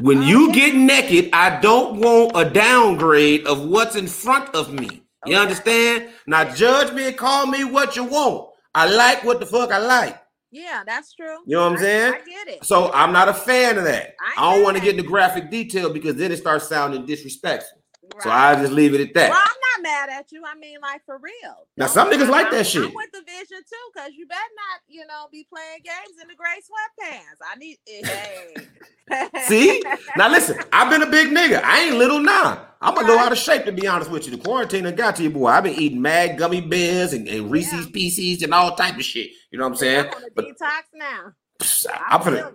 When 0.00 0.22
you 0.22 0.52
get 0.52 0.74
naked, 0.74 1.30
I 1.32 1.58
don't 1.60 2.00
want 2.00 2.32
a 2.34 2.44
downgrade 2.50 3.46
of 3.46 3.64
what's 3.64 3.96
in 3.96 4.06
front 4.08 4.54
of 4.54 4.70
me. 4.72 5.02
You 5.24 5.34
Okay. 5.34 5.42
understand? 5.42 6.10
Now 6.26 6.52
judge 6.52 6.92
me 6.92 7.06
and 7.06 7.16
call 7.16 7.46
me 7.46 7.64
what 7.64 7.96
you 7.96 8.04
want. 8.04 8.50
I 8.74 8.90
like 8.90 9.24
what 9.24 9.40
the 9.40 9.46
fuck 9.46 9.70
I 9.72 9.78
like. 9.78 10.20
yeah, 10.50 10.82
that's 10.86 11.14
true. 11.14 11.38
You 11.46 11.56
know 11.56 11.62
what 11.62 11.72
I'm 11.72 11.78
I- 11.78 11.80
saying? 11.80 12.12
I 12.14 12.18
get 12.28 12.48
it. 12.56 12.64
So 12.64 12.92
I'm 12.92 13.12
not 13.12 13.28
a 13.30 13.34
fan 13.34 13.78
of 13.78 13.84
that. 13.84 14.16
I 14.20 14.34
I 14.36 14.54
don't 14.54 14.64
want 14.64 14.76
to 14.76 14.82
get 14.82 14.96
into 14.98 15.08
graphic 15.08 15.50
detail 15.50 15.90
because 15.90 16.16
then 16.16 16.30
it 16.32 16.36
starts 16.38 16.68
sounding 16.68 17.06
disrespectful. 17.06 17.78
So 18.22 18.30
I 18.30 18.54
just 18.56 18.72
leave 18.72 18.94
it 18.94 19.00
at 19.00 19.14
that. 19.14 19.30
Well, 19.30 19.38
I'm 19.44 19.82
not 19.82 19.90
mad 19.90 20.08
at 20.18 20.32
you. 20.32 20.42
I 20.46 20.54
mean, 20.54 20.78
like 20.80 21.04
for 21.04 21.18
real. 21.18 21.66
Now, 21.76 21.86
some 21.86 22.10
niggas 22.10 22.28
like 22.28 22.46
I'm- 22.46 22.52
that 22.54 22.58
I'm 22.60 22.64
shit. 22.64 22.94
with 22.94 23.12
the 23.12 23.22
vision 23.26 23.58
too, 23.58 23.90
because 23.94 24.12
you 24.14 24.26
better 24.26 24.40
not, 24.56 24.80
you 24.88 25.06
know, 25.06 25.28
be 25.30 25.46
playing 25.52 25.80
games 25.84 26.20
in 26.20 26.28
the 26.28 26.34
gray 26.34 26.58
sweatpants. 26.60 27.38
I 27.52 27.56
need. 27.56 27.78
Eh, 27.88 28.06
hey. 28.06 29.28
See? 29.46 29.82
Now 30.16 30.28
listen, 30.30 30.58
I've 30.72 30.90
been 30.90 31.02
a 31.02 31.10
big 31.10 31.28
nigga. 31.28 31.62
I 31.62 31.82
ain't 31.84 31.96
little 31.96 32.20
now. 32.20 32.66
I'm 32.80 32.96
a 32.96 33.00
little 33.00 33.18
out 33.18 33.32
of 33.32 33.38
shape 33.38 33.64
to 33.66 33.72
be 33.72 33.86
honest 33.86 34.10
with 34.10 34.26
you. 34.26 34.36
The 34.36 34.42
quarantine 34.42 34.84
done 34.84 34.94
got 34.96 35.16
to 35.16 35.22
you, 35.22 35.30
boy. 35.30 35.48
I've 35.48 35.64
been 35.64 35.74
eating 35.78 36.00
mad 36.02 36.38
gummy 36.38 36.60
bears 36.60 37.12
and, 37.12 37.28
and 37.28 37.50
Reese's 37.50 37.86
Yeah. 37.86 37.92
Pieces 37.92 38.42
and 38.42 38.52
all 38.54 38.74
type 38.76 38.96
of 38.96 39.04
shit. 39.04 39.30
You 39.50 39.58
know 39.58 39.64
what 39.64 39.70
I'm 39.72 39.76
saying? 39.76 40.06
I'm 40.14 40.22
But 40.34 40.44
detox 40.46 40.82
now. 40.94 41.32
I'm 42.08 42.20
finna, 42.20 42.54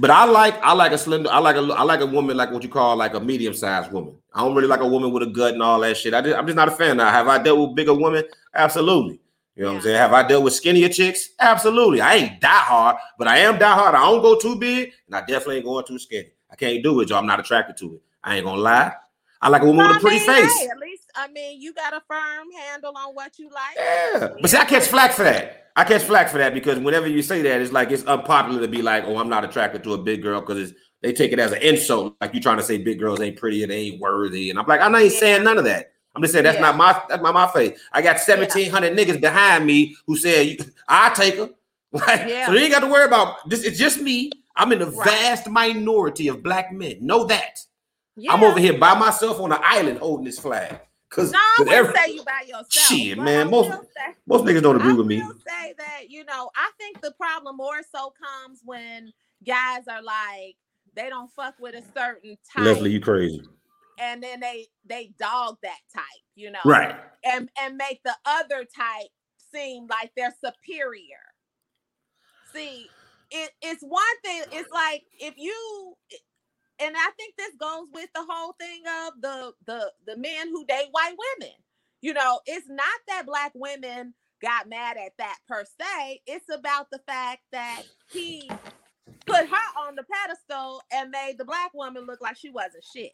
but 0.00 0.10
I 0.10 0.24
like 0.24 0.60
I 0.62 0.72
like 0.72 0.92
a 0.92 0.98
slender. 0.98 1.30
I 1.30 1.38
like 1.38 1.56
a 1.56 1.60
I 1.60 1.82
like 1.82 2.00
a 2.00 2.06
woman 2.06 2.36
like 2.36 2.50
what 2.50 2.62
you 2.62 2.68
call 2.68 2.96
like 2.96 3.14
a 3.14 3.20
medium 3.20 3.54
sized 3.54 3.92
woman. 3.92 4.16
I 4.34 4.40
don't 4.40 4.54
really 4.54 4.68
like 4.68 4.80
a 4.80 4.86
woman 4.86 5.12
with 5.12 5.22
a 5.22 5.26
gut 5.26 5.54
and 5.54 5.62
all 5.62 5.80
that 5.80 5.96
shit. 5.96 6.14
I 6.14 6.20
just, 6.20 6.36
I'm 6.36 6.46
just 6.46 6.56
not 6.56 6.68
a 6.68 6.72
fan. 6.72 6.96
Now, 6.98 7.10
have 7.10 7.28
I 7.28 7.42
dealt 7.42 7.58
with 7.58 7.76
bigger 7.76 7.94
women? 7.94 8.24
Absolutely. 8.54 9.20
You 9.54 9.62
know 9.62 9.70
what 9.70 9.76
I'm 9.76 9.82
saying? 9.82 9.96
Have 9.96 10.12
I 10.12 10.22
dealt 10.26 10.44
with 10.44 10.52
skinnier 10.52 10.88
chicks? 10.90 11.30
Absolutely. 11.40 12.00
I 12.02 12.14
ain't 12.16 12.40
die 12.40 12.48
hard, 12.50 12.96
but 13.18 13.26
I 13.28 13.38
am 13.38 13.58
die 13.58 13.72
hard. 13.74 13.94
I 13.94 14.00
don't 14.10 14.20
go 14.20 14.38
too 14.38 14.56
big, 14.56 14.92
and 15.06 15.16
I 15.16 15.20
definitely 15.20 15.56
ain't 15.56 15.64
going 15.64 15.84
too 15.86 15.98
skinny. 15.98 16.28
I 16.50 16.56
can't 16.56 16.82
do 16.82 17.00
it, 17.00 17.06
Joe. 17.06 17.16
I'm 17.16 17.26
not 17.26 17.40
attracted 17.40 17.76
to 17.78 17.94
it. 17.94 18.02
I 18.22 18.36
ain't 18.36 18.44
gonna 18.44 18.60
lie. 18.60 18.92
I 19.40 19.48
like 19.48 19.62
a 19.62 19.66
woman 19.66 19.78
Well, 19.86 19.88
with 19.94 19.98
a 19.98 20.00
pretty 20.00 20.16
I 20.16 20.26
mean, 20.40 20.42
face. 20.48 20.58
hey, 20.60 20.68
I 21.16 21.28
mean, 21.28 21.60
you 21.60 21.72
got 21.74 21.92
a 21.94 22.02
firm 22.08 22.48
handle 22.52 22.92
on 22.96 23.14
what 23.14 23.38
you 23.38 23.48
like. 23.50 23.76
Yeah, 23.76 24.28
but 24.40 24.50
see, 24.50 24.56
I 24.56 24.64
catch 24.64 24.84
flack 24.88 25.12
for 25.12 25.22
that. 25.24 25.70
I 25.76 25.84
catch 25.84 26.02
flack 26.02 26.28
for 26.30 26.38
that 26.38 26.54
because 26.54 26.78
whenever 26.78 27.06
you 27.06 27.22
say 27.22 27.42
that, 27.42 27.60
it's 27.60 27.72
like 27.72 27.90
it's 27.90 28.04
unpopular 28.04 28.60
to 28.60 28.68
be 28.68 28.82
like, 28.82 29.04
"Oh, 29.04 29.18
I'm 29.18 29.28
not 29.28 29.44
attracted 29.44 29.82
to 29.84 29.94
a 29.94 29.98
big 29.98 30.22
girl," 30.22 30.40
because 30.40 30.72
they 31.02 31.12
take 31.12 31.32
it 31.32 31.38
as 31.38 31.52
an 31.52 31.60
insult, 31.62 32.16
like 32.20 32.32
you're 32.32 32.42
trying 32.42 32.56
to 32.56 32.62
say 32.62 32.78
big 32.78 32.98
girls 32.98 33.20
ain't 33.20 33.36
pretty 33.36 33.62
and 33.62 33.70
they 33.70 33.76
ain't 33.76 34.00
worthy. 34.00 34.50
And 34.50 34.58
I'm 34.58 34.66
like, 34.66 34.80
I'm 34.80 34.92
not 34.92 35.02
even 35.02 35.12
Yeah. 35.12 35.18
saying 35.20 35.44
none 35.44 35.58
of 35.58 35.64
that. 35.64 35.92
I'm 36.14 36.22
just 36.22 36.32
saying 36.32 36.44
that's 36.44 36.56
Yeah. 36.56 36.62
not 36.62 36.76
my 36.76 37.00
that's 37.08 37.22
not 37.22 37.34
my 37.34 37.46
face. 37.48 37.78
I 37.92 38.00
got 38.00 38.18
1,700 38.18 38.96
niggas 38.96 39.20
behind 39.20 39.66
me 39.66 39.96
who 40.06 40.16
said 40.16 40.56
I 40.88 41.10
take 41.10 41.36
her. 41.36 41.50
Like, 41.92 42.26
Yeah. 42.28 42.46
so 42.46 42.52
you 42.52 42.58
ain't 42.60 42.72
got 42.72 42.80
to 42.80 42.88
worry 42.88 43.04
about 43.06 43.48
this. 43.48 43.62
It's 43.64 43.78
just 43.78 44.00
me. 44.00 44.30
I'm 44.56 44.72
in 44.72 44.78
the 44.80 44.90
Right. 44.90 45.08
vast 45.08 45.48
minority 45.48 46.28
of 46.28 46.42
black 46.42 46.72
men. 46.72 46.96
Know 47.00 47.24
that. 47.24 47.58
Yeah. 48.16 48.32
I'm 48.32 48.42
over 48.42 48.58
here 48.58 48.76
by 48.78 48.98
myself 48.98 49.38
on 49.40 49.52
an 49.52 49.58
island 49.62 49.98
holding 49.98 50.24
this 50.24 50.38
flag. 50.38 50.80
Cause, 51.08 51.30
No, 51.30 51.38
I 51.38 51.64
every- 51.70 51.94
say 51.94 52.12
you 52.14 52.24
by 52.24 52.42
yourself. 52.46 52.70
Shit, 52.70 53.16
man, 53.18 53.48
most- 53.50 53.70
say- 53.70 54.14
most 54.26 54.44
niggas 54.44 54.62
don't 54.62 54.76
agree 54.76 54.90
I 54.90 54.94
with 54.94 55.06
me. 55.06 55.20
say 55.46 55.72
that 55.78 56.10
you 56.10 56.24
know 56.24 56.50
I 56.56 56.70
think 56.78 57.00
the 57.00 57.12
problem 57.12 57.56
more 57.56 57.80
so 57.94 58.12
comes 58.20 58.60
when 58.64 59.12
guys 59.44 59.82
are 59.88 60.02
like 60.02 60.56
they 60.94 61.08
don't 61.08 61.30
fuck 61.32 61.54
with 61.60 61.74
a 61.74 61.82
certain 61.94 62.36
type, 62.52 62.64
Leslie, 62.64 62.90
you 62.90 63.00
crazy. 63.00 63.42
and 63.98 64.22
then 64.22 64.40
they 64.40 64.66
they 64.84 65.12
dog 65.18 65.58
that 65.62 65.78
type, 65.94 66.02
you 66.34 66.50
know, 66.50 66.58
Right. 66.64 66.96
and 67.24 67.48
and 67.60 67.76
make 67.76 68.02
the 68.02 68.16
other 68.24 68.64
type 68.64 69.08
seem 69.54 69.86
like 69.86 70.10
they're 70.16 70.34
superior. 70.44 71.22
See, 72.52 72.88
it, 73.30 73.50
it's 73.62 73.82
one 73.82 74.02
thing. 74.24 74.42
It's 74.52 74.70
like 74.72 75.04
if 75.20 75.34
you, 75.36 75.94
and 76.80 76.94
I 76.96 77.10
think 77.16 77.34
this 77.36 77.54
goes 77.58 77.88
with 77.92 78.08
the 78.14 78.24
whole 78.28 78.52
thing 78.60 78.82
of 79.06 79.20
the 79.20 79.52
the 79.66 79.92
the 80.06 80.16
men 80.16 80.48
who 80.48 80.64
date 80.66 80.88
white 80.90 81.14
women. 81.38 81.54
You 82.02 82.14
know, 82.14 82.40
it's 82.46 82.68
not 82.68 83.00
that 83.08 83.26
black 83.26 83.52
women 83.54 84.14
got 84.42 84.68
mad 84.68 84.96
at 84.96 85.12
that 85.18 85.38
per 85.48 85.64
se. 85.64 86.20
It's 86.26 86.44
about 86.52 86.88
the 86.90 87.00
fact 87.06 87.40
that 87.52 87.82
he 88.12 88.50
put 89.26 89.48
her 89.48 89.80
on 89.80 89.96
the 89.96 90.04
pedestal 90.04 90.82
and 90.92 91.10
made 91.10 91.36
the 91.38 91.44
black 91.44 91.72
woman 91.74 92.06
look 92.06 92.20
like 92.20 92.36
she 92.36 92.50
wasn't 92.50 92.84
shit. 92.84 93.12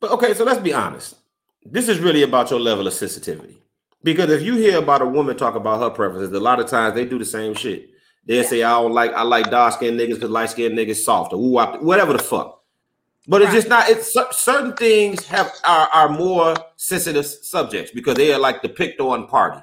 But 0.00 0.10
okay, 0.12 0.34
so 0.34 0.44
let's 0.44 0.60
be 0.60 0.72
honest. 0.72 1.16
This 1.64 1.88
is 1.88 2.00
really 2.00 2.22
about 2.22 2.50
your 2.50 2.58
level 2.58 2.86
of 2.86 2.92
sensitivity. 2.92 3.62
Because 4.02 4.30
if 4.30 4.42
you 4.42 4.56
hear 4.56 4.78
about 4.78 5.02
a 5.02 5.06
woman 5.06 5.36
talk 5.36 5.54
about 5.54 5.80
her 5.80 5.90
preferences, 5.90 6.32
a 6.32 6.40
lot 6.40 6.58
of 6.58 6.66
times 6.66 6.94
they 6.94 7.04
do 7.04 7.18
the 7.18 7.24
same 7.24 7.54
shit. 7.54 7.90
They 8.26 8.34
will 8.36 8.42
Yeah. 8.42 8.48
say, 8.48 8.62
"I 8.64 8.80
don't 8.80 8.92
like 8.92 9.12
I 9.12 9.22
like 9.22 9.50
dark 9.50 9.74
skinned 9.74 9.98
niggas 10.00 10.14
because 10.14 10.30
light 10.30 10.50
skinned 10.50 10.76
niggas 10.76 11.04
soft 11.04 11.32
or 11.32 11.38
whatever 11.38 12.12
the 12.14 12.18
fuck." 12.18 12.61
But 13.28 13.42
it's 13.42 13.52
just 13.52 13.68
not. 13.68 13.88
It's 13.88 14.12
certain 14.32 14.72
things 14.74 15.24
have 15.26 15.52
are, 15.64 15.88
are 15.92 16.08
more 16.08 16.56
sensitive 16.76 17.24
subjects 17.24 17.92
because 17.92 18.16
they 18.16 18.32
are 18.32 18.38
like 18.38 18.62
the 18.62 18.68
picked 18.68 19.00
on 19.00 19.28
party. 19.28 19.60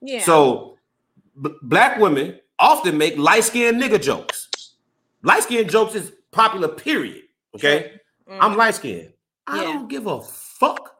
Yeah. 0.00 0.22
So 0.22 0.78
b- 1.40 1.54
black 1.62 1.98
women 1.98 2.40
often 2.58 2.96
make 2.96 3.18
light 3.18 3.44
skinned 3.44 3.80
nigga 3.80 4.00
jokes. 4.00 4.48
Light 5.22 5.42
skinned 5.42 5.70
jokes 5.70 5.94
is 5.94 6.12
popular. 6.30 6.68
Period. 6.68 7.24
Okay. 7.54 7.92
Mm. 8.28 8.38
I'm 8.40 8.56
light 8.56 8.76
skinned. 8.76 9.12
I 9.46 9.62
don't 9.62 9.88
give 9.88 10.06
a 10.06 10.22
fuck. 10.22 10.96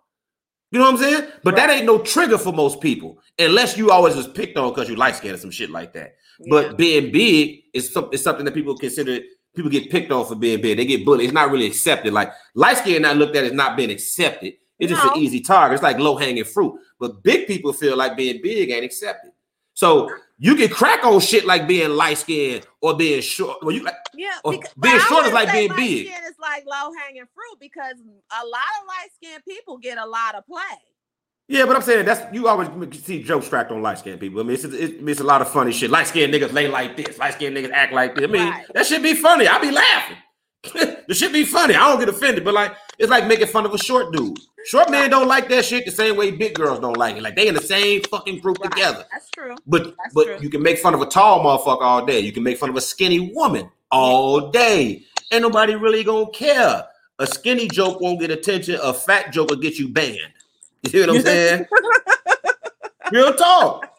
You 0.71 0.81
know 0.81 0.87
what 0.91 0.95
I'm 0.95 1.01
saying? 1.01 1.31
But 1.43 1.57
that 1.57 1.71
ain't 1.71 1.87
no 1.87 1.99
trigger 1.99 2.37
for 2.37 2.53
most 2.53 2.81
people, 2.81 3.19
unless 3.39 3.79
you 3.79 3.91
always 3.91 4.17
was 4.17 4.27
picked 4.27 4.59
on 4.59 4.71
because 4.71 4.89
you 4.91 4.97
light 4.97 5.17
skinned 5.17 5.37
or 5.37 5.39
some 5.39 5.51
shit 5.51 5.71
like 5.71 5.93
that. 5.95 6.17
But 6.51 6.77
being 6.77 7.13
big 7.13 7.63
is, 7.73 7.97
is 8.13 8.23
something 8.23 8.45
that 8.45 8.53
people 8.53 8.77
consider. 8.77 9.21
People 9.55 9.71
get 9.71 9.91
picked 9.91 10.11
on 10.11 10.27
for 10.27 10.35
being 10.35 10.61
big. 10.61 10.77
They 10.77 10.85
get 10.85 11.05
bullied. 11.05 11.25
It's 11.25 11.33
not 11.33 11.51
really 11.51 11.67
accepted. 11.67 12.13
Like 12.13 12.33
light 12.55 12.79
skin 12.79 13.03
not 13.03 13.17
looked 13.17 13.37
at 13.37 13.45
as 13.45 13.53
not 13.53 13.77
being 13.77 13.91
accepted. 13.91 14.55
It's 14.79 14.91
just 14.93 15.05
an 15.05 15.17
easy 15.17 15.41
target. 15.41 15.75
It's 15.75 15.83
like 15.83 15.99
low 15.99 16.17
hanging 16.17 16.45
fruit. 16.45 16.79
But 16.99 17.23
big 17.23 17.47
people 17.47 17.73
feel 17.73 17.97
like 17.97 18.17
being 18.17 18.41
big 18.43 18.71
ain't 18.71 18.85
accepted. 18.85 19.31
So 19.75 20.11
you 20.39 20.57
can 20.57 20.69
crack 20.69 21.05
on 21.05 21.21
shit 21.21 21.45
like 21.45 21.69
being 21.69 21.91
light 21.91 22.19
skinned 22.19 22.67
or 22.81 22.97
being 22.97 23.21
short. 23.21 23.59
Well, 23.63 23.75
you 23.75 23.83
like 23.83 23.97
Yeah, 24.15 24.39
because, 24.45 24.73
being 24.75 24.99
short 25.01 25.27
is 25.27 25.33
like 25.33 25.53
being 25.53 25.73
big. 25.77 26.09
It's 26.09 26.39
like 26.39 26.65
low 26.67 26.93
hanging 27.01 27.27
fruit 27.35 27.59
because 27.61 27.95
a 27.97 28.47
lot 28.47 28.63
of 28.81 28.87
light 28.87 29.09
skinned 29.15 29.45
people 29.45 29.79
get 29.79 29.99
a 29.99 30.07
lot 30.07 30.35
of 30.35 30.47
play. 30.47 30.61
Yeah, 31.47 31.67
but 31.67 31.77
I'm 31.77 31.83
saying 31.83 32.07
that's 32.07 32.23
you 32.35 32.49
always 32.49 32.69
see 33.05 33.23
jokes 33.23 33.49
cracked 33.49 33.71
on 33.71 33.83
light 33.83 33.99
skinned 33.99 34.19
people. 34.21 34.41
I 34.41 34.45
mean, 34.45 34.55
it's, 34.55 34.65
it's, 34.65 34.95
it's 35.07 35.21
a 35.21 35.25
lot 35.25 35.43
of 35.43 35.51
funny 35.51 35.73
shit. 35.73 35.91
Light 35.91 36.07
skinned 36.07 36.33
niggas 36.33 36.53
lay 36.55 36.69
like 36.69 36.97
this. 36.97 37.19
Light 37.19 37.35
skinned 37.35 37.55
niggas 37.57 37.71
act 37.71 37.93
like 37.93 38.15
this. 38.15 38.25
I 38.25 38.27
mean, 38.29 38.49
Right. 38.49 38.65
that 38.75 38.87
should 38.87 39.03
be 39.03 39.15
funny. 39.15 39.47
I 39.47 39.59
be 39.59 39.71
laughing. 39.71 40.17
the 41.07 41.15
shit 41.15 41.33
be 41.35 41.45
funny. 41.45 41.75
I 41.75 41.91
don't 41.91 41.99
get 42.01 42.09
offended, 42.09 42.45
but 42.45 42.55
like 42.55 42.75
it's 42.99 43.11
like 43.11 43.27
making 43.27 43.49
fun 43.49 43.67
of 43.67 43.75
a 43.75 43.79
short 43.79 44.13
dude. 44.15 44.39
Short 44.65 44.91
men 44.91 45.11
don't 45.11 45.29
like 45.29 45.51
that 45.51 45.67
shit 45.67 45.85
the 45.85 45.91
same 45.91 46.17
way 46.17 46.31
big 46.31 46.55
girls 46.55 46.81
don't 46.81 46.97
like 46.97 47.17
it. 47.17 47.23
Like 47.23 47.37
they 47.37 47.49
in 47.49 47.55
the 47.55 47.61
same 47.61 48.01
fucking 48.05 48.39
group 48.39 48.59
Right. 48.61 48.71
together. 48.71 49.05
That's 49.13 49.29
true. 49.29 49.55
But 49.67 49.95
That's 49.99 50.15
but 50.15 50.25
true. 50.25 50.39
you 50.41 50.49
can 50.49 50.63
make 50.63 50.79
fun 50.79 50.95
of 50.95 51.03
a 51.03 51.07
tall 51.07 51.45
motherfucker 51.45 51.83
all 51.83 52.07
day. 52.07 52.21
You 52.21 52.33
can 52.33 52.43
make 52.43 52.57
fun 52.57 52.71
of 52.71 52.77
a 52.77 52.81
skinny 52.81 53.33
woman 53.35 53.71
all 53.91 54.51
day. 54.51 55.05
Ain't 55.31 55.43
nobody 55.43 55.75
really 55.75 56.03
gonna 56.05 56.31
care. 56.31 56.85
A 57.19 57.27
skinny 57.27 57.69
joke 57.69 58.01
won't 58.01 58.19
get 58.19 58.31
attention. 58.31 58.79
A 58.83 58.95
fat 58.95 59.31
joke 59.35 59.51
will 59.51 59.57
get 59.59 59.79
you 59.79 59.89
banned. 59.89 60.19
You 60.91 60.91
see 60.91 61.01
what 61.01 61.17
I'm 61.17 61.23
saying? 61.23 61.67
real 63.13 63.33
talk. 63.35 63.91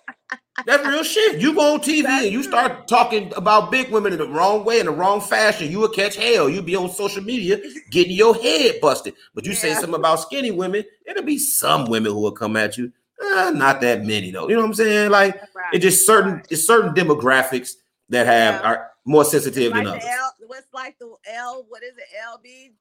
That's 0.66 0.88
real 0.88 1.04
shit. 1.04 1.42
You 1.42 1.54
go 1.54 1.74
on 1.74 1.80
TV 1.82 2.04
That's 2.04 2.26
and 2.26 2.32
you 2.34 2.42
start 2.44 2.88
talking 2.88 3.34
about 3.36 3.72
big 3.72 3.90
women 3.92 4.14
in 4.14 4.20
the 4.20 4.28
wrong 4.28 4.64
way, 4.64 4.80
in 4.80 4.86
the 4.86 4.92
wrong 4.92 5.20
fashion, 5.20 5.70
you 5.70 5.80
will 5.80 5.90
catch 5.90 6.16
hell. 6.16 6.50
You'll 6.50 6.64
be 6.64 6.76
on 6.76 6.90
social 6.90 7.22
media 7.24 7.60
getting 7.92 8.14
your 8.16 8.36
head 8.36 8.76
busted. 8.82 9.16
But 9.34 9.46
you 9.46 9.54
say 9.54 9.74
something 9.74 9.96
about 9.96 10.22
skinny 10.22 10.52
women, 10.52 10.84
it'll 11.06 11.24
be 11.24 11.38
some 11.40 11.86
women 11.90 12.12
who 12.14 12.20
will 12.22 12.32
come 12.32 12.56
at 12.56 12.78
you. 12.78 12.92
Uh, 13.22 13.52
not 13.54 13.82
that 13.82 14.06
many 14.06 14.32
though. 14.32 14.48
You 14.48 14.56
know 14.56 14.62
what 14.62 14.68
I'm 14.68 14.74
saying? 14.76 15.12
Like 15.12 15.36
Right. 15.56 15.74
it's 15.74 15.84
just 15.84 16.06
certain 16.06 16.42
it's 16.50 16.66
certain 16.68 16.94
demographics 16.94 17.72
that 18.10 18.26
have 18.26 18.62
Yeah. 18.62 18.68
are 18.70 18.92
more 19.06 19.26
sensitive 19.26 19.72
like 19.72 19.84
than 19.84 19.94
the 19.94 20.00
others. 20.00 20.10
L, 20.20 20.34
what's 20.48 20.74
like 20.74 20.98
the 21.00 21.14
L? 21.34 21.66
What 21.68 21.84
is 21.84 21.98
it? 21.98 22.06
LB? 22.30 22.74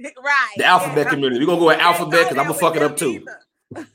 right. 0.24 0.54
The 0.56 0.64
alphabet 0.64 1.06
yeah. 1.06 1.10
community. 1.10 1.40
We're 1.40 1.46
gonna 1.46 1.60
go 1.60 1.66
with 1.66 1.78
alphabet 1.78 2.28
because 2.28 2.38
I'm 2.38 2.46
gonna 2.48 2.54
fuck 2.58 2.76
it 2.76 2.82
up 2.82 2.96
too. 2.96 3.26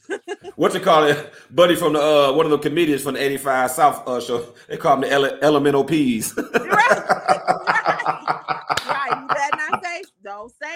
What 0.55 0.73
you 0.73 0.79
call 0.79 1.03
it, 1.03 1.33
buddy 1.51 1.75
from 1.75 1.93
the 1.93 2.01
uh 2.01 2.33
one 2.33 2.45
of 2.47 2.51
the 2.51 2.57
comedians 2.57 3.03
from 3.03 3.13
the 3.13 3.21
85 3.21 3.69
South 3.71 4.07
uh 4.07 4.19
show. 4.19 4.43
They 4.67 4.75
call 4.77 4.97
them 4.97 5.01
the 5.07 5.11
ele- 5.11 5.37
elemental 5.43 5.83
peas. 5.83 6.33
Right. 8.87 9.11
You 9.21 9.27
better 9.27 9.57
not 9.57 9.83
say. 9.83 10.03
Don't 10.23 10.51
say 10.51 10.75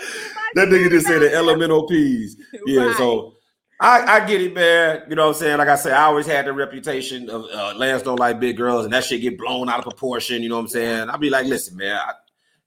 that 0.56 0.68
nigga 0.68 0.90
just 0.90 1.08
said 1.08 1.20
the 1.22 1.34
elemental 1.34 1.88
peas. 1.88 2.38
Yeah, 2.66 2.84
Right. 2.88 2.98
so 2.98 3.36
I, 3.80 4.18
I 4.18 4.26
get 4.28 4.42
it, 4.42 4.54
man. 4.54 5.04
You 5.10 5.16
know 5.16 5.28
what 5.28 5.36
I'm 5.36 5.42
saying? 5.42 5.58
Like 5.58 5.68
I 5.70 5.76
said, 5.76 5.94
I 5.94 6.04
always 6.04 6.28
had 6.28 6.46
the 6.46 6.54
reputation 6.54 7.30
of 7.30 7.46
uh, 7.52 7.74
Lance 7.76 8.04
don't 8.04 8.20
like 8.20 8.40
big 8.40 8.58
girls, 8.58 8.86
and 8.86 8.94
that 8.94 9.04
shit 9.04 9.22
get 9.22 9.38
blown 9.40 9.70
out 9.70 9.80
of 9.80 9.86
proportion. 9.86 10.44
You 10.44 10.50
know 10.50 10.56
what 10.56 10.62
I'm 10.64 10.68
saying? 10.68 11.10
I'll 11.10 11.18
be 11.18 11.30
like, 11.32 11.48
listen, 11.48 11.78
man, 11.78 11.96
I, 11.96 12.14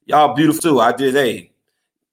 y'all 0.05 0.33
beautiful 0.35 0.61
too. 0.61 0.79
I 0.81 0.91
did, 0.91 1.13
hey, 1.13 1.51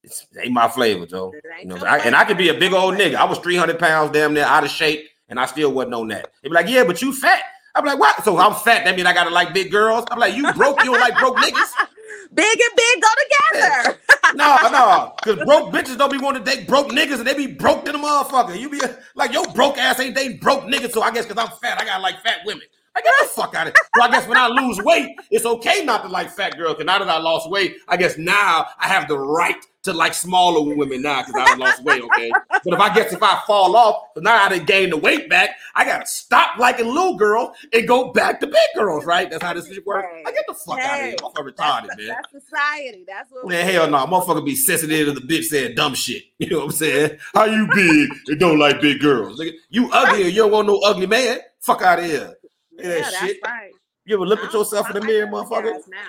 it's 0.03 0.27
it 0.31 0.45
ain't 0.45 0.53
my 0.53 0.67
flavor, 0.67 1.05
Joe. 1.05 1.33
You 1.59 1.65
know, 1.65 1.77
I, 1.77 1.99
and 1.99 2.15
I 2.15 2.25
could 2.25 2.37
be 2.37 2.49
a 2.49 2.53
big 2.53 2.73
old 2.73 2.95
nigga. 2.95 3.15
I 3.15 3.23
was 3.23 3.39
300 3.39 3.79
pounds, 3.79 4.11
damn 4.11 4.33
near 4.33 4.43
out 4.43 4.63
of 4.63 4.69
shape, 4.69 5.07
and 5.29 5.39
I 5.39 5.45
still 5.45 5.71
wasn't 5.71 5.95
on 5.95 6.09
that. 6.09 6.31
They 6.41 6.49
be 6.49 6.55
like, 6.55 6.67
yeah, 6.67 6.83
but 6.83 7.01
you 7.01 7.13
fat. 7.13 7.41
I'm 7.75 7.85
like, 7.85 7.97
what? 7.97 8.23
So 8.23 8.37
I'm 8.37 8.53
fat. 8.53 8.85
That 8.85 8.95
mean 8.95 9.07
I 9.07 9.13
gotta 9.13 9.31
like 9.31 9.53
big 9.53 9.71
girls? 9.71 10.05
I'm 10.11 10.19
like, 10.19 10.35
you 10.35 10.51
broke. 10.53 10.83
You 10.83 10.91
don't 10.91 10.99
like 10.99 11.17
broke 11.17 11.37
niggas? 11.37 11.71
Big 12.33 12.59
and 12.59 12.75
big 12.75 13.01
go 13.01 13.59
together. 13.61 13.99
No, 14.35 14.57
no, 14.71 15.13
because 15.23 15.45
broke 15.45 15.71
bitches 15.71 15.95
don't 15.95 16.11
be 16.11 16.17
wanting 16.17 16.43
to 16.43 16.51
date 16.51 16.67
broke 16.67 16.87
niggas 16.87 17.19
and 17.19 17.27
they 17.27 17.35
be 17.35 17.45
broke 17.45 17.85
than 17.85 17.93
a 17.93 17.99
motherfucker. 17.99 18.59
You 18.59 18.67
be 18.67 18.81
like, 19.13 19.31
your 19.31 19.45
broke 19.53 19.77
ass 19.77 19.99
ain't 19.99 20.15
dating 20.15 20.39
broke 20.39 20.63
niggas, 20.63 20.91
so 20.91 21.03
I 21.03 21.11
guess 21.11 21.27
because 21.27 21.37
I'm 21.37 21.55
fat, 21.57 21.79
I 21.79 21.85
gotta 21.85 22.01
like 22.01 22.19
fat 22.23 22.39
women. 22.43 22.63
I 22.95 23.01
get 23.01 23.13
the 23.21 23.27
fuck 23.27 23.53
out 23.53 23.67
of 23.67 23.73
it. 23.73 23.79
So 23.95 24.01
I 24.01 24.09
guess 24.09 24.27
when 24.27 24.37
I 24.37 24.47
lose 24.47 24.79
weight, 24.81 25.15
it's 25.29 25.45
okay 25.45 25.83
not 25.85 26.03
to 26.03 26.09
like 26.09 26.31
fat 26.31 26.57
girls. 26.57 26.75
Because 26.75 26.85
now 26.85 26.99
that 26.99 27.09
I 27.09 27.19
lost 27.19 27.49
weight, 27.49 27.77
I 27.87 27.97
guess 27.97 28.17
now 28.17 28.67
I 28.79 28.87
have 28.87 29.07
the 29.07 29.17
right 29.17 29.63
to 29.83 29.93
like 29.93 30.13
smaller 30.13 30.75
women 30.75 31.01
now 31.01 31.21
because 31.23 31.35
I 31.35 31.55
lost 31.55 31.83
weight. 31.83 32.01
Okay, 32.03 32.31
but 32.51 32.73
if 32.73 32.79
I 32.79 32.93
guess 32.93 33.11
if 33.13 33.21
I 33.21 33.41
fall 33.45 33.75
off, 33.75 34.07
so 34.15 34.21
now 34.21 34.43
I 34.43 34.49
didn't 34.49 34.67
gain 34.67 34.89
the 34.89 34.97
weight 34.97 35.29
back, 35.29 35.51
I 35.75 35.85
gotta 35.85 36.05
stop 36.05 36.57
liking 36.57 36.87
little 36.87 37.15
girls 37.15 37.55
and 37.73 37.87
go 37.87 38.11
back 38.11 38.39
to 38.39 38.47
big 38.47 38.55
girls. 38.75 39.05
Right? 39.05 39.29
That's 39.29 39.43
how 39.43 39.53
this 39.53 39.67
shit 39.67 39.85
works. 39.85 40.07
I 40.25 40.31
get 40.31 40.45
the 40.47 40.53
fuck 40.53 40.79
out 40.79 40.99
of 40.99 41.05
here. 41.05 41.09
Hey, 41.11 41.15
I'm 41.35 41.45
retarded, 41.45 41.87
That's, 41.87 41.97
man. 41.97 42.07
that's 42.07 42.45
society. 42.45 43.03
That's 43.07 43.29
what. 43.31 43.47
Man, 43.47 43.65
hell 43.69 43.89
no, 43.89 43.97
motherfucker 44.05 44.45
be 44.45 44.55
sensitive 44.55 45.07
to 45.13 45.19
the 45.19 45.21
bitch 45.27 45.43
saying 45.45 45.75
dumb 45.75 45.93
shit. 45.95 46.23
You 46.39 46.49
know 46.49 46.57
what 46.59 46.65
I'm 46.65 46.71
saying? 46.71 47.17
How 47.33 47.45
you 47.45 47.67
big 47.73 48.09
and 48.27 48.37
don't 48.39 48.59
like 48.59 48.81
big 48.81 48.99
girls? 48.99 49.41
You 49.69 49.89
ugly 49.93 50.23
and 50.23 50.31
you 50.33 50.41
don't 50.41 50.51
want 50.51 50.67
no 50.67 50.77
ugly 50.79 51.07
man. 51.07 51.39
Fuck 51.61 51.81
out 51.81 51.99
of 51.99 52.05
here. 52.05 52.33
Yeah, 52.77 52.83
Yeah, 52.87 52.99
that's 53.01 53.17
shit. 53.19 53.37
right. 53.45 53.71
You 54.05 54.15
ever 54.15 54.25
look 54.25 54.41
at 54.43 54.51
yourself 54.51 54.89
in 54.89 54.95
the 54.99 55.05
mirror, 55.05 55.27
motherfucker? 55.27 55.75
Now. 55.87 55.99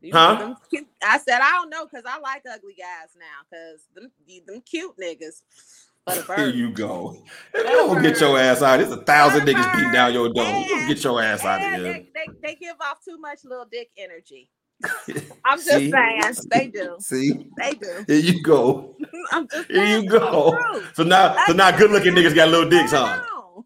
You- 0.00 0.12
Huh? 0.12 0.54
cute- 0.70 0.86
I 1.02 1.18
said 1.18 1.40
I 1.40 1.50
don't 1.52 1.70
know 1.70 1.86
because 1.86 2.04
I 2.06 2.18
like 2.20 2.42
ugly 2.50 2.74
guys 2.78 3.16
now 3.18 3.44
because 3.50 3.82
them 3.94 4.10
them 4.46 4.60
cute 4.62 4.96
niggas. 5.00 5.42
Here 6.36 6.48
you 6.48 6.70
go. 6.70 7.22
You 7.54 7.62
don't 7.64 8.02
get 8.02 8.18
your 8.20 8.38
ass 8.38 8.62
out. 8.62 8.78
There's 8.78 8.90
a 8.92 9.02
thousand 9.02 9.42
niggas 9.46 9.74
beating 9.74 9.92
down 9.92 10.14
your 10.14 10.32
door. 10.32 10.44
You 10.46 10.88
get 10.88 11.04
your 11.04 11.22
ass 11.22 11.44
out 11.44 11.60
of 11.60 11.68
here. 11.68 11.92
they, 11.92 12.08
they, 12.14 12.26
they 12.42 12.54
give 12.54 12.76
off 12.80 13.04
too 13.04 13.18
much 13.18 13.44
little 13.44 13.66
dick 13.70 13.90
energy. 13.98 14.48
I'm 15.44 15.58
just 15.58 15.70
See? 15.70 15.90
saying 15.90 16.22
they 16.50 16.68
do. 16.68 16.96
See? 17.00 17.50
They 17.58 17.74
do. 17.74 18.04
Here 18.06 18.16
you 18.20 18.42
go. 18.42 18.96
I'm 19.32 19.48
just 19.48 19.70
Here 19.70 19.84
you 19.84 20.08
go. 20.08 20.56
So 20.94 21.02
now, 21.02 21.36
so 21.46 21.52
now 21.52 21.76
good 21.76 21.90
looking 21.90 22.14
niggas 22.14 22.34
got 22.34 22.48
little 22.48 22.70
dicks, 22.70 22.92
huh? 22.92 23.20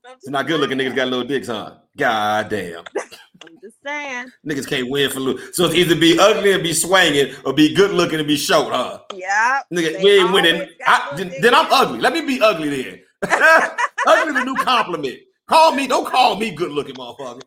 So 0.21 0.31
now 0.31 0.43
good 0.43 0.61
looking 0.61 0.79
niggas 0.79 0.95
got 0.95 1.09
little 1.09 1.27
dicks, 1.27 1.49
huh? 1.49 1.75
God 1.97 2.49
damn. 2.49 2.85
I'm 3.45 3.59
just 3.61 3.77
saying. 3.85 4.31
Niggas 4.47 4.69
can't 4.69 4.89
win 4.89 5.11
for 5.11 5.21
lo- 5.21 5.37
So 5.53 5.65
it's 5.67 5.75
either 5.75 5.97
be 5.97 6.19
ugly 6.19 6.53
and 6.53 6.63
be 6.63 6.73
swinging 6.73 7.35
or 7.45 7.53
be 7.53 7.75
good 7.75 7.91
looking 7.91 8.19
and 8.19 8.29
be 8.29 8.37
short, 8.37 8.73
huh? 8.73 9.01
Yeah. 9.15 9.61
Nigga, 9.73 10.03
we 10.03 10.21
ain't 10.21 10.33
winning. 10.33 10.69
I, 10.87 11.15
then, 11.17 11.33
then 11.41 11.55
I'm 11.55 11.67
ugly. 11.71 11.99
Let 11.99 12.13
me 12.13 12.23
be 12.23 12.41
ugly 12.41 12.83
then. 12.83 13.01
ugly 14.07 14.33
the 14.33 14.45
new 14.45 14.55
compliment. 14.57 15.19
Call 15.49 15.75
me, 15.75 15.87
don't 15.87 16.07
call 16.07 16.37
me 16.37 16.53
good 16.53 16.71
looking 16.71 16.95
motherfucker. 16.95 17.43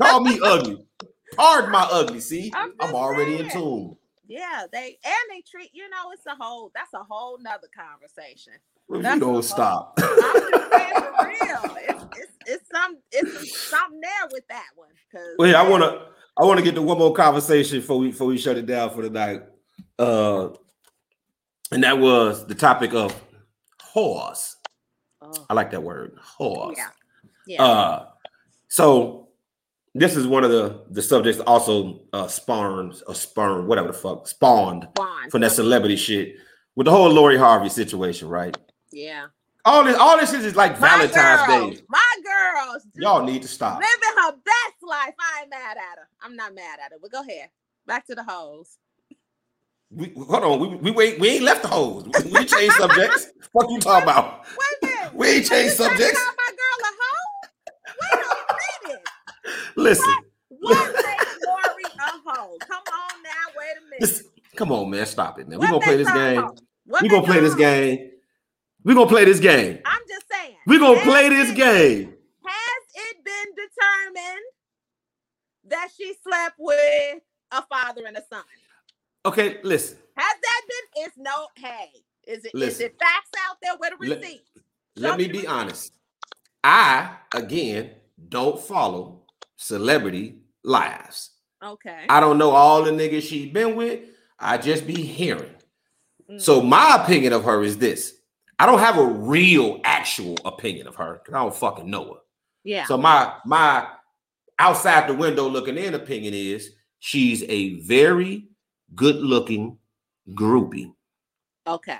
call 0.00 0.20
me 0.20 0.40
ugly. 0.42 0.84
Pardon 1.36 1.70
my 1.70 1.86
ugly. 1.90 2.20
See, 2.20 2.50
I'm 2.54 2.72
I'm, 2.80 2.94
already 2.94 3.38
in 3.38 3.50
tune. 3.50 3.96
Yeah, 4.28 4.64
they 4.72 4.98
and 5.04 5.14
they 5.30 5.42
treat 5.48 5.70
you 5.72 5.88
know 5.88 6.10
it's 6.12 6.26
a 6.26 6.34
whole 6.34 6.72
that's 6.74 6.92
a 6.94 7.04
whole 7.08 7.38
nother 7.40 7.68
conversation. 7.76 8.54
That's 8.88 9.14
you 9.14 9.20
don't 9.20 9.42
stop. 9.42 9.98
I'm 9.98 10.16
just 10.16 10.70
saying 10.70 11.02
for 11.18 11.26
real. 11.26 11.76
It's 11.88 12.04
it's 12.16 12.32
it's 12.46 12.70
some 12.70 12.96
it's 13.12 13.60
something 13.68 14.00
there 14.00 14.28
with 14.32 14.46
that 14.48 14.66
one. 14.76 14.88
Cause 15.12 15.20
Wait, 15.38 15.54
I 15.54 15.68
wanna 15.68 16.06
I 16.38 16.44
wanna 16.44 16.62
get 16.62 16.74
to 16.76 16.82
one 16.82 16.98
more 16.98 17.12
conversation 17.12 17.80
before 17.80 17.98
we 17.98 18.10
before 18.10 18.26
we 18.28 18.38
shut 18.38 18.56
it 18.56 18.66
down 18.66 18.90
for 18.90 19.02
the 19.02 19.10
night. 19.10 19.42
Uh 19.98 20.50
and 21.72 21.82
that 21.82 21.98
was 21.98 22.46
the 22.46 22.54
topic 22.54 22.94
of 22.94 23.14
horse. 23.82 24.56
Oh, 25.20 25.46
I 25.50 25.54
like 25.54 25.70
that 25.72 25.82
word, 25.82 26.16
horse. 26.22 26.76
yeah. 26.78 26.88
Yeah. 27.46 27.62
Uh, 27.64 28.06
so 28.68 29.28
this 29.94 30.14
is 30.16 30.26
one 30.26 30.44
of 30.44 30.50
the 30.50 30.82
the 30.90 31.02
subjects 31.02 31.40
also 31.40 32.02
uh 32.12 32.28
spawns 32.28 33.02
or 33.02 33.14
sperm, 33.14 33.66
whatever 33.66 33.88
the 33.88 33.94
fuck, 33.94 34.28
spawned 34.28 34.86
Bond. 34.94 35.30
from 35.32 35.40
that 35.40 35.52
celebrity 35.52 35.96
shit 35.96 36.36
with 36.76 36.84
the 36.84 36.90
whole 36.90 37.08
Lori 37.10 37.38
Harvey 37.38 37.68
situation, 37.68 38.28
right? 38.28 38.56
Yeah. 38.96 39.26
All 39.66 39.84
this, 39.84 39.96
all 39.98 40.16
this 40.18 40.30
shit 40.30 40.42
is 40.42 40.56
like 40.56 40.80
My 40.80 40.88
Valentine's 40.88 41.46
girls, 41.46 41.74
Day. 41.74 41.82
My 41.88 42.16
girls. 42.24 42.86
Y'all 42.94 43.22
need 43.22 43.42
to 43.42 43.48
stop. 43.48 43.78
living 43.78 44.22
her 44.22 44.32
best 44.32 44.76
life. 44.82 45.12
I 45.20 45.42
ain't 45.42 45.50
mad 45.50 45.76
at 45.76 45.98
her. 45.98 46.08
I'm 46.22 46.34
not 46.34 46.54
mad 46.54 46.78
at 46.82 46.92
her. 46.92 46.98
But 47.02 47.12
go 47.12 47.20
ahead. 47.20 47.50
Back 47.86 48.06
to 48.06 48.14
the 48.14 48.22
hoes. 48.22 48.78
We, 49.90 50.14
hold 50.16 50.44
on, 50.44 50.60
we, 50.60 50.76
we 50.76 50.90
wait, 50.92 51.20
we 51.20 51.28
ain't 51.28 51.44
left 51.44 51.62
the 51.62 51.68
hoes. 51.68 52.06
We, 52.24 52.30
we 52.30 52.44
changed 52.46 52.74
subjects. 52.76 53.26
Fuck 53.52 53.70
you 53.70 53.78
talking 53.78 54.04
about? 54.04 54.46
Wait 54.48 54.56
a 54.82 54.86
minute. 54.86 54.96
We 55.14 55.26
ain't 55.28 55.46
changed 55.46 55.74
subjects. 55.74 56.18
call 56.18 56.34
my 56.36 56.52
girl 56.56 56.78
a 56.82 56.92
hoe? 57.02 57.48
Wait 58.00 58.24
a 58.24 58.88
minute. 58.88 59.02
Listen, 59.76 60.14
What 60.48 60.94
makes 60.94 61.38
Lori 61.46 61.84
a 61.84 62.10
hoe? 62.24 62.56
Come 62.60 62.82
on 62.92 63.22
now. 63.22 63.30
Wait 63.56 63.76
a 63.78 63.84
minute. 63.84 64.00
this, 64.00 64.24
come 64.56 64.72
on, 64.72 64.90
man, 64.90 65.06
stop 65.06 65.38
it, 65.38 65.48
man. 65.48 65.60
We 65.60 65.66
gonna 65.66 65.80
play 65.80 65.96
this 65.96 66.10
game. 66.10 66.48
We 67.02 67.08
gonna 67.08 67.26
play 67.26 67.40
this 67.40 67.54
game. 67.54 68.10
We 68.86 68.94
gonna 68.94 69.08
play 69.10 69.24
this 69.24 69.40
game. 69.40 69.80
I'm 69.84 70.00
just 70.08 70.26
saying. 70.30 70.56
We 70.64 70.78
gonna 70.78 71.00
play 71.00 71.28
this 71.28 71.50
it- 71.50 71.56
game. 71.56 72.14
Has 72.46 72.82
it 72.94 73.24
been 73.24 73.54
determined 73.56 74.44
that 75.64 75.88
she 75.96 76.14
slept 76.22 76.54
with 76.56 77.20
a 77.50 77.62
father 77.66 78.06
and 78.06 78.16
a 78.16 78.22
son? 78.32 78.44
Okay, 79.24 79.58
listen. 79.64 79.98
Has 80.16 80.36
that 80.40 80.60
been 80.68 81.04
It's 81.04 81.16
no 81.18 81.48
hey. 81.56 81.90
Is 82.28 82.44
it 82.44 82.48
is 82.48 82.54
Listen. 82.54 82.86
it 82.86 82.96
facts 83.00 83.30
out 83.48 83.56
there 83.60 83.72
with 83.78 83.92
a 83.92 83.96
receipt? 83.96 84.42
Let 84.94 85.18
me 85.18 85.26
me 85.26 85.32
be 85.40 85.46
honest. 85.48 85.92
I 86.62 87.16
again 87.34 87.90
don't 88.28 88.60
follow 88.60 89.22
celebrity 89.56 90.42
lives. 90.62 91.30
Okay. 91.60 92.06
I 92.08 92.20
don't 92.20 92.38
know 92.38 92.50
all 92.50 92.84
the 92.84 92.92
niggas 92.92 93.22
she 93.22 93.50
been 93.50 93.74
with. 93.74 94.00
I 94.38 94.58
just 94.58 94.86
be 94.86 95.02
hearing. 95.02 95.54
Mm. 96.30 96.40
So 96.40 96.62
my 96.62 97.02
opinion 97.02 97.32
of 97.32 97.42
her 97.44 97.64
is 97.64 97.78
this. 97.78 98.15
I 98.58 98.66
don't 98.66 98.78
have 98.78 98.96
a 98.98 99.04
real 99.04 99.80
actual 99.84 100.36
opinion 100.44 100.86
of 100.86 100.96
her 100.96 101.14
because 101.22 101.34
I 101.34 101.42
don't 101.42 101.54
fucking 101.54 101.88
know 101.90 102.04
her. 102.14 102.20
yeah. 102.64 102.84
So 102.86 102.96
my 102.96 103.34
my 103.44 103.86
outside 104.58 105.08
the 105.08 105.14
window 105.14 105.46
looking 105.48 105.76
in 105.76 105.94
opinion 105.94 106.32
is 106.34 106.72
she's 106.98 107.42
a 107.44 107.74
very 107.80 108.48
good 108.94 109.16
looking 109.16 109.78
groupie 110.32 110.92
okay. 111.66 111.98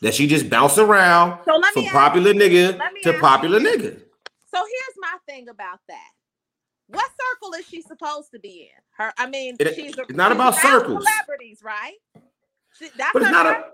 that 0.00 0.14
she 0.14 0.26
just 0.28 0.48
bounce 0.48 0.78
around 0.78 1.42
So 1.44 1.60
from 1.72 1.84
popular 1.86 2.32
nigga 2.32 2.78
to 3.02 3.18
popular 3.18 3.58
you 3.58 3.66
nigga. 3.66 4.00
so 4.54 4.58
here's 4.58 4.96
my 4.98 5.16
thing 5.26 5.48
about 5.48 5.80
that. 5.88 6.10
What 6.86 7.08
circle 7.20 7.52
is 7.54 7.66
she 7.66 7.82
supposed 7.82 8.30
to 8.32 8.38
be 8.38 8.62
in? 8.72 8.82
Her, 8.96 9.12
I 9.18 9.26
mean, 9.28 9.56
It- 9.58 9.74
she's 9.74 9.96
a, 9.98 10.02
it's 10.02 10.12
not 10.12 10.28
she's 10.30 10.36
about 10.36 10.54
circles. 10.56 11.04
Celebrities, 11.04 11.60
right? 11.64 11.94
She, 12.78 12.88
that's 12.96 13.12
But 13.12 13.22
it's 13.22 13.30
not 13.30 13.46
a- 13.46 13.64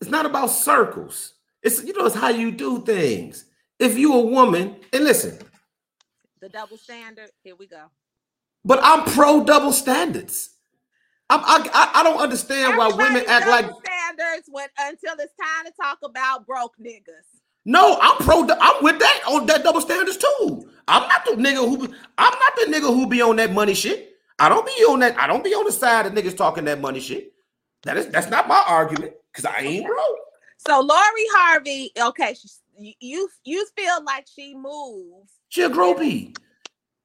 It's 0.00 0.10
not 0.10 0.26
about 0.26 0.48
circles. 0.48 1.32
It's 1.66 1.82
you 1.82 1.92
know 1.94 2.06
it's 2.06 2.14
how 2.14 2.28
you 2.28 2.52
do 2.52 2.80
things. 2.82 3.44
If 3.80 3.98
you 3.98 4.14
a 4.14 4.20
woman, 4.20 4.76
and 4.92 5.02
listen, 5.02 5.36
the 6.40 6.48
double 6.48 6.76
standard. 6.76 7.30
Here 7.42 7.56
we 7.56 7.66
go. 7.66 7.86
but 8.64 8.78
I'm 8.84 9.04
pro 9.04 9.42
double 9.42 9.72
standards. 9.72 10.50
I'm, 11.28 11.40
I, 11.40 11.68
I 11.74 12.00
I 12.00 12.02
don't 12.04 12.20
understand 12.20 12.78
why 12.78 12.86
women 12.86 13.24
act 13.26 13.48
like 13.48 13.66
double 13.66 13.82
standards 13.84 14.48
when 14.48 14.68
until 14.78 15.14
it's 15.18 15.32
time 15.34 15.64
to 15.66 15.72
talk 15.72 15.98
about 16.04 16.46
broke 16.46 16.76
niggas. 16.80 17.26
no. 17.64 17.98
I'm 18.00 18.16
pro. 18.18 18.46
I'm 18.48 18.84
with 18.84 19.00
that 19.00 19.22
on 19.26 19.46
that 19.46 19.64
double 19.64 19.80
standards 19.80 20.18
too. 20.18 20.70
I'm 20.86 21.08
not 21.08 21.24
the 21.24 21.32
nigga 21.32 21.68
who. 21.68 21.92
I'm 22.16 22.32
not 22.32 22.52
the 22.60 22.66
nigga 22.72 22.94
who 22.94 23.08
be 23.08 23.20
on 23.22 23.34
that 23.36 23.52
money 23.52 23.74
shit. 23.74 24.12
I 24.38 24.48
don't 24.48 24.64
be 24.64 24.84
on 24.84 25.00
that. 25.00 25.18
I 25.18 25.26
don't 25.26 25.42
be 25.42 25.52
on 25.52 25.64
the 25.64 25.72
side 25.72 26.06
of 26.06 26.12
niggas 26.12 26.36
talking 26.36 26.66
that 26.66 26.80
money 26.80 27.00
shit. 27.00 27.32
That 27.82 27.96
is 27.96 28.06
that's 28.06 28.30
not 28.30 28.46
my 28.46 28.62
argument 28.68 29.14
because 29.32 29.46
I 29.46 29.62
ain't 29.62 29.84
broke. 29.84 30.25
So 30.66 30.80
Lori 30.80 31.26
Harvey, 31.32 31.92
okay, 31.98 32.34
she's, 32.34 32.60
you 32.78 33.28
you 33.44 33.66
feel 33.76 34.04
like 34.04 34.26
she 34.32 34.54
moves. 34.54 35.32
She 35.48 35.62
a 35.62 35.70
groupie. 35.70 36.36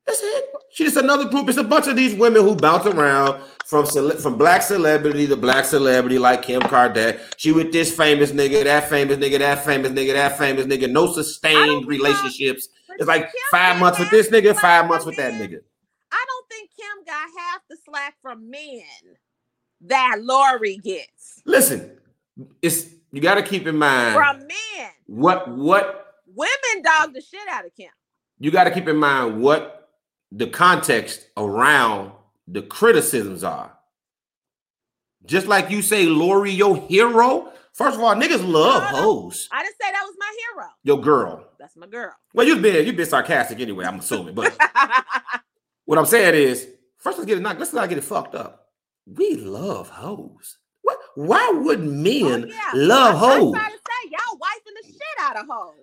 That's 0.08 0.20
it. 0.24 0.46
She 0.72 0.84
just 0.84 0.98
another 0.98 1.30
group. 1.30 1.48
It's 1.48 1.58
a 1.58 1.64
bunch 1.64 1.88
of 1.88 1.96
these 1.96 2.16
women 2.16 2.42
who 2.44 2.56
bounce 2.56 2.88
around 2.88 3.42
from 3.66 3.86
cele- 3.86 4.18
from 4.18 4.38
black 4.38 4.64
celebrity 4.64 5.28
to 5.28 5.38
black 5.38 5.64
celebrity, 5.66 6.18
like 6.18 6.42
Kim 6.42 6.62
Kardashian. 6.62 7.20
She 7.38 7.52
with 7.52 7.72
this 7.72 7.96
famous 7.96 8.32
nigga, 8.32 8.64
that 8.64 8.90
famous 8.90 9.18
nigga, 9.18 9.40
that 9.40 9.64
famous 9.64 9.92
nigga, 9.92 10.14
that 10.14 10.38
famous 10.38 10.66
nigga. 10.66 10.90
No 10.90 11.12
sustained 11.14 11.88
relationships. 11.88 12.68
It's 12.90 13.08
like 13.08 13.24
Kim 13.24 13.42
five 13.52 13.80
months 13.80 14.00
with 14.00 14.10
this 14.10 14.30
nigga, 14.30 14.56
five 14.56 14.88
months 14.88 15.06
with 15.06 15.18
that 15.18 15.34
nigga. 15.34 15.60
I 16.12 16.26
don't 16.28 16.50
think 16.50 16.72
Kim 16.76 17.06
got 17.06 17.30
half 17.38 17.62
the 17.70 17.78
slack 17.86 18.16
from 18.22 18.50
men 18.50 18.82
that 19.82 20.18
Lori 20.22 20.78
gets 20.78 21.42
Listen, 21.46 21.98
it's 22.62 22.88
you 23.12 23.22
got 23.22 23.36
to 23.36 23.44
keep 23.44 23.68
in 23.68 23.78
mind 23.78 24.16
from 24.16 24.40
men. 24.48 24.90
what 25.08 25.48
what 25.50 25.98
Women 26.34 26.84
dog 26.84 27.14
the 27.14 27.22
shit 27.22 27.42
out 27.50 27.66
of 27.66 27.76
Kim. 27.76 27.90
you 28.40 28.52
got 28.52 28.64
to 28.66 28.72
keep 28.72 28.88
in 28.88 28.96
mind 28.96 29.42
what 29.42 29.90
the 30.32 30.48
context 30.48 31.28
around 31.36 32.14
the 32.48 32.62
criticisms 32.62 33.44
are. 33.44 33.78
Just 35.26 35.48
like 35.48 35.70
you 35.70 35.82
say, 35.82 36.06
Lori, 36.06 36.52
your 36.52 36.78
hero. 36.78 37.52
First 37.74 37.98
of 37.98 38.02
all, 38.04 38.16
niggas 38.16 38.46
love 38.50 38.92
No, 38.92 38.98
hoes. 39.02 39.48
I 39.52 39.62
didn't 39.64 39.76
say 39.82 39.92
that 39.92 40.04
was 40.04 40.16
my 40.18 40.32
hero. 40.56 40.68
Your 40.84 41.02
girl. 41.02 41.46
That's 41.60 41.76
my 41.76 41.88
girl. 41.88 42.14
Well, 42.34 42.48
you've 42.48 42.62
been 42.62 42.86
you've 42.86 42.96
been 42.96 43.06
sarcastic 43.06 43.60
anyway. 43.60 43.86
I'm 43.86 44.00
assuming, 44.00 44.34
but 44.34 44.58
what 45.86 46.00
I'm 46.00 46.06
saying 46.06 46.36
is, 46.36 46.68
first 46.98 47.18
let's 47.18 47.28
get 47.28 47.38
it 47.38 47.42
knocked. 47.42 47.60
let's 47.60 47.74
not 47.74 47.88
get 47.90 47.98
it 47.98 48.04
fucked 48.04 48.36
up. 48.36 48.70
We 49.06 49.36
love 49.36 49.90
hoes. 49.90 50.58
Why 51.16 51.50
would 51.54 51.80
oh, 51.80 51.84
men 51.84 52.46
Oh, 52.46 52.48
yeah. 52.48 52.72
love 52.74 53.16
hoes? 53.18 53.32
I'm 53.32 53.54
trying 53.54 53.72
to 53.72 53.78
say 53.78 54.10
y'all 54.12 54.38
wiping 54.40 54.74
the 54.82 54.88
shit 54.88 55.20
out 55.22 55.38
of 55.38 55.46
hoes. 55.50 55.76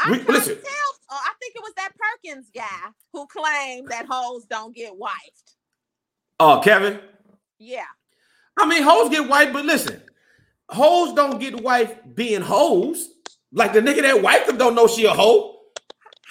I'm 0.00 0.12
We- 0.12 0.18
listen. 0.18 0.54
tell. 0.56 0.94
Oh, 1.12 1.20
I 1.22 1.32
think 1.40 1.54
it 1.56 1.62
was 1.62 1.72
that 1.76 1.90
Perkins 1.96 2.50
guy 2.54 2.90
who 3.12 3.26
claimed 3.26 3.88
that 3.88 4.06
hoes 4.08 4.44
don't 4.46 4.74
get 4.74 4.96
wiped. 4.96 5.56
Oh, 6.38 6.60
Kevin. 6.62 7.00
Yeah. 7.58 7.84
I 8.58 8.66
mean, 8.66 8.82
hoes 8.82 9.10
get 9.10 9.28
white, 9.28 9.52
but 9.52 9.64
listen, 9.64 10.02
hoes 10.70 11.14
don't 11.14 11.38
get 11.38 11.60
white 11.60 12.14
being 12.14 12.40
hoes. 12.40 13.08
Like 13.52 13.72
the 13.72 13.80
nigga 13.80 14.02
that 14.02 14.22
wife 14.22 14.46
them 14.46 14.56
don't 14.56 14.74
know 14.74 14.86
she 14.86 15.04
a 15.04 15.10
hoe. 15.10 15.56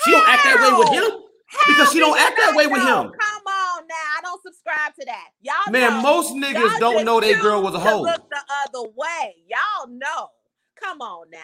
She 0.03 0.11
don't 0.11 0.27
act 0.29 0.43
that 0.43 0.61
way 0.61 0.79
with 0.79 0.89
him. 0.89 1.19
Because 1.67 1.91
she 1.91 1.99
don't 1.99 2.17
act 2.17 2.37
that 2.37 2.55
way 2.55 2.67
with 2.67 2.77
know? 2.83 3.03
him. 3.03 3.11
Come 3.11 3.43
on 3.47 3.87
now. 3.87 3.95
I 4.17 4.21
don't 4.21 4.41
subscribe 4.69 4.95
to 4.95 5.05
that. 5.05 5.29
Y'all 5.41 5.71
Man, 5.71 5.93
know. 5.93 6.01
most 6.01 6.33
niggas 6.33 6.79
don't 6.79 7.05
know 7.05 7.19
their 7.19 7.41
girl 7.41 7.61
was 7.61 7.75
a 7.75 7.79
hoe. 7.79 8.01
Look 8.01 8.29
the 8.29 8.41
other 8.65 8.89
way. 8.95 9.35
Y'all 9.47 9.87
know. 9.89 10.29
Come 10.75 11.01
on 11.01 11.29
now. 11.29 11.39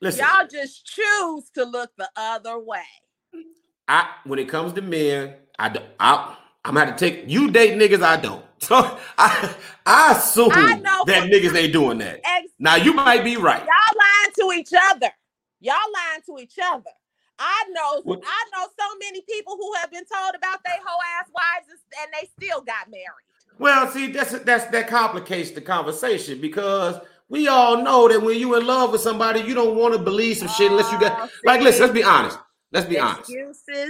Listen, 0.00 0.24
Y'all 0.24 0.46
just 0.46 0.86
choose 0.86 1.50
to 1.50 1.64
look 1.64 1.90
the 1.96 2.08
other 2.16 2.58
way. 2.58 2.82
I 3.88 4.10
when 4.24 4.38
it 4.38 4.48
comes 4.48 4.74
to 4.74 4.82
men, 4.82 5.34
I 5.58 5.70
don't. 5.70 5.86
I, 5.98 6.36
I'm 6.64 6.74
gonna 6.74 6.86
have 6.86 6.96
to 6.96 7.10
take 7.10 7.24
you 7.28 7.50
date 7.50 7.78
niggas. 7.78 8.02
I 8.02 8.16
don't. 8.16 8.44
So 8.60 8.98
I 9.16 9.54
I 9.86 10.16
assume 10.16 10.50
I 10.52 10.80
that 11.06 11.30
niggas 11.30 11.56
ain't 11.56 11.72
doing 11.72 11.98
that. 11.98 12.20
Now 12.58 12.74
you 12.74 12.92
might 12.92 13.22
be 13.22 13.36
right. 13.36 13.60
Y'all 13.60 13.68
lying 13.68 14.34
to 14.34 14.60
each 14.60 14.72
other. 14.90 15.10
Y'all 15.60 15.76
lying 15.94 16.22
to 16.26 16.42
each 16.42 16.58
other. 16.60 16.90
I 17.38 17.64
know, 17.70 18.00
What- 18.02 18.22
I 18.26 18.44
know 18.56 18.66
so 18.78 18.98
many 18.98 19.20
people 19.22 19.56
who 19.56 19.72
have 19.74 19.90
been 19.90 20.04
told 20.04 20.34
about 20.34 20.60
their 20.64 20.78
whole 20.84 21.00
ass 21.18 21.28
wives 21.32 21.66
and- 22.02 22.12
they 22.12 22.28
still 22.40 22.60
got 22.60 22.90
married. 22.90 23.26
Well, 23.58 23.90
see, 23.90 24.08
that's 24.12 24.32
that's 24.40 24.66
that 24.66 24.88
complicates 24.88 25.50
the 25.50 25.60
conversation 25.60 26.40
because 26.40 26.96
we 27.28 27.48
all 27.48 27.82
know 27.82 28.06
that 28.08 28.22
when 28.22 28.38
you 28.38 28.54
in 28.54 28.66
love 28.66 28.92
with 28.92 29.00
somebody, 29.00 29.40
you 29.40 29.54
don't 29.54 29.74
want 29.76 29.94
to 29.94 29.98
believe 29.98 30.36
some 30.38 30.48
shit 30.48 30.70
unless 30.70 30.90
you 30.92 31.00
got 31.00 31.18
Oh, 31.22 31.28
like. 31.44 31.60
Listen, 31.60 31.82
let's 31.82 31.92
be 31.94 32.04
honest. 32.04 32.38
Let's 32.72 32.86
be 32.86 32.98
honest. 32.98 33.30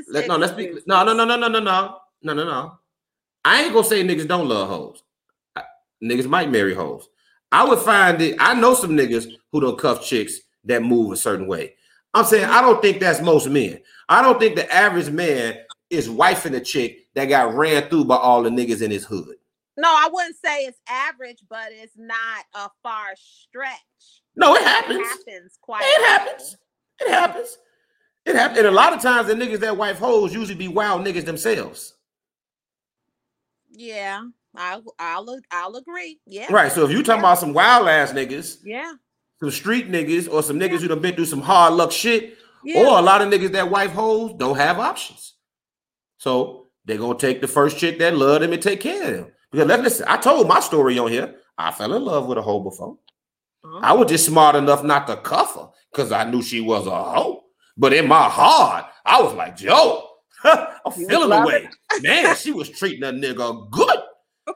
Let's 0.08 0.26
no, 0.28 0.36
let's 0.36 0.52
be 0.54 0.72
no, 0.86 1.04
no, 1.04 1.12
no, 1.12 1.24
no, 1.24 1.36
no, 1.36 1.48
no, 1.48 1.58
no, 1.60 2.00
no, 2.22 2.32
no, 2.34 2.44
no. 2.44 2.78
I 3.44 3.62
ain't 3.64 3.72
gonna 3.74 3.86
say 3.86 4.02
niggas 4.02 4.26
don't 4.26 4.48
love 4.48 4.68
hoes. 4.68 5.02
I- 5.54 5.64
Niggas 6.02 6.26
might 6.28 6.50
marry 6.50 6.74
hoes. 6.74 7.08
I 7.52 7.64
would 7.64 7.78
find 7.80 8.20
it. 8.22 8.36
I 8.38 8.54
know 8.54 8.74
some 8.74 8.90
niggas 8.96 9.26
who 9.52 9.60
don't 9.60 9.78
cuff 9.78 10.02
chicks 10.04 10.38
that 10.64 10.82
move 10.82 11.12
a 11.12 11.16
certain 11.16 11.46
way. 11.46 11.74
I'm 12.14 12.24
saying 12.24 12.44
I 12.44 12.60
don't 12.60 12.80
think 12.82 13.00
that's 13.00 13.20
most 13.20 13.48
men. 13.48 13.80
I 14.08 14.22
don't 14.22 14.38
think 14.40 14.56
the 14.56 14.72
average 14.72 15.10
man 15.10 15.58
is 15.90 16.08
wifing 16.08 16.54
a 16.56 16.60
chick 16.60 17.06
that 17.14 17.26
got 17.26 17.54
ran 17.54 17.88
through 17.88 18.04
by 18.06 18.16
all 18.16 18.42
the 18.42 18.50
niggas 18.50 18.82
in 18.82 18.90
his 18.90 19.04
hood. 19.04 19.36
No, 19.76 19.88
I 19.88 20.08
wouldn't 20.12 20.36
say 20.44 20.64
it's 20.64 20.80
average, 20.88 21.38
but 21.48 21.68
it's 21.70 21.96
not 21.96 22.44
a 22.54 22.68
far 22.82 23.06
stretch. 23.16 23.78
No, 24.36 24.54
it 24.54 24.60
It 24.62 24.66
happens. 24.66 24.98
happens 25.08 25.58
quite. 25.60 25.82
It 25.84 26.00
often. 26.00 26.26
happens. 26.26 26.56
It 27.00 27.08
happens. 27.08 27.58
It 28.26 28.36
happens. 28.36 28.58
And 28.58 28.66
a 28.66 28.72
lot 28.72 28.92
of 28.92 29.00
times 29.00 29.28
the 29.28 29.34
niggas 29.34 29.60
that 29.60 29.76
wife 29.76 29.98
hoes 29.98 30.34
usually 30.34 30.56
be 30.58 30.68
wild 30.68 31.04
niggas 31.06 31.24
themselves. 31.24 31.94
Yeah, 33.70 34.22
I'll, 34.56 34.82
I'll, 34.98 35.38
I'll 35.52 35.76
agree. 35.76 36.18
Yeah. 36.26 36.46
Right. 36.52 36.72
So 36.72 36.84
if 36.84 36.90
you 36.90 37.02
talking 37.02 37.20
about 37.20 37.38
some 37.38 37.52
wild 37.52 37.86
ass 37.88 38.12
niggas, 38.12 38.58
Yeah. 38.64 38.94
Some 39.40 39.50
street 39.50 39.90
niggas, 39.90 40.30
or 40.32 40.42
some 40.42 40.58
niggas 40.58 40.80
who 40.80 40.88
done 40.88 41.00
been 41.00 41.14
through 41.14 41.26
some 41.26 41.40
hard 41.42 41.74
luck 41.74 41.92
shit, 41.92 42.36
Yeah. 42.64 42.80
or 42.80 42.98
a 42.98 43.02
lot 43.02 43.22
of 43.22 43.28
niggas 43.28 43.52
that 43.52 43.70
wife 43.70 43.92
hoes 43.92 44.32
don't 44.36 44.56
have 44.56 44.78
options. 44.78 45.34
So 46.18 46.66
they're 46.84 46.98
gonna 46.98 47.18
take 47.18 47.40
the 47.40 47.48
first 47.48 47.78
chick 47.78 47.98
that 47.98 48.16
love 48.16 48.40
them 48.40 48.52
and 48.52 48.62
take 48.62 48.80
care 48.80 49.02
of 49.04 49.12
them. 49.16 49.32
Because 49.50 49.66
let 49.68 49.80
listen, 49.82 50.06
I 50.08 50.16
told 50.16 50.48
my 50.48 50.60
story 50.60 50.98
on 50.98 51.10
here. 51.10 51.36
I 51.56 51.70
fell 51.72 51.94
in 51.94 52.04
love 52.04 52.26
with 52.26 52.38
a 52.38 52.42
hoe 52.42 52.60
before. 52.60 52.98
Uh-huh. 53.64 53.80
I 53.82 53.92
was 53.92 54.08
just 54.08 54.26
smart 54.26 54.54
enough 54.56 54.84
not 54.84 55.06
to 55.08 55.16
cuff 55.16 55.54
her 55.56 55.68
because 55.92 56.12
I 56.12 56.24
knew 56.24 56.42
she 56.42 56.60
was 56.60 56.86
a 56.86 56.90
hoe. 56.90 57.42
But 57.76 57.92
in 57.92 58.06
my 58.08 58.28
heart, 58.28 58.86
I 59.04 59.20
was 59.22 59.34
like, 59.34 59.56
Joe, 59.56 60.08
I'm 60.44 60.92
feeling 60.92 61.30
the 61.30 61.44
way. 61.46 61.68
Man, 62.02 62.34
she 62.36 62.52
was 62.52 62.68
treating 62.68 63.02
a 63.04 63.12
nigga 63.12 63.70
good. 63.70 63.98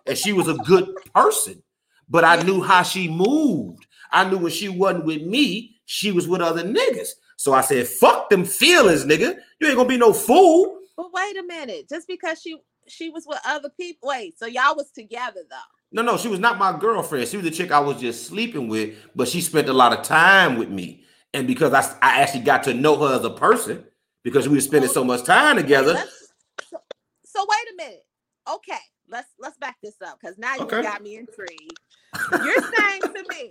And 0.06 0.16
she 0.16 0.32
was 0.32 0.48
a 0.48 0.54
good 0.54 0.88
person. 1.14 1.62
But 2.08 2.24
I 2.24 2.42
knew 2.42 2.62
how 2.62 2.82
she 2.82 3.08
moved. 3.08 3.86
I 4.12 4.28
knew 4.28 4.38
when 4.38 4.52
she 4.52 4.68
wasn't 4.68 5.04
with 5.04 5.22
me, 5.22 5.76
she 5.86 6.12
was 6.12 6.28
with 6.28 6.40
other 6.40 6.62
niggas. 6.62 7.10
So 7.36 7.52
I 7.52 7.60
said, 7.62 7.86
fuck 7.88 8.30
them 8.30 8.44
feelings, 8.44 9.04
nigga. 9.04 9.36
You 9.60 9.68
ain't 9.68 9.76
gonna 9.76 9.88
be 9.88 9.96
no 9.96 10.12
fool. 10.12 10.78
But 10.96 11.12
wait 11.12 11.36
a 11.36 11.42
minute. 11.42 11.88
Just 11.88 12.06
because 12.06 12.40
she 12.40 12.56
she 12.88 13.10
was 13.10 13.26
with 13.26 13.38
other 13.46 13.70
people. 13.70 14.08
Wait, 14.08 14.38
so 14.38 14.46
y'all 14.46 14.76
was 14.76 14.90
together 14.90 15.40
though. 15.48 15.56
No, 15.92 16.02
no, 16.02 16.16
she 16.16 16.28
was 16.28 16.40
not 16.40 16.58
my 16.58 16.76
girlfriend. 16.78 17.28
She 17.28 17.36
was 17.36 17.44
the 17.44 17.50
chick 17.50 17.70
I 17.70 17.80
was 17.80 18.00
just 18.00 18.26
sleeping 18.26 18.68
with, 18.68 18.94
but 19.14 19.28
she 19.28 19.40
spent 19.40 19.68
a 19.68 19.72
lot 19.72 19.92
of 19.92 20.04
time 20.04 20.56
with 20.56 20.70
me. 20.70 21.04
And 21.34 21.46
because 21.46 21.72
I, 21.72 21.80
I 22.02 22.20
actually 22.22 22.44
got 22.44 22.62
to 22.64 22.74
know 22.74 22.96
her 22.96 23.16
as 23.16 23.24
a 23.24 23.30
person, 23.30 23.84
because 24.22 24.48
we 24.48 24.56
were 24.56 24.62
spending 24.62 24.90
so 24.90 25.04
much 25.04 25.24
time 25.24 25.56
together. 25.56 25.96
So, 26.70 26.78
so 27.24 27.46
wait 27.48 27.72
a 27.72 27.76
minute. 27.76 28.04
Okay, 28.52 28.80
let's 29.08 29.28
let's 29.38 29.56
back 29.58 29.76
this 29.82 30.00
up 30.04 30.18
because 30.20 30.38
now 30.38 30.56
you 30.56 30.62
Okay. 30.62 30.82
got 30.82 31.02
me 31.02 31.16
intrigued. 31.16 31.78
You're 32.40 32.54
saying 32.74 33.02
to 33.16 33.24
me, 33.28 33.50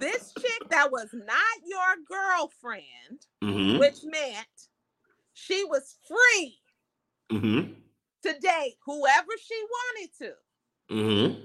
this 0.00 0.32
chick 0.38 0.68
that 0.70 0.90
was 0.90 1.08
not 1.12 1.36
your 1.66 1.96
girlfriend, 2.08 3.26
Mm-hmm. 3.42 3.78
which 3.78 3.98
meant 4.04 4.46
she 5.34 5.64
was 5.64 5.96
free 6.06 6.56
Mm-hmm. 7.30 7.72
to 8.22 8.40
date 8.40 8.74
whoever 8.84 9.28
she 9.40 9.62
wanted 9.70 10.10
to. 10.18 10.32
Mm-hmm. 10.94 11.40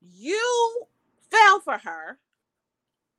You 0.00 0.86
fell 1.30 1.60
for 1.60 1.78
her, 1.78 2.18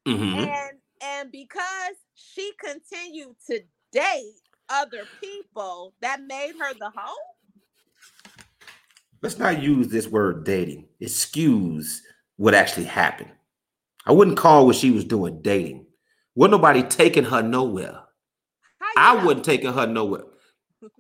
Mm-hmm. 0.08 0.40
and 0.40 0.78
and 1.04 1.32
because 1.32 1.96
she 2.16 2.52
continued 2.60 3.36
to 3.48 3.60
date 3.92 4.34
other 4.70 5.04
people, 5.22 5.94
that 6.02 6.22
made 6.22 6.54
her 6.60 6.74
the 6.74 6.92
hoe. 6.96 7.16
Let's 9.22 9.38
not 9.40 9.62
use 9.62 9.88
this 9.88 10.08
word 10.08 10.44
dating. 10.46 10.86
Excuse 11.00 12.02
what 12.38 12.54
actually 12.54 12.86
happened. 12.86 13.32
I 14.06 14.12
wouldn't 14.12 14.38
call 14.38 14.66
what 14.66 14.76
she 14.76 14.92
was 14.92 15.04
doing 15.04 15.42
dating. 15.42 15.86
Wasn't 16.36 16.52
nobody 16.52 16.84
taking 16.84 17.24
her 17.26 17.42
nowhere. 17.42 18.02
I 18.98 19.16
know? 19.16 19.26
wasn't 19.26 19.46
taking 19.46 19.74
her 19.74 19.88
nowhere. 19.88 20.24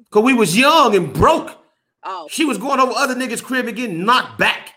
Cause 0.09 0.23
we 0.23 0.33
was 0.33 0.57
young 0.57 0.95
and 0.95 1.13
broke. 1.13 1.57
Oh, 2.03 2.27
She 2.29 2.45
was 2.45 2.57
going 2.57 2.79
over 2.79 2.93
other 2.93 3.15
niggas' 3.15 3.43
crib 3.43 3.67
and 3.67 3.75
getting 3.75 4.05
knocked 4.05 4.37
back. 4.37 4.73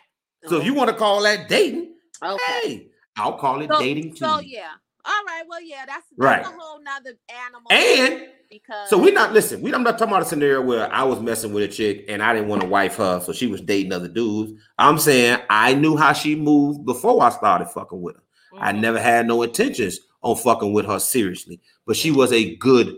So 0.46 0.56
if 0.56 0.62
oh. 0.62 0.64
you 0.64 0.74
want 0.74 0.90
to 0.90 0.96
call 0.96 1.22
that 1.22 1.48
dating, 1.48 1.94
okay. 2.22 2.38
hey, 2.62 2.86
I'll 3.16 3.36
call 3.38 3.60
it 3.60 3.70
So, 3.70 3.78
dating 3.80 4.10
too. 4.12 4.16
so 4.16 4.40
yeah. 4.40 4.70
All 5.08 5.24
right. 5.26 5.42
Well, 5.48 5.62
yeah, 5.62 5.84
that's, 5.86 6.06
that's 6.10 6.18
Right. 6.18 6.42
a 6.42 6.48
whole 6.48 6.80
nother 6.82 7.12
animal. 7.46 7.70
And 7.72 8.26
because 8.50 8.88
so 8.90 8.98
we 8.98 9.10
not 9.10 9.32
listen. 9.32 9.60
We 9.62 9.72
I'm 9.74 9.82
not 9.82 9.98
talking 9.98 10.12
about 10.12 10.22
a 10.22 10.26
scenario 10.26 10.60
where 10.62 10.92
I 10.92 11.02
was 11.02 11.20
messing 11.20 11.52
with 11.52 11.64
a 11.64 11.68
chick 11.68 12.04
and 12.08 12.22
I 12.22 12.32
didn't 12.34 12.48
want 12.48 12.62
to 12.62 12.68
wife 12.68 12.96
her, 12.96 13.20
so 13.20 13.32
she 13.32 13.46
was 13.46 13.60
dating 13.60 13.92
other 13.92 14.08
dudes. 14.08 14.52
I'm 14.78 14.98
saying 14.98 15.40
I 15.50 15.74
knew 15.74 15.96
how 15.96 16.12
she 16.12 16.34
moved 16.36 16.84
before 16.84 17.22
I 17.22 17.30
started 17.30 17.66
fucking 17.70 18.00
with 18.00 18.16
her. 18.16 18.22
I 18.58 18.72
Mhm. 18.72 18.80
never 18.80 19.00
had 19.00 19.26
no 19.26 19.42
intentions 19.42 20.00
on 20.22 20.36
fucking 20.36 20.72
with 20.72 20.86
her 20.86 20.98
seriously, 20.98 21.60
but 21.86 21.96
she 21.96 22.10
was 22.10 22.32
a 22.32 22.56
good 22.56 22.96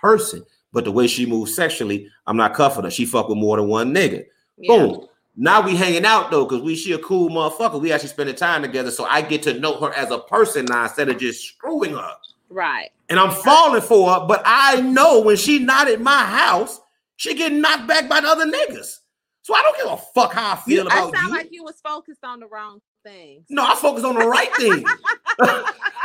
person. 0.00 0.44
But 0.72 0.84
the 0.84 0.92
way 0.92 1.06
she 1.06 1.24
moved 1.26 1.52
sexually, 1.52 2.08
I'm 2.26 2.36
not 2.36 2.54
cuffing 2.54 2.84
her. 2.84 2.90
She 2.90 3.06
fuck 3.06 3.28
with 3.28 3.38
more 3.38 3.56
than 3.56 3.68
one 3.68 3.94
nigga. 3.94 4.24
Yeah. 4.58 4.76
Boom. 4.76 5.06
Now 5.36 5.60
we 5.60 5.76
hanging 5.76 6.06
out 6.06 6.30
though, 6.30 6.46
because 6.46 6.62
we 6.62 6.74
she 6.76 6.92
a 6.92 6.98
cool 6.98 7.28
motherfucker. 7.28 7.80
We 7.80 7.92
actually 7.92 8.08
spending 8.08 8.34
time 8.34 8.62
together, 8.62 8.90
so 8.90 9.04
I 9.04 9.20
get 9.20 9.42
to 9.44 9.58
know 9.58 9.78
her 9.80 9.92
as 9.92 10.10
a 10.10 10.18
person 10.18 10.64
now 10.64 10.84
instead 10.84 11.08
of 11.08 11.18
just 11.18 11.44
screwing 11.46 11.92
her. 11.92 12.12
Right. 12.48 12.90
And 13.08 13.20
I'm 13.20 13.30
falling 13.30 13.82
for 13.82 14.10
her, 14.12 14.26
but 14.26 14.42
I 14.44 14.80
know 14.80 15.20
when 15.20 15.36
she 15.36 15.58
not 15.58 15.88
at 15.88 16.00
my 16.00 16.24
house, 16.24 16.80
she 17.16 17.34
get 17.34 17.52
knocked 17.52 17.86
back 17.86 18.08
by 18.08 18.20
the 18.20 18.28
other 18.28 18.46
niggas. 18.46 19.00
So 19.42 19.54
I 19.54 19.62
don't 19.62 19.76
give 19.76 19.86
a 19.92 19.96
fuck 19.96 20.32
how 20.32 20.54
I 20.54 20.56
feel 20.56 20.84
You, 20.84 20.90
I 20.90 20.98
about 21.00 21.14
sound 21.14 21.28
you. 21.28 21.34
like 21.34 21.48
you 21.52 21.64
was 21.64 21.80
focused 21.80 22.24
on 22.24 22.40
the 22.40 22.46
wrong 22.46 22.80
things. 23.06 23.44
no, 23.50 23.62
I 23.64 23.74
focus 23.76 24.04
on 24.04 24.14
the 24.14 24.26
right 24.26 24.52
thing. 24.56 24.84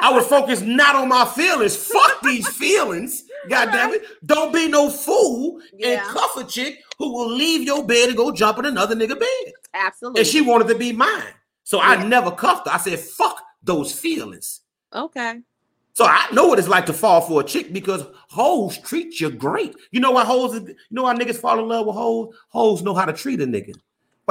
I 0.03 0.11
would 0.13 0.23
focus 0.25 0.61
not 0.61 0.95
on 0.95 1.09
my 1.09 1.25
feelings. 1.25 1.75
Fuck 1.75 2.21
these 2.21 2.47
feelings. 2.47 3.23
God 3.49 3.65
damn 3.71 3.91
it. 3.91 4.03
Don't 4.25 4.53
be 4.53 4.67
no 4.67 4.89
fool 4.89 5.59
Yeah. 5.73 5.87
and 5.87 6.01
cuff 6.09 6.37
a 6.37 6.43
chick 6.43 6.79
who 6.97 7.11
will 7.13 7.29
leave 7.31 7.63
your 7.63 7.85
bed 7.85 8.09
and 8.09 8.17
go 8.17 8.31
jump 8.31 8.59
in 8.59 8.65
another 8.65 8.95
nigga 8.95 9.19
bed. 9.19 9.53
Absolutely. 9.73 10.21
And 10.21 10.27
she 10.27 10.41
wanted 10.41 10.67
to 10.69 10.75
be 10.75 10.91
mine. 10.91 11.33
So 11.63 11.79
I 11.79 12.03
never 12.05 12.31
cuffed 12.31 12.67
her. 12.67 12.73
I 12.73 12.77
said, 12.77 12.99
fuck 12.99 13.41
those 13.63 13.93
feelings. 13.93 14.61
okay. 14.93 15.39
So 15.93 16.05
I 16.05 16.25
know 16.31 16.47
what 16.47 16.57
it's 16.57 16.69
like 16.69 16.85
to 16.85 16.93
fall 16.93 17.19
for 17.19 17.41
a 17.41 17.43
chick 17.43 17.73
because 17.73 18.05
hoes 18.29 18.77
treat 18.77 19.19
you 19.19 19.29
great. 19.29 19.75
You 19.91 19.99
know 19.99 20.11
why 20.11 20.23
hoes, 20.23 20.53
you 20.53 20.75
know 20.89 21.03
why 21.03 21.13
niggas 21.13 21.35
fall 21.35 21.59
in 21.59 21.67
love 21.67 21.85
with 21.85 21.95
hoes? 21.97 22.33
Hoes 22.47 22.81
know 22.81 22.93
how 22.93 23.03
to 23.03 23.11
treat 23.11 23.41
a 23.41 23.45
nigga. 23.45 23.73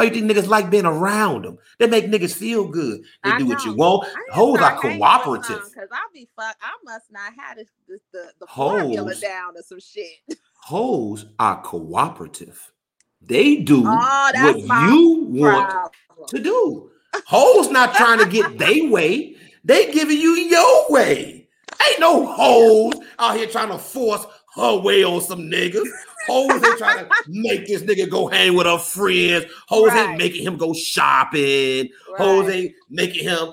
Why 0.01 0.06
you 0.06 0.12
think 0.14 0.31
niggas 0.32 0.48
like 0.48 0.70
being 0.70 0.86
around 0.86 1.44
them? 1.44 1.59
They 1.78 1.86
make 1.86 2.06
niggas 2.06 2.32
feel 2.35 2.66
good. 2.66 3.02
They 3.22 3.32
I 3.32 3.39
do 3.39 3.44
what 3.44 3.62
you 3.66 3.74
want. 3.74 4.09
Hoes 4.31 4.59
are 4.59 4.81
cooperative. 4.81 5.60
Cause 5.74 5.89
I'll 5.93 6.10
be 6.14 6.27
fuck. 6.35 6.56
I 6.62 6.70
must 6.85 7.12
not 7.12 7.35
have 7.39 7.59
this, 7.59 7.68
this 7.86 8.01
the 8.10 8.32
the 8.40 8.47
formula 8.47 9.14
down 9.16 9.59
or 9.59 9.62
some 9.62 9.78
shit. 9.78 10.39
Hoes 10.55 11.27
are 11.39 11.60
cooperative. 11.60 12.72
They 13.20 13.56
do 13.56 13.82
Oh, 13.86 14.31
what 14.32 14.59
you 14.59 15.27
want 15.28 15.68
Problem. 15.68 16.28
to 16.28 16.39
do. 16.39 16.90
Hoes 17.27 17.70
not 17.70 17.94
trying 17.94 18.20
to 18.20 18.27
get 18.27 18.56
their 18.56 18.89
way. 18.90 19.36
They 19.64 19.93
giving 19.93 20.16
you 20.16 20.31
your 20.31 20.86
way. 20.89 21.47
Ain't 21.90 22.01
no 22.01 22.24
hoes 22.24 22.94
out 23.18 23.36
here 23.36 23.47
trying 23.48 23.68
to 23.68 23.77
force 23.77 24.24
her 24.55 24.78
way 24.78 25.05
on 25.05 25.20
some 25.20 25.40
niggas. 25.40 25.86
Hoes 26.26 26.51
ain't 26.62 26.78
trying 26.78 27.05
to 27.06 27.10
make 27.28 27.66
this 27.66 27.82
nigga 27.82 28.09
go 28.09 28.28
hang 28.28 28.55
with 28.55 28.66
her 28.66 28.78
friends. 28.78 29.47
Hoes 29.68 29.88
Right. 29.88 30.10
ain't 30.10 30.18
making 30.18 30.44
him 30.44 30.56
go 30.56 30.72
shopping. 30.74 31.88
Hoes 32.16 32.48
ain't 32.51 32.74
making 32.88 33.24
him. 33.24 33.52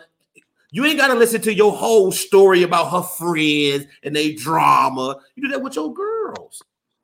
You 0.71 0.83
ain't 0.85 0.97
got 0.97 1.07
to 1.07 1.15
listen 1.15 1.41
to 1.41 1.53
your 1.53 1.71
whole 1.71 2.11
story 2.11 2.63
about 2.63 2.91
her 2.91 3.01
friends 3.01 3.85
and 4.03 4.15
they 4.15 4.33
drama. 4.33 5.15
You 5.35 5.43
do 5.43 5.49
that 5.53 5.61
with 5.61 5.75
your 5.77 5.93
girls, 5.93 6.61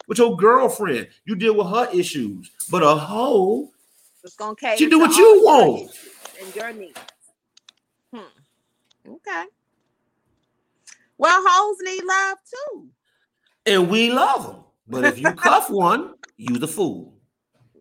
with 0.08 0.18
your 0.18 0.36
girlfriend. 0.36 1.08
You 1.26 1.36
deal 1.36 1.56
with 1.56 1.68
her 1.68 1.90
issues. 1.94 2.52
But 2.70 2.84
a 2.84 2.96
hoe, 2.96 3.72
It's 4.24 4.36
gonna 4.36 4.56
She 4.78 4.90
do 4.90 5.00
what 5.00 5.16
you 5.16 5.42
want. 5.44 5.92
and 6.42 6.56
your 6.56 6.74
needs. 6.74 7.00
Hmm. 8.14 8.20
Okay. 9.08 9.44
Well, 11.18 11.42
hoes 11.46 11.78
need 11.82 12.04
love 12.04 12.38
too. 12.50 12.90
and 13.66 13.90
we 13.90 14.12
love 14.12 14.46
them. 14.46 14.64
But 14.94 15.06
if 15.06 15.20
you 15.20 15.32
cuff 15.34 15.70
one, 15.70 16.14
you 16.38 16.58
the 16.58 16.68
fool. 16.68 17.14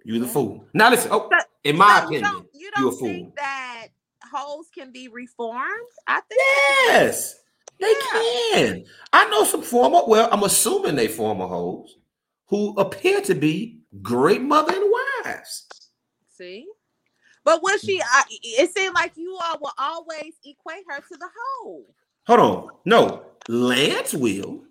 You 0.04 0.18
the 0.18 0.26
fool. 0.26 0.64
Now 0.74 0.90
listen. 0.90 1.10
Oh, 1.12 1.28
But- 1.30 1.46
in 1.64 1.76
my 1.76 1.86
So 1.86 2.00
you 2.00 2.06
opinion, 2.06 2.22
don't, 2.32 2.48
you 2.54 2.70
don't 2.74 2.98
think 2.98 3.36
that 3.36 3.86
hoes 4.32 4.66
can 4.76 4.90
be 4.90 5.06
reformed? 5.08 5.86
I 6.08 6.20
think. 6.28 6.40
yes, 6.88 7.36
they 7.78 7.86
Yeah. 8.12 8.52
can. 8.52 8.84
I 9.12 9.28
know 9.30 9.44
some 9.44 9.62
former. 9.62 10.00
Well, 10.06 10.28
I'm 10.32 10.42
assuming 10.42 10.96
they 10.96 11.06
former 11.08 11.46
hoes 11.46 11.98
who 12.48 12.74
appear 12.78 13.20
to 13.22 13.34
be 13.36 13.78
great 14.02 14.42
mother 14.42 14.72
and 14.74 14.92
wives. 15.24 15.68
See, 16.36 16.66
but 17.44 17.62
was 17.62 17.80
she? 17.82 17.98
Mm. 17.98 18.02
I, 18.10 18.22
it 18.42 18.76
seemed 18.76 18.94
like 18.94 19.12
you 19.16 19.38
all 19.44 19.58
will 19.60 19.72
always 19.78 20.34
equate 20.44 20.84
her 20.88 20.98
to 20.98 21.16
the 21.18 21.28
hoe. 21.62 21.84
Hold 22.26 22.40
on. 22.40 22.68
No, 22.84 23.22
Lance 23.48 24.14
will. 24.14 24.64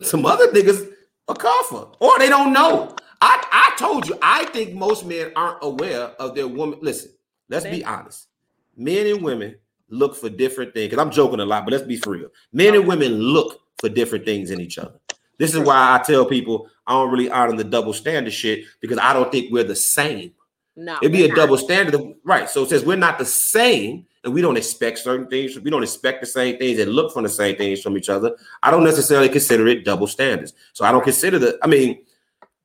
Some 0.00 0.24
other 0.26 0.48
niggas 0.48 0.91
a 1.32 1.38
coffer, 1.38 1.88
or 2.00 2.18
they 2.18 2.28
don't 2.28 2.52
know. 2.52 2.94
I, 3.20 3.44
I 3.52 3.74
told 3.78 4.08
you, 4.08 4.18
I 4.22 4.46
think 4.46 4.74
most 4.74 5.04
men 5.06 5.32
aren't 5.36 5.58
aware 5.62 6.08
of 6.18 6.34
their 6.34 6.48
woman. 6.48 6.78
Listen, 6.82 7.12
let's 7.48 7.64
be 7.64 7.84
honest. 7.84 8.28
Men 8.76 9.06
and 9.06 9.22
women 9.22 9.56
look 9.88 10.16
for 10.16 10.28
different 10.28 10.74
things. 10.74 10.90
Because 10.90 11.04
I'm 11.04 11.10
joking 11.12 11.40
a 11.40 11.44
lot, 11.44 11.64
but 11.64 11.72
let's 11.72 11.84
be 11.84 11.96
for 11.96 12.10
real. 12.10 12.28
Men 12.52 12.74
and 12.74 12.86
women 12.86 13.12
look 13.12 13.60
for 13.78 13.88
different 13.88 14.24
things 14.24 14.50
in 14.50 14.60
each 14.60 14.78
other. 14.78 14.98
This 15.38 15.54
is 15.54 15.60
why 15.60 15.94
I 15.98 16.02
tell 16.02 16.24
people 16.24 16.68
I 16.86 16.92
don't 16.94 17.10
really 17.10 17.30
honor 17.30 17.56
the 17.56 17.64
double 17.64 17.92
standard 17.92 18.32
shit 18.32 18.64
because 18.80 18.98
I 18.98 19.12
don't 19.12 19.30
think 19.30 19.52
we're 19.52 19.64
the 19.64 19.76
same. 19.76 20.32
No, 20.74 20.98
It'd 21.02 21.12
be 21.12 21.24
a 21.24 21.28
not. 21.28 21.36
double 21.36 21.58
standard, 21.58 22.00
right? 22.24 22.48
So 22.48 22.62
it 22.62 22.70
says 22.70 22.84
we're 22.84 22.96
not 22.96 23.18
the 23.18 23.26
same, 23.26 24.06
and 24.24 24.32
we 24.32 24.40
don't 24.40 24.56
expect 24.56 24.98
certain 24.98 25.26
things. 25.26 25.58
We 25.58 25.70
don't 25.70 25.82
expect 25.82 26.20
the 26.20 26.26
same 26.26 26.58
things 26.58 26.78
and 26.78 26.92
look 26.92 27.12
for 27.12 27.22
the 27.22 27.28
same 27.28 27.56
things 27.56 27.80
from 27.80 27.96
each 27.96 28.08
other. 28.08 28.36
I 28.62 28.70
don't 28.70 28.84
necessarily 28.84 29.28
consider 29.28 29.66
it 29.66 29.84
double 29.84 30.06
standards. 30.06 30.54
So 30.72 30.84
I 30.84 30.92
don't 30.92 31.04
consider 31.04 31.38
the. 31.38 31.58
I 31.62 31.66
mean, 31.66 32.04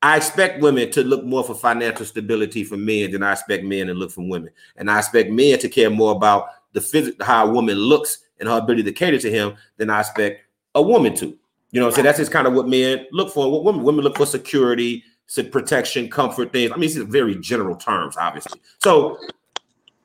I 0.02 0.18
expect 0.18 0.62
women 0.62 0.92
to 0.92 1.04
look 1.04 1.24
more 1.24 1.44
for 1.44 1.56
financial 1.56 2.06
stability 2.06 2.64
for 2.64 2.78
men 2.78 3.12
than 3.12 3.24
I 3.24 3.32
expect 3.34 3.64
men 3.64 3.88
to 3.88 3.94
look 3.94 4.12
from 4.12 4.30
women, 4.30 4.52
and 4.76 4.92
I 4.92 5.00
expect 5.00 5.32
men 5.32 5.58
to 5.60 5.70
care 5.70 5.90
more 5.90 6.12
about 6.12 6.50
the 6.74 6.82
physical, 6.82 7.26
how 7.26 7.48
a 7.48 7.52
woman 7.52 7.78
looks 7.78 8.20
and 8.40 8.48
her 8.48 8.60
ability 8.60 8.84
to 8.84 8.92
cater 8.92 9.18
to 9.18 9.32
him 9.32 9.56
than 9.78 9.90
I 9.90 10.02
expect 10.02 10.42
a 10.76 10.82
woman 10.82 11.16
to. 11.16 11.36
You 11.72 11.82
know, 11.82 11.90
so 11.90 12.02
that's 12.02 12.20
just 12.20 12.32
kind 12.32 12.48
of 12.48 12.54
what 12.54 12.68
men 12.68 13.08
look 13.12 13.34
for. 13.34 13.52
What 13.52 13.64
women 13.64 13.84
women 13.84 14.04
look 14.04 14.18
for 14.18 14.26
security, 14.26 15.04
protection, 15.52 16.10
comfort 16.10 16.52
things. 16.52 16.72
I 16.72 16.76
mean, 16.76 16.82
these 16.82 16.98
are 16.98 17.04
very 17.04 17.36
general 17.36 17.76
terms, 17.76 18.16
obviously. 18.18 18.62
So 18.80 19.18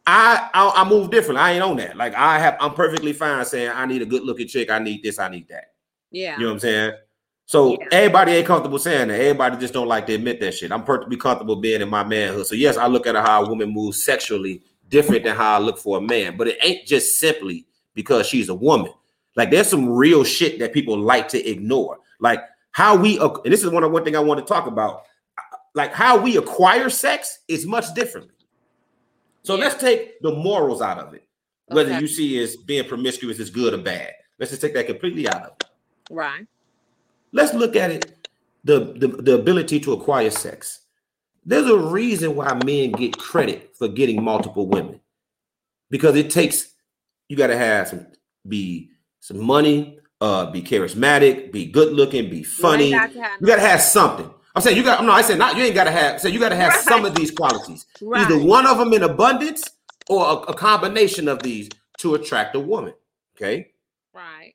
I, 0.06 0.50
I 0.52 0.82
I 0.82 0.88
move 0.88 1.10
different. 1.10 1.38
I 1.38 1.52
ain't 1.52 1.62
on 1.62 1.76
that. 1.76 1.96
Like 1.96 2.14
I 2.14 2.38
have, 2.38 2.56
I'm 2.60 2.74
perfectly 2.74 3.12
fine 3.12 3.44
saying 3.44 3.70
I 3.74 3.86
need 3.86 4.02
a 4.02 4.06
good 4.06 4.22
looking 4.24 4.48
chick. 4.48 4.70
I 4.70 4.78
need 4.78 5.02
this. 5.02 5.18
I 5.18 5.28
need 5.28 5.48
that. 5.48 5.66
Yeah. 6.10 6.34
You 6.36 6.40
know 6.42 6.46
what 6.48 6.52
I'm 6.54 6.58
saying? 6.60 6.92
So 7.46 7.72
Yeah. 7.72 7.86
everybody 7.92 8.32
ain't 8.32 8.46
comfortable 8.46 8.78
saying 8.78 9.08
that. 9.08 9.20
Everybody 9.20 9.58
just 9.58 9.74
don't 9.74 9.88
like 9.88 10.06
to 10.08 10.14
admit 10.14 10.40
that 10.40 10.54
shit. 10.54 10.72
I'm 10.72 10.84
perfectly 10.84 11.16
comfortable 11.16 11.56
being 11.56 11.80
in 11.80 11.88
my 11.88 12.02
manhood. 12.04 12.46
So 12.46 12.54
yes, 12.54 12.76
I 12.76 12.86
look 12.86 13.06
at 13.06 13.14
how 13.14 13.44
a 13.44 13.48
woman 13.48 13.70
moves 13.70 14.04
sexually 14.04 14.62
different 14.88 15.24
than 15.24 15.36
how 15.36 15.56
I 15.56 15.58
look 15.58 15.78
for 15.78 15.98
a 15.98 16.00
man. 16.00 16.36
But 16.36 16.48
it 16.48 16.58
ain't 16.62 16.86
just 16.86 17.18
simply 17.18 17.66
because 17.94 18.26
she's 18.26 18.48
a 18.48 18.54
woman. 18.54 18.92
Like 19.36 19.50
there's 19.50 19.68
some 19.68 19.88
real 19.88 20.24
shit 20.24 20.58
that 20.58 20.72
people 20.72 20.98
like 20.98 21.28
to 21.28 21.48
ignore. 21.48 21.98
Like 22.20 22.40
how 22.72 22.96
we 22.96 23.18
and 23.20 23.40
this 23.44 23.62
is 23.62 23.70
one 23.70 23.84
of 23.84 23.92
one 23.92 24.04
thing 24.04 24.16
I 24.16 24.20
want 24.20 24.40
to 24.40 24.46
talk 24.46 24.66
about. 24.66 25.02
Like 25.74 25.92
how 25.92 26.18
we 26.18 26.36
acquire 26.36 26.90
sex 26.90 27.38
is 27.48 27.66
much 27.66 27.94
differently. 27.94 28.34
So 29.44 29.54
Yeah. 29.56 29.62
let's 29.64 29.80
take 29.80 30.20
the 30.20 30.32
morals 30.32 30.80
out 30.82 30.98
of 30.98 31.14
it. 31.14 31.26
Whether 31.68 31.90
Okay. 31.92 32.00
you 32.00 32.06
see 32.06 32.38
as 32.42 32.56
being 32.56 32.86
promiscuous 32.86 33.38
is 33.38 33.50
good 33.50 33.72
or 33.74 33.78
bad. 33.78 34.12
Let's 34.38 34.50
just 34.50 34.62
take 34.62 34.74
that 34.74 34.86
completely 34.86 35.28
out 35.28 35.42
of 35.42 35.52
it 35.60 35.64
Right. 36.10 36.46
let's 37.32 37.54
look 37.54 37.76
at 37.76 37.90
it 37.90 38.12
the, 38.64 38.92
the 38.96 39.06
the 39.08 39.34
ability 39.34 39.78
to 39.80 39.92
acquire 39.92 40.30
sex 40.30 40.80
There's 41.44 41.66
a 41.66 41.78
reason 41.78 42.34
why 42.36 42.52
men 42.64 42.92
get 42.92 43.16
credit 43.18 43.74
for 43.76 43.88
getting 43.88 44.22
multiple 44.22 44.66
women 44.68 45.00
because 45.90 46.16
it 46.16 46.28
takes 46.30 46.74
you 47.28 47.36
got 47.36 47.48
to 47.48 47.56
have 47.56 47.88
some 47.88 48.06
be 48.48 48.90
some 49.20 49.40
money, 49.40 49.98
uh, 50.20 50.50
be 50.50 50.60
charismatic, 50.62 51.52
be 51.52 51.66
good 51.66 51.92
looking, 51.92 52.28
be 52.28 52.42
funny. 52.42 52.90
You, 52.90 52.98
got 52.98 53.12
to 53.12 53.22
have, 53.22 53.40
you 53.40 53.46
got 53.46 53.56
to 53.56 53.62
have 53.62 53.80
something. 53.80 54.30
I'm 54.54 54.62
saying 54.62 54.76
you 54.76 54.82
got. 54.82 55.02
No, 55.04 55.12
I 55.12 55.22
said 55.22 55.38
not. 55.38 55.56
You 55.56 55.64
ain't 55.64 55.74
got 55.74 55.84
to 55.84 55.90
have. 55.90 56.20
So 56.20 56.28
you 56.28 56.38
got 56.38 56.50
to 56.50 56.56
have 56.56 56.72
right. 56.72 56.80
some 56.80 57.04
of 57.04 57.14
these 57.14 57.30
qualities. 57.30 57.86
Right. 58.00 58.22
Either 58.22 58.38
one 58.38 58.66
of 58.66 58.78
them 58.78 58.92
in 58.92 59.02
abundance 59.02 59.70
or 60.08 60.26
a, 60.26 60.34
a 60.50 60.54
combination 60.54 61.28
of 61.28 61.42
these 61.42 61.70
to 61.98 62.14
attract 62.14 62.54
a 62.54 62.60
woman. 62.60 62.94
Okay. 63.36 63.72
Right. 64.12 64.54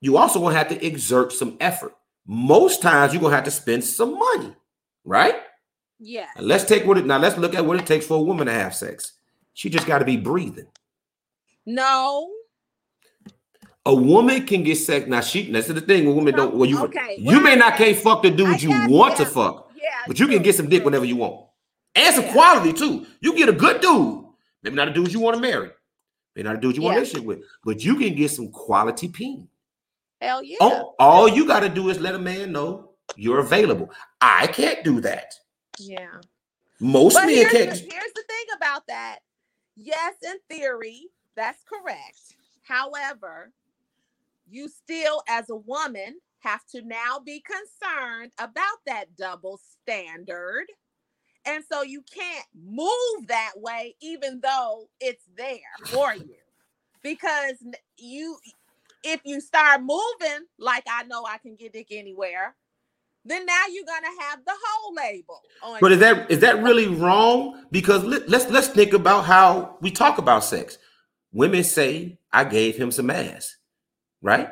You 0.00 0.18
also 0.18 0.40
gonna 0.40 0.54
have 0.54 0.68
to 0.68 0.86
exert 0.86 1.32
some 1.32 1.56
effort. 1.60 1.96
Most 2.26 2.82
times 2.82 3.12
you're 3.12 3.22
gonna 3.22 3.34
have 3.34 3.44
to 3.44 3.50
spend 3.50 3.84
some 3.84 4.18
money, 4.18 4.54
right? 5.04 5.36
Yeah. 5.98 6.28
Let's 6.38 6.64
take 6.64 6.84
what 6.84 6.98
it 6.98 7.06
now. 7.06 7.18
Let's 7.18 7.38
look 7.38 7.54
at 7.54 7.64
what 7.64 7.80
it 7.80 7.86
takes 7.86 8.06
for 8.06 8.18
a 8.18 8.22
woman 8.22 8.46
to 8.46 8.52
have 8.52 8.74
sex. 8.74 9.14
She 9.54 9.70
just 9.70 9.86
got 9.86 10.00
to 10.00 10.04
be 10.04 10.16
breathing. 10.16 10.66
No. 11.64 12.30
A 13.86 13.94
woman 13.94 14.46
can 14.46 14.62
get 14.62 14.76
sex. 14.76 15.06
Now 15.06 15.20
she 15.20 15.50
that's 15.50 15.68
the 15.68 15.80
thing 15.80 16.06
when 16.06 16.16
women 16.16 16.34
don't 16.34 16.54
well 16.54 16.68
you 16.68 16.82
okay. 16.84 17.16
you 17.18 17.40
may 17.40 17.54
not 17.54 17.76
can't 17.76 17.96
fuck 17.96 18.22
the 18.22 18.30
dudes 18.30 18.62
you 18.62 18.70
want 18.88 19.16
to 19.18 19.26
fuck. 19.26 19.70
Yeah, 19.76 19.90
but 20.06 20.18
you 20.18 20.26
can 20.26 20.42
get 20.42 20.54
some 20.54 20.68
dick 20.68 20.84
whenever 20.84 21.04
you 21.04 21.16
want. 21.16 21.46
And 21.94 22.14
some 22.14 22.24
yeah. 22.24 22.32
quality 22.32 22.72
too. 22.72 23.06
You 23.20 23.36
get 23.36 23.48
a 23.48 23.52
good 23.52 23.80
dude. 23.80 24.24
Maybe 24.62 24.76
not 24.76 24.88
a 24.88 24.92
dude 24.92 25.12
you 25.12 25.20
want 25.20 25.36
to 25.36 25.42
marry. 25.42 25.70
Maybe 26.34 26.48
not 26.48 26.56
a 26.56 26.60
dude 26.60 26.76
you 26.76 26.82
want 26.82 26.94
to 26.94 27.00
relationship 27.00 27.26
with. 27.26 27.40
But 27.64 27.84
you 27.84 27.96
can 27.96 28.14
get 28.14 28.30
some 28.30 28.50
quality 28.50 29.08
peen. 29.08 29.48
Hell 30.20 30.42
yeah. 30.42 30.56
All, 30.60 30.94
all 30.98 31.28
you 31.28 31.46
got 31.46 31.60
to 31.60 31.68
do 31.68 31.90
is 31.90 32.00
let 32.00 32.14
a 32.14 32.18
man 32.18 32.50
know 32.52 32.92
you're 33.16 33.40
available. 33.40 33.90
I 34.20 34.46
can't 34.46 34.82
do 34.82 35.00
that. 35.02 35.34
Yeah. 35.78 36.08
Most 36.80 37.14
but 37.14 37.26
men 37.26 37.36
here's 37.36 37.52
can't. 37.52 37.70
The, 37.70 37.76
here's 37.76 38.12
the 38.14 38.24
thing 38.26 38.46
about 38.56 38.86
that. 38.88 39.18
Yes, 39.76 40.14
in 40.22 40.38
theory, 40.48 41.08
that's 41.36 41.62
correct. 41.64 42.36
However, 42.62 43.52
you 44.48 44.68
still, 44.68 45.22
as 45.28 45.50
a 45.50 45.56
woman, 45.56 46.16
have 46.40 46.64
to 46.74 46.82
now 46.82 47.20
be 47.24 47.42
concerned 47.42 48.30
about 48.38 48.78
that 48.86 49.16
double 49.16 49.58
standard. 49.82 50.66
And 51.46 51.62
so 51.70 51.82
you 51.82 52.02
can't 52.12 52.46
move 52.54 53.26
that 53.28 53.52
way, 53.56 53.96
even 54.00 54.40
though 54.42 54.88
it's 55.00 55.24
there 55.36 55.58
for 55.86 56.14
you. 56.14 56.36
Because 57.02 57.54
you, 57.98 58.38
if 59.02 59.20
you 59.24 59.40
start 59.40 59.82
moving 59.82 60.46
like 60.58 60.84
I 60.90 61.04
know 61.04 61.24
I 61.26 61.38
can 61.38 61.54
get 61.54 61.72
dick 61.74 61.88
anywhere, 61.90 62.54
then 63.24 63.46
now 63.46 63.62
you're 63.70 63.84
gonna 63.84 64.22
have 64.22 64.44
the 64.44 64.52
whole 64.64 64.94
label. 64.94 65.40
on. 65.62 65.78
but 65.80 65.92
is 65.92 66.00
that 66.00 66.30
is 66.30 66.40
that 66.40 66.62
really 66.62 66.88
wrong? 66.88 67.64
Because 67.70 68.04
let, 68.04 68.28
let's 68.28 68.50
let's 68.50 68.68
think 68.68 68.92
about 68.92 69.24
how 69.24 69.78
we 69.80 69.90
talk 69.90 70.18
about 70.18 70.44
sex. 70.44 70.78
Women 71.32 71.64
say, 71.64 72.18
"I 72.32 72.44
gave 72.44 72.76
him 72.76 72.90
some 72.90 73.10
ass," 73.10 73.56
right? 74.24 74.48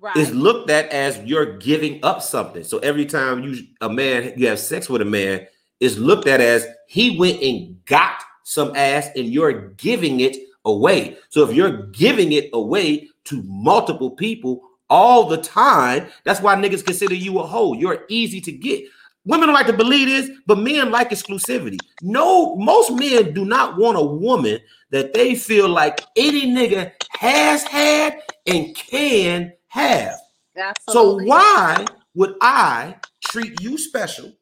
Right. 0.00 0.16
Is 0.16 0.34
looked 0.34 0.70
at 0.70 0.88
as 0.90 1.18
you're 1.20 1.58
giving 1.58 2.00
up 2.02 2.22
something. 2.22 2.64
So 2.64 2.78
every 2.78 3.04
time 3.04 3.44
you 3.44 3.62
a 3.80 3.88
man 3.88 4.32
you 4.36 4.48
have 4.48 4.58
sex 4.58 4.88
with 4.88 5.02
a 5.02 5.04
man, 5.04 5.46
is 5.78 5.98
looked 5.98 6.26
at 6.26 6.40
as 6.40 6.66
he 6.88 7.18
went 7.18 7.40
and 7.42 7.84
got 7.84 8.22
some 8.42 8.74
ass, 8.74 9.10
and 9.14 9.26
you're 9.26 9.68
giving 9.72 10.20
it 10.20 10.36
away. 10.64 11.16
So 11.28 11.48
if 11.48 11.54
you're 11.54 11.86
giving 11.88 12.32
it 12.32 12.50
away 12.52 13.08
to 13.24 13.42
multiple 13.44 14.10
people, 14.10 14.62
all 14.90 15.28
the 15.28 15.38
time. 15.38 16.08
That's 16.24 16.40
why 16.40 16.56
niggas 16.56 16.84
consider 16.84 17.14
you 17.14 17.38
a 17.38 17.46
hoe. 17.46 17.74
You're 17.74 18.04
easy 18.08 18.40
to 18.42 18.52
get. 18.52 18.84
Women 19.24 19.48
don't 19.48 19.54
like 19.54 19.66
to 19.66 19.72
believe 19.72 20.08
this, 20.08 20.30
but 20.46 20.58
men 20.58 20.90
like 20.90 21.10
exclusivity. 21.10 21.78
No, 22.00 22.56
most 22.56 22.90
men 22.92 23.34
do 23.34 23.44
not 23.44 23.76
want 23.76 23.98
a 23.98 24.02
woman 24.02 24.58
that 24.90 25.12
they 25.12 25.34
feel 25.34 25.68
like 25.68 26.00
any 26.16 26.46
nigga 26.46 26.92
has 27.18 27.62
had 27.64 28.18
and 28.46 28.74
can 28.74 29.52
have. 29.68 30.18
Absolutely. 30.56 31.24
So 31.24 31.28
why 31.28 31.84
would 32.14 32.34
I 32.40 32.96
treat 33.28 33.60
you 33.60 33.76
special, 33.78 34.32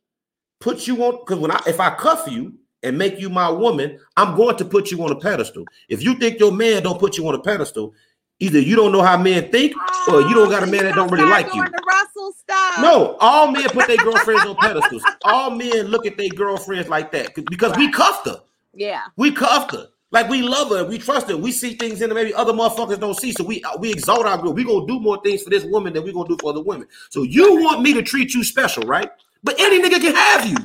put 0.61 0.87
you 0.87 1.05
on? 1.05 1.19
Because 1.21 1.39
when 1.39 1.51
I 1.51 1.61
if 1.67 1.81
I 1.81 1.91
cuff 1.91 2.29
you 2.31 2.55
and 2.83 2.97
make 2.97 3.19
you 3.19 3.29
my 3.29 3.51
woman, 3.51 3.99
I'm 4.17 4.37
going 4.37 4.57
to 4.57 4.65
put 4.65 4.91
you 4.91 5.03
on 5.03 5.11
a 5.11 5.17
pedestal. 5.17 5.65
If 5.89 6.03
you 6.03 6.15
think 6.15 6.39
your 6.39 6.53
man 6.53 6.85
don't 6.85 7.01
put 7.01 7.19
you 7.19 7.27
on 7.27 7.35
a 7.35 7.41
pedestal, 7.41 7.95
Either 8.41 8.61
you 8.61 8.77
don't 8.77 8.93
know 8.93 9.03
how 9.03 9.17
men 9.17 9.51
think, 9.51 9.75
or 10.09 10.23
you 10.23 10.35
don't 10.35 10.49
got 10.49 10.63
a 10.63 10.67
man 10.67 10.85
that 10.85 10.95
don't 10.95 11.11
really 11.11 11.29
like 11.29 11.53
you. 11.53 11.61
Russell 11.63 12.33
stuff. 12.33 12.81
No, 12.81 13.17
all 13.21 13.51
men 13.51 13.69
put 13.71 13.89
their 13.89 13.97
girlfriends 13.97 14.47
on 14.47 14.55
pedestals. 14.57 15.03
All 15.25 15.51
men 15.51 15.87
look 15.87 16.07
at 16.07 16.17
their 16.17 16.29
girlfriends 16.29 16.89
like 16.89 17.11
that 17.13 17.35
because 17.35 17.77
we 17.77 17.91
cuffed 17.91 18.27
her. 18.27 18.41
Yeah, 18.75 19.03
we 19.17 19.33
cuffed 19.33 19.73
her. 19.73 19.89
Like 20.11 20.31
we 20.31 20.41
love 20.41 20.71
her, 20.71 20.85
we 20.85 20.99
trust 20.99 21.29
her. 21.29 21.37
We 21.37 21.53
see 21.53 21.75
things 21.75 22.01
in 22.01 22.09
her 22.09 22.15
maybe 22.15 22.33
other 22.33 22.53
motherfuckers 22.53 22.99
don't 22.99 23.19
see. 23.19 23.33
So 23.33 23.45
we 23.45 23.63
uh, 23.65 23.77
we 23.79 23.91
exalt 23.91 24.25
our 24.25 24.41
girl. 24.41 24.55
We 24.55 24.65
gonna 24.65 24.87
do 24.87 25.01
more 25.01 25.21
things 25.23 25.43
for 25.43 25.51
this 25.51 25.65
woman 25.65 25.93
than 25.93 26.05
we 26.05 26.13
gonna 26.13 26.29
do 26.29 26.39
for 26.41 26.51
other 26.51 26.63
women. 26.63 26.87
So 27.11 27.25
you 27.25 27.61
want 27.61 27.83
me 27.83 27.93
to 27.95 28.03
treat 28.03 28.35
you 28.35 28.43
special, 28.45 28.85
right? 28.85 29.11
But 29.43 29.61
any 29.61 29.83
nigga 29.83 30.01
can 30.01 30.15
have 30.15 30.47
you. 30.47 30.57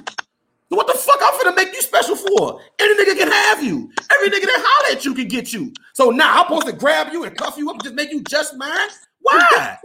What 0.75 0.87
the 0.87 0.93
fuck 0.93 1.19
I'm 1.21 1.39
finna 1.39 1.55
make 1.55 1.73
you 1.73 1.81
special 1.81 2.15
for? 2.15 2.61
Any 2.79 2.93
nigga 2.95 3.17
can 3.17 3.31
have 3.31 3.63
you. 3.63 3.91
Every 4.11 4.29
nigga 4.29 4.45
that 4.45 4.63
holler 4.65 4.97
at 4.97 5.05
you 5.05 5.13
can 5.13 5.27
get 5.27 5.53
you. 5.53 5.73
So 5.93 6.09
now 6.09 6.41
I'm 6.41 6.45
supposed 6.45 6.67
to 6.67 6.73
grab 6.73 7.11
you 7.11 7.23
and 7.23 7.35
cuff 7.35 7.57
you 7.57 7.69
up 7.69 7.75
and 7.75 7.83
just 7.83 7.95
make 7.95 8.11
you 8.11 8.21
just 8.23 8.55
mine? 8.57 8.89
Why? 9.19 9.77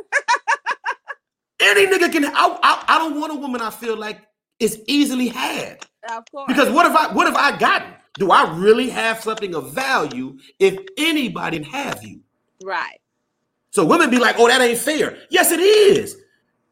Any 1.60 1.86
nigga 1.86 2.10
can. 2.12 2.24
I, 2.24 2.58
I, 2.62 2.84
I 2.88 2.98
don't 2.98 3.20
want 3.20 3.32
a 3.32 3.36
woman 3.36 3.60
I 3.60 3.70
feel 3.70 3.96
like 3.96 4.20
is 4.60 4.82
easily 4.86 5.28
had. 5.28 5.84
Of 6.10 6.24
course. 6.30 6.46
Because 6.46 6.70
what 6.70 6.86
if 6.86 6.94
I 6.94 7.12
what 7.12 7.26
if 7.26 7.34
I 7.34 7.56
gotten? 7.58 7.94
Do 8.14 8.30
I 8.30 8.52
really 8.56 8.90
have 8.90 9.22
something 9.22 9.54
of 9.54 9.72
value 9.72 10.38
if 10.58 10.78
anybody 10.96 11.62
have 11.62 12.02
you? 12.02 12.20
Right. 12.62 12.98
So 13.70 13.84
women 13.84 14.10
be 14.10 14.18
like, 14.18 14.36
oh, 14.38 14.48
that 14.48 14.60
ain't 14.60 14.78
fair. 14.78 15.18
Yes, 15.30 15.52
it 15.52 15.60
is. 15.60 16.16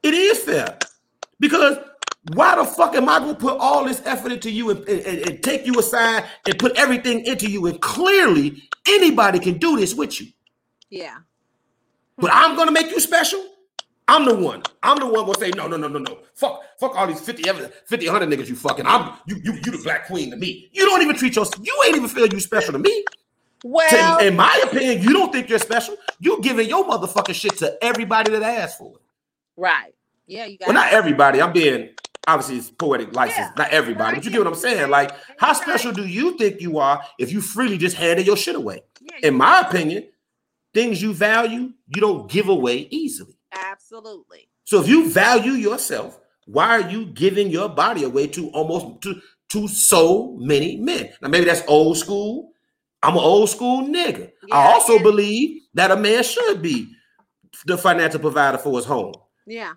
It 0.03 0.15
is 0.15 0.39
fair. 0.41 0.79
Because 1.39 1.79
why 2.35 2.57
the 2.57 2.65
fuck 2.65 2.95
am 2.95 3.09
I 3.09 3.19
gonna 3.19 3.35
put 3.35 3.59
all 3.59 3.85
this 3.85 4.03
effort 4.05 4.33
into 4.33 4.51
you 4.51 4.71
and, 4.71 4.89
and, 4.89 5.29
and, 5.29 5.43
take 5.43 5.65
you 5.67 5.79
aside 5.79 6.25
and 6.47 6.59
put 6.59 6.77
everything 6.77 7.25
into 7.25 7.49
you? 7.49 7.67
And 7.67 7.81
clearly, 7.81 8.63
anybody 8.89 9.39
can 9.39 9.59
do 9.59 9.77
this 9.77 9.95
with 9.95 10.21
you. 10.21 10.29
Yeah. 10.91 11.19
But 12.19 12.31
I'm 12.33 12.57
gonna 12.57 12.73
make 12.73 12.91
you 12.91 12.99
special. 13.01 13.45
I'm 14.09 14.25
the 14.25 14.35
one. 14.35 14.63
I'm 14.83 14.99
the 14.99 15.07
one 15.07 15.27
gonna 15.27 15.39
say 15.39 15.51
no, 15.51 15.67
no, 15.67 15.77
no, 15.77 15.89
no, 15.89 15.99
no. 15.99 16.19
Fuck, 16.35 16.63
fuck 16.79 16.97
all 16.97 17.07
these 17.07 17.21
50, 17.21 17.43
50, 17.43 18.07
100 18.07 18.29
niggas 18.29 18.49
you 18.49 18.57
fucking. 18.57 18.87
I'm 18.87 19.15
you, 19.27 19.37
you, 19.43 19.53
you 19.55 19.73
the 19.73 19.81
black 19.83 20.07
queen 20.07 20.31
to 20.31 20.37
me. 20.37 20.69
You 20.73 20.87
don't 20.87 21.03
even 21.03 21.17
treat 21.17 21.37
yourself. 21.37 21.65
You 21.65 21.83
ain't 21.87 21.97
even 21.97 22.09
feel 22.09 22.27
you 22.27 22.41
special 22.41 22.73
to 22.73 22.79
me. 22.79 23.05
Well, 23.65 24.19
to, 24.19 24.27
in 24.27 24.37
my 24.37 24.61
opinion, 24.65 25.03
you 25.03 25.13
don't 25.13 25.33
think 25.33 25.49
you're 25.49 25.59
special. 25.59 25.97
You 26.21 26.41
giving 26.41 26.69
your 26.69 26.85
motherfucking 26.85 27.35
shit 27.35 27.57
to 27.59 27.77
everybody 27.83 28.31
that 28.33 28.43
asked 28.43 28.79
for 28.79 28.93
it. 28.97 29.03
Right. 29.57 29.93
Yeah, 30.27 30.47
you 30.47 30.59
got. 30.59 30.69
Well, 30.69 30.75
not 30.75 30.93
everybody. 30.93 31.41
I'm 31.41 31.53
being 31.53 31.91
obviously 32.27 32.57
it's 32.57 32.71
poetic 32.71 33.15
license, 33.15 33.39
yeah. 33.39 33.53
not 33.57 33.71
everybody, 33.71 34.17
but 34.17 34.25
you 34.25 34.31
get 34.31 34.39
what 34.39 34.47
I'm 34.47 34.55
saying. 34.55 34.91
Like, 34.91 35.13
how 35.39 35.53
special 35.53 35.93
do 35.93 36.07
you 36.07 36.37
think 36.37 36.61
you 36.61 36.79
are 36.79 37.03
if 37.19 37.33
you 37.33 37.41
freely 37.41 37.79
just 37.79 37.97
handed 37.97 38.27
your 38.27 38.37
shit 38.37 38.57
away? 38.57 38.83
In 39.23 39.35
my 39.35 39.61
opinion, 39.61 40.09
things 40.75 41.01
you 41.01 41.15
value, 41.15 41.73
you 41.89 42.01
don't 42.01 42.31
give 42.31 42.49
away 42.49 42.89
easily. 42.91 43.39
Absolutely. 43.53 44.49
So 44.65 44.81
if 44.81 44.89
you 44.89 45.09
value 45.09 45.53
yourself, 45.53 46.19
why 46.47 46.81
are 46.81 46.91
you 46.91 47.07
giving 47.07 47.49
your 47.49 47.69
body 47.69 48.05
away 48.05 48.27
to 48.29 48.49
almost 48.51 49.03
to, 49.03 49.21
to 49.51 49.69
so 49.69 50.37
many 50.39 50.77
men? 50.77 51.11
Now, 51.23 51.29
maybe 51.29 51.47
that's 51.47 51.63
old 51.69 51.97
school. 51.97 52.53
I'm 53.03 53.15
an 53.15 53.23
old 53.23 53.49
school 53.51 53.87
nigga. 53.87 54.33
Yeah, 54.47 54.55
I 54.57 54.73
also 54.73 54.99
believe 54.99 55.63
that 55.75 55.91
a 55.91 55.97
man 55.97 56.23
should 56.25 56.63
be 56.63 56.93
the 57.65 57.79
financial 57.79 58.21
provider 58.21 58.59
for 58.59 58.77
his 58.77 58.85
home. 58.85 59.15
Yeah. 59.47 59.75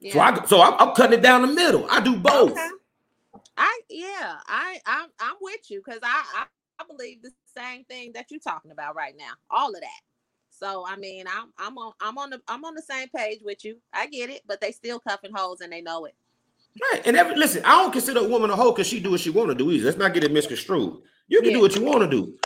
Yeah. 0.00 0.12
So 0.12 0.20
I 0.20 0.44
so 0.44 0.62
I'm, 0.62 0.74
I'm, 0.78 0.94
cutting 0.94 1.18
it 1.18 1.22
down 1.22 1.42
the 1.42 1.48
middle. 1.48 1.86
I 1.90 2.00
do 2.00 2.16
both. 2.16 2.52
Okay. 2.52 2.68
I 3.56 3.80
yeah, 3.88 4.36
I 4.46 4.78
I'm 4.86 5.08
I'm 5.18 5.36
with 5.40 5.70
you 5.70 5.82
because 5.84 6.00
I, 6.02 6.24
I 6.34 6.44
I 6.78 6.84
believe 6.86 7.22
the 7.22 7.30
same 7.56 7.84
thing 7.84 8.12
that 8.14 8.26
you're 8.30 8.40
talking 8.40 8.70
about 8.70 8.94
right 8.94 9.14
now. 9.16 9.32
All 9.50 9.68
of 9.68 9.80
that. 9.80 10.00
So 10.50 10.84
I 10.86 10.96
mean, 10.96 11.26
I'm 11.26 11.52
I'm 11.58 11.78
on 11.78 11.92
I'm 12.00 12.18
on 12.18 12.30
the 12.30 12.40
I'm 12.48 12.64
on 12.64 12.74
the 12.74 12.82
same 12.82 13.08
page 13.14 13.40
with 13.42 13.64
you. 13.64 13.76
I 13.92 14.06
get 14.06 14.30
it, 14.30 14.42
but 14.46 14.60
they 14.60 14.72
still 14.72 15.00
cuffing 15.00 15.32
holes 15.34 15.60
and 15.60 15.72
they 15.72 15.80
know 15.80 16.04
it. 16.04 16.14
Right. 16.92 17.06
And 17.06 17.16
every, 17.16 17.36
listen, 17.36 17.64
I 17.64 17.82
don't 17.82 17.92
consider 17.92 18.20
a 18.20 18.28
woman 18.28 18.50
a 18.50 18.56
hoe 18.56 18.72
because 18.72 18.86
she 18.86 19.00
do 19.00 19.10
what 19.10 19.20
she 19.20 19.30
want 19.30 19.48
to 19.48 19.54
do 19.54 19.70
either. 19.70 19.86
Let's 19.86 19.96
not 19.96 20.12
get 20.12 20.24
it 20.24 20.32
misconstrued. 20.32 20.98
You 21.28 21.40
can 21.40 21.50
yeah. 21.50 21.56
do 21.56 21.62
what 21.62 21.74
you 21.74 21.82
want 21.82 22.00
to 22.00 22.08
do. 22.08 22.38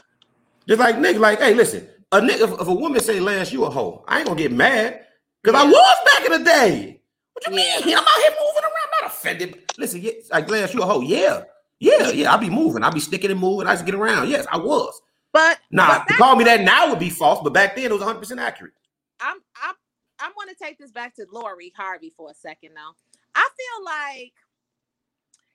Just 0.68 0.78
like 0.78 0.96
nigga, 0.96 1.18
like, 1.18 1.40
hey, 1.40 1.54
listen, 1.54 1.88
a 2.12 2.20
nigga, 2.20 2.42
if, 2.42 2.60
if 2.60 2.68
a 2.68 2.74
woman 2.74 3.00
say, 3.00 3.18
Lance, 3.18 3.52
you 3.52 3.64
a 3.64 3.70
hoe, 3.70 4.04
I 4.06 4.18
ain't 4.18 4.28
gonna 4.28 4.38
get 4.38 4.52
mad 4.52 5.04
because 5.42 5.60
yeah. 5.60 5.68
I 5.68 5.70
was 5.70 5.96
back 6.12 6.26
in 6.26 6.32
the 6.38 6.44
day. 6.44 6.99
What 7.46 7.54
you 7.54 7.60
yeah. 7.60 7.86
mean? 7.86 7.96
I'm 7.96 8.04
out 8.04 8.20
here 8.20 8.30
moving 8.30 8.64
around. 8.64 8.74
I'm 8.74 9.02
not 9.02 9.12
offended. 9.12 9.72
Listen, 9.78 10.00
yeah, 10.02 10.12
I 10.32 10.40
Lance 10.40 10.74
you 10.74 10.82
a 10.82 10.86
hoe. 10.86 11.00
Yeah. 11.00 11.44
Yeah, 11.78 12.10
yeah. 12.10 12.32
I'll 12.32 12.38
be 12.38 12.50
moving. 12.50 12.84
I'll 12.84 12.92
be 12.92 13.00
sticking 13.00 13.30
and 13.30 13.40
moving. 13.40 13.66
I 13.66 13.74
just 13.74 13.86
get 13.86 13.94
around. 13.94 14.28
Yes, 14.28 14.46
I 14.52 14.58
was. 14.58 15.00
But 15.32 15.58
now 15.70 16.02
to 16.02 16.14
call 16.14 16.36
me 16.36 16.44
that 16.44 16.60
now 16.62 16.90
would 16.90 16.98
be 16.98 17.10
false, 17.10 17.40
but 17.42 17.52
back 17.52 17.76
then 17.76 17.86
it 17.86 17.92
was 17.92 18.00
100 18.00 18.18
percent 18.18 18.40
accurate. 18.40 18.72
I'm 19.20 19.38
I'm 19.62 19.74
I'm 20.18 20.32
gonna 20.38 20.54
take 20.60 20.78
this 20.78 20.90
back 20.90 21.14
to 21.16 21.26
Lori 21.32 21.72
Harvey 21.76 22.12
for 22.16 22.30
a 22.30 22.34
second 22.34 22.74
now. 22.74 22.94
I 23.34 23.48
feel 23.56 23.84
like 23.84 24.32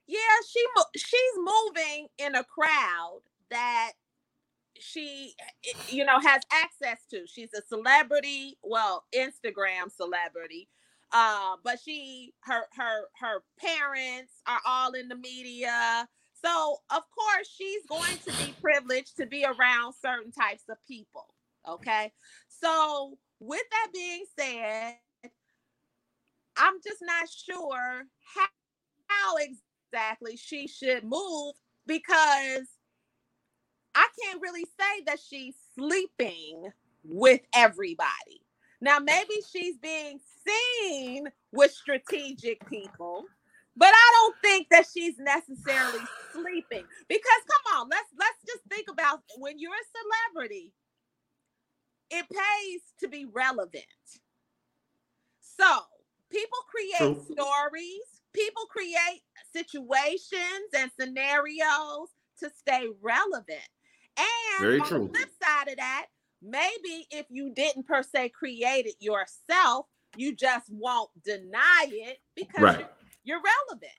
Yeah, 0.08 0.18
she 0.50 0.66
she's 0.96 1.38
moving 1.38 2.08
in 2.18 2.36
a 2.36 2.44
crowd 2.44 3.22
that 3.52 3.92
she 4.80 5.34
eh, 5.68 5.74
you 5.90 6.06
know 6.06 6.20
has 6.20 6.42
access 6.52 7.00
to. 7.12 7.26
She's 7.28 7.54
a 7.54 7.62
celebrity, 7.68 8.58
well, 8.64 9.04
Instagram 9.14 9.92
celebrity. 9.96 10.70
Uh, 11.16 11.56
but 11.64 11.80
she 11.84 12.34
her 12.42 12.64
her 12.78 13.06
her 13.22 13.44
parents 13.58 14.34
are 14.48 14.60
all 14.68 14.92
in 14.94 15.08
the 15.08 15.16
media. 15.16 16.10
So 16.44 16.80
of 16.92 17.04
course 17.10 17.50
she's 17.58 17.86
going 17.88 18.18
to 18.28 18.34
be 18.46 18.54
privileged 18.62 19.18
to 19.18 19.26
be 19.26 19.46
around 19.46 19.94
certain 19.94 20.34
types 20.34 20.64
of 20.70 20.78
people. 20.86 21.34
Okay. 21.70 22.12
So 22.50 23.18
with 23.40 23.64
that 23.72 23.88
being 23.94 24.26
said, 24.38 24.96
I'm 26.58 26.76
just 26.86 27.02
not 27.02 27.30
sure 27.30 28.04
how, 28.36 28.48
how 29.08 29.36
exactly 29.38 30.38
she 30.38 30.68
should 30.68 31.06
move 31.06 31.56
because 31.88 32.68
I 33.96 34.08
can't 34.22 34.42
really 34.42 34.66
say 34.66 35.04
that 35.08 35.20
she's 35.26 35.56
sleeping 35.76 36.72
with 37.06 37.42
everybody. 37.56 38.45
Now, 38.82 39.00
maybe 39.00 39.36
she's 39.52 39.78
being 39.78 40.20
seen 40.48 41.28
with 41.52 41.72
strategic 41.72 42.66
people, 42.68 43.26
but 43.76 43.90
I 43.90 44.12
don't 44.14 44.36
think 44.44 44.68
that 44.72 44.86
she's 44.94 45.18
necessarily 45.20 46.10
sleeping. 46.32 46.86
Because 47.10 47.42
come 47.50 47.82
on, 47.82 47.90
let's 47.90 48.10
let's 48.20 48.44
just 48.46 48.64
think 48.70 48.88
about 48.92 49.22
when 49.38 49.60
you're 49.60 49.72
a 49.72 50.34
celebrity, 50.34 50.74
it 52.12 52.26
pays 52.30 52.82
to 53.02 53.08
be 53.08 53.26
relevant. 53.26 53.86
So 55.42 55.66
people 56.32 56.60
create 56.70 56.98
True. 56.98 57.26
stories, 57.32 58.22
people 58.34 58.66
create 58.70 59.22
situations 59.54 60.70
and 60.78 60.92
scenarios 61.00 62.10
to 62.40 62.52
stay 62.58 62.88
relevant. 63.02 63.70
And 64.18 64.66
Very 64.66 64.82
on 64.82 64.88
true. 64.90 65.10
the 65.14 65.20
flip 65.20 65.30
side 65.42 65.70
of 65.70 65.78
that, 65.78 66.08
maybe 66.46 67.08
if 67.12 67.26
you 67.30 67.52
didn't 67.54 67.88
per 67.88 68.04
se 68.04 68.30
create 68.30 68.86
it 68.86 68.96
yourself, 69.00 69.88
you 70.16 70.36
just 70.36 70.70
won't 70.70 71.10
deny 71.24 71.88
it 71.90 72.20
because 72.36 72.62
right. 72.62 72.80
you're, 72.80 72.90
you're 73.24 73.42
relevant. 73.70 73.92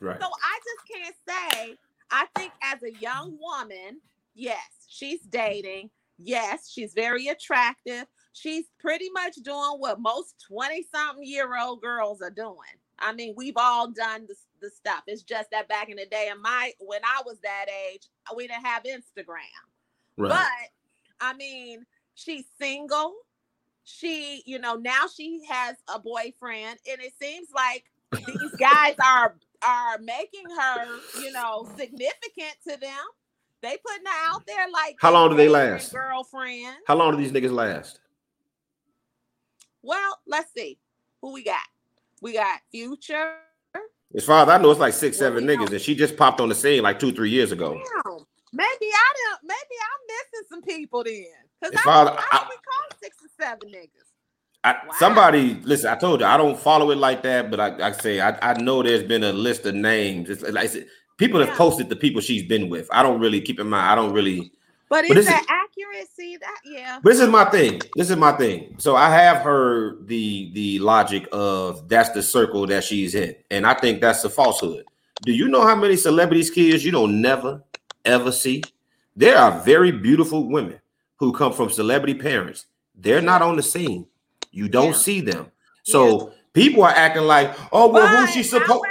Right. 0.00 0.20
So 0.20 0.26
I 0.26 0.58
just 0.64 1.02
can't 1.02 1.16
say, 1.28 1.76
I 2.10 2.26
think 2.36 2.52
as 2.62 2.82
a 2.82 2.92
young 3.00 3.36
woman, 3.40 4.00
yes, 4.34 4.86
she's 4.88 5.20
dating. 5.22 5.90
Yes, 6.18 6.70
she's 6.70 6.92
very 6.92 7.28
attractive. 7.28 8.04
She's 8.32 8.66
pretty 8.78 9.08
much 9.12 9.36
doing 9.36 9.76
what 9.78 10.00
most 10.00 10.44
20 10.48 10.86
something 10.94 11.24
year 11.24 11.58
old 11.58 11.80
girls 11.80 12.20
are 12.22 12.30
doing. 12.30 12.76
I 12.98 13.12
mean, 13.14 13.34
we've 13.36 13.56
all 13.56 13.90
done 13.90 14.26
the, 14.28 14.34
the 14.60 14.70
stuff. 14.70 15.02
It's 15.06 15.22
just 15.22 15.50
that 15.50 15.68
back 15.68 15.88
in 15.88 15.96
the 15.96 16.06
day, 16.06 16.28
in 16.30 16.40
my 16.42 16.72
when 16.78 17.00
I 17.02 17.22
was 17.24 17.38
that 17.42 17.66
age, 17.90 18.08
we 18.36 18.46
didn't 18.46 18.66
have 18.66 18.82
Instagram. 18.84 19.46
Right. 20.18 20.28
But 20.28 20.68
I 21.20 21.34
mean, 21.34 21.84
she's 22.14 22.44
single. 22.60 23.14
She, 23.84 24.42
you 24.46 24.58
know, 24.58 24.76
now 24.76 25.06
she 25.14 25.42
has 25.48 25.76
a 25.92 25.98
boyfriend, 25.98 26.78
and 26.90 27.00
it 27.00 27.12
seems 27.20 27.48
like 27.54 27.84
these 28.26 28.52
guys 28.58 28.94
are 29.04 29.36
are 29.62 29.98
making 29.98 30.44
her, 30.58 30.86
you 31.20 31.32
know, 31.32 31.68
significant 31.76 32.56
to 32.68 32.76
them. 32.78 33.04
They 33.62 33.76
putting 33.86 34.06
her 34.06 34.32
out 34.32 34.46
there 34.46 34.66
like 34.72 34.96
how 35.00 35.12
long 35.12 35.30
do 35.30 35.36
they 35.36 35.48
last? 35.48 35.92
Girlfriend. 35.92 36.76
How 36.86 36.96
long 36.96 37.12
do 37.12 37.18
these 37.22 37.32
niggas 37.32 37.52
last? 37.52 38.00
Well, 39.82 40.18
let's 40.26 40.52
see 40.54 40.78
who 41.20 41.32
we 41.32 41.44
got. 41.44 41.60
We 42.22 42.34
got 42.34 42.60
Future. 42.70 43.36
As 44.14 44.24
far 44.24 44.42
as 44.42 44.48
I 44.48 44.58
know, 44.58 44.70
it's 44.70 44.80
like 44.80 44.92
six, 44.92 45.18
seven 45.18 45.44
niggas, 45.44 45.70
and 45.70 45.80
she 45.80 45.94
just 45.94 46.16
popped 46.16 46.40
on 46.40 46.48
the 46.48 46.54
scene 46.54 46.82
like 46.82 46.98
two, 46.98 47.12
three 47.12 47.30
years 47.30 47.52
ago. 47.52 47.80
Damn. 48.04 48.26
Maybe 48.52 48.68
I 48.82 49.12
don't. 49.16 49.40
Maybe 49.44 49.76
I'm 49.82 50.02
missing 50.08 50.46
some 50.48 50.62
people 50.62 51.04
then, 51.04 51.24
because 51.60 51.80
I, 51.86 51.90
I, 51.90 52.02
I, 52.02 52.04
I 52.06 52.42
recall 52.42 52.98
six 53.00 53.16
or 53.22 53.28
seven 53.40 53.68
niggas. 53.70 54.10
I, 54.62 54.72
wow. 54.72 54.94
Somebody 54.98 55.54
listen. 55.62 55.90
I 55.90 55.94
told 55.96 56.20
you 56.20 56.26
I 56.26 56.36
don't 56.36 56.58
follow 56.58 56.90
it 56.90 56.98
like 56.98 57.22
that, 57.22 57.50
but 57.50 57.60
I, 57.60 57.88
I 57.88 57.92
say 57.92 58.20
I, 58.20 58.36
I 58.42 58.54
know 58.54 58.82
there's 58.82 59.04
been 59.04 59.24
a 59.24 59.32
list 59.32 59.64
of 59.66 59.74
names. 59.74 60.28
It's 60.28 60.42
like 60.42 60.70
people 61.16 61.44
have 61.44 61.56
posted 61.56 61.88
the 61.88 61.96
people 61.96 62.20
she's 62.20 62.42
been 62.42 62.68
with. 62.68 62.88
I 62.92 63.02
don't 63.02 63.20
really 63.20 63.40
keep 63.40 63.60
in 63.60 63.70
mind. 63.70 63.88
I 63.88 63.94
don't 63.94 64.12
really. 64.12 64.52
But, 64.90 65.04
but 65.06 65.16
is 65.16 65.26
that 65.26 65.46
accuracy? 65.48 66.36
That 66.38 66.58
yeah. 66.64 66.98
But 67.02 67.10
this 67.10 67.20
is 67.20 67.28
my 67.28 67.44
thing. 67.44 67.80
This 67.94 68.10
is 68.10 68.16
my 68.16 68.32
thing. 68.32 68.74
So 68.78 68.96
I 68.96 69.08
have 69.10 69.38
heard 69.38 70.08
the 70.08 70.50
the 70.52 70.80
logic 70.80 71.28
of 71.30 71.88
that's 71.88 72.10
the 72.10 72.22
circle 72.22 72.66
that 72.66 72.82
she's 72.82 73.14
in, 73.14 73.36
and 73.50 73.64
I 73.64 73.74
think 73.74 74.00
that's 74.00 74.24
a 74.24 74.30
falsehood. 74.30 74.84
Do 75.22 75.32
you 75.32 75.48
know 75.48 75.62
how 75.62 75.76
many 75.76 75.96
celebrities 75.96 76.50
kids 76.50 76.84
you 76.84 76.90
don't 76.90 77.22
never 77.22 77.62
ever 78.04 78.32
see? 78.32 78.62
There 79.16 79.36
are 79.36 79.60
very 79.60 79.92
beautiful 79.92 80.48
women 80.48 80.80
who 81.16 81.32
come 81.32 81.52
from 81.52 81.70
celebrity 81.70 82.14
parents. 82.14 82.66
They're 82.94 83.22
not 83.22 83.42
on 83.42 83.56
the 83.56 83.62
scene. 83.62 84.06
You 84.50 84.68
don't 84.68 84.92
yeah. 84.92 84.92
see 84.92 85.20
them. 85.20 85.50
So 85.82 86.28
yeah. 86.28 86.34
people 86.52 86.82
are 86.82 86.90
acting 86.90 87.24
like, 87.24 87.54
oh 87.72 87.88
well, 87.88 88.06
but, 88.06 88.26
who's 88.26 88.30
she 88.30 88.42
supposed? 88.42 88.82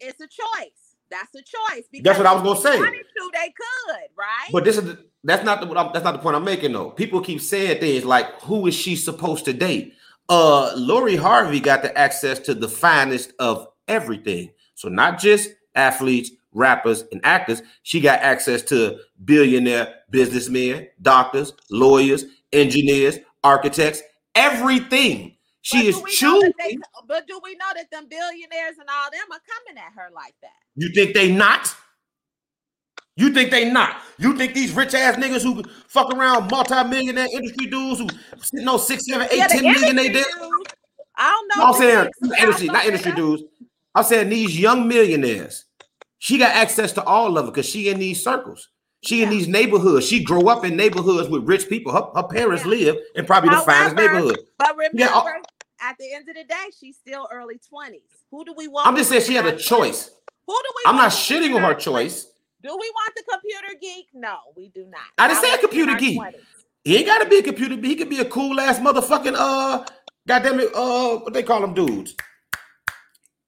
It's 0.00 0.20
a 0.20 0.26
choice. 0.26 0.96
That's 1.10 1.34
a 1.34 1.42
choice. 1.42 1.84
That's 2.02 2.18
what 2.18 2.26
I 2.26 2.32
was 2.32 2.42
gonna 2.42 2.60
say. 2.60 2.78
To, 2.78 3.30
they 3.32 3.52
could, 3.56 4.08
right? 4.16 4.48
But 4.52 4.64
this 4.64 4.78
is 4.78 4.84
the, 4.84 5.04
that's 5.24 5.44
not 5.44 5.60
the 5.60 5.66
that's 5.92 6.04
not 6.04 6.12
the 6.12 6.18
point 6.18 6.36
I'm 6.36 6.44
making 6.44 6.72
though. 6.72 6.90
People 6.90 7.20
keep 7.20 7.40
saying 7.40 7.80
things 7.80 8.04
like, 8.04 8.40
"Who 8.42 8.66
is 8.66 8.74
she 8.74 8.96
supposed 8.96 9.44
to 9.46 9.52
date?" 9.52 9.94
Uh, 10.28 10.72
Lori 10.76 11.16
Harvey 11.16 11.58
got 11.58 11.82
the 11.82 11.96
access 11.98 12.38
to 12.40 12.54
the 12.54 12.68
finest 12.68 13.32
of 13.40 13.68
everything. 13.88 14.50
So 14.76 14.88
not 14.88 15.18
just 15.18 15.50
athletes, 15.74 16.30
rappers, 16.52 17.04
and 17.12 17.20
actors. 17.24 17.62
She 17.82 18.00
got 18.00 18.20
access 18.20 18.62
to 18.62 18.98
billionaire 19.24 19.94
businessmen, 20.10 20.88
doctors, 21.02 21.52
lawyers, 21.70 22.24
engineers, 22.52 23.18
architects, 23.44 24.02
everything. 24.34 25.36
She 25.62 25.88
is 25.88 26.02
choosing. 26.08 26.52
They, 26.58 26.78
but 27.06 27.26
do 27.26 27.38
we 27.44 27.54
know 27.54 27.66
that 27.74 27.90
them 27.90 28.06
billionaires 28.08 28.78
and 28.78 28.88
all 28.88 29.10
them 29.10 29.26
are 29.30 29.40
coming 29.46 29.78
at 29.78 29.92
her 29.94 30.08
like 30.14 30.34
that? 30.40 30.50
You 30.74 30.90
think 30.94 31.14
they 31.14 31.30
not? 31.30 31.74
You 33.16 33.34
think 33.34 33.50
they 33.50 33.70
not? 33.70 34.00
You 34.18 34.36
think 34.38 34.54
these 34.54 34.72
rich 34.72 34.94
ass 34.94 35.16
niggas 35.16 35.42
who 35.42 35.62
fuck 35.88 36.14
around 36.14 36.50
multi-millionaire 36.50 37.28
industry 37.30 37.66
dudes 37.66 38.00
who 38.00 38.08
know 38.54 38.78
six, 38.78 39.04
seven, 39.06 39.28
eight, 39.30 39.38
yeah, 39.38 39.48
ten 39.48 39.62
million 39.62 39.96
they 39.96 40.08
did? 40.08 40.24
I 41.16 41.30
don't 41.30 41.58
know. 41.58 41.66
I'm 41.66 41.74
saying 41.74 42.10
industry, 42.40 42.66
not 42.68 42.86
industry 42.86 43.12
dudes. 43.12 43.42
I'm 43.94 44.04
saying 44.04 44.30
these 44.30 44.58
young 44.58 44.88
millionaires. 44.88 45.66
She 46.20 46.36
got 46.38 46.54
access 46.54 46.92
to 46.92 47.02
all 47.02 47.38
of 47.38 47.46
it 47.46 47.50
because 47.50 47.66
she 47.66 47.88
in 47.88 47.98
these 47.98 48.22
circles. 48.22 48.68
She 49.02 49.18
yeah. 49.18 49.24
in 49.24 49.30
these 49.30 49.48
neighborhoods. 49.48 50.06
She 50.06 50.22
grew 50.22 50.48
up 50.48 50.64
in 50.64 50.76
neighborhoods 50.76 51.30
with 51.30 51.48
rich 51.48 51.68
people. 51.68 51.92
Her, 51.92 52.08
her 52.14 52.28
parents 52.28 52.62
yeah. 52.64 52.70
live 52.70 52.96
in 53.14 53.24
probably 53.24 53.48
However, 53.48 53.64
the 53.64 53.72
finest 53.72 53.96
neighborhood. 53.96 54.38
But 54.58 54.76
remember, 54.76 54.98
yeah, 54.98 55.32
at 55.80 55.96
the 55.98 56.12
end 56.12 56.28
of 56.28 56.34
the 56.34 56.44
day, 56.44 56.70
she's 56.78 56.96
still 56.96 57.26
early 57.32 57.58
20s. 57.72 58.02
Who 58.30 58.44
do 58.44 58.52
we 58.54 58.68
want? 58.68 58.86
I'm 58.86 58.96
just 58.96 59.08
saying 59.08 59.22
she 59.22 59.34
had 59.34 59.46
a 59.46 59.56
choice. 59.56 60.10
Who 60.46 60.52
do 60.52 60.72
we 60.76 60.82
I'm 60.90 60.96
not 60.96 61.10
shitting 61.10 61.56
on 61.56 61.62
her 61.62 61.74
choice. 61.74 62.26
Do 62.62 62.68
we 62.68 62.90
want 62.94 63.14
the 63.16 63.22
computer 63.30 63.80
geek? 63.80 64.08
No, 64.12 64.36
we 64.54 64.68
do 64.68 64.84
not. 64.86 65.00
I 65.16 65.28
didn't 65.28 65.42
say 65.42 65.54
a 65.54 65.58
computer 65.58 65.94
geek. 65.96 66.20
20s. 66.20 66.34
He 66.84 66.98
ain't 66.98 67.06
gotta 67.06 67.28
be 67.28 67.38
a 67.38 67.42
computer 67.42 67.76
geek. 67.76 67.86
He 67.86 67.96
could 67.96 68.10
be 68.10 68.18
a 68.18 68.26
cool 68.26 68.60
ass 68.60 68.78
motherfucking 68.78 69.34
uh 69.34 69.86
goddamn 70.28 70.60
it, 70.60 70.70
uh 70.74 71.16
what 71.16 71.32
they 71.32 71.42
call 71.42 71.62
them 71.62 71.72
dudes. 71.72 72.14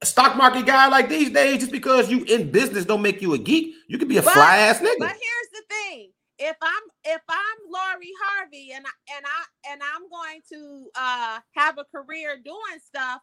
A 0.03 0.07
stock 0.07 0.37
market 0.37 0.67
guy 0.67 0.89
like 0.89 1.09
these 1.09 1.31
days, 1.31 1.61
just 1.61 1.73
because 1.73 2.11
you 2.11 2.25
in 2.25 2.51
business 2.51 2.85
don't 2.85 3.03
make 3.03 3.23
you 3.23 3.35
a 3.35 3.39
geek. 3.39 3.75
You 3.87 3.99
could 3.99 4.09
be 4.09 4.19
a 4.19 4.23
but, 4.23 4.33
fly 4.33 4.57
ass 4.57 4.81
nigga. 4.81 4.99
But 4.99 5.13
here's 5.13 5.51
the 5.53 5.63
thing 5.69 6.11
if 6.39 6.57
I'm 6.61 6.83
if 7.05 7.21
I'm 7.29 7.59
Lori 7.71 8.11
Harvey 8.25 8.73
and 8.75 8.85
I, 8.85 9.17
and 9.17 9.25
I 9.25 9.73
and 9.73 9.81
I'm 9.83 10.09
going 10.11 10.41
to 10.51 10.91
uh 10.97 11.39
have 11.55 11.79
a 11.79 11.85
career 11.85 12.37
doing 12.45 12.81
stuff, 12.85 13.21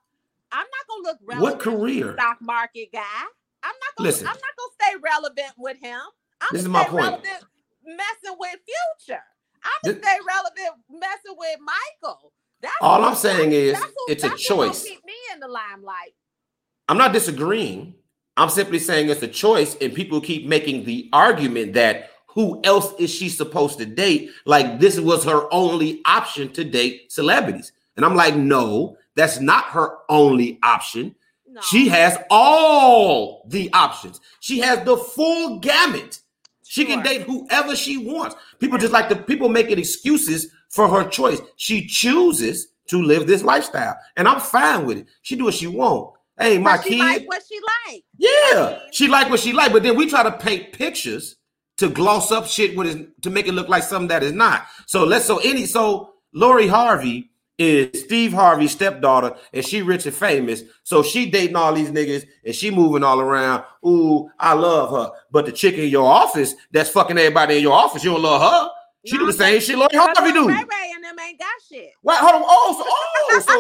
I'm 0.51 0.65
not 0.65 0.88
gonna 0.88 1.03
look 1.03 1.19
relevant. 1.23 1.41
What 1.41 1.60
career? 1.60 2.14
Stock 2.14 2.38
market 2.41 2.89
guy. 2.93 3.01
I'm 3.61 3.76
not 3.76 3.95
gonna. 3.97 4.10
Listen, 4.10 4.27
I'm 4.27 4.34
not 4.34 4.56
gonna 4.57 4.72
stay 4.81 4.97
relevant 5.03 5.53
with 5.57 5.77
him. 5.80 5.99
I'm 6.41 6.47
this 6.53 6.61
is 6.61 6.69
my 6.69 6.85
point. 6.85 7.22
messing 7.84 8.38
with 8.39 8.57
Future. 9.06 9.23
I'm 9.64 9.72
gonna 9.84 9.95
this, 9.95 10.03
stay 10.03 10.18
relevant 10.26 10.84
messing 10.89 11.35
with 11.38 11.60
Michael. 11.60 12.31
That's 12.61 12.76
all 12.81 13.03
I'm 13.03 13.15
saying 13.15 13.51
is 13.51 13.77
who, 13.77 13.93
it's 14.07 14.23
a 14.23 14.35
choice. 14.38 14.84
Keep 14.84 15.06
me 15.06 15.14
in 15.34 15.39
the 15.41 15.47
limelight. 15.47 16.14
I'm 16.89 16.97
not 16.97 17.13
disagreeing. 17.13 17.93
I'm 18.35 18.49
simply 18.49 18.79
saying 18.79 19.09
it's 19.09 19.21
a 19.21 19.27
choice, 19.27 19.77
and 19.79 19.93
people 19.93 20.19
keep 20.19 20.47
making 20.47 20.85
the 20.85 21.07
argument 21.13 21.73
that 21.73 22.09
who 22.27 22.59
else 22.63 22.93
is 22.99 23.13
she 23.13 23.29
supposed 23.29 23.77
to 23.77 23.85
date? 23.85 24.31
Like 24.45 24.79
this 24.79 24.99
was 24.99 25.23
her 25.25 25.47
only 25.53 26.01
option 26.05 26.51
to 26.53 26.63
date 26.63 27.11
celebrities. 27.11 27.71
And 27.95 28.05
I'm 28.05 28.15
like, 28.15 28.35
no, 28.35 28.97
that's 29.15 29.39
not 29.39 29.65
her 29.65 29.97
only 30.09 30.57
option. 30.63 31.15
No. 31.47 31.61
She 31.61 31.89
has 31.89 32.17
all 32.29 33.43
the 33.47 33.71
options. 33.73 34.21
She 34.39 34.59
has 34.59 34.83
the 34.85 34.97
full 34.97 35.59
gamut. 35.59 36.21
She 36.63 36.85
can 36.85 37.03
date 37.03 37.23
whoever 37.23 37.75
she 37.75 37.97
wants. 37.97 38.35
People 38.59 38.77
just 38.77 38.93
like 38.93 39.09
the 39.09 39.15
people 39.15 39.49
making 39.49 39.79
excuses 39.79 40.51
for 40.69 40.87
her 40.87 41.07
choice. 41.09 41.41
She 41.55 41.85
chooses 41.87 42.67
to 42.87 43.01
live 43.01 43.27
this 43.27 43.43
lifestyle, 43.43 43.97
and 44.17 44.27
I'm 44.27 44.39
fine 44.39 44.85
with 44.85 44.99
it. 44.99 45.07
She 45.21 45.35
do 45.35 45.45
what 45.45 45.53
she 45.55 45.67
want. 45.67 46.15
Hey, 46.39 46.57
my 46.57 46.77
But 46.77 46.83
she 46.83 46.89
kid. 46.91 46.99
like 46.99 47.27
what 47.27 47.43
she 47.47 47.59
like. 47.87 48.03
Yeah, 48.17 48.79
she 48.91 49.07
like 49.07 49.29
what 49.29 49.39
she 49.39 49.53
like, 49.53 49.73
but 49.73 49.83
then 49.83 49.95
we 49.95 50.09
try 50.09 50.23
to 50.23 50.31
paint 50.31 50.71
pictures 50.71 51.35
to 51.77 51.89
gloss 51.89 52.31
up 52.31 52.47
shit 52.47 52.75
with 52.77 52.87
is 52.87 53.07
to 53.21 53.29
make 53.29 53.47
it 53.47 53.53
look 53.53 53.67
like 53.69 53.83
something 53.83 54.07
that 54.09 54.23
is 54.23 54.33
not. 54.33 54.65
So 54.85 55.03
let's 55.03 55.25
so 55.25 55.37
any 55.39 55.65
so 55.65 56.13
Lori 56.33 56.67
Harvey 56.67 57.29
is 57.57 58.01
Steve 58.03 58.31
Harvey's 58.31 58.71
stepdaughter, 58.71 59.35
and 59.53 59.65
she 59.65 59.81
rich 59.81 60.05
and 60.05 60.15
famous. 60.15 60.63
So 60.83 61.03
she 61.03 61.29
dating 61.29 61.57
all 61.57 61.73
these 61.73 61.91
niggas 61.91 62.25
and 62.45 62.55
she 62.55 62.71
moving 62.71 63.03
all 63.03 63.19
around. 63.19 63.65
Ooh, 63.85 64.29
I 64.39 64.53
love 64.53 64.91
her. 64.91 65.11
But 65.31 65.45
the 65.45 65.51
chick 65.51 65.75
in 65.75 65.89
your 65.89 66.09
office 66.09 66.55
that's 66.71 66.89
fucking 66.89 67.17
everybody 67.17 67.57
in 67.57 67.63
your 67.63 67.73
office, 67.73 68.03
you 68.03 68.11
don't 68.11 68.21
love 68.21 68.41
her. 68.41 68.69
She 69.05 69.17
do 69.17 69.26
the 69.26 69.34
same 69.34 69.61
shit 69.61 69.77
Lori 69.77 69.89
Harvey 69.93 70.34
do. 70.34 70.47
Ray 70.47 70.55
Ray 70.55 70.91
and 70.93 71.03
them 71.03 71.17
ain't 71.19 71.39
got 71.39 71.47
shit. 71.69 71.91
Wait, 72.03 72.17
hold 72.17 72.35
on. 72.35 72.41
Oh, 72.45 72.76
so 72.77 72.84
oh, 72.85 73.39
so 73.39 73.53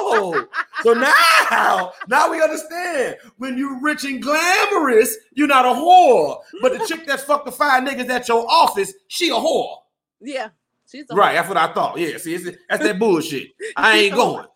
oh, 0.00 0.48
so 0.82 0.92
now, 1.50 1.92
now 2.08 2.30
we 2.30 2.42
understand. 2.42 3.16
When 3.36 3.56
you 3.56 3.78
rich 3.80 4.04
and 4.04 4.20
glamorous, 4.20 5.16
you're 5.34 5.46
not 5.46 5.64
a 5.64 5.68
whore. 5.68 6.40
But 6.60 6.78
the 6.78 6.84
chick 6.86 7.06
that 7.06 7.20
fucked 7.20 7.46
the 7.46 7.52
five 7.52 7.84
niggas 7.84 8.08
at 8.08 8.28
your 8.28 8.44
office, 8.50 8.92
she 9.06 9.28
a 9.30 9.34
whore. 9.34 9.76
Yeah, 10.20 10.48
she's 10.90 11.06
Right, 11.12 11.34
that's 11.34 11.48
what 11.48 11.58
I 11.58 11.72
thought. 11.72 11.98
Yeah, 11.98 12.16
see, 12.18 12.36
that's 12.36 12.82
that 12.82 12.98
bullshit. 12.98 13.52
I 13.76 13.96
ain't 13.98 14.16
going. 14.16 14.46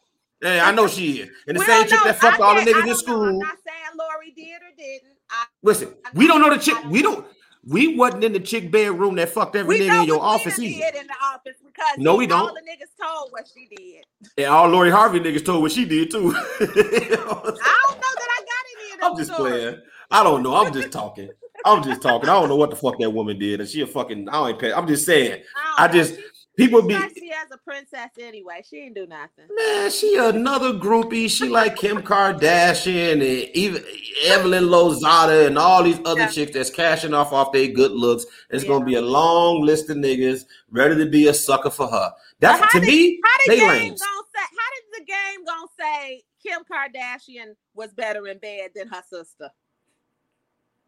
Yeah, 0.43 0.67
I 0.67 0.73
know 0.73 0.87
she 0.89 1.21
is. 1.21 1.31
And 1.47 1.57
the 1.57 1.61
We 1.61 1.67
same 1.67 1.87
chick 1.87 2.01
that 2.05 2.19
fucked 2.21 2.41
I 2.41 2.45
all 2.45 2.55
the 2.57 2.61
niggas 2.61 3.01
in 3.01 3.07
don't 3.07 3.07
know. 3.07 3.25
I'm 3.29 3.39
not 3.39 3.57
saying 3.65 3.97
Lori 3.99 4.33
did 4.33 4.57
or 4.57 4.77
didn't. 4.77 5.17
I, 5.31 5.45
Listen, 5.63 5.95
we 6.15 6.27
don't 6.27 6.41
know 6.41 6.51
the 6.51 6.59
chick. 6.59 6.77
We 6.89 7.01
don't. 7.03 7.27
We 7.69 7.97
wasn't 7.97 8.23
in 8.23 8.33
the 8.33 8.41
chick 8.41 8.71
bedroom 8.71 9.17
that 9.17 9.31
fucked 9.31 9.57
every 9.57 9.81
we 9.81 9.87
nigga 9.89 10.03
in 10.03 10.07
your 10.07 10.21
office 10.21 10.57
either. 10.59 10.99
in 10.99 11.07
the 11.09 11.15
office 11.23 11.57
because 11.65 11.99
No, 11.99 12.15
we 12.15 12.25
all 12.25 12.29
don't. 12.29 12.49
All 12.51 12.55
the 12.55 12.61
niggas 12.61 13.03
told 13.03 13.33
what 13.33 13.49
she 13.53 13.67
did. 13.75 14.05
And 14.39 14.47
all 14.47 14.69
Lori 14.69 14.91
Harvey 14.91 15.19
niggas 15.19 15.45
told 15.45 15.63
what 15.63 15.73
she 15.73 15.85
did 15.85 16.11
too. 16.11 16.33
I 16.37 16.37
don't 16.61 16.71
know 16.71 17.57
that 17.59 18.29
I 18.31 18.45
got 18.45 18.65
any 18.73 18.93
of 18.93 18.99
I'm 19.03 19.17
just 19.17 19.33
stories. 19.33 19.53
playing. 19.53 19.81
I 20.13 20.23
don't 20.23 20.43
know. 20.45 20.55
I'm 20.55 20.73
just 20.73 20.93
talking. 20.93 21.29
I'm 21.65 21.83
just 21.83 22.03
talking. 22.03 22.29
I 22.29 22.35
don't 22.35 22.49
know 22.49 22.57
what 22.57 22.71
the 22.71 22.77
fuck 22.77 22.99
that 23.01 23.11
woman 23.11 23.39
did. 23.39 23.61
And 23.61 23.69
she 23.69 23.81
a 23.81 23.87
fucking. 23.87 24.29
I 24.29 24.51
ain't 24.51 24.59
pay. 24.61 24.73
I'm 24.73 24.87
just 24.87 25.05
saying. 25.05 25.43
I, 25.57 25.85
I 25.85 25.89
don't 25.89 25.97
know. 25.97 26.17
People 26.57 26.83
be 26.83 26.95
she 26.95 27.31
as 27.31 27.51
a 27.53 27.59
princess 27.59 28.11
anyway. 28.19 28.63
She 28.69 28.79
ain't 28.79 28.95
do 28.95 29.07
nothing. 29.07 29.47
man. 29.55 29.91
She 29.91 30.17
another 30.17 30.73
groupie. 30.73 31.29
She 31.31 31.49
like 31.49 31.77
Kim 31.77 32.03
Kardashian 32.03 33.13
and 33.15 33.23
even 33.23 33.85
Evelyn 34.25 34.65
Lozada 34.65 35.47
and 35.47 35.59
all 35.59 35.83
these 35.83 36.01
other 36.05 36.21
Yeah. 36.23 36.29
chicks 36.29 36.53
that's 36.53 36.71
cashing 36.71 37.15
off 37.15 37.33
off 37.33 37.53
their 37.53 37.69
good 37.69 37.93
looks. 37.93 38.25
It's 38.51 38.65
Yeah. 38.65 38.69
gonna 38.71 38.85
be 38.85 38.95
a 38.95 39.03
long 39.03 39.63
list 39.63 39.91
of 39.91 39.97
niggas 39.97 40.45
ready 40.71 40.97
to 40.97 41.07
be 41.07 41.29
a 41.29 41.35
sucker 41.35 41.71
for 41.71 41.89
her. 41.89 42.13
That's 42.41 42.73
to 42.73 42.81
did, 42.81 42.87
me. 42.89 43.21
How 43.25 43.39
did 43.39 43.51
they 43.51 43.59
game 43.59 43.69
gonna 43.69 44.23
say? 44.35 44.57
How 44.59 44.71
did 44.75 45.01
the 45.01 45.05
game 45.05 45.45
gonna 45.45 45.67
say 45.79 46.23
Kim 46.43 46.63
Kardashian 46.65 47.55
was 47.75 47.93
better 47.95 48.27
in 48.29 48.39
bed 48.39 48.71
than 48.75 48.89
her 48.89 49.03
sister? 49.09 49.51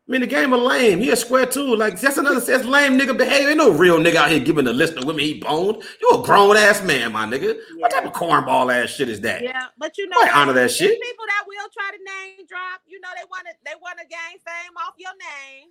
I 0.09 0.13
mean, 0.13 0.23
the 0.23 0.27
game 0.27 0.55
of 0.55 0.61
lame. 0.63 1.01
He 1.01 1.11
a 1.11 1.17
square 1.17 1.45
too. 1.45 1.77
Like 1.77 2.01
that's 2.01 2.17
another 2.17 2.41
that's 2.41 2.65
lame 2.65 2.99
nigga 2.99 3.17
behavior. 3.17 3.51
Ain't 3.51 3.59
no 3.59 3.71
real 3.71 3.99
nigga 3.99 4.15
out 4.17 4.31
here 4.31 4.41
giving 4.41 4.65
the 4.65 4.73
list 4.73 4.95
of 4.97 5.05
women 5.05 5.21
he 5.23 5.35
boned. 5.39 5.83
You 6.01 6.11
a 6.13 6.23
grown 6.23 6.57
ass 6.57 6.83
man, 6.83 7.13
my 7.13 7.27
nigga. 7.27 7.59
What 7.77 7.91
type 7.91 8.07
of 8.07 8.15
cornball 8.15 8.73
ass 8.75 8.89
shit 8.89 9.11
is 9.11 9.21
that? 9.21 9.43
Yeah, 9.43 9.67
but 9.77 9.99
you 9.99 10.09
know, 10.09 10.17
I 10.23 10.31
honor 10.31 10.55
that 10.55 10.71
shit. 10.71 10.99
People 10.99 11.27
that 11.27 11.45
will 11.47 11.69
try 11.75 11.91
to 11.91 11.99
name 11.99 12.47
drop. 12.49 12.81
You 12.87 13.01
know, 13.01 13.09
they 13.17 13.25
want 13.31 13.47
to 13.49 13.53
they 13.67 13.73
want 13.83 13.99
to 13.99 14.07
gain 14.07 14.39
fame 14.41 14.73
off 14.79 14.95
your 14.97 15.13
name. 15.13 15.69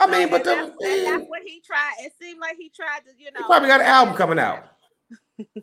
I 0.00 0.04
So, 0.04 0.10
mean, 0.10 0.28
but 0.30 0.46
and 0.46 0.72
the, 0.72 0.74
that's, 0.78 1.04
that's 1.04 1.24
what 1.28 1.42
he 1.42 1.62
tried. 1.64 1.92
It 2.00 2.12
seemed 2.20 2.40
like 2.40 2.56
he 2.58 2.68
tried 2.68 3.00
to, 3.06 3.12
you 3.16 3.32
know. 3.32 3.40
he 3.40 3.44
probably 3.46 3.68
got 3.68 3.80
an 3.80 3.86
album 3.86 4.14
coming 4.16 4.38
out. 4.38 4.64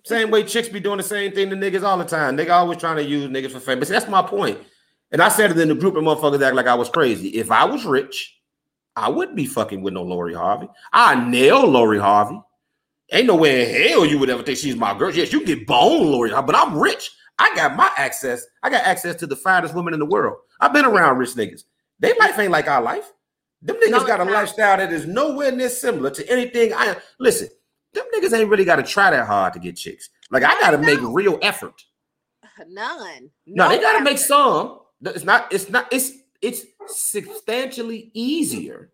same 0.06 0.32
way 0.32 0.44
chicks 0.44 0.70
be 0.70 0.80
doing 0.80 0.98
the 0.98 1.04
same 1.04 1.32
thing 1.32 1.50
to 1.52 1.56
niggas 1.56 1.84
all 1.84 1.98
the 1.98 2.06
time. 2.06 2.38
Nigga 2.38 2.52
always 2.52 2.80
trying 2.80 2.98
to 2.98 3.04
use 3.04 3.28
niggas 3.30 3.52
for 3.52 3.60
fame. 3.60 3.80
But 3.80 3.88
see, 3.88 3.94
that's 3.94 4.08
my 4.08 4.24
point. 4.24 4.58
And 5.12 5.22
I 5.22 5.30
said 5.30 5.52
it 5.52 5.58
in 5.58 5.70
the 5.70 5.76
group, 5.76 5.96
and 5.96 6.06
motherfuckers 6.06 6.42
act 6.46 6.56
like 6.56 6.68
I 6.68 6.76
was 6.76 6.90
crazy. 6.90 7.30
If 7.30 7.52
I 7.52 7.66
was 7.66 7.86
rich, 7.86 8.40
I 8.96 9.10
wouldn't 9.10 9.38
be 9.38 9.46
fucking 9.46 9.82
with 9.82 9.94
no 9.94 10.04
Lori 10.04 10.34
Harvey. 10.34 10.68
I 10.94 11.28
nail 11.28 11.66
Lori 11.68 12.00
Harvey. 12.00 12.40
Ain't 13.12 13.28
no 13.28 13.36
way 13.36 13.64
in 13.64 13.90
hell 13.90 14.06
you 14.06 14.20
would 14.20 14.30
ever 14.30 14.44
think 14.44 14.60
she's 14.60 14.76
my 14.76 14.96
girl. 14.98 15.12
Yes, 15.12 15.34
you 15.34 15.44
get 15.44 15.66
bone 15.66 16.12
Lori, 16.12 16.30
but 16.30 16.56
I'm 16.56 16.78
rich. 16.78 17.10
I 17.40 17.56
got 17.56 17.76
my 17.76 17.90
access. 17.98 18.46
I 18.62 18.70
got 18.70 18.84
access 18.84 19.16
to 19.16 19.28
the 19.28 19.36
finest 19.36 19.74
women 19.74 19.94
in 19.94 20.00
the 20.00 20.06
world. 20.06 20.38
I've 20.60 20.74
been 20.74 20.86
around 20.86 21.18
rich 21.18 21.32
niggas. 21.32 21.64
Their 22.00 22.14
life 22.20 22.38
ain't 22.38 22.52
like 22.52 22.68
our 22.68 22.82
life. 22.82 23.12
Them 23.62 23.78
niggas 23.78 23.90
No, 23.90 24.06
got 24.06 24.20
a 24.20 24.26
lifestyle 24.26 24.78
that 24.78 24.94
is 24.94 25.06
nowhere 25.06 25.52
near 25.52 25.70
similar 25.70 26.12
to 26.12 26.30
anything 26.30 26.74
I 26.74 26.98
listen. 27.20 27.50
Them 27.94 28.06
niggas 28.16 28.38
ain't 28.38 28.50
really 28.50 28.66
got 28.66 28.76
to 28.76 28.84
try 28.84 29.10
that 29.10 29.26
hard 29.26 29.54
to 29.54 29.60
get 29.60 29.76
chicks. 29.76 30.10
Like 30.30 30.44
I 30.44 30.60
got 30.60 30.72
to 30.72 30.78
make 30.78 31.00
real 31.02 31.40
effort. 31.42 31.84
None. 32.68 33.32
No, 33.48 33.70
they 33.70 33.80
got 33.80 33.98
to 33.98 34.04
make 34.04 34.18
some. 34.18 34.79
It's 35.04 35.24
not. 35.24 35.52
It's 35.52 35.70
not. 35.70 35.88
It's 35.92 36.12
it's 36.42 36.64
substantially 36.88 38.12
easier 38.14 38.92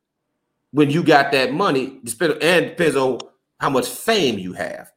when 0.72 0.90
you 0.90 1.04
got 1.04 1.32
that 1.32 1.54
money. 1.54 2.00
And 2.42 2.70
depends 2.70 2.96
on 2.96 3.20
how 3.60 3.70
much 3.70 3.88
fame 3.88 4.38
you 4.38 4.54
have. 4.54 4.92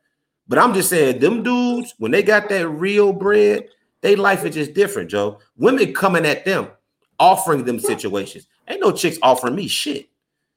But 0.49 0.59
I'm 0.59 0.73
just 0.73 0.89
saying, 0.89 1.21
them 1.21 1.43
dudes 1.43 1.95
when 1.99 2.11
they 2.11 2.23
got 2.23 2.49
that 2.49 2.69
real 2.69 3.13
bread, 3.13 3.69
they 4.01 4.17
life 4.17 4.45
is 4.45 4.55
just 4.55 4.75
different, 4.75 5.11
Joe. 5.11 5.39
Women 5.57 5.93
coming 5.93 6.25
at 6.25 6.45
them, 6.45 6.69
offering 7.19 7.65
them 7.65 7.79
situations. 7.79 8.47
Ain't 8.67 8.81
no 8.81 8.93
chicks 8.93 9.19
offering 9.23 9.55
me 9.55 9.69
shit. 9.69 10.09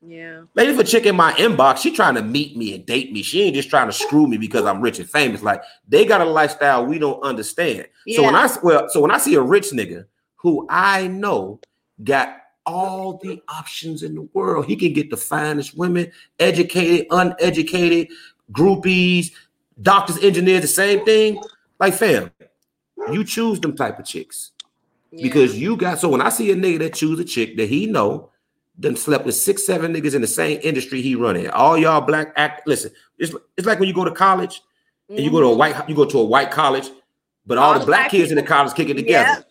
Yeah. 0.03 0.43
If 0.55 0.79
a 0.79 0.83
chick 0.83 1.05
in 1.05 1.15
my 1.15 1.33
inbox, 1.33 1.77
she 1.77 1.91
trying 1.91 2.15
to 2.15 2.23
meet 2.23 2.57
me 2.57 2.73
and 2.73 2.85
date 2.85 3.11
me. 3.11 3.21
She 3.21 3.43
ain't 3.43 3.55
just 3.55 3.69
trying 3.69 3.87
to 3.87 3.93
screw 3.93 4.25
me 4.25 4.37
because 4.37 4.65
I'm 4.65 4.81
rich 4.81 4.97
and 4.97 5.07
famous. 5.07 5.43
Like 5.43 5.61
they 5.87 6.05
got 6.05 6.21
a 6.21 6.25
lifestyle 6.25 6.85
we 6.85 6.97
don't 6.97 7.21
understand. 7.21 7.87
Yeah. 8.05 8.15
So 8.15 8.23
when 8.23 8.35
I 8.35 8.49
well, 8.63 8.89
so 8.89 9.01
when 9.01 9.11
I 9.11 9.19
see 9.19 9.35
a 9.35 9.41
rich 9.41 9.69
nigga 9.71 10.05
who 10.41 10.65
I 10.69 11.07
know 11.07 11.59
got 12.03 12.37
all 12.65 13.19
the 13.23 13.41
options 13.47 14.03
in 14.03 14.15
the 14.15 14.27
world, 14.33 14.65
he 14.65 14.75
can 14.75 14.93
get 14.93 15.09
the 15.09 15.17
finest 15.17 15.77
women, 15.77 16.11
educated, 16.39 17.07
uneducated, 17.11 18.09
groupies, 18.51 19.31
doctors, 19.81 20.17
engineers, 20.23 20.61
the 20.61 20.67
same 20.67 21.05
thing. 21.05 21.41
Like 21.79 21.93
fam, 21.93 22.31
you 23.11 23.23
choose 23.23 23.59
them 23.59 23.75
type 23.75 23.99
of 23.99 24.05
chicks 24.05 24.51
yeah. 25.11 25.23
because 25.23 25.57
you 25.57 25.75
got 25.75 25.99
so 25.99 26.09
when 26.09 26.21
I 26.21 26.29
see 26.29 26.51
a 26.51 26.55
nigga 26.55 26.79
that 26.79 26.93
choose 26.93 27.19
a 27.19 27.25
chick 27.25 27.57
that 27.57 27.69
he 27.69 27.85
know 27.85 28.29
done 28.79 28.95
slept 28.95 29.25
with 29.25 29.35
six, 29.35 29.65
seven 29.65 29.93
niggas 29.93 30.15
in 30.15 30.21
the 30.21 30.27
same 30.27 30.59
industry 30.63 31.01
he 31.01 31.15
running. 31.15 31.49
All 31.49 31.77
y'all 31.77 32.01
black 32.01 32.33
act. 32.35 32.67
Listen, 32.67 32.91
it's 33.19 33.33
it's 33.57 33.67
like 33.67 33.79
when 33.79 33.87
you 33.87 33.93
go 33.95 34.05
to 34.05 34.11
college 34.11 34.61
and 35.09 35.19
you 35.19 35.29
go 35.29 35.39
to 35.41 35.47
a 35.47 35.49
Mhm. 35.49 35.57
white 35.57 35.89
you 35.89 35.95
go 35.95 36.05
to 36.05 36.19
a 36.19 36.25
white 36.25 36.51
college, 36.51 36.89
but 37.45 37.57
all, 37.57 37.77
the 37.77 37.85
black, 37.85 38.11
kids 38.11 38.31
in 38.31 38.37
the 38.37 38.43
college 38.43 38.73
kick 38.73 38.89
it 38.89 38.95
together. 38.95 39.43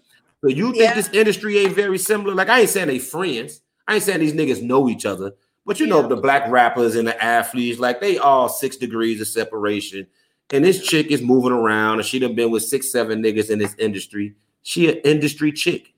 So 0.43 0.49
you 0.49 0.73
think 0.73 0.83
Yeah. 0.83 0.95
this 0.95 1.11
industry 1.11 1.59
ain't 1.59 1.75
very 1.75 1.99
similar? 1.99 2.35
Like 2.35 2.49
I 2.49 2.61
ain't 2.61 2.71
saying 2.71 2.89
they 2.89 2.99
friends. 2.99 3.61
I 3.87 3.95
ain't 3.95 4.03
saying 4.05 4.21
these 4.21 4.33
niggas 4.33 4.63
know 4.63 4.89
each 4.89 5.05
other, 5.05 5.33
but 5.67 5.81
you 5.81 5.87
know 5.87 6.07
the 6.07 6.17
black 6.17 6.49
rappers 6.51 6.95
and 6.97 7.07
the 7.09 7.23
athletes, 7.23 7.79
like 7.81 8.01
they 8.01 8.19
all 8.19 8.49
six 8.49 8.77
degrees 8.77 9.21
of 9.21 9.29
separation. 9.29 10.07
And 10.53 10.65
this 10.65 10.83
chick 10.83 11.09
is 11.09 11.23
moving 11.23 11.53
around, 11.53 11.99
and 11.99 12.07
she 12.07 12.19
done 12.19 12.35
been 12.35 12.51
with 12.51 12.65
six, 12.65 12.91
seven 12.91 13.23
niggas 13.23 13.51
in 13.51 13.59
this 13.59 13.75
industry. 13.79 14.35
She 14.63 14.89
an 14.89 14.97
industry 15.05 15.53
chick. 15.53 15.95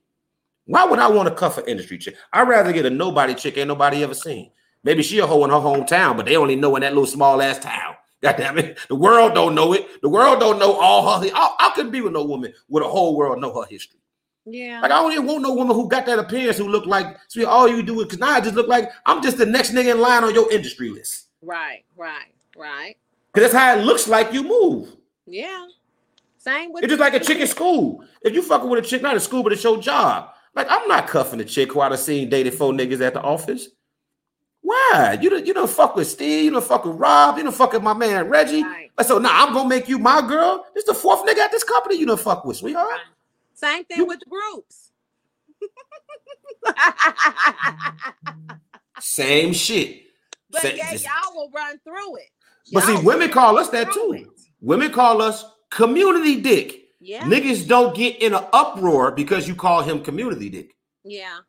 Why 0.65 0.85
would 0.85 0.99
I 0.99 1.07
want 1.09 1.27
to 1.29 1.35
cuff 1.35 1.57
an 1.57 1.65
industry 1.65 1.97
chick? 1.97 2.15
I'd 2.31 2.47
rather 2.47 2.71
get 2.71 2.85
a 2.85 2.89
nobody 2.89 3.33
chick 3.33 3.57
ain't 3.57 3.67
nobody 3.67 4.03
ever 4.03 4.13
seen. 4.13 4.51
Maybe 4.83 5.01
she 5.03 5.19
a 5.19 5.27
hoe 5.27 5.43
in 5.43 5.49
her 5.49 5.55
hometown, 5.57 6.15
but 6.17 6.25
they 6.25 6.35
only 6.37 6.55
know 6.55 6.75
in 6.75 6.81
that 6.81 6.93
little 6.93 7.07
small 7.07 7.41
ass 7.41 7.59
town. 7.59 7.95
God 8.21 8.37
damn 8.37 8.57
it. 8.57 8.77
The 8.87 8.95
world 8.95 9.33
don't 9.33 9.55
know 9.55 9.73
it. 9.73 10.01
The 10.01 10.09
world 10.09 10.39
don't 10.39 10.59
know 10.59 10.73
all 10.73 11.19
her. 11.19 11.29
I, 11.33 11.55
I 11.59 11.71
couldn't 11.75 11.91
be 11.91 12.01
with 12.01 12.13
no 12.13 12.23
woman 12.23 12.53
where 12.67 12.83
the 12.83 12.89
whole 12.89 13.17
world 13.17 13.41
know 13.41 13.59
her 13.59 13.67
history. 13.67 13.99
Yeah. 14.45 14.81
Like 14.81 14.91
I 14.91 15.01
don't 15.01 15.11
even 15.13 15.25
want 15.25 15.41
no 15.41 15.53
woman 15.53 15.75
who 15.75 15.87
got 15.87 16.05
that 16.05 16.19
appearance 16.19 16.57
who 16.57 16.67
look 16.67 16.85
like 16.85 17.17
see 17.29 17.45
all 17.45 17.67
you 17.67 17.81
do 17.81 17.99
is 18.01 18.05
because 18.07 18.19
now 18.19 18.31
I 18.31 18.41
just 18.41 18.55
look 18.55 18.67
like 18.67 18.89
I'm 19.05 19.21
just 19.21 19.37
the 19.37 19.45
next 19.45 19.71
nigga 19.71 19.91
in 19.91 20.01
line 20.01 20.23
on 20.23 20.33
your 20.33 20.51
industry 20.51 20.89
list. 20.89 21.29
Right. 21.41 21.83
Right. 21.95 22.33
Right. 22.57 22.97
Because 23.33 23.51
that's 23.51 23.63
how 23.63 23.77
it 23.77 23.83
looks 23.83 24.07
like 24.07 24.33
you 24.33 24.43
move. 24.43 24.95
Yeah. 25.25 25.67
Same 26.37 26.73
with 26.73 26.83
It's 26.83 26.91
just 26.91 26.99
like 26.99 27.13
a 27.13 27.19
chick 27.19 27.39
in 27.39 27.47
school. 27.47 28.03
If 28.21 28.33
you 28.33 28.41
fucking 28.41 28.69
with 28.69 28.83
a 28.83 28.87
chick, 28.87 29.01
not 29.01 29.13
in 29.13 29.21
school, 29.21 29.43
but 29.43 29.53
it's 29.53 29.63
your 29.63 29.77
job. 29.77 30.29
Like 30.55 30.67
I'm 30.69 30.87
not 30.87 31.07
cuffing 31.07 31.39
a 31.39 31.45
chick 31.45 31.71
who 31.71 31.79
I've 31.79 31.97
seen 31.97 32.29
dated 32.29 32.53
four 32.53 32.73
niggas 32.73 33.01
at 33.01 33.13
the 33.13 33.21
office. 33.21 33.69
Why? 34.61 35.17
You 35.21 35.29
don't 35.29 35.45
you 35.45 35.53
don't 35.53 35.69
fuck 35.69 35.95
with 35.95 36.07
Steve, 36.07 36.45
you 36.45 36.51
don't 36.51 36.63
fuck 36.63 36.85
with 36.85 36.95
Rob, 36.95 37.37
you 37.37 37.43
don't 37.43 37.55
fuck 37.55 37.73
with 37.73 37.83
my 37.83 37.93
man 37.93 38.29
Reggie. 38.29 38.63
Right. 38.63 38.89
So 39.05 39.17
now 39.17 39.45
I'm 39.45 39.53
gonna 39.53 39.69
make 39.69 39.89
you 39.89 39.99
my 39.99 40.21
girl. 40.21 40.65
This 40.75 40.83
the 40.83 40.93
fourth 40.93 41.25
nigga 41.25 41.39
at 41.39 41.51
this 41.51 41.63
company 41.63 41.97
you 41.97 42.05
don't 42.05 42.19
fuck 42.19 42.45
with, 42.45 42.57
sweetheart. 42.57 42.87
Right. 42.89 42.99
Same 43.63 43.85
thing 43.85 43.97
You- 43.97 44.05
with 44.05 44.19
groups. 44.29 44.91
Same 48.99 49.53
shit. 49.53 50.03
but 50.51 50.61
Say- 50.61 50.77
yeah, 50.77 50.91
just- 50.91 51.05
y'all 51.05 51.35
will 51.35 51.49
run 51.53 51.79
through 51.83 52.17
it. 52.17 52.29
But 52.71 52.83
see, 52.83 52.93
Y'all 52.93 53.03
women 53.03 53.29
call 53.29 53.57
us 53.57 53.69
that 53.69 53.91
too. 53.91 54.13
it. 54.17 54.27
Women 54.61 54.91
call 54.91 55.21
us 55.21 55.43
community 55.69 56.39
dick. 56.41 56.89
Yeah. 57.01 57.23
Niggas 57.23 57.67
don't 57.67 57.93
get 57.95 58.21
in 58.21 58.33
an 58.33 58.45
uproar 58.53 59.11
because 59.11 59.47
you 59.47 59.55
call 59.55 59.81
him 59.81 60.01
community 60.01 60.49
dick. 60.49 60.75
Yeah. 61.03 61.39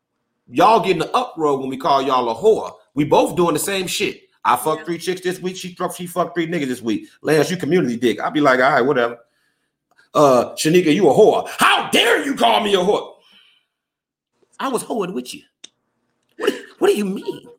Y'all 0.49 0.81
get 0.81 0.97
in 0.97 1.01
an 1.03 1.09
uproar 1.13 1.57
when 1.57 1.69
we 1.69 1.77
call 1.77 2.01
y'all 2.01 2.29
a 2.29 2.35
whore. 2.35 2.73
We 2.93 3.05
both 3.05 3.37
doing 3.37 3.53
the 3.53 3.59
same 3.59 3.87
shit. 3.87 4.23
I 4.43 4.57
fucked 4.57 4.79
Yeah. 4.81 4.85
three 4.85 4.97
chicks 4.97 5.21
this 5.21 5.39
week. 5.39 5.55
She 5.55 5.73
fucked, 5.75 5.95
she 5.95 6.05
fucked 6.07 6.35
three 6.35 6.47
niggas 6.47 6.67
this 6.67 6.81
week. 6.81 7.07
Lance, 7.21 7.49
you 7.49 7.55
community 7.57 7.95
dick. 7.95 8.19
I'll 8.19 8.31
be 8.31 8.41
like, 8.41 8.59
all 8.59 8.69
right, 8.71 8.81
whatever. 8.81 9.17
Uh, 10.15 10.55
Shanika, 10.55 10.93
you 10.95 11.09
a 11.09 11.13
whore. 11.13 11.47
How 11.59 11.89
dare 11.91 12.25
you 12.25 12.35
call 12.35 12.61
me 12.61 12.73
a 12.73 12.77
whore? 12.77 13.15
I 14.59 14.69
was 14.69 14.81
hoeing 14.81 15.13
with 15.13 15.33
you. 15.33 15.41
What, 16.37 16.53
what 16.79 16.87
do 16.87 16.95
you 16.95 17.05
mean? 17.05 17.49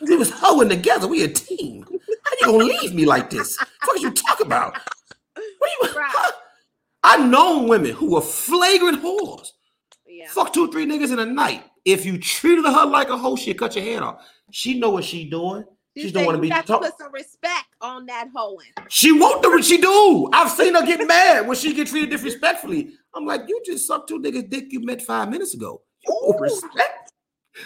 We 0.00 0.16
was 0.16 0.30
hoeing 0.30 0.68
together. 0.68 1.06
We 1.06 1.22
a 1.22 1.28
team. 1.28 1.84
How 2.24 2.32
you 2.40 2.46
gonna 2.46 2.64
leave 2.64 2.92
me 2.92 3.04
like 3.04 3.30
this? 3.30 3.56
What 3.84 4.00
you 4.00 4.10
talk 4.10 4.40
about? 4.40 4.76
What 5.34 5.70
are 5.82 5.88
you? 5.88 5.96
Right. 5.96 6.30
I 7.04 7.24
know 7.24 7.62
women 7.62 7.92
who 7.92 8.12
were 8.14 8.20
flagrant 8.20 9.00
whores. 9.00 9.52
Yeah. 10.08 10.26
Fuck 10.28 10.52
two, 10.52 10.70
three 10.72 10.86
niggas 10.86 11.12
in 11.12 11.20
a 11.20 11.26
night. 11.26 11.62
If 11.84 12.04
you 12.04 12.18
treated 12.18 12.64
her 12.64 12.86
like 12.86 13.10
a 13.10 13.16
hoe, 13.16 13.36
she'd 13.36 13.58
cut 13.58 13.76
your 13.76 13.84
head 13.84 14.02
off. 14.02 14.22
She 14.50 14.78
know 14.78 14.90
what 14.90 15.04
she 15.04 15.30
doing. 15.30 15.64
She 15.96 16.10
don't 16.10 16.26
want 16.26 16.36
to 16.36 16.42
be 16.42 16.50
got 16.50 16.66
talk- 16.66 16.82
to 16.82 16.90
put 16.90 16.98
some 16.98 17.12
respect 17.12 17.66
on 17.80 18.04
that 18.06 18.28
hoeing. 18.34 18.72
She 18.88 19.12
won't 19.12 19.42
do 19.42 19.50
what 19.50 19.64
she 19.64 19.78
do. 19.78 20.28
I've 20.32 20.50
seen 20.50 20.74
her 20.74 20.84
get 20.84 21.06
mad 21.06 21.46
when 21.46 21.56
she 21.56 21.72
get 21.72 21.88
treated 21.88 22.10
disrespectfully. 22.10 22.92
I'm 23.14 23.24
like, 23.24 23.42
you 23.48 23.62
just 23.64 23.86
sucked 23.86 24.08
two 24.08 24.20
niggas' 24.20 24.50
dick 24.50 24.66
you 24.70 24.80
met 24.80 25.00
five 25.00 25.30
minutes 25.30 25.54
ago. 25.54 25.80
You 26.06 26.34
respect. 26.38 27.12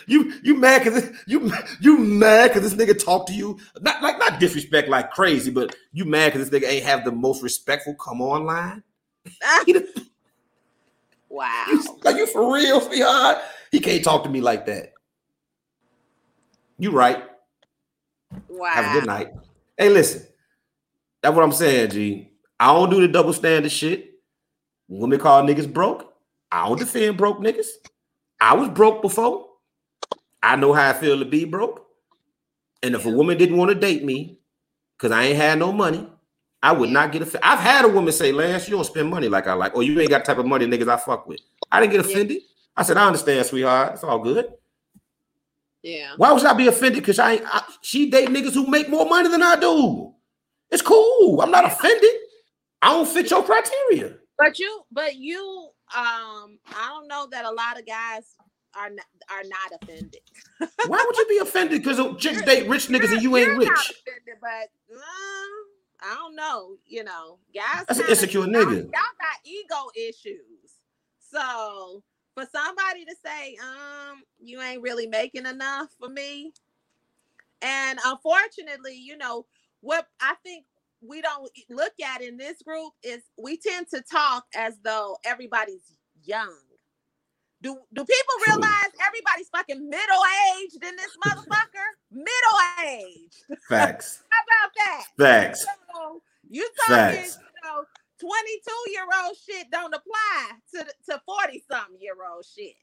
You 0.07 0.33
you 0.45 0.55
mad 0.55 0.85
because 0.85 1.11
you 1.27 1.53
you 1.81 1.99
mad 1.99 2.53
because 2.53 2.71
this 2.73 2.75
nigga 2.75 2.97
talked 3.05 3.29
to 3.29 3.35
you 3.35 3.59
not 3.81 4.01
like 4.03 4.21
not 4.21 4.39
disrespect 4.39 4.89
like 4.89 5.11
crazy, 5.11 5.51
but 5.51 5.75
you 5.93 6.05
mad 6.05 6.33
because 6.33 6.49
this 6.49 6.63
nigga 6.63 6.69
ain't 6.71 6.85
have 6.85 7.05
the 7.05 7.11
most 7.11 7.43
respectful 7.43 7.95
come 7.97 8.23
on 8.23 8.45
line. 8.47 8.85
Ah. 9.43 9.65
Wow. 11.29 11.65
you, 11.69 11.99
like 12.05 12.17
you 12.17 12.27
for 12.27 12.53
real, 12.55 12.81
sweetheart? 12.81 13.39
He 13.71 13.81
can't 13.81 14.03
talk 14.03 14.25
to 14.25 14.31
me 14.31 14.41
like 14.41 14.67
that. 14.67 14.93
You 16.79 16.91
right. 16.91 17.23
Wow. 18.49 18.71
Have 18.71 18.97
a 18.97 19.01
good 19.01 19.07
night. 19.07 19.29
Hey, 19.77 19.89
listen. 19.89 20.27
That's 21.23 21.35
what 21.35 21.45
I'm 21.45 21.53
saying, 21.53 21.91
G. 21.91 22.31
I 22.59 22.73
don't 22.73 22.91
do 22.91 23.01
the 23.01 23.09
double 23.09 23.33
standard 23.33 23.73
shit. 23.73 24.11
Women 24.89 25.19
call 25.19 25.43
niggas 25.43 25.73
broke. 25.73 26.13
I 26.51 26.69
don't 26.69 26.79
defend 26.79 27.17
broke 27.17 27.39
niggas. 27.39 27.69
I 28.41 28.55
was 28.55 28.69
broke 28.71 29.03
before. 29.03 29.47
I 30.43 30.57
know 30.57 30.73
how 30.73 30.91
I 30.91 30.93
feel 30.95 31.19
to 31.19 31.25
be 31.25 31.45
broke. 31.45 31.87
And 32.83 32.95
if 32.95 33.05
a 33.05 33.11
woman 33.11 33.37
didn't 33.37 33.59
want 33.59 33.71
to 33.71 33.75
date 33.75 34.05
me 34.05 34.41
because 34.97 35.13
I 35.13 35.25
ain't 35.25 35.37
had 35.37 35.59
no 35.59 35.73
money, 35.73 36.09
I 36.63 36.73
would 36.73 36.91
not 36.91 37.13
get 37.13 37.23
offended. 37.23 37.43
I've 37.43 37.59
had 37.59 37.85
a 37.85 37.89
woman 37.89 38.13
say, 38.13 38.33
Lance, 38.33 38.69
you 38.69 38.77
don't 38.77 38.85
spend 38.85 39.11
money 39.11 39.29
like 39.29 39.47
I 39.47 39.53
like, 39.53 39.75
or 39.75 39.83
you 39.83 39.99
ain't 40.01 40.11
got 40.11 40.25
the 40.25 40.33
type 40.33 40.39
of 40.39 40.47
money 40.47 40.67
niggas 40.67 40.89
I 40.89 40.97
fuck 40.97 41.27
with. 41.27 41.41
I 41.71 41.81
didn't 41.81 41.93
get 41.93 42.01
offended. 42.01 42.39
I 42.77 42.83
said, 42.83 42.97
I 42.97 43.07
understand, 43.07 43.47
sweetheart. 43.47 43.95
It's 43.95 44.05
all 44.05 44.19
good. 44.19 44.47
Yeah. 45.83 46.13
Why 46.17 46.33
would 46.33 46.45
I 46.45 46.53
be 46.53 46.67
offended? 46.67 47.03
Because 47.03 47.19
I, 47.19 47.33
ain't- 47.35 47.45
I 47.47 47.63
she 47.81 48.11
date 48.11 48.29
niggas 48.29 48.55
who 48.55 48.67
make 48.67 48.89
more 48.89 49.07
money 49.07 49.29
than 49.29 49.43
I 49.43 49.57
do. 49.57 50.13
It's 50.71 50.83
cool. 50.83 51.41
I'm 51.41 51.51
not 51.51 51.65
offended. 51.65 52.11
I 52.83 52.93
don't 52.93 53.09
fit 53.09 53.31
your 53.31 53.43
criteria. 53.43 54.17
But 54.39 54.59
you, 54.59 54.83
but 54.93 55.17
you, 55.17 55.69
um, 55.97 56.59
I 56.69 56.87
don't 56.89 57.09
know 57.09 57.27
that 57.31 57.45
a 57.45 57.51
lot 57.51 57.79
of 57.79 57.87
guys 57.87 58.35
are 58.75 58.89
not, 58.91 59.05
are 59.31 59.43
not 59.45 59.83
offended. 59.83 60.21
Why 60.87 61.05
would 61.07 61.17
you 61.17 61.27
be 61.29 61.39
offended? 61.39 61.83
Because 61.83 61.99
chicks 62.23 62.41
date 62.43 62.69
rich 62.69 62.87
niggas 62.89 63.13
and 63.13 63.23
you 63.23 63.37
ain't 63.37 63.57
rich. 63.59 63.69
Offended, 63.69 64.39
but 64.41 64.95
uh, 64.95 65.01
I 66.03 66.15
don't 66.15 66.37
know. 66.37 66.77
You 66.87 67.05
know, 67.05 67.39
guys. 67.55 67.85
That's 67.89 67.99
an 68.01 68.07
kinda- 68.07 68.11
insecure 68.11 68.41
y'all- 68.43 68.49
nigga. 68.51 68.77
Y'all 68.83 68.91
got 68.93 69.41
ego 69.45 69.91
issues. 69.97 70.73
So 71.19 72.03
for 72.41 72.49
somebody 72.53 73.05
to 73.05 73.15
say, 73.25 73.57
um, 73.63 74.23
you 74.39 74.61
ain't 74.61 74.83
really 74.83 75.07
making 75.07 75.47
enough 75.47 75.89
for 75.99 76.09
me, 76.09 76.53
and 77.63 77.99
unfortunately, 78.05 78.97
you 78.97 79.17
know 79.17 79.47
what 79.81 80.07
I 80.21 80.35
think 80.43 80.65
we 81.03 81.21
don't 81.23 81.51
look 81.69 81.93
at 82.05 82.23
in 82.23 82.37
this 82.37 82.63
group 82.63 82.93
is 83.03 83.23
we 83.39 83.57
tend 83.57 83.87
to 83.95 84.03
talk 84.03 84.45
as 84.55 84.75
though 84.85 85.17
everybody's 85.25 85.97
young. 86.25 86.55
Do 87.63 87.79
do 87.93 88.05
people 88.05 88.35
realize 88.47 88.91
everybody's 89.07 89.49
fucking 89.51 89.89
middle 89.89 90.23
aged 90.57 90.83
in 90.83 90.97
this 90.97 91.17
motherfucker? 91.27 91.89
middle 92.11 92.87
aged. 92.87 93.61
Facts. 93.69 94.23
How 94.31 94.41
about 94.43 94.73
that? 94.77 95.05
Facts. 95.19 95.67
So 95.95 96.23
you 96.49 96.69
talking, 96.87 97.17
Facts. 97.17 97.39
you 97.39 97.71
know, 97.71 97.85
22 98.21 98.91
year 98.93 99.07
old 99.25 99.37
shit 99.37 99.71
don't 99.71 99.95
apply 99.95 100.51
to 100.75 100.85
to 101.11 101.23
40 101.27 101.65
something 101.71 102.01
year 102.01 102.15
old 102.33 102.45
shit. 102.45 102.75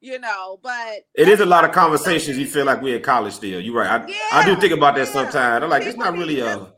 You 0.00 0.18
know, 0.18 0.58
but 0.62 1.06
It 1.14 1.28
is 1.28 1.38
a 1.40 1.46
lot 1.46 1.64
of 1.64 1.70
conversations 1.72 2.36
you 2.36 2.46
feel 2.46 2.64
like 2.64 2.82
we're 2.82 2.96
in 2.96 3.02
college 3.02 3.34
still. 3.34 3.60
You're 3.60 3.74
right. 3.76 3.88
I, 4.32 4.40
I 4.40 4.44
do 4.44 4.56
think 4.60 4.72
about 4.72 4.96
that 4.96 5.06
yeah. 5.06 5.12
sometimes. 5.12 5.62
I'm 5.62 5.70
like, 5.70 5.84
it's 5.84 5.96
not 5.96 6.14
really 6.18 6.40
a, 6.40 6.72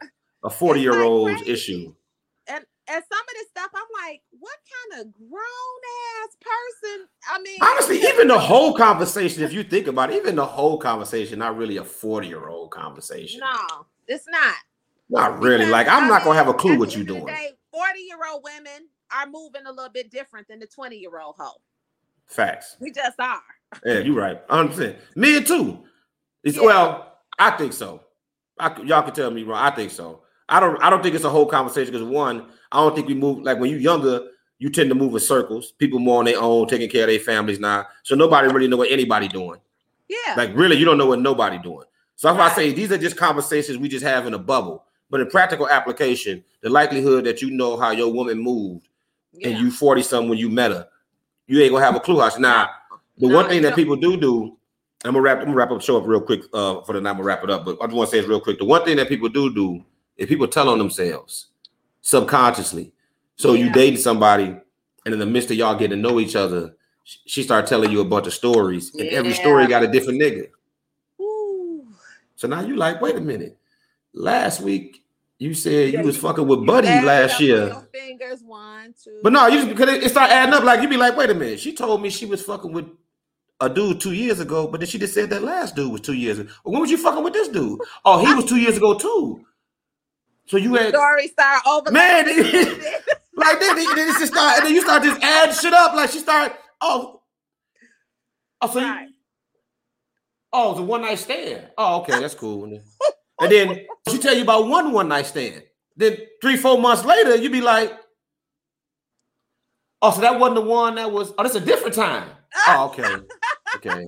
a 0.45 0.51
40 0.51 0.81
year 0.81 1.01
old's 1.03 1.37
crazy. 1.37 1.53
issue. 1.53 1.95
and 2.49 2.65
and 2.87 3.03
some 3.11 3.21
of 3.23 3.35
this 3.35 3.49
stuff, 3.49 3.71
I'm 3.75 4.07
like, 4.07 4.21
what 4.39 4.57
kind 4.93 5.01
of 5.07 5.13
grown 5.15 5.81
ass 6.23 6.37
person? 6.39 7.07
I 7.33 7.41
mean, 7.41 7.57
Honestly, 7.63 7.99
even 8.03 8.29
the 8.29 8.39
whole 8.39 8.75
conversation, 8.75 9.43
if 9.43 9.55
you 9.55 9.65
think 9.65 9.87
about 9.87 10.11
it, 10.13 10.17
even 10.17 10.37
the 10.37 10.45
whole 10.45 10.77
conversation, 10.77 11.39
not 11.39 11.57
really 11.57 11.79
a 11.79 11.85
40 11.85 12.29
year 12.29 12.47
old 12.49 12.73
conversation. 12.73 13.41
no, 13.41 13.87
it's 14.07 14.27
not. 14.29 14.55
Not 15.09 15.41
really. 15.43 15.61
Because, 15.61 15.73
Like, 15.73 15.89
I'm 15.89 16.05
I 16.05 16.09
not 16.09 16.25
going 16.25 16.35
to 16.35 16.45
have 16.45 16.49
a 16.49 16.55
clue 16.55 16.79
what 16.79 16.91
you're 16.95 17.01
end 17.01 17.11
of 17.11 17.17
the 17.17 17.21
doing. 17.23 17.35
day, 17.35 17.53
40 17.75 18.01
year 18.01 18.19
old 18.33 18.43
women 18.45 18.89
are 19.13 19.27
moving 19.27 19.67
a 19.67 19.73
little 19.73 19.91
bit 19.93 20.11
different 20.11 20.47
than 20.49 20.61
the 20.61 20.67
20 20.67 20.97
year 20.97 21.19
old 21.21 21.35
hoe. 21.39 21.61
Facts. 22.27 22.77
We 22.81 22.91
just 22.93 23.19
are. 23.19 23.41
Yeah, 23.85 23.99
you're 23.99 24.15
right. 24.17 24.47
100%. 24.49 24.97
Me 25.17 25.43
too. 25.43 25.83
It's, 26.45 26.57
Yeah. 26.57 26.63
Well, 26.63 27.19
I 27.39 27.51
think 27.53 27.73
so. 27.73 28.01
I, 28.59 28.81
y'all 28.83 29.03
can 29.03 29.13
tell 29.13 29.31
me 29.31 29.43
wrong. 29.43 29.59
I 29.59 29.71
think 29.75 29.91
so. 29.91 30.23
I 30.49 30.61
don't. 30.61 30.81
I 30.83 30.91
don't 30.91 31.03
think 31.03 31.15
it's 31.17 31.25
a 31.25 31.31
whole 31.31 31.47
conversation 31.47 31.93
because 31.93 32.07
one, 32.07 32.47
I 32.71 32.77
don't 32.77 32.95
think 32.95 33.09
we 33.09 33.15
move 33.15 33.43
like 33.43 33.59
when 33.59 33.71
you're 33.71 33.81
younger. 33.81 34.21
You 34.59 34.71
tend 34.71 34.89
to 34.91 34.95
move 34.95 35.13
in 35.15 35.21
circles. 35.21 35.73
People 35.73 35.99
more 35.99 36.21
on 36.21 36.27
their 36.27 36.41
own, 36.41 36.69
taking 36.69 36.89
care 36.89 37.03
of 37.05 37.09
their 37.09 37.19
families 37.19 37.59
now. 37.59 37.87
So 38.05 38.15
nobody 38.15 38.47
really 38.49 38.69
know 38.69 38.77
what 38.77 38.91
anybody 38.91 39.27
doing. 39.27 39.59
Yeah. 40.09 40.35
Like 40.37 40.55
really, 40.55 40.77
you 40.77 40.85
don't 40.85 40.99
know 40.99 41.07
what 41.07 41.19
nobody 41.19 41.59
doing. 41.59 41.85
So 42.15 42.29
that's 42.29 42.39
why 42.39 42.45
I 42.45 42.47
Right. 42.49 42.57
say 42.57 42.73
these 42.73 42.93
are 42.93 42.99
just 42.99 43.17
conversations 43.17 43.79
we 43.79 43.89
just 43.89 44.05
have 44.05 44.27
in 44.27 44.35
a 44.35 44.39
bubble. 44.39 44.84
But 45.11 45.21
in 45.21 45.29
practical 45.29 45.69
application, 45.69 46.45
the 46.61 46.71
likelihood 46.71 47.25
that 47.25 47.43
you 47.43 47.51
know 47.51 47.77
how 47.77 47.91
your 47.91 48.13
woman 48.13 48.39
moved 48.39 48.89
yeah. 49.33 49.49
and 49.49 49.59
you 49.59 49.71
40 49.71 50.03
something 50.03 50.29
when 50.31 50.39
you 50.39 50.49
met 50.49 50.71
her, 50.71 50.89
you 51.47 51.61
ain't 51.61 51.73
gonna 51.73 51.85
have 51.85 51.97
a 51.97 52.01
clue 52.01 52.21
how 52.21 52.31
she 52.31 52.41
now. 52.41 52.71
The 53.19 53.29
No, 53.29 53.35
one 53.35 53.49
thing 53.49 53.63
that 53.63 53.77
people 53.77 53.97
do 53.97 54.17
do, 54.17 54.57
I'm 55.05 55.13
gonna 55.13 55.21
wrap. 55.21 55.39
I'm 55.39 55.45
gonna 55.45 55.57
wrap 55.57 55.71
up 55.71 55.83
show 55.83 55.99
up 55.99 56.07
real 56.07 56.21
quick 56.21 56.43
uh, 56.53 56.81
for 56.83 56.95
the 56.95 57.01
night. 57.01 57.11
I'm 57.11 57.17
gonna 57.17 57.27
wrap 57.27 57.45
it 57.45 57.51
up, 57.51 57.65
but 57.65 57.77
I 57.81 57.87
just 57.87 57.95
want 57.97 58.11
to 58.11 58.17
say 58.17 58.21
this 58.21 58.29
real 58.29 58.41
quick. 58.41 58.59
The 58.59 58.65
one 58.65 58.85
thing 58.85 58.97
that 58.97 59.09
people 59.09 59.29
do 59.29 59.55
do 59.55 59.85
is 60.17 60.27
people 60.27 60.49
tell 60.49 60.69
on 60.69 60.79
themselves 60.79 61.49
subconsciously. 62.01 62.93
So 63.37 63.53
you 63.55 63.67
Yeah. 63.67 63.73
dating 63.73 63.99
somebody, 63.99 64.57
and 65.05 65.13
in 65.13 65.19
the 65.19 65.27
midst 65.27 65.51
of 65.51 65.57
y'all 65.57 65.75
getting 65.75 66.03
to 66.03 66.09
know 66.09 66.21
each 66.21 66.37
other, 66.37 66.75
she 67.05 67.43
start 67.43 67.67
telling 67.67 67.93
you 67.93 68.01
a 68.01 68.05
bunch 68.05 68.27
of 68.27 68.33
stories, 68.33 68.95
and 68.95 69.09
every 69.11 69.35
story 69.35 69.67
got 69.67 69.83
a 69.83 69.89
different 69.89 70.21
nigga. 70.21 70.49
Ooh. 71.21 71.87
So 72.37 72.49
now 72.49 72.61
you 72.61 72.77
like, 72.77 73.01
wait 73.01 73.17
a 73.17 73.21
minute. 73.21 73.59
Last 74.15 74.61
week 74.61 75.03
you 75.39 75.53
said 75.53 75.93
Yeah, 75.93 76.01
you 76.01 76.07
was 76.07 76.17
fucking 76.17 76.47
with 76.47 76.65
Buddy 76.65 76.89
last 77.05 77.41
year. 77.41 77.75
Fingers 77.93 78.41
one, 78.43 78.95
two. 79.03 79.21
But 79.23 79.33
no, 79.33 79.47
you 79.49 79.59
just 79.59 79.69
because 79.69 79.89
it, 79.89 80.05
it 80.05 80.09
start 80.11 80.31
adding 80.31 80.55
up. 80.55 80.63
Like 80.63 80.81
you'd 80.81 80.91
be 80.91 80.97
like, 80.97 81.17
wait 81.17 81.31
a 81.31 81.35
minute. 81.35 81.61
She 81.61 81.75
told 81.75 82.01
me 82.01 82.11
she 82.11 82.25
was 82.25 82.43
fucking 82.43 82.73
with 82.73 82.87
a 83.61 83.69
dude 83.69 84.01
two 84.01 84.13
years 84.13 84.41
ago, 84.41 84.69
but 84.69 84.81
then 84.81 84.89
she 84.89 84.99
just 84.99 85.15
said 85.15 85.31
that 85.31 85.43
last 85.43 85.75
dude 85.75 85.91
was 85.91 86.01
two 86.01 86.13
years 86.13 86.39
ago. 86.39 86.51
When 86.63 86.81
was 86.81 86.91
you 86.91 86.99
fucking 86.99 87.23
with 87.25 87.33
this 87.33 87.49
dude? 87.49 87.81
Oh, 88.05 88.25
he 88.25 88.33
was 88.35 88.45
two 88.45 88.57
years 88.57 88.77
ago 88.77 88.97
too. 88.97 89.45
So 90.47 90.57
you 90.59 90.75
had 90.75 90.91
story 90.91 91.29
start 91.29 91.63
over. 91.67 91.91
Man, 91.91 92.27
like 93.37 93.61
then, 93.61 93.77
then, 93.77 93.97
then 93.97 94.09
it 94.09 94.19
just 94.19 94.33
start, 94.33 94.59
and 94.59 94.67
then 94.67 94.75
you 94.75 94.83
start 94.83 95.03
just 95.03 95.23
add 95.23 95.53
shit 95.55 95.73
up. 95.73 95.95
Like 95.95 96.11
she 96.11 96.19
start, 96.19 96.53
oh, 96.81 97.23
oh, 98.61 98.71
so 98.71 98.81
Right. 98.81 99.09
you, 99.09 99.15
oh, 100.53 100.71
it's 100.73 100.81
a 100.81 100.83
one 100.83 101.03
night 101.03 101.19
stand. 101.19 101.69
Oh, 101.79 102.01
okay, 102.01 102.21
that's 102.21 102.35
cool. 102.35 102.81
And 103.41 103.51
then, 103.51 103.87
she 104.09 104.19
tell 104.19 104.35
you 104.35 104.43
about 104.43 104.69
one 104.69 104.93
one 104.93 105.09
night 105.09 105.27
stand. 105.27 105.63
Then 105.97 106.19
three, 106.41 106.57
four 106.57 106.79
months 106.79 107.05
later, 107.05 107.37
you 107.37 107.51
be 107.51 107.61
like, 107.61 107.93
oh, 110.03 110.13
so 110.13 110.21
that 110.21 110.39
wasn't 110.39 110.57
the 110.57 110.63
one 110.63 110.97
that 110.97 111.11
was. 111.11 111.33
Oh, 111.37 111.43
that's 111.43 111.55
a 111.55 111.61
different 111.61 111.95
time. 111.95 112.29
Oh, 112.69 112.87
okay, 112.87 113.17
okay. 113.75 114.07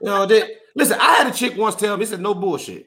You 0.00 0.06
know, 0.06 0.24
then, 0.24 0.48
listen, 0.76 0.98
I 1.00 1.14
had 1.14 1.26
a 1.26 1.32
chick 1.32 1.56
once 1.56 1.74
tell 1.74 1.96
me, 1.96 2.04
this 2.04 2.12
is 2.12 2.20
no 2.20 2.32
bullshit. 2.32 2.86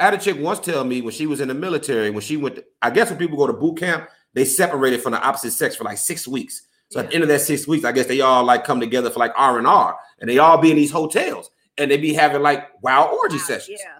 I 0.00 0.06
had 0.06 0.14
a 0.14 0.18
chick 0.18 0.36
once 0.40 0.58
tell 0.58 0.82
me 0.82 1.02
when 1.02 1.12
she 1.12 1.26
was 1.26 1.40
in 1.40 1.46
the 1.46 1.54
military, 1.54 2.10
when 2.10 2.20
she 2.20 2.36
went, 2.36 2.56
to, 2.56 2.64
I 2.82 2.90
guess 2.90 3.10
when 3.10 3.18
people 3.20 3.38
go 3.38 3.46
to 3.46 3.52
boot 3.52 3.78
camp, 3.78 4.08
they 4.34 4.44
separated 4.44 5.02
from 5.02 5.12
the 5.12 5.22
opposite 5.22 5.52
sex 5.52 5.76
for 5.76 5.84
like 5.84 5.98
six 5.98 6.26
weeks. 6.26 6.62
So 6.90 6.98
at 7.00 7.08
the 7.10 7.14
end 7.14 7.22
of 7.22 7.28
that 7.28 7.42
six 7.42 7.68
weeks, 7.68 7.84
I 7.84 7.92
guess 7.92 8.06
they 8.06 8.20
all 8.20 8.44
like 8.44 8.64
come 8.64 8.80
together 8.80 9.10
for 9.10 9.18
like 9.20 9.32
R 9.36 9.58
and 9.58 9.66
R, 9.66 9.96
and 10.20 10.28
they 10.28 10.38
all 10.38 10.58
be 10.58 10.70
in 10.70 10.76
these 10.76 10.90
hotels, 10.90 11.50
and 11.76 11.90
they 11.90 11.96
be 11.96 12.14
having 12.14 12.42
like 12.42 12.68
wild 12.82 13.10
orgy 13.10 13.38
sessions. 13.38 13.80
Yeah. 13.84 13.97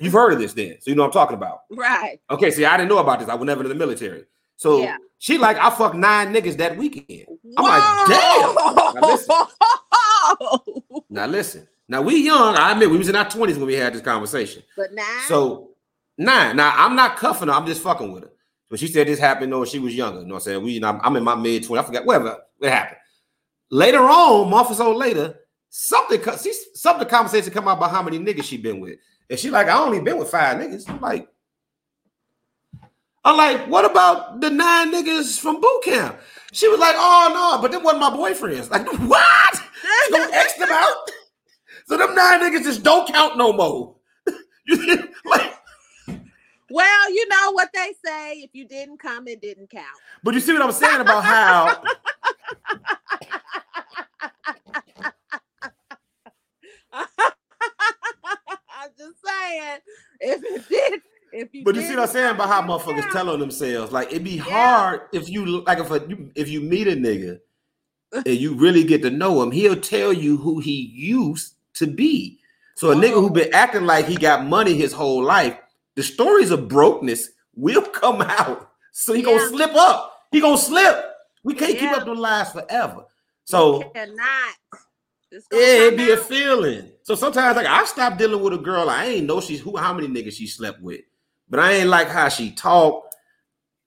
You've 0.00 0.12
heard 0.12 0.32
of 0.32 0.38
this, 0.38 0.52
then, 0.52 0.76
so 0.80 0.90
you 0.90 0.94
know 0.96 1.02
what 1.02 1.08
I'm 1.08 1.12
talking 1.12 1.36
about. 1.36 1.62
Right. 1.70 2.20
Okay, 2.30 2.50
see, 2.50 2.64
I 2.64 2.76
didn't 2.76 2.88
know 2.88 2.98
about 2.98 3.18
this. 3.18 3.28
I 3.28 3.34
was 3.34 3.46
never 3.46 3.62
in 3.62 3.68
the 3.68 3.74
military, 3.74 4.24
so 4.56 4.82
Yeah. 4.82 4.96
she 5.18 5.38
like 5.38 5.56
I 5.58 5.70
fucked 5.70 5.96
nine 5.96 6.32
niggas 6.32 6.56
that 6.58 6.76
weekend. 6.76 7.26
I'm 7.56 7.64
like, 7.64 8.08
damn. 8.08 8.54
Now 8.94 9.08
listen. 9.10 9.36
Now 11.10 11.26
listen, 11.26 11.68
now 11.88 12.02
we 12.02 12.16
young. 12.24 12.54
I 12.56 12.72
admit 12.72 12.90
we 12.90 12.98
was 12.98 13.08
in 13.08 13.16
our 13.16 13.28
twenties 13.28 13.56
when 13.58 13.66
we 13.66 13.74
had 13.74 13.92
this 13.94 14.02
conversation. 14.02 14.62
But 14.76 14.92
now, 14.92 15.20
So 15.26 15.70
nine. 16.16 16.56
Now 16.56 16.72
I'm 16.76 16.94
not 16.94 17.16
cuffing 17.16 17.48
her. 17.48 17.54
I'm 17.54 17.66
just 17.66 17.82
fucking 17.82 18.12
with 18.12 18.24
her. 18.24 18.30
But 18.70 18.78
she 18.78 18.86
said 18.86 19.08
this 19.08 19.18
happened. 19.18 19.50
No, 19.50 19.64
she 19.64 19.78
was 19.78 19.94
younger. 19.94 20.20
You 20.20 20.26
know 20.26 20.34
what 20.34 20.40
I'm 20.42 20.44
saying? 20.44 20.62
We, 20.62 20.76
I'm, 20.84 21.00
I'm 21.02 21.16
in 21.16 21.24
my 21.24 21.34
mid 21.34 21.62
20s. 21.64 21.78
I 21.78 21.82
forgot 21.82 22.04
whatever 22.04 22.36
it 22.60 22.68
happened. 22.70 22.98
later 23.70 24.00
on, 24.00 24.50
month 24.50 24.70
or 24.70 24.74
so 24.74 24.92
later, 24.94 25.34
something 25.70 26.22
see 26.36 26.52
something 26.74 27.08
conversation 27.08 27.50
come 27.52 27.66
out 27.66 27.78
about 27.78 27.90
how 27.90 28.02
many 28.02 28.18
niggas 28.18 28.44
she 28.44 28.58
been 28.58 28.78
with. 28.80 28.98
And 29.30 29.38
she 29.38 29.50
like, 29.50 29.68
I 29.68 29.78
only 29.78 30.00
been 30.00 30.18
with 30.18 30.30
five 30.30 30.56
niggas. 30.58 30.88
I'm 30.88 31.00
like, 31.00 31.28
I'm 33.24 33.36
like, 33.36 33.66
what 33.68 33.84
about 33.84 34.40
the 34.40 34.48
nine 34.48 34.92
niggas 34.92 35.38
from 35.38 35.60
boot 35.60 35.82
camp? 35.84 36.18
She 36.52 36.66
was 36.68 36.80
like, 36.80 36.94
oh 36.96 37.30
no, 37.34 37.60
but 37.60 37.70
them 37.70 37.82
wasn't 37.82 38.00
my 38.00 38.10
boyfriends. 38.10 38.70
Like, 38.70 38.86
what? 39.08 39.62
She 40.06 40.12
gonna 40.12 40.32
X 40.32 40.54
them 40.54 40.68
out? 40.70 40.96
So 41.86 41.98
them 41.98 42.14
nine 42.14 42.40
niggas 42.40 42.64
just 42.64 42.82
don't 42.82 43.06
count 43.06 43.36
no 43.36 43.52
more. 43.52 43.96
like, 45.24 45.54
well, 46.70 47.12
you 47.12 47.28
know 47.28 47.52
what 47.52 47.70
they 47.74 47.94
say: 48.04 48.40
if 48.40 48.50
you 48.54 48.66
didn't 48.66 48.98
come, 48.98 49.26
it 49.28 49.40
didn't 49.40 49.70
count. 49.70 49.86
But 50.22 50.34
you 50.34 50.40
see 50.40 50.52
what 50.52 50.62
I'm 50.62 50.72
saying 50.72 51.00
about 51.00 51.24
how. 51.24 51.82
I'm 58.80 58.90
just 58.96 59.18
saying, 59.48 59.78
if 60.20 60.42
it 60.44 60.68
did, 60.68 61.02
if 61.32 61.54
you 61.54 61.64
but 61.64 61.74
you 61.74 61.82
see 61.82 61.90
what 61.90 62.00
I'm 62.00 62.08
saying 62.08 62.34
about 62.34 62.48
how 62.48 62.62
motherfuckers 62.62 63.02
count. 63.02 63.12
tell 63.12 63.30
on 63.30 63.40
themselves. 63.40 63.92
Like 63.92 64.08
it'd 64.08 64.24
be 64.24 64.36
yeah. 64.36 64.42
hard 64.42 65.00
if 65.12 65.28
you 65.28 65.62
like 65.62 65.78
if 65.78 65.90
a, 65.90 66.06
if 66.34 66.48
you 66.48 66.60
meet 66.60 66.88
a 66.88 66.96
nigga 66.96 67.40
and 68.12 68.26
you 68.26 68.54
really 68.54 68.84
get 68.84 69.02
to 69.02 69.10
know 69.10 69.42
him, 69.42 69.50
he'll 69.50 69.80
tell 69.80 70.12
you 70.12 70.36
who 70.36 70.60
he 70.60 70.92
used 70.94 71.54
to 71.74 71.86
be. 71.86 72.38
So 72.76 72.92
a 72.92 72.94
nigga 72.94 73.14
who 73.14 73.26
oh. 73.26 73.30
been 73.30 73.52
acting 73.52 73.84
like 73.84 74.06
he 74.06 74.16
got 74.16 74.46
money 74.46 74.74
his 74.74 74.92
whole 74.92 75.22
life, 75.22 75.58
the 75.96 76.02
stories 76.02 76.50
of 76.50 76.68
brokenness 76.68 77.30
will 77.54 77.82
come 77.92 78.22
out. 78.22 78.70
So 78.92 79.12
he 79.12 79.20
yeah. 79.22 79.26
gonna 79.26 79.48
slip 79.48 79.74
up. 79.74 80.14
He 80.32 80.40
gonna 80.40 80.58
slip. 80.58 81.04
We 81.44 81.54
can't 81.54 81.74
yeah. 81.74 81.80
keep 81.80 81.98
up 81.98 82.04
the 82.04 82.14
lies 82.14 82.52
forever. 82.52 83.04
So 83.44 83.78
we 83.78 83.84
cannot. 83.94 84.54
Yeah, 85.30 85.58
it'd 85.58 85.98
be 85.98 86.12
out. 86.12 86.18
a 86.18 86.22
feeling. 86.22 86.90
So 87.02 87.14
sometimes 87.14 87.56
like 87.56 87.66
I 87.66 87.84
stopped 87.84 88.18
dealing 88.18 88.42
with 88.42 88.54
a 88.54 88.58
girl. 88.58 88.88
I 88.88 89.06
ain't 89.06 89.26
know 89.26 89.40
she's 89.40 89.60
who 89.60 89.76
how 89.76 89.92
many 89.92 90.08
niggas 90.08 90.32
she 90.32 90.46
slept 90.46 90.80
with. 90.80 91.00
But 91.48 91.60
I 91.60 91.72
ain't 91.72 91.88
like 91.88 92.08
how 92.08 92.28
she 92.28 92.50
talk. 92.50 93.04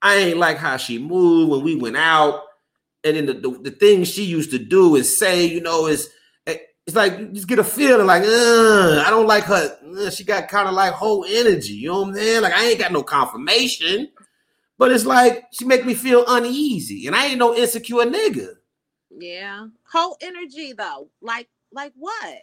I 0.00 0.16
ain't 0.16 0.38
like 0.38 0.58
how 0.58 0.76
she 0.76 0.98
moved 0.98 1.50
when 1.50 1.62
we 1.62 1.76
went 1.76 1.96
out. 1.96 2.42
And 3.04 3.16
then 3.16 3.26
the, 3.26 3.34
the, 3.34 3.50
the 3.50 3.70
things 3.70 4.08
she 4.08 4.24
used 4.24 4.50
to 4.50 4.58
do 4.58 4.96
and 4.96 5.06
say, 5.06 5.44
you 5.44 5.60
know, 5.60 5.86
is 5.86 6.08
it's 6.86 6.96
like 6.96 7.18
you 7.18 7.28
just 7.28 7.46
get 7.46 7.58
a 7.58 7.64
feeling 7.64 8.06
like, 8.06 8.22
I 8.22 9.06
don't 9.08 9.26
like 9.26 9.44
her. 9.44 9.78
Uh, 9.98 10.10
she 10.10 10.24
got 10.24 10.48
kind 10.48 10.68
of 10.68 10.74
like 10.74 10.92
whole 10.92 11.24
energy. 11.24 11.74
You 11.74 11.88
know 11.88 12.00
what 12.00 12.08
I'm 12.08 12.14
saying? 12.14 12.42
Like 12.42 12.54
I 12.54 12.64
ain't 12.70 12.78
got 12.78 12.92
no 12.92 13.02
confirmation, 13.02 14.08
but 14.78 14.90
it's 14.90 15.06
like 15.06 15.44
she 15.52 15.64
make 15.64 15.86
me 15.86 15.94
feel 15.94 16.24
uneasy, 16.26 17.06
and 17.06 17.14
I 17.14 17.26
ain't 17.26 17.38
no 17.38 17.54
insecure 17.54 18.04
nigga. 18.04 18.54
Yeah, 19.22 19.68
whole 19.84 20.16
energy 20.20 20.72
though. 20.72 21.08
Like, 21.20 21.48
like 21.72 21.92
what? 21.94 22.38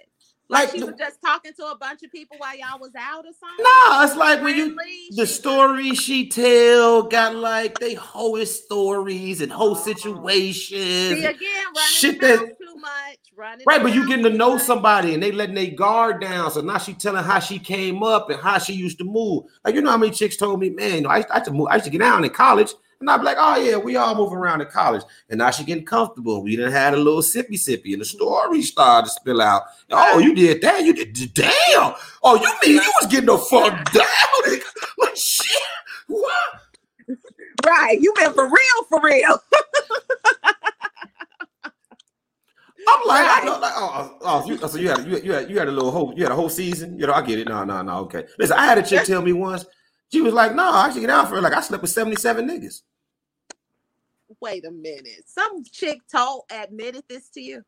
Like, 0.52 0.72
she 0.72 0.82
was 0.82 0.96
just 0.98 1.22
talking 1.24 1.52
to 1.60 1.66
a 1.68 1.78
bunch 1.78 2.04
of 2.04 2.12
people 2.12 2.38
while 2.40 2.58
y'all 2.58 2.80
was 2.80 2.96
out 2.98 3.26
or 3.26 3.34
something. 3.38 3.64
No, 3.64 4.02
it's 4.02 4.16
like 4.16 4.42
when 4.42 4.56
you 4.56 4.78
the 5.12 5.28
story 5.28 5.94
she 5.94 6.30
tell 6.30 7.04
got 7.04 7.36
like 7.36 7.78
they 7.80 7.96
whole 7.96 8.44
stories 8.46 9.42
and 9.42 9.52
whole 9.52 9.78
oh. 9.78 9.84
situations. 9.84 10.72
See 10.72 11.26
again, 11.26 11.66
shit 11.92 12.22
that 12.22 12.40
too 12.40 12.76
much. 12.78 13.18
Running 13.36 13.66
right, 13.68 13.84
but 13.84 13.94
you 13.94 14.08
getting 14.08 14.24
to 14.24 14.32
know 14.32 14.58
somebody 14.58 15.14
and 15.14 15.22
they 15.22 15.34
letting 15.34 15.56
their 15.56 15.72
guard 15.72 16.22
down. 16.22 16.50
So 16.50 16.62
now 16.62 16.78
she 16.78 16.94
telling 16.94 17.26
how 17.26 17.40
she 17.40 17.60
came 17.60 18.02
up 18.04 18.30
and 18.30 18.40
how 18.40 18.58
she 18.58 18.74
used 18.74 19.00
to 19.00 19.04
move. 19.04 19.44
Like 19.66 19.76
you 19.76 19.82
know 19.82 19.92
how 19.92 19.98
many 19.98 20.14
chicks 20.14 20.38
told 20.38 20.62
me, 20.62 20.70
man, 20.70 21.02
you 21.02 21.10
I, 21.10 21.26
I 21.30 21.38
used 21.38 21.46
to 21.46 21.52
move, 21.52 21.68
I 21.70 21.76
used 21.76 21.86
to 21.86 21.92
get 21.92 22.00
down 22.00 22.24
in 22.24 22.30
college. 22.32 22.72
And 23.00 23.10
I'd 23.10 23.18
be 23.18 23.24
like, 23.24 23.38
oh 23.40 23.56
yeah, 23.56 23.78
we 23.78 23.96
all 23.96 24.14
move 24.16 24.34
around 24.34 24.62
in 24.62 24.68
college. 24.68 25.04
And 25.30 25.38
now 25.38 25.52
she 25.52 25.64
getting 25.64 25.86
comfortable. 25.86 26.44
We 26.44 26.56
done 26.58 26.72
had 26.72 26.94
a 26.94 26.98
little 26.98 27.22
sippy 27.22 27.54
sippy, 27.54 27.94
and 27.94 28.02
the 28.02 28.06
story 28.06 28.62
started 28.62 29.08
to 29.08 29.12
spill 29.12 29.42
out. 29.42 29.64
Oh, 29.90 30.20
you 30.20 30.36
did 30.36 30.62
that? 30.62 30.84
You 30.84 30.94
did 30.94 31.34
damn. 31.34 31.94
Oh, 32.24 32.36
you 32.36 32.52
mean 32.64 32.82
you 32.82 32.94
was 33.02 33.10
getting 33.10 33.28
the 33.28 33.38
fuck 33.38 33.92
down? 33.94 34.60
like 34.98 35.16
shit. 35.16 35.62
What? 36.08 36.34
Right. 37.66 38.00
You 38.00 38.14
been 38.18 38.34
for 38.34 38.46
real, 38.46 38.84
for 38.90 39.00
real. 39.02 39.38
I'm 42.92 43.08
like, 43.08 43.26
right. 43.26 43.44
I 43.44 43.60
like 43.60 43.74
oh, 43.76 43.92
oh, 44.02 44.18
oh, 44.22 44.60
oh, 44.64 44.68
so 44.68 44.78
you 44.80 44.90
had 44.90 45.06
you, 45.06 45.20
you 45.20 45.32
had 45.32 45.50
you 45.50 45.60
had 45.60 45.68
a 45.68 45.72
little 45.72 45.92
whole 45.92 46.14
you 46.16 46.24
had 46.24 46.32
a 46.32 46.36
whole 46.36 46.50
season. 46.50 46.98
You 46.98 47.08
know, 47.08 47.14
I 47.14 47.22
get 47.22 47.40
it. 47.40 47.48
No, 47.48 47.64
no, 47.64 47.82
no. 47.82 48.00
Okay. 48.00 48.26
Listen, 48.40 48.58
I 48.58 48.66
had 48.66 48.78
a 48.78 48.84
chick 48.84 49.04
tell 49.06 49.22
me 49.22 49.32
once. 49.34 49.66
She 50.12 50.22
was 50.22 50.34
like, 50.34 50.56
"No, 50.56 50.68
I 50.70 50.92
should 50.92 51.02
get 51.02 51.10
out 51.10 51.30
for 51.30 51.38
it. 51.38 51.42
Like 51.42 51.54
I 51.54 51.62
slept 51.62 51.84
with 51.84 51.92
seventy 51.92 52.16
seven 52.16 52.48
niggas." 52.50 52.82
Wait 54.42 54.66
a 54.66 54.72
minute. 54.72 55.24
Some 55.26 55.64
chick 55.64 56.02
told 56.12 56.44
admitted 56.52 57.04
this 57.10 57.30
to 57.30 57.42
you. 57.42 57.64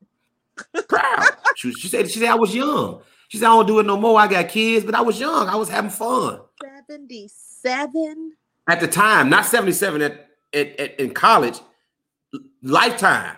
Proud. 0.88 1.26
she, 1.56 1.74
she 1.74 1.88
said 1.88 2.10
she 2.10 2.20
said 2.20 2.30
I 2.30 2.36
was 2.36 2.54
young. 2.54 3.02
She 3.30 3.38
said 3.38 3.48
I 3.48 3.50
don't 3.50 3.68
do 3.68 3.80
it 3.80 3.86
no 3.86 3.98
more. 3.98 4.20
I 4.20 4.28
got 4.28 4.50
kids, 4.50 4.86
but 4.86 4.96
I 4.96 5.02
was 5.02 5.20
young. 5.20 5.48
I 5.48 5.56
was 5.56 5.70
having 5.70 5.90
fun. 5.90 6.42
Seventy 6.62 7.30
seven. 7.30 8.34
At 8.68 8.80
the 8.80 8.88
time, 8.88 9.30
not 9.30 9.46
seventy 9.46 9.72
seven 9.72 10.02
at, 10.02 10.30
at, 10.54 10.80
at 10.80 11.00
in 11.00 11.14
college, 11.14 11.60
lifetime. 12.62 13.38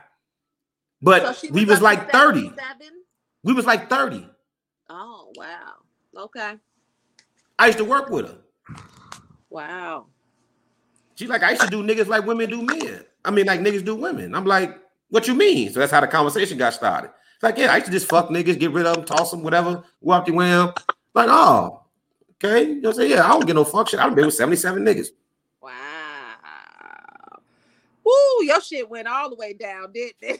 But 1.03 1.35
so 1.35 1.49
we 1.51 1.65
was 1.65 1.81
like 1.81 2.09
30. 2.11 2.53
We 3.43 3.51
was 3.51 3.65
like 3.65 3.89
30. 3.89 4.25
Oh, 4.89 5.33
wow. 5.35 5.73
Okay. 6.17 6.53
I 7.59 7.65
used 7.67 7.77
to 7.77 7.83
work 7.83 8.09
with 8.09 8.27
her. 8.27 8.37
Wow. 9.49 10.07
She 11.15 11.27
like, 11.27 11.43
I 11.43 11.51
used 11.51 11.61
to 11.63 11.67
do 11.67 11.83
niggas 11.83 12.07
like 12.07 12.25
women 12.25 12.49
do 12.49 12.61
men. 12.61 13.03
I 13.25 13.31
mean, 13.31 13.45
like 13.45 13.59
niggas 13.61 13.85
do 13.85 13.95
women. 13.95 14.35
I'm 14.35 14.45
like, 14.45 14.79
what 15.09 15.27
you 15.27 15.35
mean? 15.35 15.71
So 15.71 15.79
that's 15.79 15.91
how 15.91 16.01
the 16.01 16.07
conversation 16.07 16.57
got 16.57 16.73
started. 16.73 17.11
It's 17.35 17.43
like, 17.43 17.57
yeah, 17.57 17.71
I 17.71 17.75
used 17.75 17.85
to 17.87 17.91
just 17.91 18.09
fuck 18.09 18.29
niggas, 18.29 18.59
get 18.59 18.71
rid 18.71 18.85
of 18.85 18.95
them, 18.95 19.05
toss 19.05 19.31
them, 19.31 19.43
whatever, 19.43 19.83
walk 20.01 20.27
your 20.27 20.37
way 20.37 20.55
Like, 21.13 21.29
oh, 21.29 21.83
okay. 22.43 22.63
You 22.63 22.75
know 22.81 22.89
what 22.89 22.95
I'm 22.95 22.95
saying? 22.95 23.11
Yeah, 23.11 23.25
I 23.25 23.29
don't 23.29 23.45
get 23.45 23.55
no 23.55 23.63
fuck 23.63 23.89
shit. 23.89 23.99
I've 23.99 24.15
been 24.15 24.25
with 24.25 24.35
77 24.35 24.83
niggas. 24.83 25.09
Wow. 25.61 25.71
Woo, 28.03 28.45
your 28.45 28.61
shit 28.61 28.89
went 28.89 29.07
all 29.07 29.29
the 29.29 29.35
way 29.35 29.53
down, 29.53 29.91
didn't 29.91 30.15
it? 30.21 30.39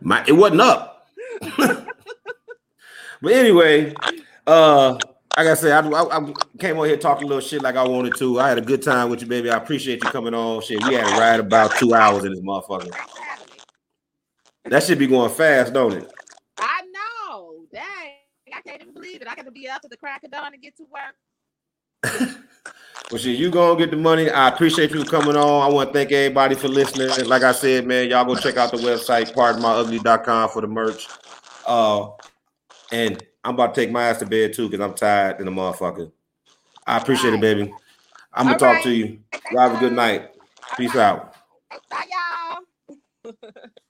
My 0.00 0.24
it 0.26 0.32
wasn't 0.32 0.60
up. 0.60 1.06
but 1.56 3.32
anyway, 3.32 3.94
uh, 4.46 4.98
like 5.36 5.46
I 5.46 5.54
said, 5.54 5.84
I, 5.84 5.88
I, 5.88 6.18
I, 6.18 6.32
came 6.58 6.78
on 6.78 6.86
here 6.86 6.96
talking 6.96 7.24
a 7.24 7.26
little 7.26 7.40
shit 7.40 7.62
like 7.62 7.76
I 7.76 7.86
wanted 7.86 8.14
to. 8.16 8.40
I 8.40 8.48
had 8.48 8.58
a 8.58 8.62
good 8.62 8.82
time 8.82 9.10
with 9.10 9.20
you, 9.20 9.26
baby. 9.26 9.50
I 9.50 9.56
appreciate 9.56 10.02
you 10.02 10.10
coming 10.10 10.34
on. 10.34 10.62
Shit, 10.62 10.82
we 10.86 10.94
had 10.94 11.06
to 11.06 11.20
ride 11.20 11.40
about 11.40 11.74
two 11.76 11.94
hours 11.94 12.24
in 12.24 12.32
this 12.32 12.40
motherfucker. 12.40 12.94
That 14.66 14.82
should 14.82 14.98
be 14.98 15.06
going 15.06 15.30
fast, 15.30 15.72
don't 15.72 15.92
it? 15.92 16.10
I 16.58 16.82
know. 16.92 17.66
Dang, 17.72 17.84
I 18.54 18.60
can't 18.66 18.80
even 18.80 18.94
believe 18.94 19.22
it. 19.22 19.28
I 19.28 19.34
got 19.34 19.44
to 19.44 19.50
be 19.50 19.68
up 19.68 19.82
at 19.84 19.90
the 19.90 19.96
crack 19.96 20.24
of 20.24 20.30
dawn 20.30 20.52
to 20.52 20.58
get 20.58 20.76
to 20.76 20.84
work. 20.84 22.36
Well, 23.10 23.20
shit, 23.20 23.38
you 23.38 23.50
gonna 23.50 23.78
get 23.78 23.90
the 23.90 23.98
money. 23.98 24.30
I 24.30 24.48
appreciate 24.48 24.90
you 24.90 25.04
coming 25.04 25.36
on. 25.36 25.62
I 25.62 25.72
want 25.72 25.90
to 25.90 25.92
thank 25.92 26.10
everybody 26.10 26.54
for 26.54 26.68
listening. 26.68 27.28
Like 27.28 27.42
I 27.42 27.52
said, 27.52 27.86
man, 27.86 28.08
y'all 28.08 28.24
go 28.24 28.34
check 28.34 28.56
out 28.56 28.70
the 28.70 28.78
website, 28.78 29.34
pardonmyugly.com 29.34 30.48
for 30.48 30.62
the 30.62 30.66
merch. 30.66 31.06
Uh, 31.66 32.08
and 32.92 33.22
I'm 33.44 33.54
about 33.54 33.74
to 33.74 33.80
take 33.80 33.90
my 33.90 34.04
ass 34.04 34.18
to 34.18 34.26
bed 34.26 34.54
too 34.54 34.68
because 34.68 34.84
I'm 34.84 34.94
tired 34.94 35.38
and 35.38 35.48
a 35.48 35.52
motherfucker. 35.52 36.10
I 36.86 36.98
appreciate 36.98 37.30
right. 37.30 37.38
it, 37.38 37.40
baby. 37.40 37.74
I'm 38.32 38.46
gonna 38.46 38.52
All 38.54 38.58
talk 38.58 38.74
right. 38.76 38.84
to 38.84 38.90
you. 38.90 39.20
You 39.50 39.58
have 39.58 39.76
a 39.76 39.78
good 39.78 39.92
night. 39.92 40.30
Peace 40.76 40.96
out. 40.96 41.34
Bye, 41.90 42.04
y'all. 43.24 43.32